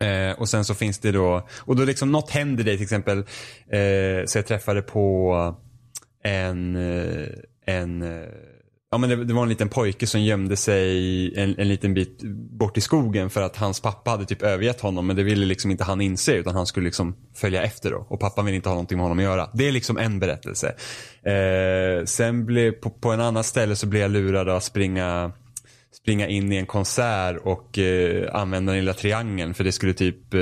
Eh, 0.00 0.38
och 0.40 0.48
sen 0.48 0.64
så 0.64 0.74
finns 0.74 0.98
det 0.98 1.12
då, 1.12 1.48
och 1.58 1.76
då 1.76 1.84
liksom 1.84 2.12
något 2.12 2.30
händer 2.30 2.64
dig 2.64 2.76
till 2.76 2.82
exempel. 2.84 3.18
Eh, 3.18 4.24
så 4.26 4.38
jag 4.38 4.46
träffade 4.46 4.82
på 4.82 5.34
en, 6.24 6.76
eh, 6.76 7.26
en 7.66 8.02
eh, 8.02 8.28
Ja 8.94 8.98
men 8.98 9.10
det, 9.10 9.24
det 9.24 9.34
var 9.34 9.42
en 9.42 9.48
liten 9.48 9.68
pojke 9.68 10.06
som 10.06 10.20
gömde 10.20 10.56
sig 10.56 11.38
en, 11.38 11.58
en 11.58 11.68
liten 11.68 11.94
bit 11.94 12.22
bort 12.58 12.78
i 12.78 12.80
skogen 12.80 13.30
för 13.30 13.42
att 13.42 13.56
hans 13.56 13.80
pappa 13.80 14.10
hade 14.10 14.24
typ 14.24 14.42
övergett 14.42 14.80
honom 14.80 15.06
men 15.06 15.16
det 15.16 15.22
ville 15.22 15.46
liksom 15.46 15.70
inte 15.70 15.84
han 15.84 16.00
inse 16.00 16.32
utan 16.32 16.54
han 16.54 16.66
skulle 16.66 16.84
liksom 16.84 17.16
följa 17.34 17.62
efter 17.62 17.90
då 17.90 18.06
och 18.08 18.20
pappan 18.20 18.44
ville 18.44 18.56
inte 18.56 18.68
ha 18.68 18.74
någonting 18.74 18.98
med 18.98 19.04
honom 19.04 19.18
att 19.18 19.24
göra. 19.24 19.50
Det 19.54 19.68
är 19.68 19.72
liksom 19.72 19.98
en 19.98 20.18
berättelse. 20.18 20.74
Eh, 21.26 22.04
sen 22.04 22.46
blev, 22.46 22.72
på, 22.72 22.90
på 22.90 23.12
en 23.12 23.20
annan 23.20 23.44
ställe 23.44 23.76
så 23.76 23.86
blev 23.86 24.02
jag 24.02 24.10
lurad 24.10 24.48
att 24.48 24.64
springa 24.64 25.32
springa 25.92 26.28
in 26.28 26.52
i 26.52 26.56
en 26.56 26.66
konsert 26.66 27.36
och 27.44 27.78
eh, 27.78 28.34
använda 28.34 28.72
den 28.72 28.80
lilla 28.80 28.94
triangeln 28.94 29.54
för 29.54 29.64
det 29.64 29.72
skulle 29.72 29.92
typ 29.92 30.34
eh, 30.34 30.40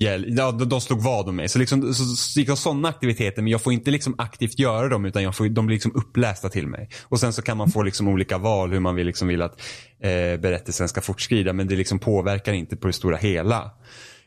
ja, 0.00 0.52
de, 0.52 0.80
slog 0.80 1.02
vad 1.02 1.28
om 1.28 1.36
mig. 1.36 1.48
Så 1.48 1.58
liksom 1.58 1.94
så, 1.94 2.04
så, 2.04 2.38
liksom 2.38 2.56
sådana 2.56 2.88
aktiviteter, 2.88 3.42
men 3.42 3.52
jag 3.52 3.62
får 3.62 3.72
inte 3.72 3.90
liksom 3.90 4.14
aktivt 4.18 4.58
göra 4.58 4.88
dem 4.88 5.04
utan 5.04 5.22
jag 5.22 5.36
får, 5.36 5.48
de 5.48 5.66
blir 5.66 5.76
liksom 5.76 5.92
upplästa 5.94 6.48
till 6.48 6.66
mig. 6.66 6.88
Och 7.02 7.20
sen 7.20 7.32
så 7.32 7.42
kan 7.42 7.56
man 7.56 7.70
få 7.70 7.82
liksom 7.82 8.08
olika 8.08 8.38
val 8.38 8.72
hur 8.72 8.80
man 8.80 8.94
vill, 8.94 9.06
liksom 9.06 9.28
vill 9.28 9.42
att 9.42 9.60
eh, 10.02 10.40
berättelsen 10.40 10.88
ska 10.88 11.00
fortskrida 11.00 11.52
men 11.52 11.66
det 11.66 11.76
liksom 11.76 11.98
påverkar 11.98 12.52
inte 12.52 12.76
på 12.76 12.86
det 12.86 12.92
stora 12.92 13.16
hela. 13.16 13.70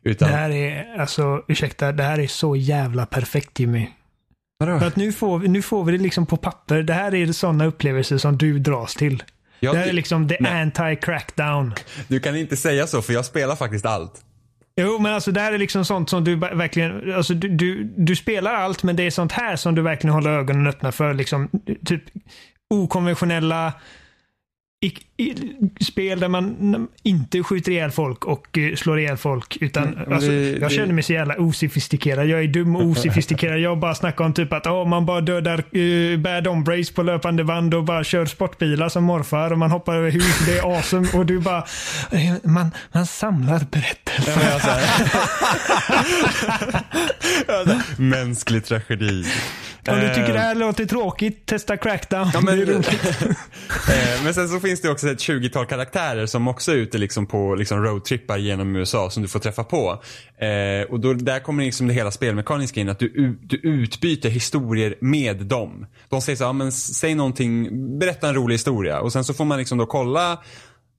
Utan, 0.04 0.30
Det 0.30 0.36
här 0.36 0.50
är, 0.50 1.00
alltså 1.00 1.44
ursäkta, 1.48 1.92
det 1.92 2.04
här 2.04 2.20
är 2.20 2.28
så 2.28 2.56
jävla 2.56 3.06
perfekt 3.06 3.60
Jimmy. 3.60 3.88
Vadå? 4.60 4.80
För 4.80 4.88
att 4.88 4.96
nu 4.96 5.12
får, 5.12 5.40
vi, 5.40 5.48
nu 5.48 5.62
får 5.62 5.84
vi 5.84 5.92
det 5.92 6.04
liksom 6.04 6.26
på 6.26 6.38
papper. 6.38 6.84
Det 6.84 6.94
här 6.94 7.16
är 7.16 7.32
sådana 7.32 7.66
upplevelser 7.66 8.18
som 8.18 8.38
du 8.38 8.60
dras 8.60 8.96
till. 8.96 9.24
Ja, 9.60 9.72
det 9.72 9.78
här 9.78 9.88
är 9.88 9.94
liksom 9.94 10.28
the 10.28 10.36
anti-crackdown. 10.36 11.72
Du 12.08 12.20
kan 12.20 12.36
inte 12.36 12.58
säga 12.58 12.88
så 12.88 13.02
för 13.02 13.14
jag 13.14 13.26
spelar 13.26 13.56
faktiskt 13.56 13.86
allt. 13.86 14.22
Jo, 14.82 15.00
men 15.00 15.14
alltså 15.14 15.32
det 15.32 15.42
här 15.42 15.52
är 15.54 15.58
liksom 15.58 15.86
sånt 15.86 16.10
som 16.10 16.24
du 16.24 16.36
verkligen, 16.36 17.14
alltså 17.14 17.34
du, 17.34 17.50
du, 17.50 17.84
du 17.84 18.16
spelar 18.16 18.54
allt 18.54 18.84
men 18.84 18.96
det 18.96 19.04
är 19.04 19.12
sånt 19.12 19.32
här 19.32 19.56
som 19.56 19.76
du 19.76 19.82
verkligen 19.82 20.14
håller 20.14 20.30
ögonen 20.30 20.68
öppna 20.68 20.92
för. 20.92 21.14
Liksom, 21.14 21.50
typ 21.86 22.04
okonventionella 22.70 23.74
i, 24.84 24.94
i, 25.18 25.34
spel 25.84 26.20
där 26.20 26.28
man 26.28 26.88
inte 27.04 27.44
skjuter 27.44 27.72
ihjäl 27.72 27.92
folk 27.92 28.26
och 28.26 28.58
eh, 28.58 28.76
slår 28.76 29.00
ihjäl 29.00 29.18
folk. 29.18 29.58
Utan, 29.62 29.84
Mm, 29.94 30.14
alltså, 30.14 30.30
det- 30.30 30.52
jag 30.52 30.62
det- 30.62 30.76
känner 30.76 30.94
mig 30.94 31.04
så 31.04 31.14
jävla 31.14 31.38
osofistikerad. 31.40 32.28
Jag 32.28 32.44
är 32.44 32.48
dum 32.48 32.76
och 32.76 32.84
osofistikerad. 32.86 33.60
Jag 33.60 33.78
bara 33.80 33.96
snackar 33.96 34.26
om 34.26 34.34
typ 34.34 34.54
att 34.54 34.68
oh, 34.68 34.88
man 34.88 35.06
bara 35.06 35.22
dödar 35.22 35.64
uh, 35.78 36.20
bad 36.20 36.48
hombres 36.48 36.92
på 36.92 37.04
löpande 37.04 37.44
band 37.44 37.74
och 37.74 37.84
bara 37.84 38.04
kör 38.04 38.26
sportbilar 38.26 38.90
som 38.90 39.04
morfar 39.04 39.52
och 39.52 39.58
man 39.60 39.72
hoppar 39.72 39.96
över 39.96 40.12
hus. 40.12 40.46
Det 40.46 40.58
är 40.58 40.76
awesome. 40.78 41.08
Och 41.14 41.26
du 41.26 41.40
bara, 41.40 41.64
eh, 42.12 42.34
man, 42.44 42.72
man 42.92 43.06
samlar 43.06 43.66
berättelser. 43.72 44.32
Ja, 44.32 44.38
men 44.38 44.46
jag 44.52 44.62
så 44.62 44.68
här- 44.70 44.84
Ja, 47.48 47.64
så 47.66 47.72
här, 47.72 47.82
Mänsklig 48.02 48.66
tragedi. 48.66 49.26
Om 49.88 50.00
du 50.00 50.08
tycker 50.10 50.34
det 50.34 50.40
här 50.40 50.56
låter 50.56 50.86
tråkigt, 50.86 51.46
testa 51.46 51.78
crackdown. 51.78 52.30
Ja, 52.34 52.42
men, 52.42 52.58
det 52.58 52.64
är 52.64 52.66
roligt. 52.66 52.90
Eh, 53.90 54.24
men 54.24 54.34
sen 54.34 54.50
så 54.50 54.60
finns 54.60 54.82
det 54.82 54.90
också 54.90 55.10
ett 55.10 55.20
20-tal 55.20 55.66
karaktärer 55.66 56.26
som 56.26 56.48
också 56.48 56.72
är 56.72 56.76
ute 56.76 56.98
liksom 56.98 57.26
på 57.26 57.56
liksom 57.56 57.84
roadtrippar 57.84 58.38
genom 58.38 58.76
USA 58.76 59.10
som 59.10 59.24
du 59.24 59.30
får 59.30 59.40
träffa 59.40 59.64
på. 59.64 60.04
Eh, 60.38 60.92
och 60.92 61.00
då, 61.00 61.14
där 61.14 61.40
kommer 61.40 61.64
liksom 61.64 61.88
det 61.88 61.94
hela 61.94 62.12
spelmekaniska 62.12 62.82
in, 62.82 62.90
att 62.90 63.00
du, 63.00 63.38
du 63.42 63.58
utbyter 63.58 64.30
historier 64.30 64.96
med 65.00 65.38
dem. 65.38 65.86
De 66.10 66.22
säger 66.22 66.38
så 66.38 66.46
här, 66.46 66.54
men 66.54 66.72
säg 66.72 67.16
någonting, 67.16 67.70
berätta 68.00 68.28
en 68.28 68.36
rolig 68.36 68.56
historia. 68.56 69.00
Och 69.00 69.14
sen 69.14 69.24
så 69.24 69.34
får 69.34 69.46
man 69.46 69.58
liksom 69.58 69.78
då 69.78 69.86
kolla 69.86 70.40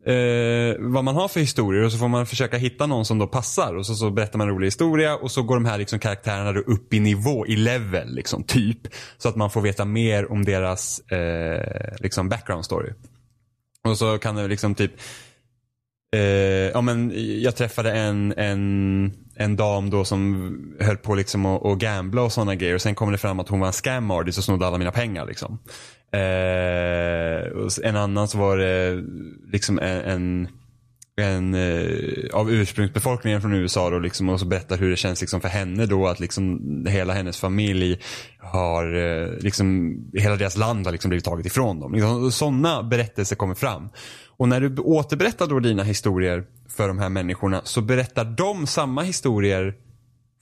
eh, 0.06 0.76
vad 0.78 1.04
man 1.04 1.14
har 1.14 1.28
för 1.28 1.40
historier 1.40 1.84
och 1.84 1.92
så 1.92 1.98
får 1.98 2.08
man 2.08 2.26
försöka 2.26 2.56
hitta 2.56 2.86
någon 2.86 3.04
som 3.04 3.18
då 3.18 3.26
passar 3.26 3.74
och 3.74 3.86
så, 3.86 3.94
så 3.94 4.10
berättar 4.10 4.38
man 4.38 4.48
en 4.48 4.54
rolig 4.54 4.66
historia 4.66 5.16
och 5.16 5.30
så 5.30 5.42
går 5.42 5.54
de 5.54 5.64
här 5.64 5.78
liksom 5.78 5.98
karaktärerna 5.98 6.52
då 6.52 6.60
upp 6.60 6.94
i 6.94 7.00
nivå, 7.00 7.46
i 7.46 7.56
level 7.56 8.14
liksom, 8.14 8.42
typ. 8.42 8.78
Så 9.18 9.28
att 9.28 9.36
man 9.36 9.50
får 9.50 9.60
veta 9.60 9.84
mer 9.84 10.32
om 10.32 10.44
deras 10.44 10.98
eh, 10.98 11.94
liksom 11.98 12.28
background 12.28 12.64
story. 12.64 12.92
Och 13.88 13.98
så 13.98 14.18
kan 14.18 14.36
det 14.36 14.48
liksom 14.48 14.74
typ 14.74 14.92
eh, 16.14 16.20
ja, 16.72 16.80
men 16.80 17.12
jag 17.42 17.56
träffade 17.56 17.92
en, 17.92 18.34
en, 18.36 19.12
en 19.34 19.56
dam 19.56 19.90
då 19.90 20.04
som 20.04 20.76
höll 20.80 20.96
på 20.96 21.14
liksom 21.14 21.46
att, 21.46 21.78
gambla 21.78 22.22
och 22.22 22.32
sådana 22.32 22.54
grejer. 22.54 22.74
Och 22.74 22.82
sen 22.82 22.94
kom 22.94 23.12
det 23.12 23.18
fram 23.18 23.40
att 23.40 23.48
hon 23.48 23.60
var 23.60 23.66
en 23.66 23.72
scam 23.72 24.10
artist 24.10 24.38
och 24.38 24.44
snodde 24.44 24.66
alla 24.66 24.78
mina 24.78 24.92
pengar. 24.92 25.26
Liksom. 25.26 25.58
Eh, 26.14 27.50
och 27.50 27.70
en 27.84 27.96
annan 27.96 28.28
så 28.28 28.38
var 28.38 28.56
det 28.56 29.04
liksom 29.52 29.78
en, 29.78 30.00
en 30.00 30.48
en 31.16 31.54
eh, 31.54 32.24
av 32.32 32.50
ursprungsbefolkningen 32.50 33.40
från 33.40 33.54
USA 33.54 33.90
då 33.90 33.98
liksom 33.98 34.28
och 34.28 34.40
så 34.40 34.46
berättar 34.46 34.76
hur 34.76 34.90
det 34.90 34.96
känns 34.96 35.20
liksom 35.20 35.40
för 35.40 35.48
henne 35.48 35.86
då 35.86 36.06
att 36.06 36.20
liksom 36.20 36.60
hela 36.88 37.12
hennes 37.12 37.36
familj 37.36 38.00
har 38.38 38.94
eh, 38.94 39.28
liksom 39.38 39.96
hela 40.12 40.36
deras 40.36 40.56
land 40.56 40.86
har 40.86 40.92
liksom 40.92 41.08
blivit 41.08 41.24
taget 41.24 41.46
ifrån 41.46 41.80
dem. 41.80 41.92
Liksom, 41.94 42.32
Sådana 42.32 42.82
berättelser 42.82 43.36
kommer 43.36 43.54
fram. 43.54 43.88
Och 44.36 44.48
när 44.48 44.60
du 44.60 44.76
återberättar 44.76 45.46
då 45.46 45.60
dina 45.60 45.82
historier 45.82 46.44
för 46.68 46.88
de 46.88 46.98
här 46.98 47.08
människorna 47.08 47.60
så 47.64 47.80
berättar 47.80 48.24
de 48.24 48.66
samma 48.66 49.02
historier 49.02 49.74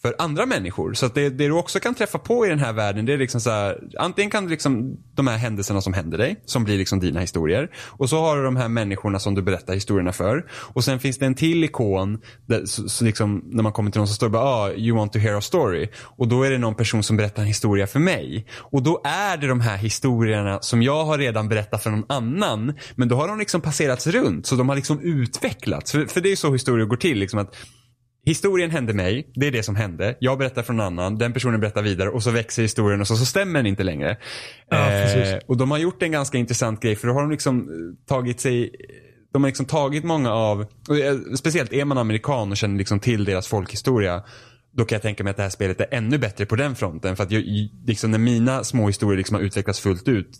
för 0.02 0.14
andra 0.18 0.46
människor. 0.46 0.94
Så 0.94 1.06
att 1.06 1.14
det, 1.14 1.30
det 1.30 1.46
du 1.46 1.52
också 1.52 1.80
kan 1.80 1.94
träffa 1.94 2.18
på 2.18 2.46
i 2.46 2.48
den 2.48 2.58
här 2.58 2.72
världen 2.72 3.06
det 3.06 3.12
är 3.12 3.18
liksom 3.18 3.40
så 3.40 3.50
här, 3.50 3.78
antingen 3.98 4.30
kan 4.30 4.44
du 4.44 4.50
liksom 4.50 4.96
de 5.14 5.26
här 5.26 5.36
händelserna 5.36 5.80
som 5.80 5.92
händer 5.92 6.18
dig, 6.18 6.42
som 6.44 6.64
blir 6.64 6.78
liksom 6.78 7.00
dina 7.00 7.20
historier. 7.20 7.70
Och 7.76 8.08
så 8.10 8.20
har 8.20 8.36
du 8.36 8.44
de 8.44 8.56
här 8.56 8.68
människorna 8.68 9.18
som 9.18 9.34
du 9.34 9.42
berättar 9.42 9.74
historierna 9.74 10.12
för. 10.12 10.46
Och 10.50 10.84
sen 10.84 11.00
finns 11.00 11.18
det 11.18 11.26
en 11.26 11.34
till 11.34 11.64
ikon, 11.64 12.20
där, 12.46 12.66
så, 12.66 12.88
så 12.88 13.04
liksom, 13.04 13.42
när 13.46 13.62
man 13.62 13.72
kommer 13.72 13.90
till 13.90 13.98
någon 13.98 14.08
som 14.08 14.16
står 14.16 14.26
och 14.26 14.32
bara 14.32 14.44
ah, 14.44 14.72
you 14.72 14.96
want 14.96 15.12
to 15.12 15.18
hear 15.18 15.34
a 15.34 15.40
story. 15.40 15.88
Och 15.96 16.28
då 16.28 16.42
är 16.42 16.50
det 16.50 16.58
någon 16.58 16.74
person 16.74 17.02
som 17.02 17.16
berättar 17.16 17.42
en 17.42 17.48
historia 17.48 17.86
för 17.86 18.00
mig. 18.00 18.46
Och 18.58 18.82
då 18.82 19.00
är 19.04 19.36
det 19.36 19.46
de 19.46 19.60
här 19.60 19.76
historierna 19.76 20.58
som 20.62 20.82
jag 20.82 21.04
har 21.04 21.18
redan 21.18 21.48
berättat 21.48 21.82
för 21.82 21.90
någon 21.90 22.04
annan. 22.08 22.74
Men 22.94 23.08
då 23.08 23.16
har 23.16 23.28
de 23.28 23.38
liksom 23.38 23.60
passerats 23.60 24.06
runt, 24.06 24.46
så 24.46 24.56
de 24.56 24.68
har 24.68 24.76
liksom 24.76 25.00
utvecklats. 25.00 25.92
För, 25.92 26.06
för 26.06 26.20
det 26.20 26.32
är 26.32 26.36
så 26.36 26.52
historier 26.52 26.86
går 26.86 26.96
till. 26.96 27.18
Liksom 27.18 27.38
att 27.38 27.54
Historien 28.24 28.70
hände 28.70 28.92
mig, 28.92 29.32
det 29.34 29.46
är 29.46 29.50
det 29.50 29.62
som 29.62 29.76
hände. 29.76 30.16
Jag 30.20 30.38
berättar 30.38 30.62
från 30.62 30.80
en 30.80 30.86
annan, 30.86 31.18
den 31.18 31.32
personen 31.32 31.60
berättar 31.60 31.82
vidare 31.82 32.08
och 32.08 32.22
så 32.22 32.30
växer 32.30 32.62
historien 32.62 33.00
och 33.00 33.06
så, 33.06 33.16
så 33.16 33.26
stämmer 33.26 33.58
den 33.58 33.66
inte 33.66 33.82
längre. 33.82 34.16
Ja, 34.68 34.86
precis. 34.86 35.44
och 35.46 35.56
de 35.56 35.70
har 35.70 35.78
gjort 35.78 36.02
en 36.02 36.12
ganska 36.12 36.38
intressant 36.38 36.80
grej 36.82 36.96
för 36.96 37.08
då 37.08 37.14
har 37.14 37.20
de 37.20 37.30
liksom 37.30 37.58
eh, 37.58 38.06
tagit 38.06 38.40
sig 38.40 38.70
de 39.32 39.42
har 39.42 39.48
liksom 39.48 39.66
tagit 39.66 40.04
många 40.04 40.32
av, 40.32 40.60
eh, 40.60 41.36
speciellt 41.36 41.72
är 41.72 41.84
man 41.84 41.98
amerikan 41.98 42.50
och 42.50 42.56
känner 42.56 42.78
liksom 42.78 43.00
till 43.00 43.24
deras 43.24 43.48
folkhistoria 43.48 44.22
då 44.72 44.84
kan 44.84 44.96
jag 44.96 45.02
tänka 45.02 45.24
mig 45.24 45.30
att 45.30 45.36
det 45.36 45.42
här 45.42 45.50
spelet 45.50 45.80
är 45.80 45.86
ännu 45.90 46.18
bättre 46.18 46.46
på 46.46 46.56
den 46.56 46.76
fronten. 46.76 47.16
För 47.16 47.24
att 47.24 47.30
jag, 47.30 47.42
liksom 47.86 48.10
när 48.10 48.18
mina 48.18 48.64
små 48.64 48.86
historier 48.86 49.16
liksom 49.16 49.34
har 49.34 49.42
utvecklats 49.42 49.80
fullt 49.80 50.08
ut 50.08 50.30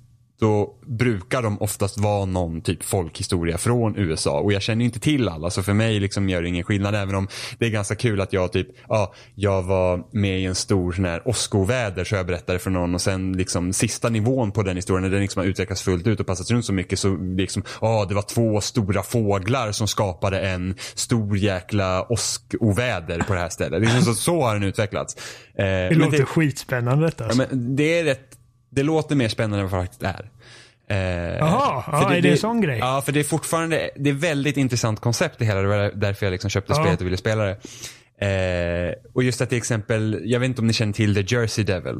då 0.41 0.75
brukar 0.87 1.43
de 1.43 1.63
oftast 1.63 1.99
vara 1.99 2.25
någon 2.25 2.61
typ 2.61 2.85
folkhistoria 2.85 3.59
från 3.59 3.97
USA. 3.97 4.41
Och 4.41 4.53
jag 4.53 4.63
känner 4.63 4.85
inte 4.85 5.01
till 5.01 5.29
alla 5.29 5.51
så 5.51 5.63
för 5.63 5.73
mig 5.73 6.01
liksom 6.01 6.29
gör 6.29 6.43
det 6.43 6.49
ingen 6.49 6.65
skillnad. 6.65 6.95
Även 6.95 7.15
om 7.15 7.29
det 7.59 7.67
är 7.67 7.71
ganska 7.71 7.95
kul 7.95 8.21
att 8.21 8.33
jag 8.33 8.53
typ, 8.53 8.69
ja, 8.89 9.15
jag 9.35 9.63
var 9.63 10.05
med 10.13 10.41
i 10.41 10.45
en 10.45 10.55
stor 10.55 10.93
sån 10.93 11.05
här 11.05 11.29
åskoväder 11.29 12.05
så 12.05 12.15
jag 12.15 12.27
berättade 12.27 12.59
för 12.59 12.71
någon 12.71 12.95
och 12.95 13.01
sen 13.01 13.33
liksom 13.33 13.73
sista 13.73 14.09
nivån 14.09 14.53
på 14.53 14.63
den 14.63 14.77
historien 14.77 15.03
när 15.03 15.11
den 15.11 15.21
liksom 15.21 15.41
har 15.41 15.47
utvecklats 15.47 15.83
fullt 15.83 16.07
ut 16.07 16.21
och 16.21 16.27
passats 16.27 16.51
runt 16.51 16.65
så 16.65 16.73
mycket 16.73 16.99
så 16.99 17.17
liksom, 17.17 17.63
ja 17.81 18.05
det 18.09 18.15
var 18.15 18.23
två 18.23 18.61
stora 18.61 19.03
fåglar 19.03 19.73
som 19.73 19.89
skapade 19.89 20.41
en 20.41 20.75
stor 20.95 21.37
jäkla 21.39 22.13
åskoväder 22.13 23.19
på 23.21 23.35
det 23.35 23.41
här 23.41 23.49
stället. 23.49 23.81
Liksom 23.81 24.03
så, 24.03 24.15
så 24.15 24.43
har 24.43 24.55
den 24.55 24.63
utvecklats. 24.63 25.17
Eh, 25.55 25.65
Det 25.65 25.95
låter 25.95 26.25
skitspännande 26.25 27.05
detta. 27.07 27.25
Ja, 27.25 27.29
Alltså. 27.31 27.47
men 27.51 27.77
det 27.77 27.99
är 27.99 28.05
rätt, 28.05 28.29
det 28.73 28.83
låter 28.83 29.17
mer 29.17 29.29
spännande 29.29 29.59
än 29.65 29.69
vad 29.71 29.81
det 29.81 29.85
faktiskt 29.87 30.03
är. 30.03 30.31
Eh, 30.89 31.37
Jaha, 31.39 31.83
för 31.83 31.93
ja, 31.93 32.15
är 32.15 32.21
det 32.23 32.31
en 32.31 32.39
sån 32.39 32.61
grej? 32.61 32.79
Ja, 32.79 33.03
för 33.05 33.13
det 33.13 33.21
är 33.21 33.25
fortfarande, 33.25 33.91
det 33.97 34.11
är 34.11 34.15
väldigt 34.15 34.57
intressant 34.57 35.01
koncept 35.01 35.39
det 35.39 35.45
hela. 35.45 35.61
Det 35.61 35.69
var 35.69 35.93
därför 35.95 36.27
jag 36.27 36.31
liksom 36.31 36.51
köpte 36.51 36.73
Ja. 36.73 36.83
spelet 36.83 37.01
och 37.01 37.07
ville 37.07 37.17
spela 37.17 37.45
det. 37.45 37.57
Eh, 38.27 38.95
och 39.15 39.23
just 39.23 39.41
att 39.41 39.49
till 39.49 39.59
exempel, 39.59 40.21
jag 40.25 40.41
vet 40.41 40.47
inte 40.47 40.61
om 40.61 40.67
ni 40.67 40.73
känner 40.73 40.93
till 40.93 41.15
The 41.27 41.35
Jersey 41.37 41.65
Devil. 41.65 41.97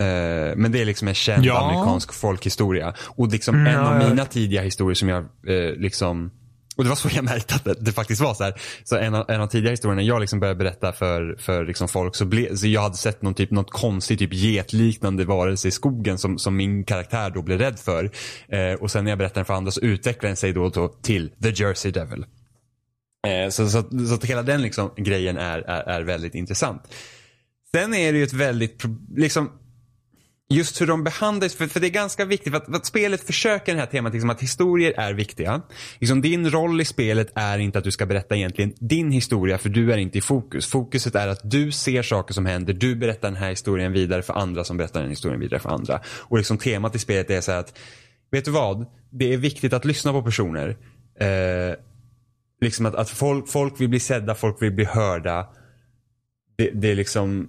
Eh, 0.00 0.56
men 0.56 0.72
det 0.72 0.80
är 0.80 0.84
liksom 0.84 1.08
en 1.08 1.14
känd 1.14 1.44
Ja. 1.44 1.58
amerikansk 1.70 2.12
folkhistoria. 2.14 2.94
Och 3.06 3.28
liksom 3.32 3.54
Mm, 3.54 3.66
en 3.66 3.80
av 3.80 4.08
mina 4.08 4.24
tidiga 4.24 4.62
historier 4.62 4.94
som 4.94 5.08
jag 5.08 5.18
eh, 5.46 5.72
liksom 5.76 6.30
och 6.76 6.84
det 6.84 6.88
var 6.88 6.96
så 6.96 7.08
jag 7.12 7.24
märkte 7.24 7.54
att 7.54 7.64
det, 7.64 7.74
det 7.80 7.92
faktiskt 7.92 8.20
var 8.20 8.34
så 8.34 8.44
här. 8.44 8.54
Så 8.84 8.96
en 8.96 9.14
av, 9.14 9.30
en 9.30 9.40
av 9.40 9.46
tidigare 9.46 9.72
historierna 9.72 10.02
jag 10.02 10.20
liksom 10.20 10.40
började 10.40 10.58
berätta 10.58 10.92
för, 10.92 11.36
för 11.38 11.66
liksom 11.66 11.88
folk 11.88 12.16
så, 12.16 12.24
ble, 12.24 12.56
så 12.56 12.66
jag 12.66 12.80
hade 12.80 12.96
sett 12.96 13.22
någon 13.22 13.34
typ, 13.34 13.50
något 13.50 13.70
konstigt 13.70 14.18
typ 14.18 14.34
getliknande 14.34 15.24
varelse 15.24 15.68
i 15.68 15.70
skogen 15.70 16.18
som, 16.18 16.38
som 16.38 16.56
min 16.56 16.84
karaktär 16.84 17.30
då 17.30 17.42
blev 17.42 17.58
rädd 17.58 17.78
för. 17.78 18.10
Eh, 18.48 18.72
och 18.80 18.90
sen 18.90 19.04
när 19.04 19.10
jag 19.10 19.18
berättade 19.18 19.40
den 19.40 19.44
för 19.44 19.54
andra 19.54 19.70
så 19.70 19.80
utvecklade 19.80 20.28
den 20.28 20.36
sig 20.36 20.52
då, 20.52 20.68
då 20.68 20.88
till 20.88 21.30
The 21.42 21.50
Jersey 21.50 21.90
Devil. 21.90 22.26
Eh, 23.26 23.50
så, 23.50 23.68
så, 23.68 23.82
så 24.08 24.14
att 24.14 24.24
hela 24.24 24.42
den 24.42 24.62
liksom 24.62 24.90
grejen 24.96 25.36
är, 25.36 25.58
är, 25.58 25.82
är 25.82 26.02
väldigt 26.02 26.34
intressant. 26.34 26.82
Sen 27.74 27.94
är 27.94 28.12
det 28.12 28.18
ju 28.18 28.24
ett 28.24 28.32
väldigt, 28.32 28.82
liksom 29.16 29.50
just 30.48 30.80
hur 30.80 30.86
de 30.86 31.04
behandlas, 31.04 31.54
för, 31.54 31.66
för 31.66 31.80
det 31.80 31.86
är 31.86 31.90
ganska 31.90 32.24
viktigt 32.24 32.52
för 32.52 32.56
att, 32.56 32.64
för 32.64 32.72
att 32.72 32.86
spelet 32.86 33.20
försöker 33.20 33.74
det 33.74 33.80
här 33.80 33.86
temat 33.86 34.12
liksom 34.12 34.30
att 34.30 34.42
historier 34.42 34.94
är 34.96 35.12
viktiga. 35.12 35.62
Liksom 35.98 36.20
din 36.20 36.50
roll 36.50 36.80
i 36.80 36.84
spelet 36.84 37.32
är 37.34 37.58
inte 37.58 37.78
att 37.78 37.84
du 37.84 37.90
ska 37.90 38.06
berätta 38.06 38.36
egentligen 38.36 38.72
din 38.78 39.10
historia 39.10 39.58
för 39.58 39.68
du 39.68 39.92
är 39.92 39.96
inte 39.96 40.18
i 40.18 40.20
fokus. 40.20 40.66
Fokuset 40.66 41.14
är 41.14 41.28
att 41.28 41.50
du 41.50 41.72
ser 41.72 42.02
saker 42.02 42.34
som 42.34 42.46
händer, 42.46 42.72
du 42.72 42.96
berättar 42.96 43.28
den 43.28 43.36
här 43.36 43.50
historien 43.50 43.92
vidare 43.92 44.22
för 44.22 44.34
andra 44.34 44.64
som 44.64 44.76
berättar 44.76 45.00
den 45.00 45.10
historien 45.10 45.40
vidare 45.40 45.60
för 45.60 45.70
andra. 45.70 46.00
Och 46.18 46.36
liksom 46.36 46.58
temat 46.58 46.94
i 46.94 46.98
spelet 46.98 47.30
är 47.30 47.40
så 47.40 47.52
här 47.52 47.58
att, 47.58 47.78
vet 48.30 48.44
du 48.44 48.50
vad? 48.50 48.86
Det 49.10 49.32
är 49.32 49.36
viktigt 49.36 49.72
att 49.72 49.84
lyssna 49.84 50.12
på 50.12 50.22
personer. 50.22 50.76
Eh, 51.20 51.76
liksom 52.60 52.86
att, 52.86 52.94
att 52.94 53.10
folk, 53.10 53.48
folk 53.48 53.80
vill 53.80 53.88
bli 53.88 54.00
sedda, 54.00 54.34
folk 54.34 54.62
vill 54.62 54.72
bli 54.72 54.84
hörda. 54.84 55.48
Det, 56.56 56.70
det 56.70 56.90
är 56.90 56.94
liksom 56.94 57.48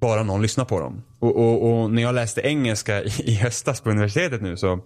bara 0.00 0.22
någon 0.22 0.42
lyssnar 0.42 0.64
på 0.64 0.80
dem. 0.80 1.02
Och, 1.24 1.36
och, 1.36 1.82
och 1.82 1.90
när 1.90 2.02
jag 2.02 2.14
läste 2.14 2.40
engelska 2.40 3.02
i, 3.24 3.34
höstas 3.34 3.80
på 3.80 3.90
universitetet 3.90 4.42
nu 4.42 4.56
så, 4.56 4.80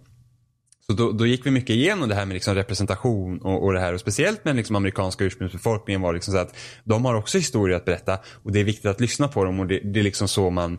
Så 0.86 0.92
då, 0.92 1.12
då 1.12 1.26
gick 1.26 1.46
vi 1.46 1.50
mycket 1.50 1.76
igenom 1.76 2.08
det 2.08 2.14
här 2.14 2.26
med 2.26 2.34
liksom 2.34 2.54
representation 2.54 3.38
och, 3.38 3.64
och 3.64 3.72
det 3.72 3.80
här 3.80 3.94
och 3.94 4.00
speciellt 4.00 4.44
med 4.44 4.56
liksom 4.56 4.76
amerikanska 4.76 5.24
ursprungsbefolkningen 5.24 6.00
var 6.00 6.12
liksom 6.12 6.34
så 6.34 6.38
att 6.38 6.56
de 6.84 7.04
har 7.04 7.14
också 7.14 7.38
historier 7.38 7.76
att 7.76 7.84
berätta 7.84 8.18
och 8.42 8.52
det 8.52 8.60
är 8.60 8.64
viktigt 8.64 8.86
att 8.86 9.00
lyssna 9.00 9.28
på 9.28 9.44
dem 9.44 9.60
och 9.60 9.66
det, 9.66 9.80
det 9.80 10.00
är 10.00 10.04
liksom 10.04 10.28
så 10.28 10.50
man 10.50 10.78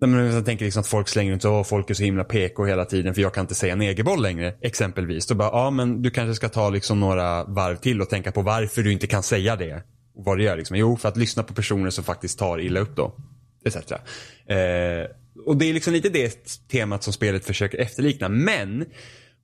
jag 0.00 0.44
tänker 0.44 0.64
liksom 0.64 0.80
att 0.80 0.86
folk 0.86 1.08
slänger 1.08 1.32
runt 1.32 1.44
och 1.44 1.66
folk 1.66 1.90
är 1.90 1.94
så 1.94 2.02
himla 2.02 2.24
PK 2.24 2.64
hela 2.64 2.84
tiden 2.84 3.14
för 3.14 3.22
jag 3.22 3.34
kan 3.34 3.44
inte 3.44 3.54
säga 3.54 3.74
negerboll 3.74 4.22
längre 4.22 4.54
exempelvis. 4.60 5.26
Då 5.26 5.34
bara, 5.34 5.48
ja 5.48 5.70
men 5.70 6.02
du 6.02 6.10
kanske 6.10 6.34
ska 6.34 6.48
ta 6.48 6.70
liksom 6.70 7.00
några 7.00 7.44
varv 7.44 7.76
till 7.76 8.00
och 8.02 8.08
tänka 8.08 8.32
på 8.32 8.42
varför 8.42 8.82
du 8.82 8.92
inte 8.92 9.06
kan 9.06 9.22
säga 9.22 9.56
det. 9.56 9.82
Och 10.14 10.24
vad 10.24 10.38
det 10.38 10.44
gör 10.44 10.56
liksom. 10.56 10.76
Jo, 10.76 10.96
för 10.96 11.08
att 11.08 11.16
lyssna 11.16 11.42
på 11.42 11.54
personer 11.54 11.90
som 11.90 12.04
faktiskt 12.04 12.38
tar 12.38 12.60
illa 12.60 12.80
upp 12.80 12.96
då. 12.96 13.14
Etc. 13.64 13.76
Eh, 13.76 15.10
och 15.46 15.56
det 15.56 15.68
är 15.68 15.72
liksom 15.72 15.92
lite 15.92 16.08
det 16.08 16.58
temat 16.68 17.02
som 17.02 17.12
spelet 17.12 17.44
försöker 17.44 17.78
efterlikna. 17.78 18.28
Men 18.28 18.84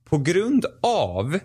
på 0.09 0.17
grund 0.17 0.65
av 0.81 1.39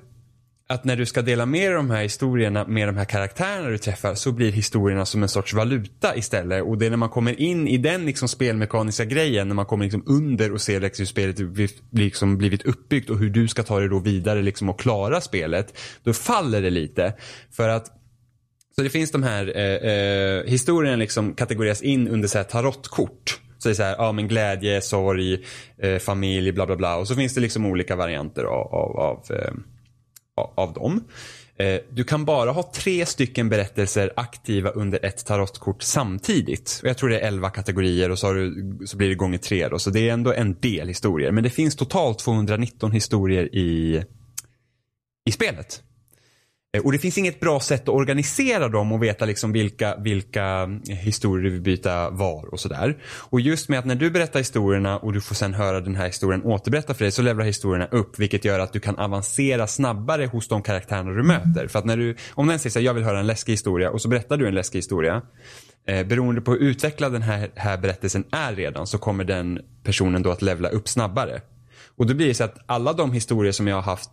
att 0.70 0.84
när 0.84 0.96
du 0.96 1.06
ska 1.06 1.22
dela 1.22 1.46
med 1.46 1.72
de 1.72 1.90
här 1.90 2.02
historierna 2.02 2.66
med 2.66 2.88
de 2.88 2.96
här 2.96 3.04
karaktärerna 3.04 3.68
du 3.68 3.78
träffar 3.78 4.14
så 4.14 4.32
blir 4.32 4.52
historierna 4.52 5.06
som 5.06 5.22
en 5.22 5.28
sorts 5.28 5.54
valuta 5.54 6.16
istället. 6.16 6.64
Och 6.64 6.78
det 6.78 6.86
är 6.86 6.90
när 6.90 6.96
man 6.96 7.08
kommer 7.08 7.40
in 7.40 7.68
i 7.68 7.78
den 7.78 8.06
liksom 8.06 8.28
spelmekaniska 8.28 9.04
grejen, 9.04 9.48
när 9.48 9.54
man 9.54 9.66
kommer 9.66 9.84
liksom 9.84 10.02
under 10.06 10.52
och 10.52 10.60
ser 10.60 10.80
liksom 10.80 11.02
hur 11.02 11.06
spelet 11.06 11.38
liksom 11.90 12.38
blivit 12.38 12.62
uppbyggt 12.62 13.10
och 13.10 13.18
hur 13.18 13.30
du 13.30 13.48
ska 13.48 13.62
ta 13.62 13.80
det 13.80 13.88
då 13.88 13.98
vidare 13.98 14.42
liksom 14.42 14.68
och 14.68 14.80
klara 14.80 15.20
spelet. 15.20 15.78
Då 16.02 16.12
faller 16.12 16.62
det 16.62 16.70
lite. 16.70 17.14
För 17.50 17.68
att 17.68 17.99
så 18.76 18.82
det 18.82 18.90
finns 18.90 19.10
de 19.10 19.22
här 19.22 19.56
eh, 19.56 19.92
eh, 19.92 20.44
historien 20.44 20.98
liksom 20.98 21.34
kategoriseras 21.34 21.82
in 21.82 22.08
under 22.08 22.28
så 22.28 22.38
här 22.38 22.44
tarotkort. 22.44 23.40
Så 23.58 23.68
det 23.68 23.72
är 23.72 23.74
så 23.74 23.82
här, 23.82 23.96
ja 23.98 24.12
men 24.12 24.28
glädje, 24.28 24.80
sorg, 24.80 25.44
eh, 25.78 25.98
familj, 25.98 26.52
bla 26.52 26.66
bla 26.66 26.76
bla. 26.76 26.96
Och 26.96 27.08
så 27.08 27.14
finns 27.14 27.34
det 27.34 27.40
liksom 27.40 27.66
olika 27.66 27.96
varianter 27.96 28.44
av, 28.44 28.74
av, 28.74 28.96
av, 28.96 29.24
eh, 29.30 29.52
av 30.34 30.72
dem. 30.72 31.04
Eh, 31.60 31.80
du 31.90 32.04
kan 32.04 32.24
bara 32.24 32.50
ha 32.50 32.70
tre 32.74 33.06
stycken 33.06 33.48
berättelser 33.48 34.12
aktiva 34.16 34.70
under 34.70 35.04
ett 35.04 35.26
tarotkort 35.26 35.82
samtidigt. 35.82 36.80
Och 36.82 36.88
jag 36.88 36.98
tror 36.98 37.08
det 37.08 37.20
är 37.20 37.26
elva 37.26 37.50
kategorier 37.50 38.10
och 38.10 38.18
så, 38.18 38.32
du, 38.32 38.78
så 38.86 38.96
blir 38.96 39.08
det 39.08 39.14
gånger 39.14 39.38
tre 39.38 39.68
då. 39.68 39.78
Så 39.78 39.90
det 39.90 40.08
är 40.08 40.12
ändå 40.12 40.32
en 40.32 40.60
del 40.60 40.88
historier. 40.88 41.32
Men 41.32 41.44
det 41.44 41.50
finns 41.50 41.76
totalt 41.76 42.18
219 42.18 42.92
historier 42.92 43.54
i, 43.54 44.04
i 45.28 45.32
spelet. 45.32 45.82
Eh, 46.72 46.84
och 46.84 46.92
det 46.92 46.98
finns 46.98 47.18
inget 47.18 47.40
bra 47.40 47.60
sätt 47.60 47.82
att 47.82 47.88
organisera 47.88 48.68
dem 48.68 48.92
och 48.92 49.02
veta 49.02 49.24
liksom 49.24 49.52
vilka, 49.52 49.96
vilka 49.96 50.68
historier 50.88 51.44
du 51.44 51.50
vill 51.50 51.60
byta 51.60 52.10
var 52.10 52.52
och 52.52 52.60
sådär. 52.60 52.96
Och 53.30 53.40
just 53.40 53.68
med 53.68 53.78
att 53.78 53.84
när 53.84 53.94
du 53.94 54.10
berättar 54.10 54.40
historierna 54.40 54.98
och 54.98 55.12
du 55.12 55.20
får 55.20 55.34
sen 55.34 55.54
höra 55.54 55.80
den 55.80 55.94
här 55.94 56.06
historien 56.06 56.42
återberätta 56.42 56.94
för 56.94 57.04
dig 57.04 57.12
så 57.12 57.22
levlar 57.22 57.44
historierna 57.44 57.86
upp 57.86 58.18
vilket 58.18 58.44
gör 58.44 58.58
att 58.58 58.72
du 58.72 58.80
kan 58.80 58.98
avancera 58.98 59.66
snabbare 59.66 60.26
hos 60.26 60.48
de 60.48 60.62
karaktärerna 60.62 61.10
du 61.10 61.22
möter. 61.22 61.68
För 61.68 61.78
att 61.78 61.84
när 61.84 61.96
du, 61.96 62.16
om 62.34 62.46
den 62.46 62.58
säger 62.58 62.72
så 62.72 62.78
här, 62.78 62.86
jag 62.86 62.94
vill 62.94 63.04
höra 63.04 63.20
en 63.20 63.26
läskig 63.26 63.52
historia 63.52 63.90
och 63.90 64.02
så 64.02 64.08
berättar 64.08 64.36
du 64.36 64.48
en 64.48 64.54
läskig 64.54 64.78
historia. 64.78 65.22
Eh, 65.86 66.06
beroende 66.06 66.40
på 66.40 66.52
hur 66.52 66.58
utvecklad 66.58 67.12
den 67.12 67.22
här, 67.22 67.50
här 67.54 67.78
berättelsen 67.78 68.24
är 68.32 68.54
redan 68.54 68.86
så 68.86 68.98
kommer 68.98 69.24
den 69.24 69.60
personen 69.84 70.22
då 70.22 70.30
att 70.30 70.42
levla 70.42 70.68
upp 70.68 70.88
snabbare. 70.88 71.40
Och 71.96 72.06
då 72.06 72.14
blir 72.14 72.26
det 72.26 72.34
så 72.34 72.44
att 72.44 72.58
alla 72.66 72.92
de 72.92 73.12
historier 73.12 73.52
som 73.52 73.66
jag 73.66 73.76
har 73.76 73.82
haft 73.82 74.10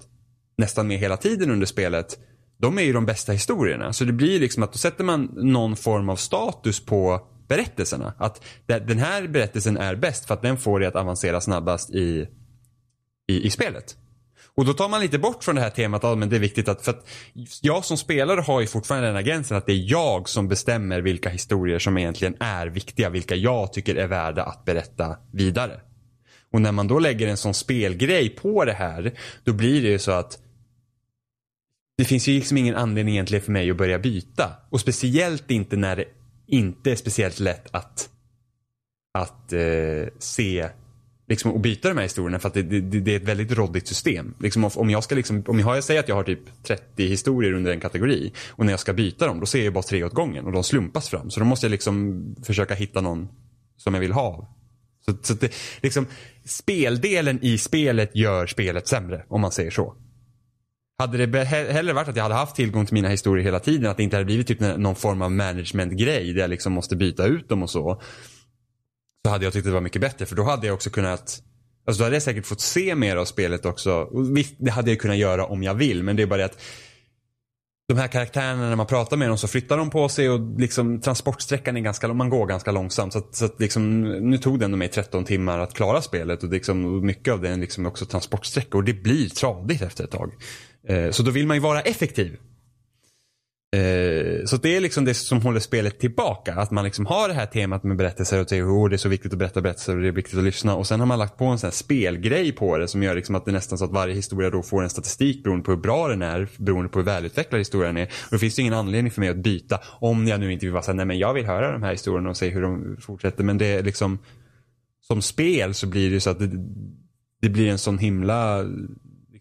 nästan 0.57 0.87
med 0.87 0.97
hela 0.97 1.17
tiden 1.17 1.51
under 1.51 1.65
spelet 1.65 2.17
de 2.57 2.77
är 2.77 2.81
ju 2.81 2.93
de 2.93 3.05
bästa 3.05 3.31
historierna. 3.31 3.93
Så 3.93 4.03
det 4.03 4.13
blir 4.13 4.39
liksom 4.39 4.63
att 4.63 4.71
då 4.71 4.77
sätter 4.77 5.03
man 5.03 5.29
någon 5.35 5.75
form 5.75 6.09
av 6.09 6.15
status 6.15 6.85
på 6.85 7.27
berättelserna. 7.47 8.13
Att 8.17 8.43
den 8.65 8.97
här 8.97 9.27
berättelsen 9.27 9.77
är 9.77 9.95
bäst 9.95 10.25
för 10.25 10.33
att 10.33 10.41
den 10.41 10.57
får 10.57 10.79
dig 10.79 10.87
att 10.87 10.95
avancera 10.95 11.41
snabbast 11.41 11.89
i, 11.89 12.27
i, 13.27 13.45
i 13.45 13.49
spelet. 13.49 13.97
Och 14.57 14.65
då 14.65 14.73
tar 14.73 14.89
man 14.89 15.01
lite 15.01 15.19
bort 15.19 15.43
från 15.43 15.55
det 15.55 15.61
här 15.61 15.69
temat 15.69 16.03
ja 16.03 16.15
men 16.15 16.29
det 16.29 16.35
är 16.35 16.39
viktigt 16.39 16.67
att, 16.67 16.81
för 16.81 16.91
att 16.91 17.07
jag 17.61 17.85
som 17.85 17.97
spelare 17.97 18.41
har 18.41 18.61
ju 18.61 18.67
fortfarande 18.67 19.07
den 19.07 19.15
här 19.15 19.23
gränsen 19.23 19.57
att 19.57 19.65
det 19.65 19.71
är 19.71 19.91
jag 19.91 20.29
som 20.29 20.47
bestämmer 20.47 21.01
vilka 21.01 21.29
historier 21.29 21.79
som 21.79 21.97
egentligen 21.97 22.35
är 22.39 22.67
viktiga, 22.67 23.09
vilka 23.09 23.35
jag 23.35 23.73
tycker 23.73 23.95
är 23.95 24.07
värda 24.07 24.43
att 24.43 24.65
berätta 24.65 25.17
vidare. 25.31 25.81
Och 26.51 26.61
när 26.61 26.71
man 26.71 26.87
då 26.87 26.99
lägger 26.99 27.27
en 27.27 27.37
sån 27.37 27.53
spelgrej 27.53 28.29
på 28.29 28.65
det 28.65 28.73
här, 28.73 29.13
då 29.43 29.53
blir 29.53 29.81
det 29.81 29.87
ju 29.87 29.99
så 29.99 30.11
att 30.11 30.39
det 31.97 32.05
finns 32.05 32.27
ju 32.27 32.33
liksom 32.33 32.57
ingen 32.57 32.75
anledning 32.75 33.15
egentligen 33.15 33.43
för 33.45 33.51
mig 33.51 33.71
att 33.71 33.77
börja 33.77 33.99
byta. 33.99 34.51
Och 34.69 34.81
speciellt 34.81 35.51
inte 35.51 35.75
när 35.75 35.95
det 35.95 36.05
inte 36.47 36.91
är 36.91 36.95
speciellt 36.95 37.39
lätt 37.39 37.67
att, 37.71 38.09
att 39.13 39.53
eh, 39.53 40.07
se 40.19 40.69
liksom, 41.27 41.51
och 41.51 41.59
byta 41.59 41.87
de 41.89 41.97
här 41.97 42.03
historierna 42.03 42.39
för 42.39 42.47
att 42.47 42.53
det, 42.53 42.63
det, 42.63 42.81
det 42.81 43.11
är 43.11 43.17
ett 43.17 43.27
väldigt 43.27 43.51
råddigt 43.51 43.87
system. 43.87 44.33
Liksom, 44.39 44.69
om 44.75 44.89
jag 44.89 45.03
ska 45.03 45.15
liksom, 45.15 45.43
om 45.47 45.59
jag, 45.59 45.77
jag 45.77 45.83
säger 45.83 45.99
att 45.99 46.07
jag 46.07 46.15
har 46.15 46.23
typ 46.23 46.63
30 46.63 47.07
historier 47.07 47.53
under 47.53 47.71
en 47.71 47.79
kategori 47.79 48.33
och 48.49 48.65
när 48.65 48.73
jag 48.73 48.79
ska 48.79 48.93
byta 48.93 49.27
dem 49.27 49.39
då 49.39 49.45
ser 49.45 49.63
jag 49.63 49.73
bara 49.73 49.83
tre 49.83 50.03
åt 50.03 50.13
gången 50.13 50.45
och 50.45 50.51
de 50.51 50.63
slumpas 50.63 51.09
fram. 51.09 51.29
Så 51.29 51.39
då 51.39 51.45
måste 51.45 51.65
jag 51.65 51.71
liksom 51.71 52.25
försöka 52.43 52.73
hitta 52.73 53.01
någon 53.01 53.27
som 53.77 53.93
jag 53.93 54.01
vill 54.01 54.11
ha. 54.11 54.53
Så, 55.05 55.17
så 55.21 55.33
det, 55.33 55.53
liksom, 55.81 56.07
speldelen 56.45 57.39
i 57.41 57.57
spelet 57.57 58.15
gör 58.15 58.47
spelet 58.47 58.87
sämre 58.87 59.25
om 59.27 59.41
man 59.41 59.51
säger 59.51 59.71
så. 59.71 59.95
Hade 60.99 61.25
det 61.25 61.43
hellre 61.43 61.93
varit 61.93 62.07
att 62.07 62.15
jag 62.15 62.23
hade 62.23 62.35
haft 62.35 62.55
tillgång 62.55 62.85
till 62.85 62.93
mina 62.93 63.09
historier 63.09 63.45
hela 63.45 63.59
tiden, 63.59 63.91
att 63.91 63.97
det 63.97 64.03
inte 64.03 64.15
hade 64.15 64.25
blivit 64.25 64.47
typ 64.47 64.59
någon 64.59 64.95
form 64.95 65.21
av 65.21 65.31
managementgrej. 65.31 66.33
där 66.33 66.41
jag 66.41 66.49
liksom 66.49 66.73
måste 66.73 66.95
byta 66.95 67.25
ut 67.25 67.49
dem 67.49 67.63
och 67.63 67.69
så. 67.69 68.01
Så 69.25 69.31
hade 69.31 69.43
jag 69.43 69.53
tyckt 69.53 69.65
det 69.65 69.71
var 69.71 69.81
mycket 69.81 70.01
bättre 70.01 70.25
för 70.25 70.35
då 70.35 70.43
hade 70.43 70.67
jag 70.67 70.73
också 70.73 70.89
kunnat 70.89 71.43
Alltså 71.87 71.99
då 71.99 72.03
hade 72.03 72.15
jag 72.15 72.23
säkert 72.23 72.45
fått 72.45 72.61
se 72.61 72.95
mer 72.95 73.15
av 73.15 73.25
spelet 73.25 73.65
också. 73.65 74.09
visst, 74.33 74.55
det 74.57 74.71
hade 74.71 74.91
jag 74.91 74.99
kunnat 74.99 75.17
göra 75.17 75.45
om 75.45 75.63
jag 75.63 75.73
vill 75.73 76.03
men 76.03 76.15
det 76.15 76.23
är 76.23 76.27
bara 76.27 76.37
det 76.37 76.45
att 76.45 76.61
de 77.87 77.97
här 77.97 78.07
karaktärerna 78.07 78.69
när 78.69 78.75
man 78.75 78.85
pratar 78.85 79.17
med 79.17 79.27
dem 79.27 79.37
så 79.37 79.47
flyttar 79.47 79.77
de 79.77 79.89
på 79.89 80.09
sig 80.09 80.29
och 80.29 80.59
liksom 80.59 81.01
transportsträckan 81.01 81.77
är 81.77 81.81
ganska, 81.81 82.13
man 82.13 82.29
går 82.29 82.45
ganska 82.45 82.71
långsamt. 82.71 83.13
Så 83.13 83.19
att, 83.19 83.35
så 83.35 83.45
att 83.45 83.59
liksom, 83.59 84.01
nu 84.01 84.37
tog 84.37 84.59
det 84.59 84.65
ändå 84.65 84.77
mig 84.77 84.87
13 84.87 85.25
timmar 85.25 85.59
att 85.59 85.73
klara 85.73 86.01
spelet 86.01 86.43
och 86.43 86.49
liksom, 86.49 87.05
mycket 87.05 87.33
av 87.33 87.41
det 87.41 87.49
är 87.49 87.57
liksom 87.57 87.85
också 87.85 88.05
transportsträcka 88.05 88.77
och 88.77 88.83
det 88.83 88.93
blir 88.93 89.29
tradigt 89.29 89.81
efter 89.81 90.03
ett 90.03 90.11
tag. 90.11 90.31
Eh, 90.87 91.11
så 91.11 91.23
då 91.23 91.31
vill 91.31 91.47
man 91.47 91.57
ju 91.57 91.61
vara 91.61 91.81
effektiv. 91.81 92.37
Eh, 93.75 94.45
så 94.45 94.57
det 94.57 94.75
är 94.75 94.81
liksom 94.81 95.05
det 95.05 95.13
som 95.13 95.41
håller 95.41 95.59
spelet 95.59 95.99
tillbaka. 95.99 96.53
Att 96.53 96.71
man 96.71 96.83
liksom 96.83 97.05
har 97.05 97.27
det 97.27 97.33
här 97.33 97.45
temat 97.45 97.83
med 97.83 97.97
berättelser 97.97 98.41
och 98.41 98.49
säger 98.49 98.63
oh, 98.63 98.89
det 98.89 98.95
är 98.95 98.97
så 98.97 99.09
viktigt 99.09 99.33
att 99.33 99.39
berätta 99.39 99.61
berättelser 99.61 99.95
och 99.95 100.01
det 100.01 100.07
är 100.07 100.11
viktigt 100.11 100.37
att 100.37 100.43
lyssna. 100.43 100.75
Och 100.75 100.87
sen 100.87 100.99
har 100.99 101.07
man 101.07 101.19
lagt 101.19 101.37
på 101.37 101.45
en 101.45 101.59
sån 101.59 101.67
här 101.67 101.71
spelgrej 101.71 102.51
på 102.51 102.77
det 102.77 102.87
som 102.87 103.03
gör 103.03 103.15
liksom 103.15 103.35
att 103.35 103.45
det 103.45 103.51
är 103.51 103.53
nästan 103.53 103.77
så 103.77 103.85
att 103.85 103.91
varje 103.91 104.13
historia 104.13 104.49
då 104.49 104.63
får 104.63 104.83
en 104.83 104.89
statistik 104.89 105.43
beroende 105.43 105.65
på 105.65 105.71
hur 105.71 105.77
bra 105.77 106.07
den 106.07 106.21
är, 106.21 106.49
beroende 106.57 106.89
på 106.89 106.99
hur 106.99 107.05
välutvecklad 107.05 107.61
historien 107.61 107.97
är. 107.97 108.05
Och 108.05 108.31
då 108.31 108.37
finns 108.37 108.59
ju 108.59 108.61
ingen 108.61 108.73
anledning 108.73 109.11
för 109.11 109.21
mig 109.21 109.29
att 109.29 109.37
byta 109.37 109.79
om 109.99 110.27
jag 110.27 110.39
nu 110.39 110.53
inte 110.53 110.65
vill 110.65 110.73
vara 110.73 110.83
såhär, 110.83 110.95
nej 110.95 111.05
men 111.05 111.19
jag 111.19 111.33
vill 111.33 111.45
höra 111.45 111.71
de 111.71 111.83
här 111.83 111.91
historierna 111.91 112.29
och 112.29 112.37
se 112.37 112.49
hur 112.49 112.61
de 112.61 112.97
fortsätter. 113.01 113.43
Men 113.43 113.57
det 113.57 113.67
är 113.67 113.83
liksom 113.83 114.19
som 115.01 115.21
spel 115.21 115.73
så 115.73 115.87
blir 115.87 116.11
det 116.11 116.21
så 116.21 116.29
att 116.29 116.39
det, 116.39 116.51
det 117.41 117.49
blir 117.49 117.69
en 117.69 117.77
sån 117.77 117.97
himla 117.97 118.65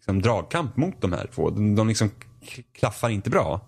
liksom, 0.07 0.21
dragkamp 0.21 0.77
mot 0.77 1.01
de 1.01 1.13
här 1.13 1.27
två. 1.35 1.49
De, 1.49 1.75
de 1.75 1.87
liksom 1.87 2.11
klaffar 2.73 3.09
inte 3.09 3.29
bra. 3.29 3.61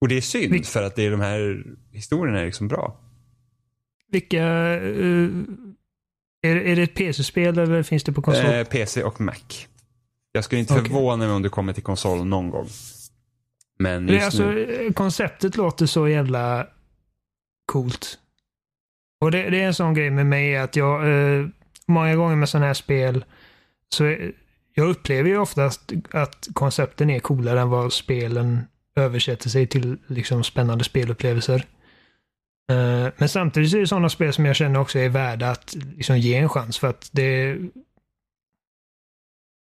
Och 0.00 0.08
det 0.08 0.16
är 0.16 0.20
synd 0.20 0.52
Vil 0.52 0.64
för 0.64 0.82
att 0.82 0.96
det 0.96 1.06
är 1.06 1.10
de 1.10 1.20
här 1.20 1.64
historierna 1.92 2.40
är 2.40 2.46
liksom 2.46 2.68
bra. 2.68 3.00
Vilka... 4.10 4.44
Uh, 4.80 5.44
är, 6.42 6.56
är 6.56 6.76
det 6.76 6.82
ett 6.82 6.94
PC-spel 6.94 7.58
eller 7.58 7.82
finns 7.82 8.04
det 8.04 8.12
på 8.12 8.22
konsol? 8.22 8.44
Eh, 8.44 8.64
PC 8.64 9.02
och 9.02 9.20
Mac. 9.20 9.34
Jag 10.32 10.44
skulle 10.44 10.60
inte 10.60 10.72
okay. 10.72 10.84
förvåna 10.84 11.26
mig 11.26 11.34
om 11.34 11.42
det 11.42 11.48
kommer 11.48 11.72
till 11.72 11.82
konsol 11.82 12.26
någon 12.26 12.50
gång. 12.50 12.68
Men 13.78 14.08
just 14.08 14.24
alltså, 14.24 14.50
nu... 14.50 14.92
Konceptet 14.92 15.56
låter 15.56 15.86
så 15.86 16.08
jävla 16.08 16.66
coolt. 17.72 18.18
Och 19.20 19.30
det, 19.30 19.50
det, 19.50 19.60
är 19.60 19.66
en 19.66 19.74
sån 19.74 19.94
grej 19.94 20.10
med 20.10 20.26
mig 20.26 20.56
att 20.56 20.76
jag 20.76 21.08
eh, 21.08 21.46
många 21.86 22.16
gånger 22.16 22.36
med 22.36 22.48
sådana 22.48 22.66
här 22.66 22.74
spel 22.74 23.24
så 23.88 24.04
är, 24.04 24.32
jag 24.74 24.88
upplever 24.88 25.28
ju 25.28 25.38
oftast 25.38 25.92
att 26.10 26.48
koncepten 26.52 27.10
är 27.10 27.20
coolare 27.20 27.60
än 27.60 27.68
vad 27.68 27.92
spelen 27.92 28.60
översätter 28.96 29.48
sig 29.48 29.66
till 29.66 29.96
liksom 30.06 30.44
spännande 30.44 30.84
spelupplevelser. 30.84 31.66
Uh, 32.72 33.08
men 33.16 33.28
samtidigt 33.28 33.74
är 33.74 33.80
det 33.80 33.86
sådana 33.86 34.08
spel 34.08 34.32
som 34.32 34.44
jag 34.44 34.56
känner 34.56 34.80
också 34.80 34.98
är 34.98 35.08
värda 35.08 35.50
att 35.50 35.74
liksom 35.96 36.18
ge 36.18 36.34
en 36.34 36.48
chans 36.48 36.78
för 36.78 36.88
att 36.88 37.08
det 37.12 37.58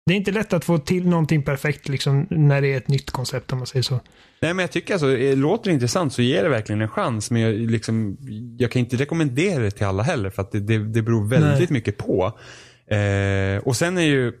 det 0.06 0.12
är 0.12 0.16
inte 0.16 0.32
lätt 0.32 0.52
att 0.52 0.64
få 0.64 0.78
till 0.78 1.08
någonting 1.08 1.42
perfekt 1.42 1.88
liksom 1.88 2.26
när 2.30 2.60
det 2.60 2.72
är 2.72 2.76
ett 2.76 2.88
nytt 2.88 3.10
koncept 3.10 3.52
om 3.52 3.58
man 3.58 3.66
säger 3.66 3.82
så. 3.82 4.00
Nej 4.40 4.54
men 4.54 4.58
jag 4.58 4.70
tycker 4.70 4.94
alltså, 4.94 5.06
det 5.06 5.36
låter 5.36 5.70
intressant 5.70 6.12
så 6.12 6.22
ger 6.22 6.42
det 6.42 6.48
verkligen 6.48 6.80
en 6.80 6.88
chans. 6.88 7.30
Men 7.30 7.42
jag, 7.42 7.54
liksom, 7.54 8.16
jag 8.58 8.70
kan 8.70 8.80
inte 8.80 8.96
rekommendera 8.96 9.62
det 9.62 9.70
till 9.70 9.86
alla 9.86 10.02
heller 10.02 10.30
för 10.30 10.42
att 10.42 10.52
det, 10.52 10.60
det, 10.60 10.78
det 10.78 11.02
beror 11.02 11.28
väldigt 11.28 11.70
Nej. 11.70 11.72
mycket 11.72 11.96
på. 11.96 12.38
Eh, 12.86 13.58
och 13.64 13.76
sen 13.76 13.98
är 13.98 14.02
ju 14.02 14.32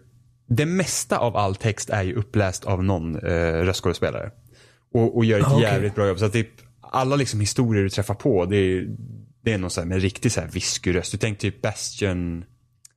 det 0.46 0.66
mesta 0.66 1.18
av 1.18 1.36
all 1.36 1.56
text 1.56 1.90
är 1.90 2.02
ju 2.02 2.14
uppläst 2.14 2.64
av 2.64 2.84
någon 2.84 3.16
eh, 3.16 3.52
röstskådespelare. 3.52 4.30
Och, 4.94 5.16
och 5.16 5.24
gör 5.24 5.40
ett 5.40 5.46
okay. 5.46 5.62
jävligt 5.62 5.94
bra 5.94 6.06
jobb. 6.06 6.18
Så 6.18 6.24
att 6.24 6.32
typ, 6.32 6.50
alla 6.80 7.16
liksom 7.16 7.40
historier 7.40 7.82
du 7.82 7.90
träffar 7.90 8.14
på, 8.14 8.44
det 8.44 8.56
är, 8.56 8.86
det 9.42 9.52
är 9.52 9.58
någon 9.58 9.70
så 9.70 9.80
här 9.80 9.88
med 9.88 10.02
riktig 10.02 10.32
så 10.32 10.40
här 10.40 10.48
viskuröst. 10.48 11.12
Du 11.12 11.18
tänker 11.18 11.40
typ 11.40 11.62
Bastion 11.62 12.44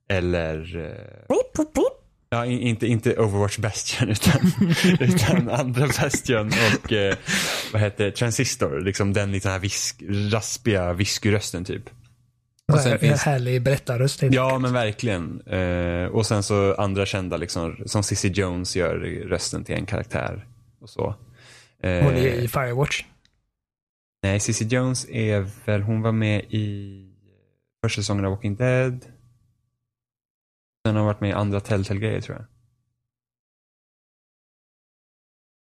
eller... 0.10 0.78
Eh, 0.86 1.36
Ja, 2.30 2.46
in, 2.46 2.60
inte, 2.60 2.88
inte 2.88 3.18
Overwatch 3.18 3.58
Bastion 3.58 4.10
utan, 4.10 4.52
utan 5.00 5.50
andra 5.50 5.88
Bastion 5.88 6.48
och 6.48 6.94
eh, 6.94 7.16
vad 7.74 7.82
heter 7.82 8.12
Transistor. 8.12 8.82
Liksom 8.82 9.14
den 9.14 9.32
lite 9.32 9.50
här 9.50 9.60
visk, 9.60 10.04
raspiga 10.32 10.94
viskurösten 10.94 11.66
typ. 11.66 11.90
Och 12.74 12.80
sen 12.80 13.00
finns... 13.00 13.22
Härlig 13.22 13.62
berättarröst. 13.62 14.24
Ja, 14.24 14.60
men 14.60 14.74
verkligen. 14.74 15.42
Eh, 15.42 16.06
och 16.06 16.26
sen 16.26 16.44
så 16.44 16.74
andra 16.74 17.06
kända 17.06 17.38
liksom, 17.38 17.78
som 17.86 18.04
Cissy 18.04 18.28
Jones 18.28 18.76
gör 18.76 18.96
rösten 19.30 19.64
till 19.64 19.76
en 19.76 19.86
karaktär. 19.86 20.48
Och 20.80 20.90
så. 20.90 21.16
Eh, 21.80 22.04
hon 22.04 22.14
är 22.14 22.28
i 22.28 22.48
Firewatch. 22.48 23.04
Nej, 24.24 24.40
Cissy 24.40 24.66
Jones 24.66 25.10
är 25.10 25.50
väl, 25.66 25.82
hon 25.82 26.02
var 26.02 26.12
med 26.12 26.46
i 26.50 27.04
första 27.84 28.02
säsongen 28.02 28.26
av 28.26 28.32
Walking 28.32 28.56
Dead. 28.56 29.06
Sen 30.86 30.96
har 30.96 31.02
hon 31.02 31.06
varit 31.06 31.22
med 31.22 31.30
i 31.30 31.34
andra 31.34 31.60
Telltale-grejer 31.60 32.22
tror 32.22 32.38
jag. 32.38 32.46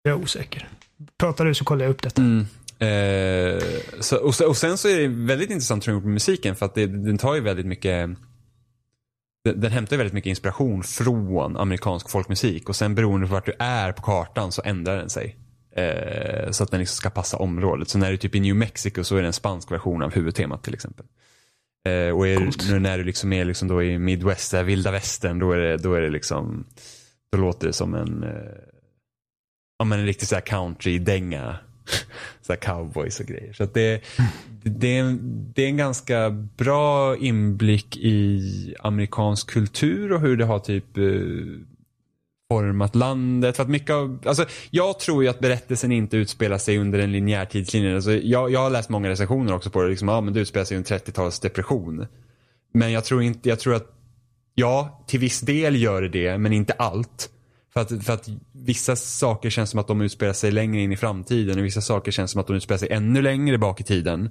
Jag 0.04 0.20
är 0.20 0.24
osäker. 0.24 0.70
Pratar 1.18 1.46
du 1.46 1.54
så 1.54 1.66
kollar 1.66 1.86
jag 1.86 1.92
upp 1.92 2.02
detta. 2.02 2.22
Mm. 2.22 2.46
Eh, 2.80 3.64
så, 4.00 4.18
och, 4.18 4.42
och, 4.48 4.58
sen 4.58 4.78
så 4.78 4.88
är 4.88 5.00
det 5.00 5.08
väldigt 5.08 5.50
intressant 5.50 5.84
tror 5.84 5.96
jag, 5.96 6.04
med 6.04 6.14
musiken 6.14 6.56
för 6.56 6.66
att 6.66 6.76
det, 6.76 6.88
den 6.88 7.18
tar 7.18 7.36
ju 7.36 7.42
väldigt 7.42 7.66
mycket 7.66 8.10
den, 9.46 9.62
den 9.62 9.72
hämtar 9.72 9.98
väldigt 9.98 10.14
mycket 10.14 10.30
inspiration 10.30 10.84
från 10.84 11.58
amerikansk 11.58 12.10
folkmusik 12.10 12.70
och 12.70 12.76
sen 12.76 12.96
beroende 12.96 13.28
på 13.28 13.34
vart 13.34 13.46
du 13.46 13.54
är 13.60 13.92
på 13.92 14.02
kartan 14.02 14.52
så 14.52 14.62
ändrar 14.66 14.98
den 14.98 15.10
sig. 15.10 15.36
Eh, 15.76 16.52
så 16.52 16.64
att 16.64 16.72
den 16.72 16.80
liksom 16.80 16.96
ska 16.96 17.10
passa 17.10 17.38
området. 17.38 17.90
Så 17.90 17.98
när 17.98 18.08
du 18.08 18.14
är 18.14 18.18
typ 18.18 18.36
i 18.36 18.40
New 18.40 18.56
Mexico 18.56 19.04
så 19.04 19.16
är 19.16 19.22
det 19.22 19.28
en 19.28 19.34
spansk 19.34 19.72
version 19.72 20.04
av 20.04 20.14
huvudtemat 20.14 20.64
till 20.64 20.74
exempel. 20.74 21.06
Eh, 21.88 22.10
och 22.16 22.28
är, 22.28 22.80
när 22.80 22.98
du 22.98 23.04
liksom 23.04 23.34
är 23.34 23.46
liksom 23.46 23.68
då 23.68 23.84
i 23.84 24.00
Midwest, 24.00 24.52
där, 24.52 24.64
vilda 24.64 24.92
västern, 24.92 25.40
då 25.40 25.52
är 25.52 25.58
det, 25.58 25.78
då 25.78 25.94
är 25.94 26.02
det 26.02 26.10
liksom, 26.10 26.66
då 27.32 27.38
låter 27.38 27.68
det 27.68 27.74
som 27.74 27.96
en, 27.96 28.24
eh, 28.24 28.30
ja 29.80 29.86
men 29.86 30.00
en 30.00 30.06
riktig 30.06 30.28
så 30.28 30.36
country-dänga 30.36 31.58
så 32.42 32.54
här 32.54 32.56
cowboys 32.56 33.20
och 33.20 33.26
grejer. 33.26 33.54
Så 33.54 33.64
att 33.64 33.74
det, 33.74 34.02
det, 34.64 34.98
är 34.98 35.02
en, 35.02 35.20
det 35.56 35.64
är 35.64 35.68
en 35.68 35.78
ganska 35.78 36.30
bra 36.30 37.18
inblick 37.18 37.98
i 37.98 38.76
amerikansk 38.80 39.50
kultur 39.50 40.12
och 40.12 40.22
hur 40.22 40.38
det 40.38 40.46
har 40.46 40.60
typ 40.60 40.98
eh, 40.98 41.04
format 42.52 42.96
landet. 42.96 43.56
För 43.56 43.64
att 43.64 43.70
mycket 43.70 43.90
av, 43.90 44.20
alltså, 44.26 44.46
jag 44.70 45.00
tror 45.00 45.24
ju 45.24 45.30
att 45.30 45.40
berättelsen 45.40 45.92
inte 45.92 46.18
utspelar 46.18 46.58
sig 46.58 46.78
under 46.78 47.00
en 47.00 47.12
linjär 47.12 47.46
tidslinje. 47.46 47.96
Alltså, 47.96 48.12
jag, 48.12 48.52
jag 48.52 48.60
har 48.60 48.70
läst 48.70 48.90
många 48.90 49.10
recensioner 49.10 49.54
också 49.54 49.70
på 49.70 49.84
det. 49.84 49.90
Liksom, 49.90 50.08
ja, 50.08 50.22
men 50.22 50.34
det 50.34 50.40
utspelar 50.40 50.66
sig 50.66 50.78
under 50.78 51.00
30-talets 51.00 51.40
depression. 51.40 52.08
Men 52.74 52.92
jag 52.92 53.06
tror 53.06 53.24
inte, 53.24 53.50
jag 53.50 53.60
tror 53.60 53.76
att, 53.76 53.92
ja, 54.54 55.06
till 55.08 55.20
viss 55.20 55.42
del 55.42 55.76
gör 55.76 56.02
det 56.02 56.10
det, 56.10 56.38
men 56.38 56.54
inte 56.54 56.74
allt. 56.74 57.30
För 57.78 57.82
att, 57.82 58.06
för 58.06 58.14
att 58.14 58.30
vissa 58.52 58.96
saker 58.96 59.50
känns 59.50 59.70
som 59.70 59.80
att 59.80 59.88
de 59.88 60.02
utspelar 60.02 60.34
sig 60.34 60.52
längre 60.52 60.82
in 60.82 60.92
i 60.92 60.98
framtiden 60.98 61.60
och 61.60 61.66
vissa 61.66 61.82
saker 61.82 62.12
känns 62.12 62.32
som 62.32 62.42
att 62.42 62.48
de 62.48 62.56
utspelar 62.56 62.78
sig 62.78 62.92
ännu 62.92 63.22
längre 63.22 63.58
bak 63.58 63.82
i 63.82 63.84
tiden. 63.84 64.26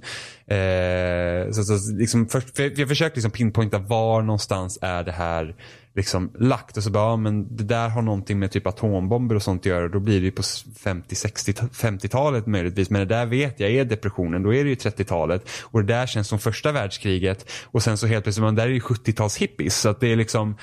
Eh, 0.47 1.51
så, 1.51 1.63
så, 1.63 1.93
liksom, 1.95 2.27
för, 2.27 2.39
för, 2.39 2.79
jag 2.79 2.87
försöker 2.87 3.15
liksom 3.15 3.31
pinpointa 3.31 3.79
var 3.79 4.21
någonstans 4.21 4.79
är 4.81 5.03
det 5.03 5.11
här 5.11 5.55
liksom 5.95 6.31
lagt. 6.39 6.77
Och 6.77 6.83
så 6.83 6.89
bara, 6.89 7.09
ja, 7.09 7.15
men 7.15 7.55
det 7.55 7.63
där 7.63 7.89
har 7.89 8.01
någonting 8.01 8.39
med 8.39 8.51
typ 8.51 8.67
atombomber 8.67 9.35
och 9.35 9.43
sånt 9.43 9.61
att 9.61 9.65
göra. 9.65 9.83
Och 9.83 9.91
då 9.91 9.99
blir 9.99 10.19
det 10.19 10.25
ju 10.25 10.31
på 10.31 10.43
50, 10.79 11.15
60, 11.15 11.51
50-talet 11.53 12.47
möjligtvis. 12.47 12.89
Men 12.89 12.99
det 12.99 13.15
där 13.15 13.25
vet 13.25 13.59
jag 13.59 13.71
är 13.71 13.85
depressionen, 13.85 14.43
då 14.43 14.53
är 14.53 14.63
det 14.63 14.69
ju 14.69 14.75
30-talet 14.75 15.49
och 15.61 15.83
det 15.83 15.93
där 15.93 16.07
känns 16.07 16.27
som 16.27 16.39
första 16.39 16.71
världskriget. 16.71 17.51
Och 17.63 17.83
sen 17.83 17.97
så 17.97 18.07
helt 18.07 18.23
plötsligt, 18.23 18.43
men 18.43 18.55
där 18.55 18.63
är 18.63 18.69
ju 18.69 18.79
70-tals 18.79 19.37
hippies 19.37 19.79
så 19.79 19.89
att 19.89 19.99
det 19.99 20.07
är 20.07 20.15
liksom 20.15 20.55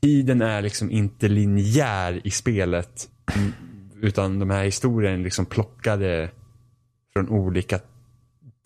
tiden 0.00 0.42
är 0.42 0.62
liksom 0.62 0.90
inte 0.90 1.28
linjär 1.28 2.20
i 2.24 2.30
spelet. 2.30 3.08
Utan 4.02 4.38
de 4.38 4.50
här 4.50 4.64
historierna 4.64 5.18
är 5.18 5.24
liksom 5.24 5.46
plockade 5.46 6.30
från 7.12 7.28
olika 7.28 7.80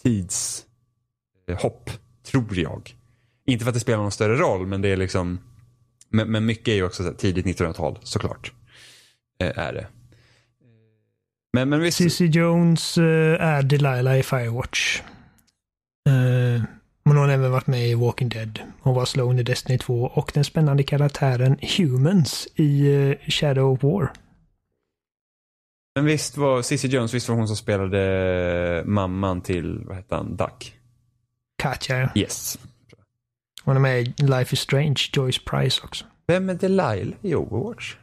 tidshopp, 0.02 1.90
tror 2.26 2.58
jag. 2.58 2.94
Inte 3.46 3.64
för 3.64 3.70
att 3.70 3.74
det 3.74 3.80
spelar 3.80 3.98
någon 3.98 4.12
större 4.12 4.36
roll, 4.36 4.66
men 4.66 4.82
det 4.82 4.88
är 4.88 4.96
liksom 4.96 5.38
men, 6.12 6.30
men 6.30 6.46
mycket 6.46 6.68
är 6.68 6.74
ju 6.74 6.84
också 6.84 7.14
tidigt 7.18 7.46
1900-tal 7.46 7.98
såklart. 8.02 8.52
Eh, 9.40 9.58
är 9.58 9.72
det. 9.72 9.86
Men, 11.52 11.68
men 11.68 11.80
visst... 11.80 11.98
Cissy 11.98 12.26
Jones 12.26 12.98
eh, 12.98 13.42
är 13.42 13.62
Delilah 13.62 14.18
i 14.18 14.22
Firewatch. 14.22 15.00
Eh, 16.08 16.62
Uh, 17.06 17.12
hon 17.12 17.16
har 17.16 17.28
även 17.28 17.50
varit 17.50 17.66
med 17.66 17.88
i 17.88 17.94
Walking 17.94 18.28
Dead. 18.28 18.58
Hon 18.80 18.94
var 18.94 19.04
Sloan 19.04 19.38
i 19.38 19.42
Destiny 19.42 19.78
2 19.78 20.02
och 20.14 20.30
den 20.34 20.44
spännande 20.44 20.82
karaktären 20.82 21.58
Humans 21.78 22.48
i 22.54 22.88
uh, 22.88 23.16
Shadow 23.28 23.72
of 23.72 23.82
War. 23.82 24.12
Men 25.94 26.04
visst 26.04 26.36
var 26.36 26.62
Cissy 26.62 26.88
Jones, 26.88 27.14
visst 27.14 27.28
var 27.28 27.36
hon 27.36 27.48
som 27.48 27.56
spelade 27.56 28.82
mamman 28.86 29.40
till, 29.40 29.84
vad 29.86 29.96
hette 29.96 30.14
han, 30.14 30.36
Duck? 30.36 30.74
Katja, 31.58 32.00
ja. 32.00 32.08
Yes. 32.14 32.58
Hon 33.64 33.76
är 33.76 33.80
med 33.80 34.00
i 34.00 34.14
Life 34.18 34.54
is 34.54 34.60
Strange, 34.60 34.96
Joyce 35.12 35.40
Price 35.46 35.80
också. 35.84 36.04
Vem 36.26 36.48
är 36.48 36.54
Delilah 36.54 37.08
i 37.22 37.34
Overwatch? 37.34 37.96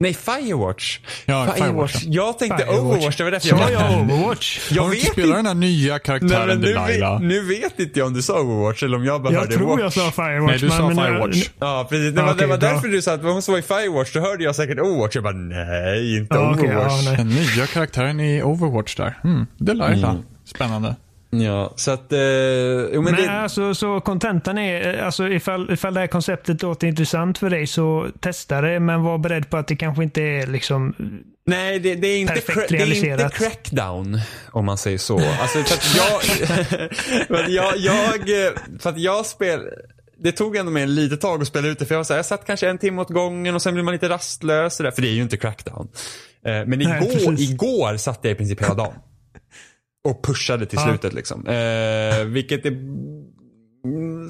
Nej, 0.00 0.14
Firewatch. 0.14 0.98
Ja, 1.26 1.46
Firewatch. 1.46 1.58
Firewatch. 1.58 2.02
Jag 2.06 2.38
tänkte 2.38 2.64
Firewatch. 2.64 2.80
Overwatch, 2.80 3.16
det 3.16 3.24
var 3.24 3.30
därför 3.30 3.48
jag 3.48 3.60
Ja, 3.60 3.70
ja, 3.70 4.00
Overwatch. 4.00 4.70
Jag 4.70 4.82
Har 4.82 4.90
du 4.90 4.96
inte 4.96 5.10
spelat 5.12 5.36
den 5.36 5.46
här 5.46 5.54
nya 5.54 5.98
karaktären 5.98 6.46
Nej, 6.46 6.56
nu 6.56 6.72
Delilah? 6.72 7.12
Vet, 7.12 7.28
nu 7.28 7.40
vet 7.40 7.80
inte 7.80 7.98
jag 7.98 8.06
om 8.06 8.14
du 8.14 8.22
sa 8.22 8.40
Overwatch 8.40 8.82
eller 8.82 8.96
om 8.96 9.04
jag 9.04 9.22
bara 9.22 9.32
jag 9.32 9.40
hörde 9.40 9.56
Watch. 9.56 9.60
Jag 9.60 9.92
tror 9.92 10.04
jag 10.04 10.14
sa 10.14 10.22
Firewatch. 10.22 10.50
Nej, 10.50 10.58
du 10.58 10.70
sa 10.70 10.88
men, 10.88 10.96
Firewatch. 10.96 11.50
Ja, 11.58 11.86
precis. 11.90 12.14
Det 12.14 12.22
var, 12.22 12.34
okay, 12.34 12.46
det 12.46 12.50
var 12.50 12.58
därför 12.58 12.88
du 12.88 13.02
sa 13.02 13.12
att 13.12 13.22
hon 13.22 13.42
var 13.48 13.58
i 13.58 13.62
Firewatch. 13.62 14.12
Då 14.12 14.20
hörde 14.20 14.44
jag 14.44 14.56
säkert 14.56 14.78
Overwatch. 14.78 15.14
Jag 15.14 15.24
bara, 15.24 15.34
nej, 15.34 16.16
inte 16.16 16.34
ja, 16.34 16.50
Overwatch. 16.50 17.02
Okay, 17.02 17.12
ja, 17.12 17.16
Den 17.16 17.28
nya 17.28 17.66
karaktären 17.66 18.20
i 18.20 18.42
Overwatch 18.42 18.96
där. 18.96 19.18
Mm, 19.24 19.46
Delilah. 19.58 20.10
Mm. 20.10 20.22
Spännande. 20.44 20.96
Ja, 21.40 21.72
så 21.76 21.90
att... 21.90 22.12
Eh, 22.12 22.18
jo, 22.20 23.02
men 23.02 23.04
men 23.04 23.14
det... 23.14 23.30
alltså, 23.30 23.74
så 23.74 24.00
kontentan 24.00 24.58
är, 24.58 25.02
alltså 25.02 25.28
ifall, 25.28 25.72
ifall 25.72 25.94
det 25.94 26.00
här 26.00 26.06
konceptet 26.06 26.62
låter 26.62 26.86
intressant 26.86 27.38
för 27.38 27.50
dig 27.50 27.66
så 27.66 28.08
testa 28.20 28.60
det, 28.60 28.80
men 28.80 29.02
var 29.02 29.18
beredd 29.18 29.50
på 29.50 29.56
att 29.56 29.68
det 29.68 29.76
kanske 29.76 30.02
inte 30.02 30.22
är 30.22 30.46
liksom 30.46 30.94
Nej, 31.46 31.78
det, 31.78 31.94
det 31.94 32.08
är 32.08 32.18
inte 32.18 32.32
perfekt 32.32 32.72
realiserat. 32.72 33.18
Det 33.18 33.24
är 33.24 33.26
inte 33.26 33.38
crackdown, 33.38 34.20
om 34.50 34.64
man 34.64 34.78
säger 34.78 34.98
så. 34.98 35.20
Alltså, 35.40 35.62
för 35.62 35.74
att 35.74 35.96
jag, 37.28 37.48
jag, 37.48 37.76
jag, 37.76 38.54
för 38.80 38.90
att 38.90 38.98
jag 38.98 39.26
spel, 39.26 39.60
det 40.18 40.32
tog 40.32 40.56
ändå 40.56 40.72
mig 40.72 40.82
en 40.82 40.94
litet 40.94 41.20
tag 41.20 41.42
att 41.42 41.48
spela 41.48 41.68
ut 41.68 41.78
det, 41.78 41.86
för 41.86 41.94
jag 41.94 41.98
var 41.98 42.04
så 42.04 42.12
här, 42.12 42.18
jag 42.18 42.26
satt 42.26 42.46
kanske 42.46 42.68
en 42.68 42.78
timme 42.78 43.02
åt 43.02 43.10
gången 43.10 43.54
och 43.54 43.62
sen 43.62 43.74
blir 43.74 43.84
man 43.84 43.92
lite 43.92 44.08
rastlös, 44.08 44.78
där, 44.78 44.90
för 44.90 45.02
det 45.02 45.08
är 45.08 45.12
ju 45.12 45.22
inte 45.22 45.36
crackdown. 45.36 45.88
Eh, 46.46 46.52
men 46.66 46.80
igår, 46.80 47.30
Nej, 47.32 47.52
igår 47.52 47.96
satt 47.96 48.18
jag 48.22 48.32
i 48.32 48.34
princip 48.34 48.62
hela 48.62 48.74
dagen. 48.74 48.94
Och 50.04 50.24
pushade 50.24 50.66
till 50.66 50.78
slutet 50.78 51.12
liksom. 51.12 51.46
Eh, 51.46 52.24
vilket 52.24 52.66
är 52.66 52.72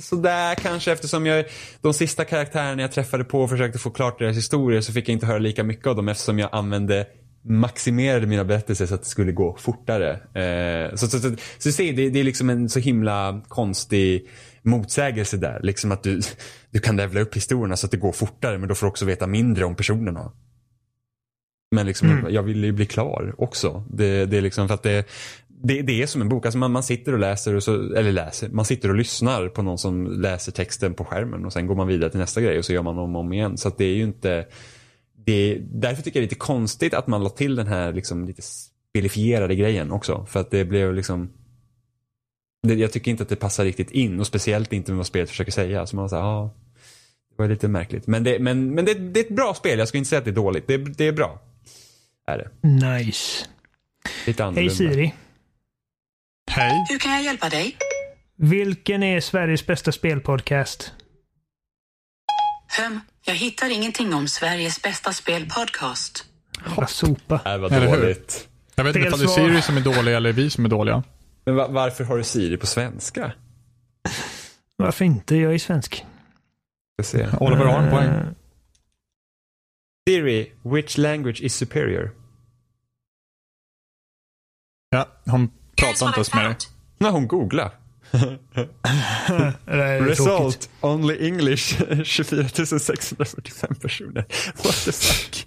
sådär 0.02 0.54
kanske 0.54 0.92
eftersom 0.92 1.26
jag, 1.26 1.44
de 1.80 1.94
sista 1.94 2.24
karaktärerna 2.24 2.82
jag 2.82 2.92
träffade 2.92 3.24
på 3.24 3.40
och 3.40 3.50
försökte 3.50 3.78
få 3.78 3.90
klart 3.90 4.18
deras 4.18 4.36
historier 4.36 4.80
så 4.80 4.92
fick 4.92 5.08
jag 5.08 5.12
inte 5.12 5.26
höra 5.26 5.38
lika 5.38 5.64
mycket 5.64 5.86
av 5.86 5.96
dem 5.96 6.08
eftersom 6.08 6.38
jag 6.38 6.48
använde 6.52 7.06
maximerade 7.44 8.26
mina 8.26 8.44
berättelser 8.44 8.86
så 8.86 8.94
att 8.94 9.02
det 9.02 9.08
skulle 9.08 9.32
gå 9.32 9.56
fortare. 9.56 10.12
Eh, 10.12 10.94
så, 10.94 11.06
så, 11.06 11.18
så, 11.18 11.36
så, 11.58 11.72
se, 11.72 11.92
det, 11.92 12.10
det 12.10 12.20
är 12.20 12.24
liksom 12.24 12.50
en 12.50 12.68
så 12.68 12.78
himla 12.78 13.42
konstig 13.48 14.28
motsägelse 14.62 15.36
där. 15.36 15.60
Liksom 15.62 15.92
att 15.92 16.02
du, 16.02 16.20
du 16.70 16.78
kan 16.78 16.96
levla 16.96 17.20
upp 17.20 17.36
historierna 17.36 17.76
så 17.76 17.86
att 17.86 17.90
det 17.90 17.96
går 17.96 18.12
fortare 18.12 18.58
men 18.58 18.68
då 18.68 18.74
får 18.74 18.86
du 18.86 18.90
också 18.90 19.04
veta 19.04 19.26
mindre 19.26 19.64
om 19.64 19.76
personerna. 19.76 20.32
Men 21.74 21.86
liksom, 21.86 22.10
mm. 22.10 22.34
jag 22.34 22.42
vill 22.42 22.64
ju 22.64 22.72
bli 22.72 22.86
klar 22.86 23.34
också. 23.38 23.84
Det, 23.90 24.26
det 24.26 24.36
är 24.36 24.40
liksom 24.40 24.68
för 24.68 24.74
att 24.74 24.82
det, 24.82 25.06
det, 25.64 25.82
det, 25.82 26.02
är 26.02 26.06
som 26.06 26.20
en 26.20 26.28
bok. 26.28 26.44
Alltså 26.46 26.58
man, 26.58 26.72
man 26.72 26.82
sitter 26.82 27.12
och 27.12 27.18
läser, 27.18 27.54
och 27.54 27.62
så, 27.62 27.74
eller 27.74 28.12
läser, 28.12 28.48
man 28.48 28.64
sitter 28.64 28.88
och 28.88 28.94
lyssnar 28.94 29.48
på 29.48 29.62
någon 29.62 29.78
som 29.78 30.06
läser 30.20 30.52
texten 30.52 30.94
på 30.94 31.04
skärmen 31.04 31.44
och 31.44 31.52
sen 31.52 31.66
går 31.66 31.74
man 31.74 31.86
vidare 31.86 32.10
till 32.10 32.20
nästa 32.20 32.40
grej 32.40 32.58
och 32.58 32.64
så 32.64 32.72
gör 32.72 32.82
man 32.82 32.98
om 32.98 33.16
och 33.16 33.20
om 33.20 33.32
igen. 33.32 33.58
Så 33.58 33.70
det 33.76 33.84
är 33.84 33.94
ju 33.94 34.02
inte, 34.02 34.46
det, 35.26 35.58
därför 35.60 36.02
tycker 36.02 36.20
jag 36.20 36.22
det 36.22 36.26
är 36.26 36.30
lite 36.30 36.34
konstigt 36.34 36.94
att 36.94 37.06
man 37.06 37.22
la 37.22 37.28
till 37.28 37.56
den 37.56 37.66
här 37.66 37.92
liksom 37.92 38.24
lite 38.24 38.42
spelifierade 38.42 39.54
grejen 39.54 39.90
också. 39.90 40.26
För 40.28 40.40
att 40.40 40.50
det 40.50 40.64
blev 40.64 40.94
liksom, 40.94 41.32
det, 42.62 42.74
jag 42.74 42.92
tycker 42.92 43.10
inte 43.10 43.22
att 43.22 43.28
det 43.28 43.36
passar 43.36 43.64
riktigt 43.64 43.90
in 43.90 44.20
och 44.20 44.26
speciellt 44.26 44.72
inte 44.72 44.90
med 44.90 44.96
vad 44.96 45.06
spelet 45.06 45.30
försöker 45.30 45.52
säga. 45.52 45.86
Så 45.86 45.96
man 45.96 46.08
säger, 46.08 46.22
ja, 46.22 46.54
det 47.36 47.42
var 47.42 47.48
lite 47.48 47.68
märkligt. 47.68 48.06
Men, 48.06 48.24
det, 48.24 48.38
men, 48.38 48.74
men 48.74 48.84
det, 48.84 48.94
det, 48.94 49.20
är 49.20 49.24
ett 49.24 49.36
bra 49.36 49.54
spel, 49.54 49.78
jag 49.78 49.88
ska 49.88 49.98
inte 49.98 50.08
säga 50.08 50.18
att 50.18 50.24
det 50.24 50.30
är 50.30 50.32
dåligt. 50.32 50.66
Det, 50.66 50.76
det 50.76 51.08
är 51.08 51.12
bra. 51.12 51.40
Är 52.26 52.38
det. 52.38 52.68
Nice. 52.68 53.46
Lite 54.26 54.44
Hej 54.44 54.70
Siri. 54.70 55.12
Hej. 56.56 56.86
Hur 56.88 56.98
kan 56.98 57.12
jag 57.12 57.22
hjälpa 57.22 57.48
dig? 57.48 57.76
Vilken 58.36 59.02
är 59.02 59.20
Sveriges 59.20 59.66
bästa 59.66 59.92
spelpodcast? 59.92 60.92
Hm, 62.78 63.00
jag 63.24 63.34
hittar 63.34 63.70
ingenting 63.70 64.14
om 64.14 64.28
Sveriges 64.28 64.82
bästa 64.82 65.12
spelpodcast. 65.12 66.24
Jävla 66.66 66.86
sopa. 66.86 67.40
Nej, 67.44 67.58
vad 67.58 67.72
dåligt. 67.72 68.48
Jag 68.74 68.84
vet 68.84 68.96
inte 68.96 69.10
om 69.12 69.18
det 69.18 69.24
är 69.24 69.28
Siri 69.28 69.62
som 69.62 69.76
är 69.76 69.80
dålig 69.80 70.14
eller 70.14 70.32
vi 70.32 70.50
som 70.50 70.64
är 70.64 70.68
dåliga. 70.68 71.02
Men 71.44 71.56
va 71.56 71.68
varför 71.68 72.04
har 72.04 72.16
du 72.16 72.24
Siri 72.24 72.56
på 72.56 72.66
svenska? 72.66 73.32
Varför 74.76 75.04
inte? 75.04 75.36
Jag 75.36 75.54
är 75.54 75.58
svensk. 75.58 76.04
Oliver 77.40 77.64
har 77.64 77.82
en 77.82 77.90
poäng. 77.90 78.34
Siri, 80.08 80.52
which 80.62 80.98
language 80.98 81.40
is 81.40 81.54
superior? 81.54 82.10
Ja, 84.90 85.08
hon 85.24 85.50
What 85.76 86.06
inte 86.06 86.18
ens 86.18 86.34
med 86.34 86.44
dig. 86.44 86.56
Nej, 86.98 87.10
hon 87.10 87.28
googlar. 87.28 87.70
Result, 90.08 90.68
only 90.80 91.26
English, 91.28 91.80
24 92.04 92.48
645 92.78 93.74
personer. 93.82 94.24
What 94.64 94.74
the 94.84 94.92
fuck? 94.92 95.46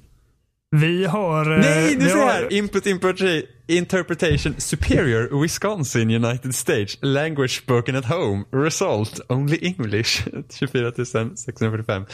Vi 0.72 1.06
har... 1.06 1.52
eh, 1.54 1.60
Nej, 1.60 1.96
du 1.96 2.04
vi 2.04 2.10
ser 2.10 2.18
här. 2.18 2.54
Input 2.54 2.86
interpreta- 2.86 3.42
interpretation 3.68 4.56
superior 4.58 5.42
Wisconsin 5.42 6.10
United 6.26 6.56
States. 6.56 6.98
Language 7.02 7.50
spoken 7.58 7.96
at 7.96 8.06
home. 8.06 8.44
Result 8.54 9.20
only 9.30 9.58
English. 9.62 10.24
24 10.50 10.92
645. 11.36 12.06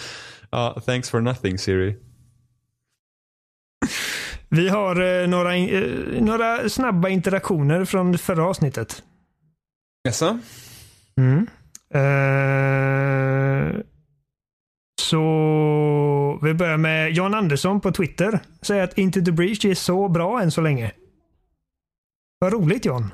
Ja, 0.52 0.81
thanks 0.85 1.10
for 1.10 1.22
nothing 1.22 1.57
Siri. 1.60 1.95
Vi 4.55 4.69
har 4.69 5.21
eh, 5.21 5.27
några, 5.27 5.55
eh, 5.55 6.21
några 6.21 6.69
snabba 6.69 7.09
interaktioner 7.09 7.85
från 7.85 8.17
förra 8.17 8.45
avsnittet. 8.45 9.03
Jaså? 10.03 10.39
Mm. 11.17 11.47
Eh, 11.93 13.81
så 15.01 16.39
vi 16.43 16.53
börjar 16.53 16.77
med 16.77 17.11
Jan 17.11 17.34
Andersson 17.34 17.81
på 17.81 17.91
Twitter. 17.91 18.39
Säger 18.61 18.84
att 18.84 18.97
Into 18.97 19.21
the 19.25 19.31
Breach 19.31 19.65
är 19.65 19.73
så 19.73 20.09
bra 20.09 20.41
än 20.41 20.51
så 20.51 20.61
länge. 20.61 20.91
Vad 22.39 22.53
roligt 22.53 22.85
John. 22.85 23.13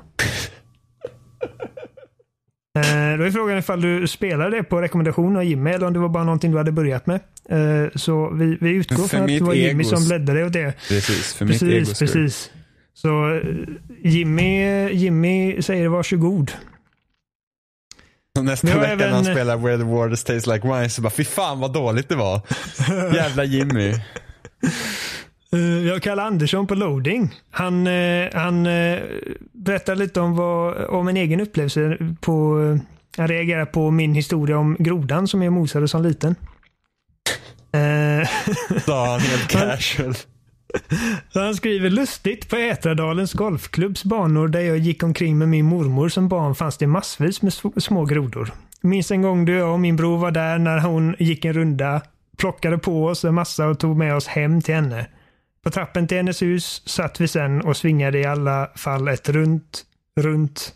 Eh, 2.80 3.18
då 3.18 3.24
är 3.24 3.30
frågan 3.30 3.58
ifall 3.58 3.80
du 3.80 4.06
spelar 4.06 4.50
det 4.50 4.62
på 4.62 4.80
rekommendation 4.80 5.36
av 5.36 5.44
Jimmy 5.44 5.70
eller 5.70 5.86
om 5.86 5.92
det 5.92 5.98
var 5.98 6.08
bara 6.08 6.24
någonting 6.24 6.50
du 6.52 6.58
hade 6.58 6.72
börjat 6.72 7.06
med. 7.06 7.20
Eh, 7.50 7.90
så 7.94 8.30
vi, 8.30 8.58
vi 8.60 8.70
utgår 8.70 8.96
från 9.08 9.20
att 9.20 9.26
det 9.26 9.32
mitt 9.32 9.42
var 9.42 9.54
Jimmy 9.54 9.84
egos- 9.84 9.88
som 9.96 10.08
ledde 10.08 10.34
det 10.34 10.44
och 10.44 10.50
det. 10.50 10.72
Precis, 10.88 11.34
för 11.34 11.44
mitt 11.44 11.60
Precis, 11.60 11.74
egos 11.74 11.96
skull. 11.96 12.08
precis. 12.08 12.50
Så 12.94 13.34
eh, 13.34 13.40
Jimmy, 14.04 14.88
Jimmy 14.90 15.62
säger 15.62 15.88
varsågod. 15.88 16.52
Nästa 18.42 18.66
vecka 18.66 18.80
när 18.96 19.08
han 19.08 19.22
även- 19.22 19.34
spelar 19.34 19.56
Where 19.56 19.78
the 19.78 19.84
Waters 19.84 20.24
Tastes 20.24 20.46
Like 20.46 20.68
Wine 20.68 20.88
så 20.88 21.02
bara 21.02 21.10
fy 21.10 21.24
fan 21.24 21.60
vad 21.60 21.72
dåligt 21.72 22.08
det 22.08 22.16
var. 22.16 22.40
Jävla 23.14 23.44
Jimmy. 23.44 23.94
Uh, 25.54 25.86
jag 25.86 26.02
kallar 26.02 26.26
Andersson 26.26 26.66
på 26.66 26.74
loading. 26.74 27.34
Han, 27.50 27.86
eh, 27.86 28.28
han 28.32 28.66
uh, 28.66 28.98
berättar 29.52 29.96
lite 29.96 30.20
om, 30.20 30.36
vad, 30.36 30.84
om 30.84 31.08
en 31.08 31.16
egen 31.16 31.40
upplevelse. 31.40 31.96
På, 32.20 32.62
eh, 32.62 32.80
han 33.16 33.28
reagerar 33.28 33.66
på 33.66 33.90
min 33.90 34.14
historia 34.14 34.58
om 34.58 34.76
grodan 34.78 35.28
som 35.28 35.42
jag 35.42 35.52
mosade 35.52 35.88
som 35.88 36.02
liten. 36.02 36.34
Eh, 37.72 38.28
Sa 38.86 39.06
han 39.06 39.20
helt 39.20 39.48
casual. 39.48 40.14
Så 41.32 41.40
han 41.40 41.54
skriver 41.54 41.90
lustigt 41.90 42.48
på 42.48 42.56
Ätradalens 42.56 43.32
golfklubbs 43.32 44.04
banor 44.04 44.48
där 44.48 44.60
jag 44.60 44.78
gick 44.78 45.02
omkring 45.02 45.38
med 45.38 45.48
min 45.48 45.66
mormor 45.66 46.08
som 46.08 46.28
barn 46.28 46.54
fanns 46.54 46.78
det 46.78 46.86
massvis 46.86 47.42
med 47.42 47.52
sm- 47.52 47.80
små 47.80 48.04
grodor. 48.04 48.52
Minns 48.80 49.10
en 49.10 49.22
gång 49.22 49.44
då 49.44 49.52
jag 49.52 49.72
och 49.72 49.80
min 49.80 49.96
bror 49.96 50.18
var 50.18 50.30
där 50.30 50.58
när 50.58 50.78
hon 50.78 51.16
gick 51.18 51.44
en 51.44 51.52
runda, 51.52 52.02
plockade 52.38 52.78
på 52.78 53.06
oss 53.06 53.24
en 53.24 53.34
massa 53.34 53.66
och 53.66 53.78
tog 53.78 53.96
med 53.96 54.14
oss 54.16 54.26
hem 54.26 54.62
till 54.62 54.74
henne. 54.74 55.06
På 55.64 55.70
trappen 55.70 56.08
till 56.08 56.16
hennes 56.16 56.42
hus 56.42 56.82
satt 56.86 57.20
vi 57.20 57.28
sen 57.28 57.60
och 57.60 57.76
svingade 57.76 58.18
i 58.18 58.24
alla 58.24 58.70
fall 58.74 59.08
ett 59.08 59.28
runt, 59.28 59.84
runt, 60.20 60.74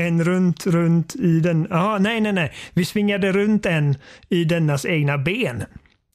en 0.00 0.24
runt, 0.24 0.66
runt 0.66 1.16
i 1.16 1.40
den, 1.40 1.66
ja 1.70 1.98
nej 1.98 2.20
nej 2.20 2.32
nej, 2.32 2.52
vi 2.72 2.84
svingade 2.84 3.32
runt 3.32 3.66
en 3.66 3.96
i 4.28 4.44
dennas 4.44 4.86
egna 4.86 5.18
ben. 5.18 5.64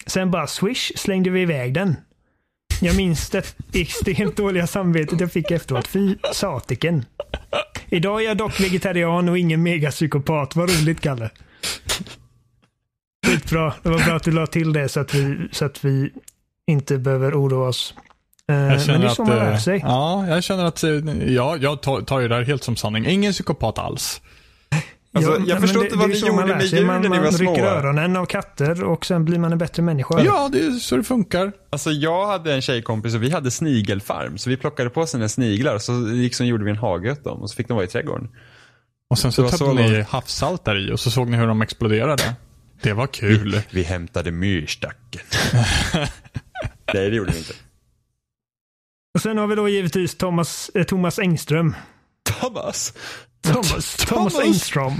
Sen 0.06 0.32
bara 0.32 0.48
swish 0.48 0.92
slängde 0.96 1.30
vi 1.30 1.42
iväg 1.42 1.74
den. 1.74 1.96
Jag 2.82 2.96
minns 2.96 3.30
det 3.30 3.56
extremt 3.74 4.38
dåliga 4.38 4.68
samvetet 4.68 5.20
jag 5.20 5.32
fick 5.32 5.52
efteråt. 5.52 5.88
Fy 5.88 6.16
satiken. 6.34 7.06
Idag 7.90 8.22
är 8.22 8.26
jag 8.26 8.38
dock 8.38 8.60
vegetarian 8.60 9.30
och 9.30 9.38
ingen 9.38 9.64
megapsykopat. 9.64 10.56
Vad 10.56 10.70
roligt, 10.70 11.02
Kalle. 11.02 11.30
Skitbra. 13.28 13.74
Det 13.84 13.90
var 13.90 14.06
bra 14.06 14.16
att 14.16 14.24
du 14.24 14.32
la 14.32 14.48
till 14.48 14.74
det 14.74 14.90
så 14.90 15.00
att 15.00 15.14
vi, 15.14 15.50
så 15.52 15.66
att 15.66 15.86
vi 15.86 16.12
inte 16.72 16.98
behöver 16.98 17.34
oroa 17.46 17.68
oss. 17.68 17.94
Eh, 18.50 18.56
Jag 18.56 18.68
Men 18.68 18.80
känner 18.80 19.00
det 19.00 19.06
är 19.06 19.10
så 19.10 19.22
att, 19.22 19.28
man 19.28 19.38
lär 19.38 19.52
eh, 19.52 19.58
sig. 19.58 19.80
Ja, 19.84 20.28
jag 20.28 20.44
känner 20.44 20.66
att, 20.66 20.84
eh, 20.84 20.90
ja, 21.34 21.58
jag 21.58 21.82
tar, 21.82 22.02
tar 22.02 22.20
ju 22.20 22.28
det 22.28 22.36
här 22.36 22.44
helt 22.44 22.64
som 22.64 22.76
sanning. 22.76 23.06
Ingen 23.06 23.32
psykopat 23.34 23.80
alls. 23.80 24.22
Alltså, 25.14 25.32
jag 25.32 25.48
men 25.48 25.62
förstår 25.62 25.80
det- 25.80 25.86
inte 25.86 25.98
vad 25.98 26.10
ni 26.10 26.22
man 26.22 26.30
gjorde 26.42 26.56
med 26.56 26.66
djur 26.66 26.86
Man, 26.86 27.02
när 27.02 27.10
ni 27.10 27.16
man 27.16 27.24
var 27.24 27.32
små. 27.32 27.52
rycker 27.54 27.64
öronen 27.66 28.16
av 28.18 28.26
katter 28.26 28.84
och 28.84 29.06
sen 29.06 29.26
blir 29.26 29.40
man 29.40 29.52
en 29.52 29.58
bättre 29.58 29.84
människa. 29.84 30.22
Ja, 30.24 30.50
det 30.52 30.60
är 30.66 30.72
så 30.72 30.98
det 30.98 31.04
funkar. 31.04 31.52
Alltså 31.70 31.92
jag 31.92 32.28
hade 32.28 32.54
en 32.54 32.62
tjejkompis 32.62 33.16
och 33.16 33.24
vi 33.24 33.30
hade 33.30 33.52
snigelfarm. 33.52 34.38
Så 34.38 34.50
vi 34.50 34.58
plockade 34.58 34.90
på 34.90 35.06
sina 35.06 35.30
sniglar 35.30 35.76
och 35.76 35.82
så 35.82 35.92
liksom 36.00 36.46
gjorde 36.48 36.64
vi 36.64 36.72
en 36.72 36.78
hage 36.78 37.12
åt 37.12 37.24
dem 37.24 37.42
och 37.42 37.50
så 37.50 37.56
fick 37.56 37.68
de 37.68 37.74
vara 37.74 37.86
i 37.86 37.88
trädgården. 37.88 38.30
Och 39.10 39.18
sen 39.20 39.32
så 39.32 39.42
tömde 39.50 39.58
så 39.58 39.74
ni 39.74 40.02
havssalt 40.02 40.66
där 40.66 40.90
i 40.90 40.92
och 40.92 41.00
så 41.00 41.12
såg 41.12 41.30
ni 41.30 41.38
hur 41.38 41.48
de 41.48 41.62
exploderade. 41.62 42.36
Det 42.84 42.94
var 42.94 43.08
kul. 43.08 43.62
Vi 43.72 43.84
hämtade 43.84 44.32
myrstacken. 44.32 45.22
Nej 46.94 47.10
det 47.10 47.16
gjorde 47.16 47.32
vi 47.32 47.38
inte. 47.38 47.54
Och 49.16 49.22
sen 49.22 49.38
har 49.38 49.48
vi 49.48 49.56
då 49.56 49.70
givetvis 49.70 50.16
Thomas, 50.18 50.72
eh, 50.76 50.84
Thomas 50.84 51.20
Engström. 51.20 51.76
Thomas. 52.40 52.94
Thomas, 53.42 53.96
Thomas. 54.08 54.40
Engström. 54.40 54.96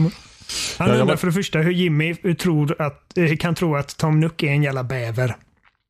Han 0.78 0.88
Ja, 0.88 0.94
undrar 0.94 1.06
var- 1.06 1.16
för 1.16 1.28
det 1.28 1.34
första 1.34 1.60
hur 1.60 1.72
Jimmy 1.72 2.36
tror 2.36 2.82
att, 2.82 3.18
eh, 3.18 3.36
kan 3.38 3.56
tro 3.56 3.76
att 3.76 3.98
Tom 3.98 4.20
Nook 4.20 4.44
är 4.44 4.48
en 4.48 4.64
jävla 4.64 4.84
bäver. 4.84 5.36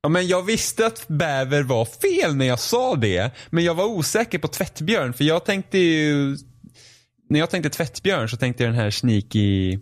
Ja, 0.03 0.09
men 0.09 0.27
jag 0.27 0.43
visste 0.43 0.85
att 0.85 1.07
bäver 1.07 1.63
var 1.63 1.85
fel 1.85 2.35
när 2.35 2.45
jag 2.45 2.59
sa 2.59 2.95
det. 2.95 3.31
Men 3.49 3.63
jag 3.63 3.73
var 3.75 3.85
osäker 3.85 4.39
på 4.39 4.47
tvättbjörn 4.47 5.13
för 5.13 5.23
jag 5.23 5.45
tänkte 5.45 5.77
ju... 5.77 6.37
När 7.29 7.39
jag 7.39 7.49
tänkte 7.49 7.69
tvättbjörn 7.69 8.29
så 8.29 8.37
tänkte 8.37 8.63
jag 8.63 8.73
den 8.73 8.79
här 8.79 8.91
sneaky... 8.91 9.79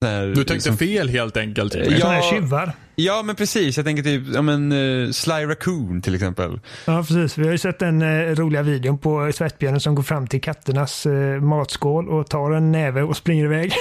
den 0.00 0.10
här, 0.10 0.26
Du 0.26 0.34
tänkte 0.34 0.54
liksom- 0.54 0.76
fel 0.78 1.08
helt 1.08 1.36
enkelt. 1.36 1.74
Ja. 1.74 1.84
Sådana 1.84 2.14
här 2.14 2.30
tjuvar. 2.32 2.72
Ja 2.98 3.22
men 3.22 3.36
precis, 3.36 3.76
jag 3.76 3.86
tänker 3.86 4.02
typ, 4.02 4.22
ja 4.34 4.42
men 4.42 4.72
uh, 4.72 5.10
Sly 5.10 5.32
Raccoon 5.32 6.02
till 6.02 6.14
exempel. 6.14 6.60
Ja, 6.84 6.98
precis. 7.02 7.38
Vi 7.38 7.44
har 7.44 7.52
ju 7.52 7.58
sett 7.58 7.78
den 7.78 8.02
eh, 8.02 8.34
roliga 8.34 8.62
videon 8.62 8.98
på 8.98 9.32
tvättbjörnen 9.32 9.80
som 9.80 9.94
går 9.94 10.02
fram 10.02 10.26
till 10.26 10.40
katternas 10.40 11.06
eh, 11.06 11.40
matskål 11.40 12.08
och 12.08 12.28
tar 12.28 12.50
en 12.50 12.72
näve 12.72 13.02
och 13.02 13.16
springer 13.16 13.44
iväg. 13.44 13.72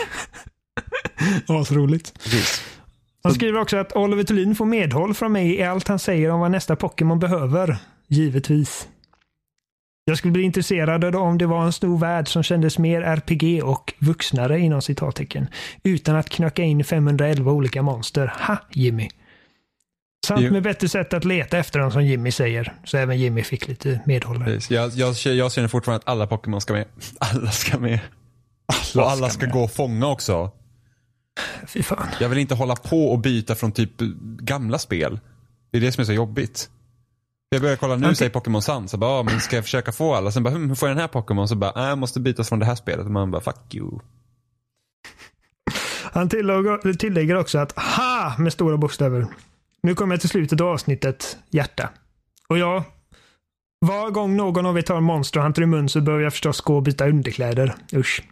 Asroligt. 1.47 2.23
Precis. 2.23 2.63
Han 3.23 3.33
skriver 3.33 3.59
också 3.59 3.77
att 3.77 3.95
Oliver 3.95 4.23
Thulin 4.23 4.55
får 4.55 4.65
medhåll 4.65 5.13
från 5.13 5.31
mig 5.31 5.55
i 5.55 5.63
allt 5.63 5.87
han 5.87 5.99
säger 5.99 6.29
om 6.29 6.39
vad 6.39 6.51
nästa 6.51 6.75
Pokémon 6.75 7.19
behöver. 7.19 7.77
Givetvis. 8.07 8.87
Jag 10.07 10.17
skulle 10.17 10.31
bli 10.31 10.43
intresserad 10.43 11.15
om 11.15 11.37
det 11.37 11.45
var 11.45 11.65
en 11.65 11.73
stor 11.73 11.97
värld 11.97 12.27
som 12.27 12.43
kändes 12.43 12.77
mer 12.77 13.01
RPG 13.01 13.63
och 13.63 13.93
vuxnare 13.99 14.59
inom 14.59 14.81
citattecken. 14.81 15.47
Utan 15.83 16.15
att 16.15 16.29
knöka 16.29 16.63
in 16.63 16.83
511 16.83 17.51
olika 17.51 17.81
monster. 17.81 18.33
Ha, 18.47 18.57
Jimmy. 18.71 19.09
Samt 20.25 20.51
med 20.51 20.63
bättre 20.63 20.89
sätt 20.89 21.13
att 21.13 21.25
leta 21.25 21.57
efter 21.57 21.79
dem 21.79 21.91
som 21.91 22.05
Jimmy 22.05 22.31
säger. 22.31 22.73
Så 22.83 22.97
även 22.97 23.19
Jimmy 23.19 23.43
fick 23.43 23.67
lite 23.67 24.01
medhåll. 24.05 24.39
där. 24.39 24.45
Precis. 24.45 24.71
Jag, 24.71 24.91
jag, 24.91 25.15
jag 25.35 25.51
känner 25.51 25.67
fortfarande 25.67 26.03
att 26.03 26.07
alla 26.07 26.27
Pokémon 26.27 26.61
ska 26.61 26.73
med. 26.73 26.85
Alla 27.19 27.51
ska 27.51 27.79
med. 27.79 27.99
och 28.95 29.11
alla 29.11 29.29
ska, 29.29 29.45
med. 29.45 29.53
gå 29.53 29.63
och 29.63 29.71
fånga 29.71 30.07
också. 30.07 30.51
Fy 31.67 31.83
fan. 31.83 32.07
Jag 32.19 32.29
vill 32.29 32.39
inte 32.39 32.55
hålla 32.55 32.75
på 32.75 33.11
och 33.11 33.19
byta 33.19 33.55
från 33.55 33.71
typ 33.71 33.91
gamla 34.39 34.79
spel. 34.79 35.19
Det 35.71 35.77
är 35.77 35.81
det 35.81 35.91
som 35.91 36.01
är 36.01 36.05
så 36.05 36.13
jobbigt. 36.13 36.69
Jag 37.55 37.61
börjar 37.61 37.75
kolla 37.75 37.95
nu, 37.95 38.05
Okej. 38.05 38.15
säger 38.15 38.31
Pokémon 38.31 38.61
Sun, 38.61 38.87
så 38.87 38.97
bara, 38.97 39.11
ah, 39.11 39.23
men 39.23 39.39
ska 39.39 39.55
jag 39.55 39.65
försöka 39.65 39.91
få 39.91 40.15
alla? 40.15 40.31
Sen 40.31 40.43
bara, 40.43 40.53
hm, 40.53 40.69
hur 40.69 40.75
får 40.75 40.87
jag 40.89 40.97
den 40.97 41.01
här 41.01 41.07
Pokémon? 41.07 41.47
Så 41.47 41.55
bara, 41.55 41.71
ah, 41.75 41.89
jag 41.89 41.97
måste 41.97 42.19
bytas 42.19 42.49
från 42.49 42.59
det 42.59 42.65
här 42.65 42.75
spelet. 42.75 43.05
Och 43.05 43.11
man 43.11 43.31
bara, 43.31 43.41
fuck 43.41 43.75
you. 43.75 43.99
Han 46.13 46.29
tillägger, 46.29 46.93
tillägger 46.93 47.35
också 47.35 47.57
att 47.57 47.71
ha 47.79 48.35
med 48.37 48.53
stora 48.53 48.77
bokstäver. 48.77 49.27
Nu 49.83 49.95
kommer 49.95 50.13
jag 50.13 50.21
till 50.21 50.29
slutet 50.29 50.61
av 50.61 50.67
avsnittet 50.67 51.37
hjärta. 51.49 51.89
Och 52.47 52.57
ja, 52.57 52.83
var 53.79 54.09
gång 54.09 54.35
någon 54.35 54.65
av 54.65 54.77
er 54.77 54.81
tar 54.81 54.99
Monster 54.99 55.39
Hunter 55.39 55.61
i 55.61 55.65
mun 55.65 55.89
så 55.89 56.01
behöver 56.01 56.23
jag 56.23 56.33
förstås 56.33 56.61
gå 56.61 56.75
och 56.75 56.83
byta 56.83 57.07
underkläder. 57.07 57.75
Usch. 57.93 58.23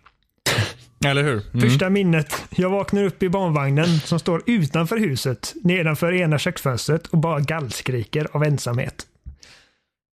Eller 1.06 1.24
hur? 1.24 1.42
Mm. 1.54 1.62
Första 1.62 1.90
minnet. 1.90 2.44
Jag 2.50 2.70
vaknar 2.70 3.04
upp 3.04 3.24
i 3.24 3.30
barnvagnen 3.30 4.00
som 4.00 4.20
står 4.20 4.44
utanför 4.46 4.98
huset, 4.98 5.54
nedanför 5.64 6.14
ena 6.14 6.38
köksfönstret 6.38 7.08
och 7.08 7.18
bara 7.18 7.40
gallskriker 7.40 8.28
av 8.32 8.44
ensamhet. 8.44 9.08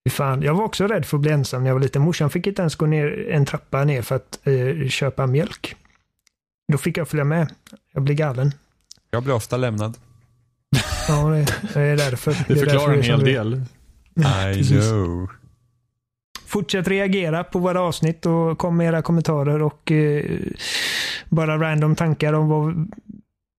Fan, 0.08 0.42
jag 0.42 0.54
var 0.54 0.64
också 0.64 0.86
rädd 0.86 1.06
för 1.06 1.16
att 1.16 1.20
bli 1.20 1.30
ensam 1.30 1.62
när 1.62 1.70
jag 1.70 1.74
var 1.74 1.82
liten. 1.82 2.02
Morsan 2.02 2.30
fick 2.30 2.46
inte 2.46 2.62
ens 2.62 2.76
gå 2.76 2.86
ner 2.86 3.28
en 3.30 3.46
trappa 3.46 3.84
ner 3.84 4.02
för 4.02 4.16
att 4.16 4.38
eh, 4.46 4.88
köpa 4.88 5.26
mjölk. 5.26 5.76
Då 6.72 6.78
fick 6.78 6.96
jag 6.96 7.08
följa 7.08 7.24
med. 7.24 7.54
Jag 7.92 8.02
blir 8.02 8.14
galen. 8.14 8.52
Jag 9.10 9.22
blir 9.22 9.34
ofta 9.34 9.56
lämnad. 9.56 9.96
Ja, 11.08 11.28
det, 11.28 11.46
det 11.74 11.80
är 11.80 11.96
därför. 11.96 12.30
Det 12.48 12.54
är 12.54 12.56
förklarar 12.56 12.94
en 12.94 13.02
hel 13.02 13.18
det 13.20 13.24
del. 13.24 13.62
I 14.60 14.64
know. 14.64 15.30
Fortsätt 16.46 16.88
reagera 16.88 17.44
på 17.44 17.58
våra 17.58 17.80
avsnitt 17.80 18.26
och 18.26 18.58
kom 18.58 18.76
med 18.76 18.86
era 18.86 19.02
kommentarer 19.02 19.62
och 19.62 19.92
eh, 19.92 20.24
bara 21.28 21.58
random 21.58 21.96
tankar 21.96 22.32
om 22.32 22.48
vad 22.48 22.92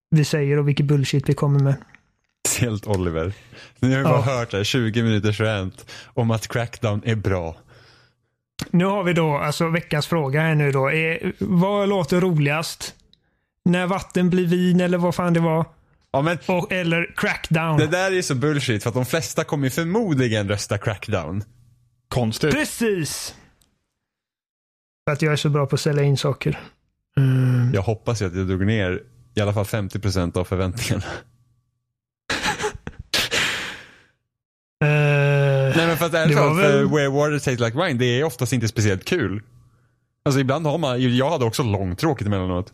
vi 0.10 0.26
säger 0.26 0.58
och 0.58 0.68
vilket 0.68 0.86
bullshit 0.86 1.30
vi 1.30 1.34
kommer 1.34 1.60
med. 1.60 1.76
Speciellt 2.52 2.88
Oliver. 2.88 3.34
Ni 3.80 3.92
har 3.92 3.98
ju 3.98 4.04
bara 4.04 4.14
Ja. 4.14 4.22
hört 4.22 4.52
det, 4.52 4.66
20 4.66 5.04
minuters 5.04 5.40
rant 5.40 5.92
om 6.06 6.32
att 6.32 6.48
Crackdown 6.48 7.02
är 7.06 7.16
bra. 7.16 7.56
Nu 8.72 8.86
har 8.86 9.04
vi 9.04 9.14
då 9.14 9.38
alltså 9.38 9.68
veckans 9.70 10.08
fråga 10.08 10.42
här 10.42 10.56
nu 10.56 10.72
då. 10.72 10.92
Är, 10.92 11.34
vad 11.40 11.90
låter 11.90 12.22
roligast? 12.22 12.96
När 13.66 13.88
vatten 13.88 14.30
blir 14.30 14.48
vin 14.48 14.82
eller 14.82 14.98
vad 14.98 15.16
fan 15.16 15.34
det 15.34 15.40
var? 15.40 15.66
Ja 16.14 16.22
men 16.22 16.38
Och, 16.48 16.72
eller 16.72 17.14
crackdown. 17.18 17.78
det 17.78 17.88
där 17.88 18.12
är 18.18 18.22
så 18.22 18.36
bullshit 18.36 18.84
för 18.84 18.90
att 18.90 18.94
de 18.96 19.06
flesta 19.06 19.44
kommer 19.44 19.70
förmodligen 19.70 20.50
rösta 20.50 20.78
Crackdown. 20.78 21.44
Konstigt. 22.08 22.52
Precis! 22.56 23.36
För 25.08 25.14
att 25.14 25.22
jag 25.22 25.32
är 25.34 25.38
så 25.38 25.50
bra 25.50 25.66
på 25.66 25.76
att 25.76 25.82
sälja 25.82 26.04
in 26.04 26.18
saker. 26.18 26.60
Mm. 27.18 27.72
Jag 27.74 27.82
hoppas 27.82 28.22
ju 28.22 28.26
att 28.26 28.36
jag 28.36 28.48
drog 28.48 28.66
ner 28.66 29.04
i 29.36 29.42
alla 29.42 29.54
fall 29.54 29.64
50% 29.66 30.38
av 30.38 30.44
förväntningarna. 30.44 31.04
Nej 35.82 35.88
men 35.88 35.98
för 35.98 36.06
att 36.06 36.14
ärligt 36.14 36.38
talat, 36.38 36.58
väl- 36.58 36.86
Where 36.90 37.08
Water 37.10 37.32
Tastes 37.40 37.60
Like 37.60 37.78
Wine, 37.86 38.00
det 38.00 38.06
är 38.06 38.24
oftast 38.24 38.54
inte 38.54 38.68
speciellt 38.68 39.06
kul. 39.06 39.42
Alltså 40.26 40.40
ibland 40.42 40.66
har 40.66 40.78
man, 40.78 41.16
jag 41.18 41.30
hade 41.30 41.46
också 41.46 41.64
långtråkigt 41.64 42.28
emellanåt. 42.28 42.74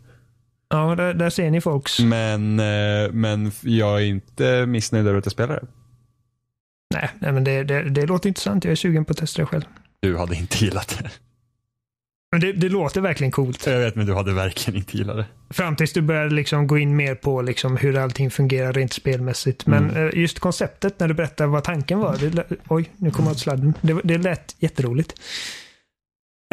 ja, 0.70 0.94
där, 0.94 1.14
där 1.14 1.30
ser 1.30 1.50
ni 1.50 1.60
folks. 1.60 2.00
Men, 2.00 2.60
eh, 2.60 3.10
men 3.12 3.52
jag 3.62 4.00
är 4.02 4.04
inte 4.06 4.66
missnöjd 4.66 5.06
över 5.06 5.18
att 5.18 5.26
jag 5.26 5.32
spelar 5.32 5.54
det. 5.54 5.66
Nej, 6.94 7.10
nej 7.20 7.32
men 7.32 7.44
det, 7.44 7.64
det, 7.64 7.90
det 7.90 8.06
låter 8.06 8.28
intressant. 8.28 8.64
Jag 8.64 8.72
är 8.72 8.76
sugen 8.76 9.04
på 9.04 9.10
att 9.10 9.16
testa 9.16 9.42
det 9.42 9.46
själv. 9.46 9.62
Du 10.00 10.16
hade 10.18 10.34
inte 10.36 10.64
gillat 10.64 10.98
det. 11.02 11.10
Men 12.32 12.40
det, 12.40 12.52
det 12.52 12.68
låter 12.68 13.00
verkligen 13.00 13.30
coolt. 13.30 13.66
Jag 13.66 13.78
vet 13.78 13.94
men 13.94 14.06
du 14.06 14.14
hade 14.14 14.32
verkligen 14.32 14.78
inte 14.80 14.96
gillat 14.96 15.16
det. 15.16 15.26
Fram 15.54 15.76
tills 15.76 15.92
du 15.92 16.00
börjar 16.02 16.30
liksom 16.30 16.66
gå 16.66 16.78
in 16.78 16.96
mer 16.96 17.14
på 17.14 17.42
liksom 17.42 17.76
hur 17.76 17.96
allting 17.98 18.30
fungerar 18.30 18.72
rent 18.72 18.92
spelmässigt. 18.92 19.66
Men 19.66 19.90
eh, 19.96 20.10
just 20.20 20.38
konceptet 20.38 21.00
när 21.00 21.08
du 21.08 21.14
berättar 21.14 21.46
vad 21.46 21.64
tanken 21.64 21.98
var. 21.98 22.16
Det, 22.16 22.44
oj, 22.68 22.90
nu 22.96 23.10
kommer 23.10 23.28
jag 23.28 23.32
åt 23.34 23.40
sladden. 23.40 23.74
Det, 23.80 24.00
det 24.04 24.18
lät 24.18 24.56
jätteroligt. 24.58 25.12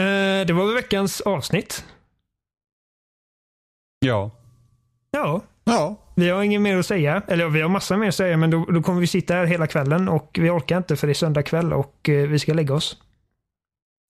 Eh, 0.01 0.47
det 0.47 0.53
var 0.53 0.65
väl 0.65 0.75
veckans 0.75 1.21
avsnitt. 1.21 1.85
Ja. 3.99 4.31
Ja, 5.11 5.41
Ja. 5.63 5.95
vi 6.15 6.29
har 6.29 6.43
inget 6.43 6.61
mer 6.61 6.77
att 6.77 6.85
säga. 6.85 7.21
Eller 7.27 7.47
vi 7.49 7.61
har 7.61 7.69
massa 7.69 7.97
mer 7.97 8.07
att 8.07 8.15
säga, 8.15 8.37
men 8.37 8.49
då, 8.49 8.65
då 8.65 8.81
kommer 8.81 9.01
vi 9.01 9.07
sitta 9.07 9.33
här 9.33 9.45
hela 9.45 9.67
kvällen 9.67 10.09
och 10.09 10.37
vi 10.41 10.49
orkar 10.49 10.77
inte 10.77 10.95
för 10.95 11.07
det 11.07 11.11
är 11.11 11.15
söndag 11.15 11.43
kväll 11.43 11.73
och 11.73 12.09
eh, 12.09 12.27
vi 12.27 12.39
ska 12.39 12.53
lägga 12.53 12.73
oss. 12.73 12.97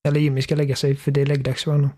Eller 0.06 0.20
Jimmy 0.20 0.42
ska 0.42 0.56
lägga 0.56 0.76
sig 0.76 0.96
för 0.96 1.12
det 1.12 1.22
är 1.22 1.26
läggdags 1.26 1.64
för 1.64 1.72
honom. 1.72 1.90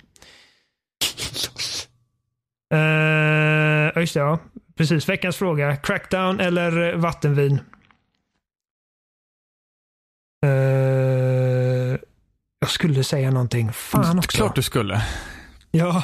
Uh, 2.73 3.99
just 4.01 4.13
det, 4.13 4.19
ja. 4.19 4.39
Precis, 4.77 5.09
veckans 5.09 5.35
fråga. 5.35 5.75
Crackdown 5.75 6.39
eller 6.39 6.95
vattenvin? 6.95 7.59
Eh, 10.45 11.99
jag 12.59 12.69
skulle 12.69 13.03
säga 13.03 13.31
någonting. 13.31 13.71
Fan 13.71 14.17
också. 14.19 14.37
Klart 14.37 14.55
du 14.55 14.61
skulle. 14.61 15.01
Ja. 15.71 16.03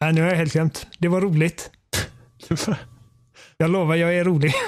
Nej, 0.00 0.12
nu 0.12 0.22
har 0.22 0.28
jag 0.28 0.36
helt 0.36 0.52
glömt. 0.52 0.86
Det 0.98 1.08
var 1.08 1.20
roligt. 1.20 1.70
Jag 3.56 3.70
lovar, 3.70 3.94
jag 3.94 4.14
är 4.14 4.24
rolig. 4.24 4.54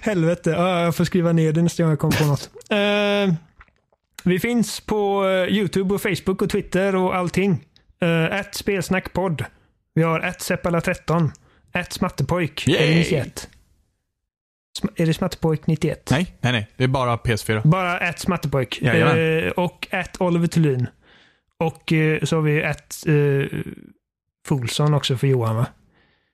Helvete. 0.00 0.50
Ja, 0.50 0.80
jag 0.80 0.96
får 0.96 1.04
skriva 1.04 1.32
ner 1.32 1.52
det 1.52 1.62
nästa 1.62 1.82
gång 1.82 1.90
jag 1.90 1.98
kommer 1.98 2.18
på 2.18 2.24
något. 2.24 2.50
Eh, 2.70 3.34
vi 4.26 4.38
finns 4.40 4.80
på 4.80 5.24
eh, 5.26 5.54
YouTube 5.56 5.94
och 5.94 6.02
Facebook 6.02 6.42
och 6.42 6.50
Twitter 6.50 6.96
och 6.96 7.16
allting. 7.16 7.64
Uh, 8.04 8.42
spelsnackpodd. 8.52 9.44
Vi 9.94 10.02
har 10.02 10.20
ett 10.20 10.38
Seppala13. 10.38 11.30
Ett 11.72 11.92
Smattepojk. 11.92 12.68
Yay! 12.68 12.76
Är 12.82 12.88
det 12.88 12.94
91? 12.98 13.48
Sm- 14.82 14.92
Är 14.96 15.06
det 15.06 15.14
Smattepojk 15.14 15.66
91? 15.66 16.08
Nej, 16.10 16.36
nej, 16.40 16.52
nej. 16.52 16.68
Det 16.76 16.84
är 16.84 16.88
bara 16.88 17.16
PS4. 17.16 17.66
Bara 17.66 17.98
ett 17.98 18.18
Smattepojk. 18.18 18.82
Jajamän. 18.82 19.44
Eh, 19.46 19.50
och 19.50 19.88
ett 19.90 20.20
Oliver 20.20 20.46
Thulin. 20.46 20.86
Och 21.58 21.92
eh, 21.92 22.22
så 22.24 22.36
har 22.36 22.42
vi 22.42 22.62
ett 22.62 22.94
eh, 23.06 23.58
Folsson 24.46 24.94
också 24.94 25.16
för 25.16 25.26
Johan 25.26 25.56
va? 25.56 25.66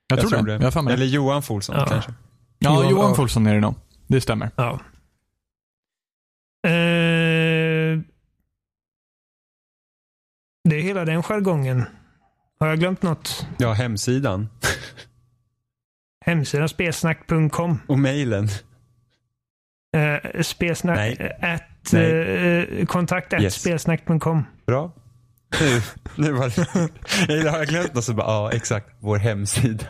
Jag, 0.07 0.21
tror, 0.21 0.43
det. 0.47 0.53
Jag 0.65 0.73
för 0.73 0.83
mig 0.83 0.95
Eller 0.95 1.05
det. 1.07 1.11
Johan 1.13 1.43
Folsson 1.43 1.77
Ja. 1.79 1.87
kanske. 1.87 2.13
Ja, 2.59 2.71
Johan- 2.71 2.91
Johan 2.91 3.09
ja. 3.09 3.15
Folsson 3.15 3.47
är 3.47 3.55
det 3.55 3.61
nog. 3.61 3.75
Det 4.07 4.21
stämmer. 4.21 4.51
Ja. 4.57 4.81
Eh, 6.67 6.71
det 10.73 10.79
är 10.79 10.83
hela 10.83 11.05
den 11.05 11.23
jargongen. 11.23 11.85
Har 12.61 12.69
jag 12.69 12.79
glömt 12.79 13.03
något? 13.03 13.47
Ja, 13.59 13.73
hemsidan. 13.73 14.49
Hemsidan 16.25 16.69
spelsnack.com. 16.69 17.79
Och 17.89 17.99
mejlen. 17.99 18.49
Eh, 19.97 20.41
spelsnack... 20.43 20.97
Nej. 20.97 21.39
At, 21.41 21.93
eh, 21.95 22.87
kontakt 22.87 23.33
at 23.33 23.43
Yes. 23.43 23.55
spelsnack.com. 23.55 24.45
Bra. 24.67 24.93
Nu, 25.61 25.81
nu 26.17 26.33
var 26.33 26.49
det... 27.43 27.51
Har 27.51 27.59
jag 27.59 27.67
glömt 27.69 27.95
något 27.95 28.05
så 28.05 28.15
bara, 28.15 28.27
ja 28.27 28.53
exakt, 28.53 28.87
vår 29.01 29.17
hemsida. 29.19 29.85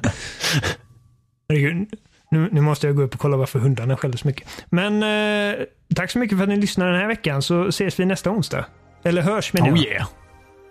Nu, 2.31 2.49
nu 2.53 2.61
måste 2.61 2.87
jag 2.87 2.97
gå 2.97 3.03
upp 3.03 3.15
och 3.15 3.21
kolla 3.21 3.37
varför 3.37 3.59
hundarna 3.59 3.97
skäller 3.97 4.17
så 4.17 4.27
mycket. 4.27 4.49
Men 4.71 5.03
eh, 5.03 5.65
tack 5.97 6.11
så 6.11 6.19
mycket 6.19 6.39
för 6.39 6.43
att 6.43 6.49
ni 6.49 6.57
lyssnade 6.57 6.91
den 6.91 7.01
här 7.01 7.09
veckan 7.09 7.43
så 7.43 7.67
ses 7.69 8.01
vi 8.01 8.05
nästa 8.05 8.31
onsdag. 8.31 8.65
Eller 9.05 9.23
hörs 9.23 9.53
menar 9.53 9.67
jag. 9.69 9.77
Oh 9.77 9.85
yeah. 9.85 10.07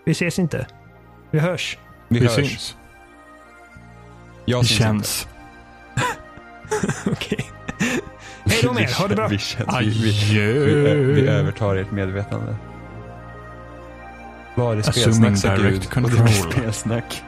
Vi 0.05 0.11
ses 0.11 0.39
inte. 0.39 0.67
Vi 1.31 1.39
hörs. 1.39 1.77
Vi, 2.07 2.19
Vi 2.19 2.25
hörs. 2.25 2.35
syns. 2.35 2.75
Jag 4.45 4.65
syns 4.65 4.79
känns. 4.79 5.27
Okej. 7.11 7.45
Hej 8.45 8.59
då 8.63 8.73
med 8.73 8.83
er. 8.83 8.93
Ha 8.99 9.07
det 9.07 9.15
bra. 9.15 9.27
Vi, 9.27 9.37
känns, 9.37 9.67
vi, 9.81 9.89
vi, 9.89 10.39
vi, 10.39 11.21
vi 11.21 11.27
övertar 11.27 11.75
ert 11.75 11.91
medvetande. 11.91 12.55
Var 14.55 14.75
är 14.75 14.81
spelsnack 14.81 15.37
sa 15.37 15.55
Gud 15.55 15.65
och 15.95 16.01
det 16.01 16.01
blir 16.01 16.17
control. 16.17 16.51
spelsnack. 16.51 17.23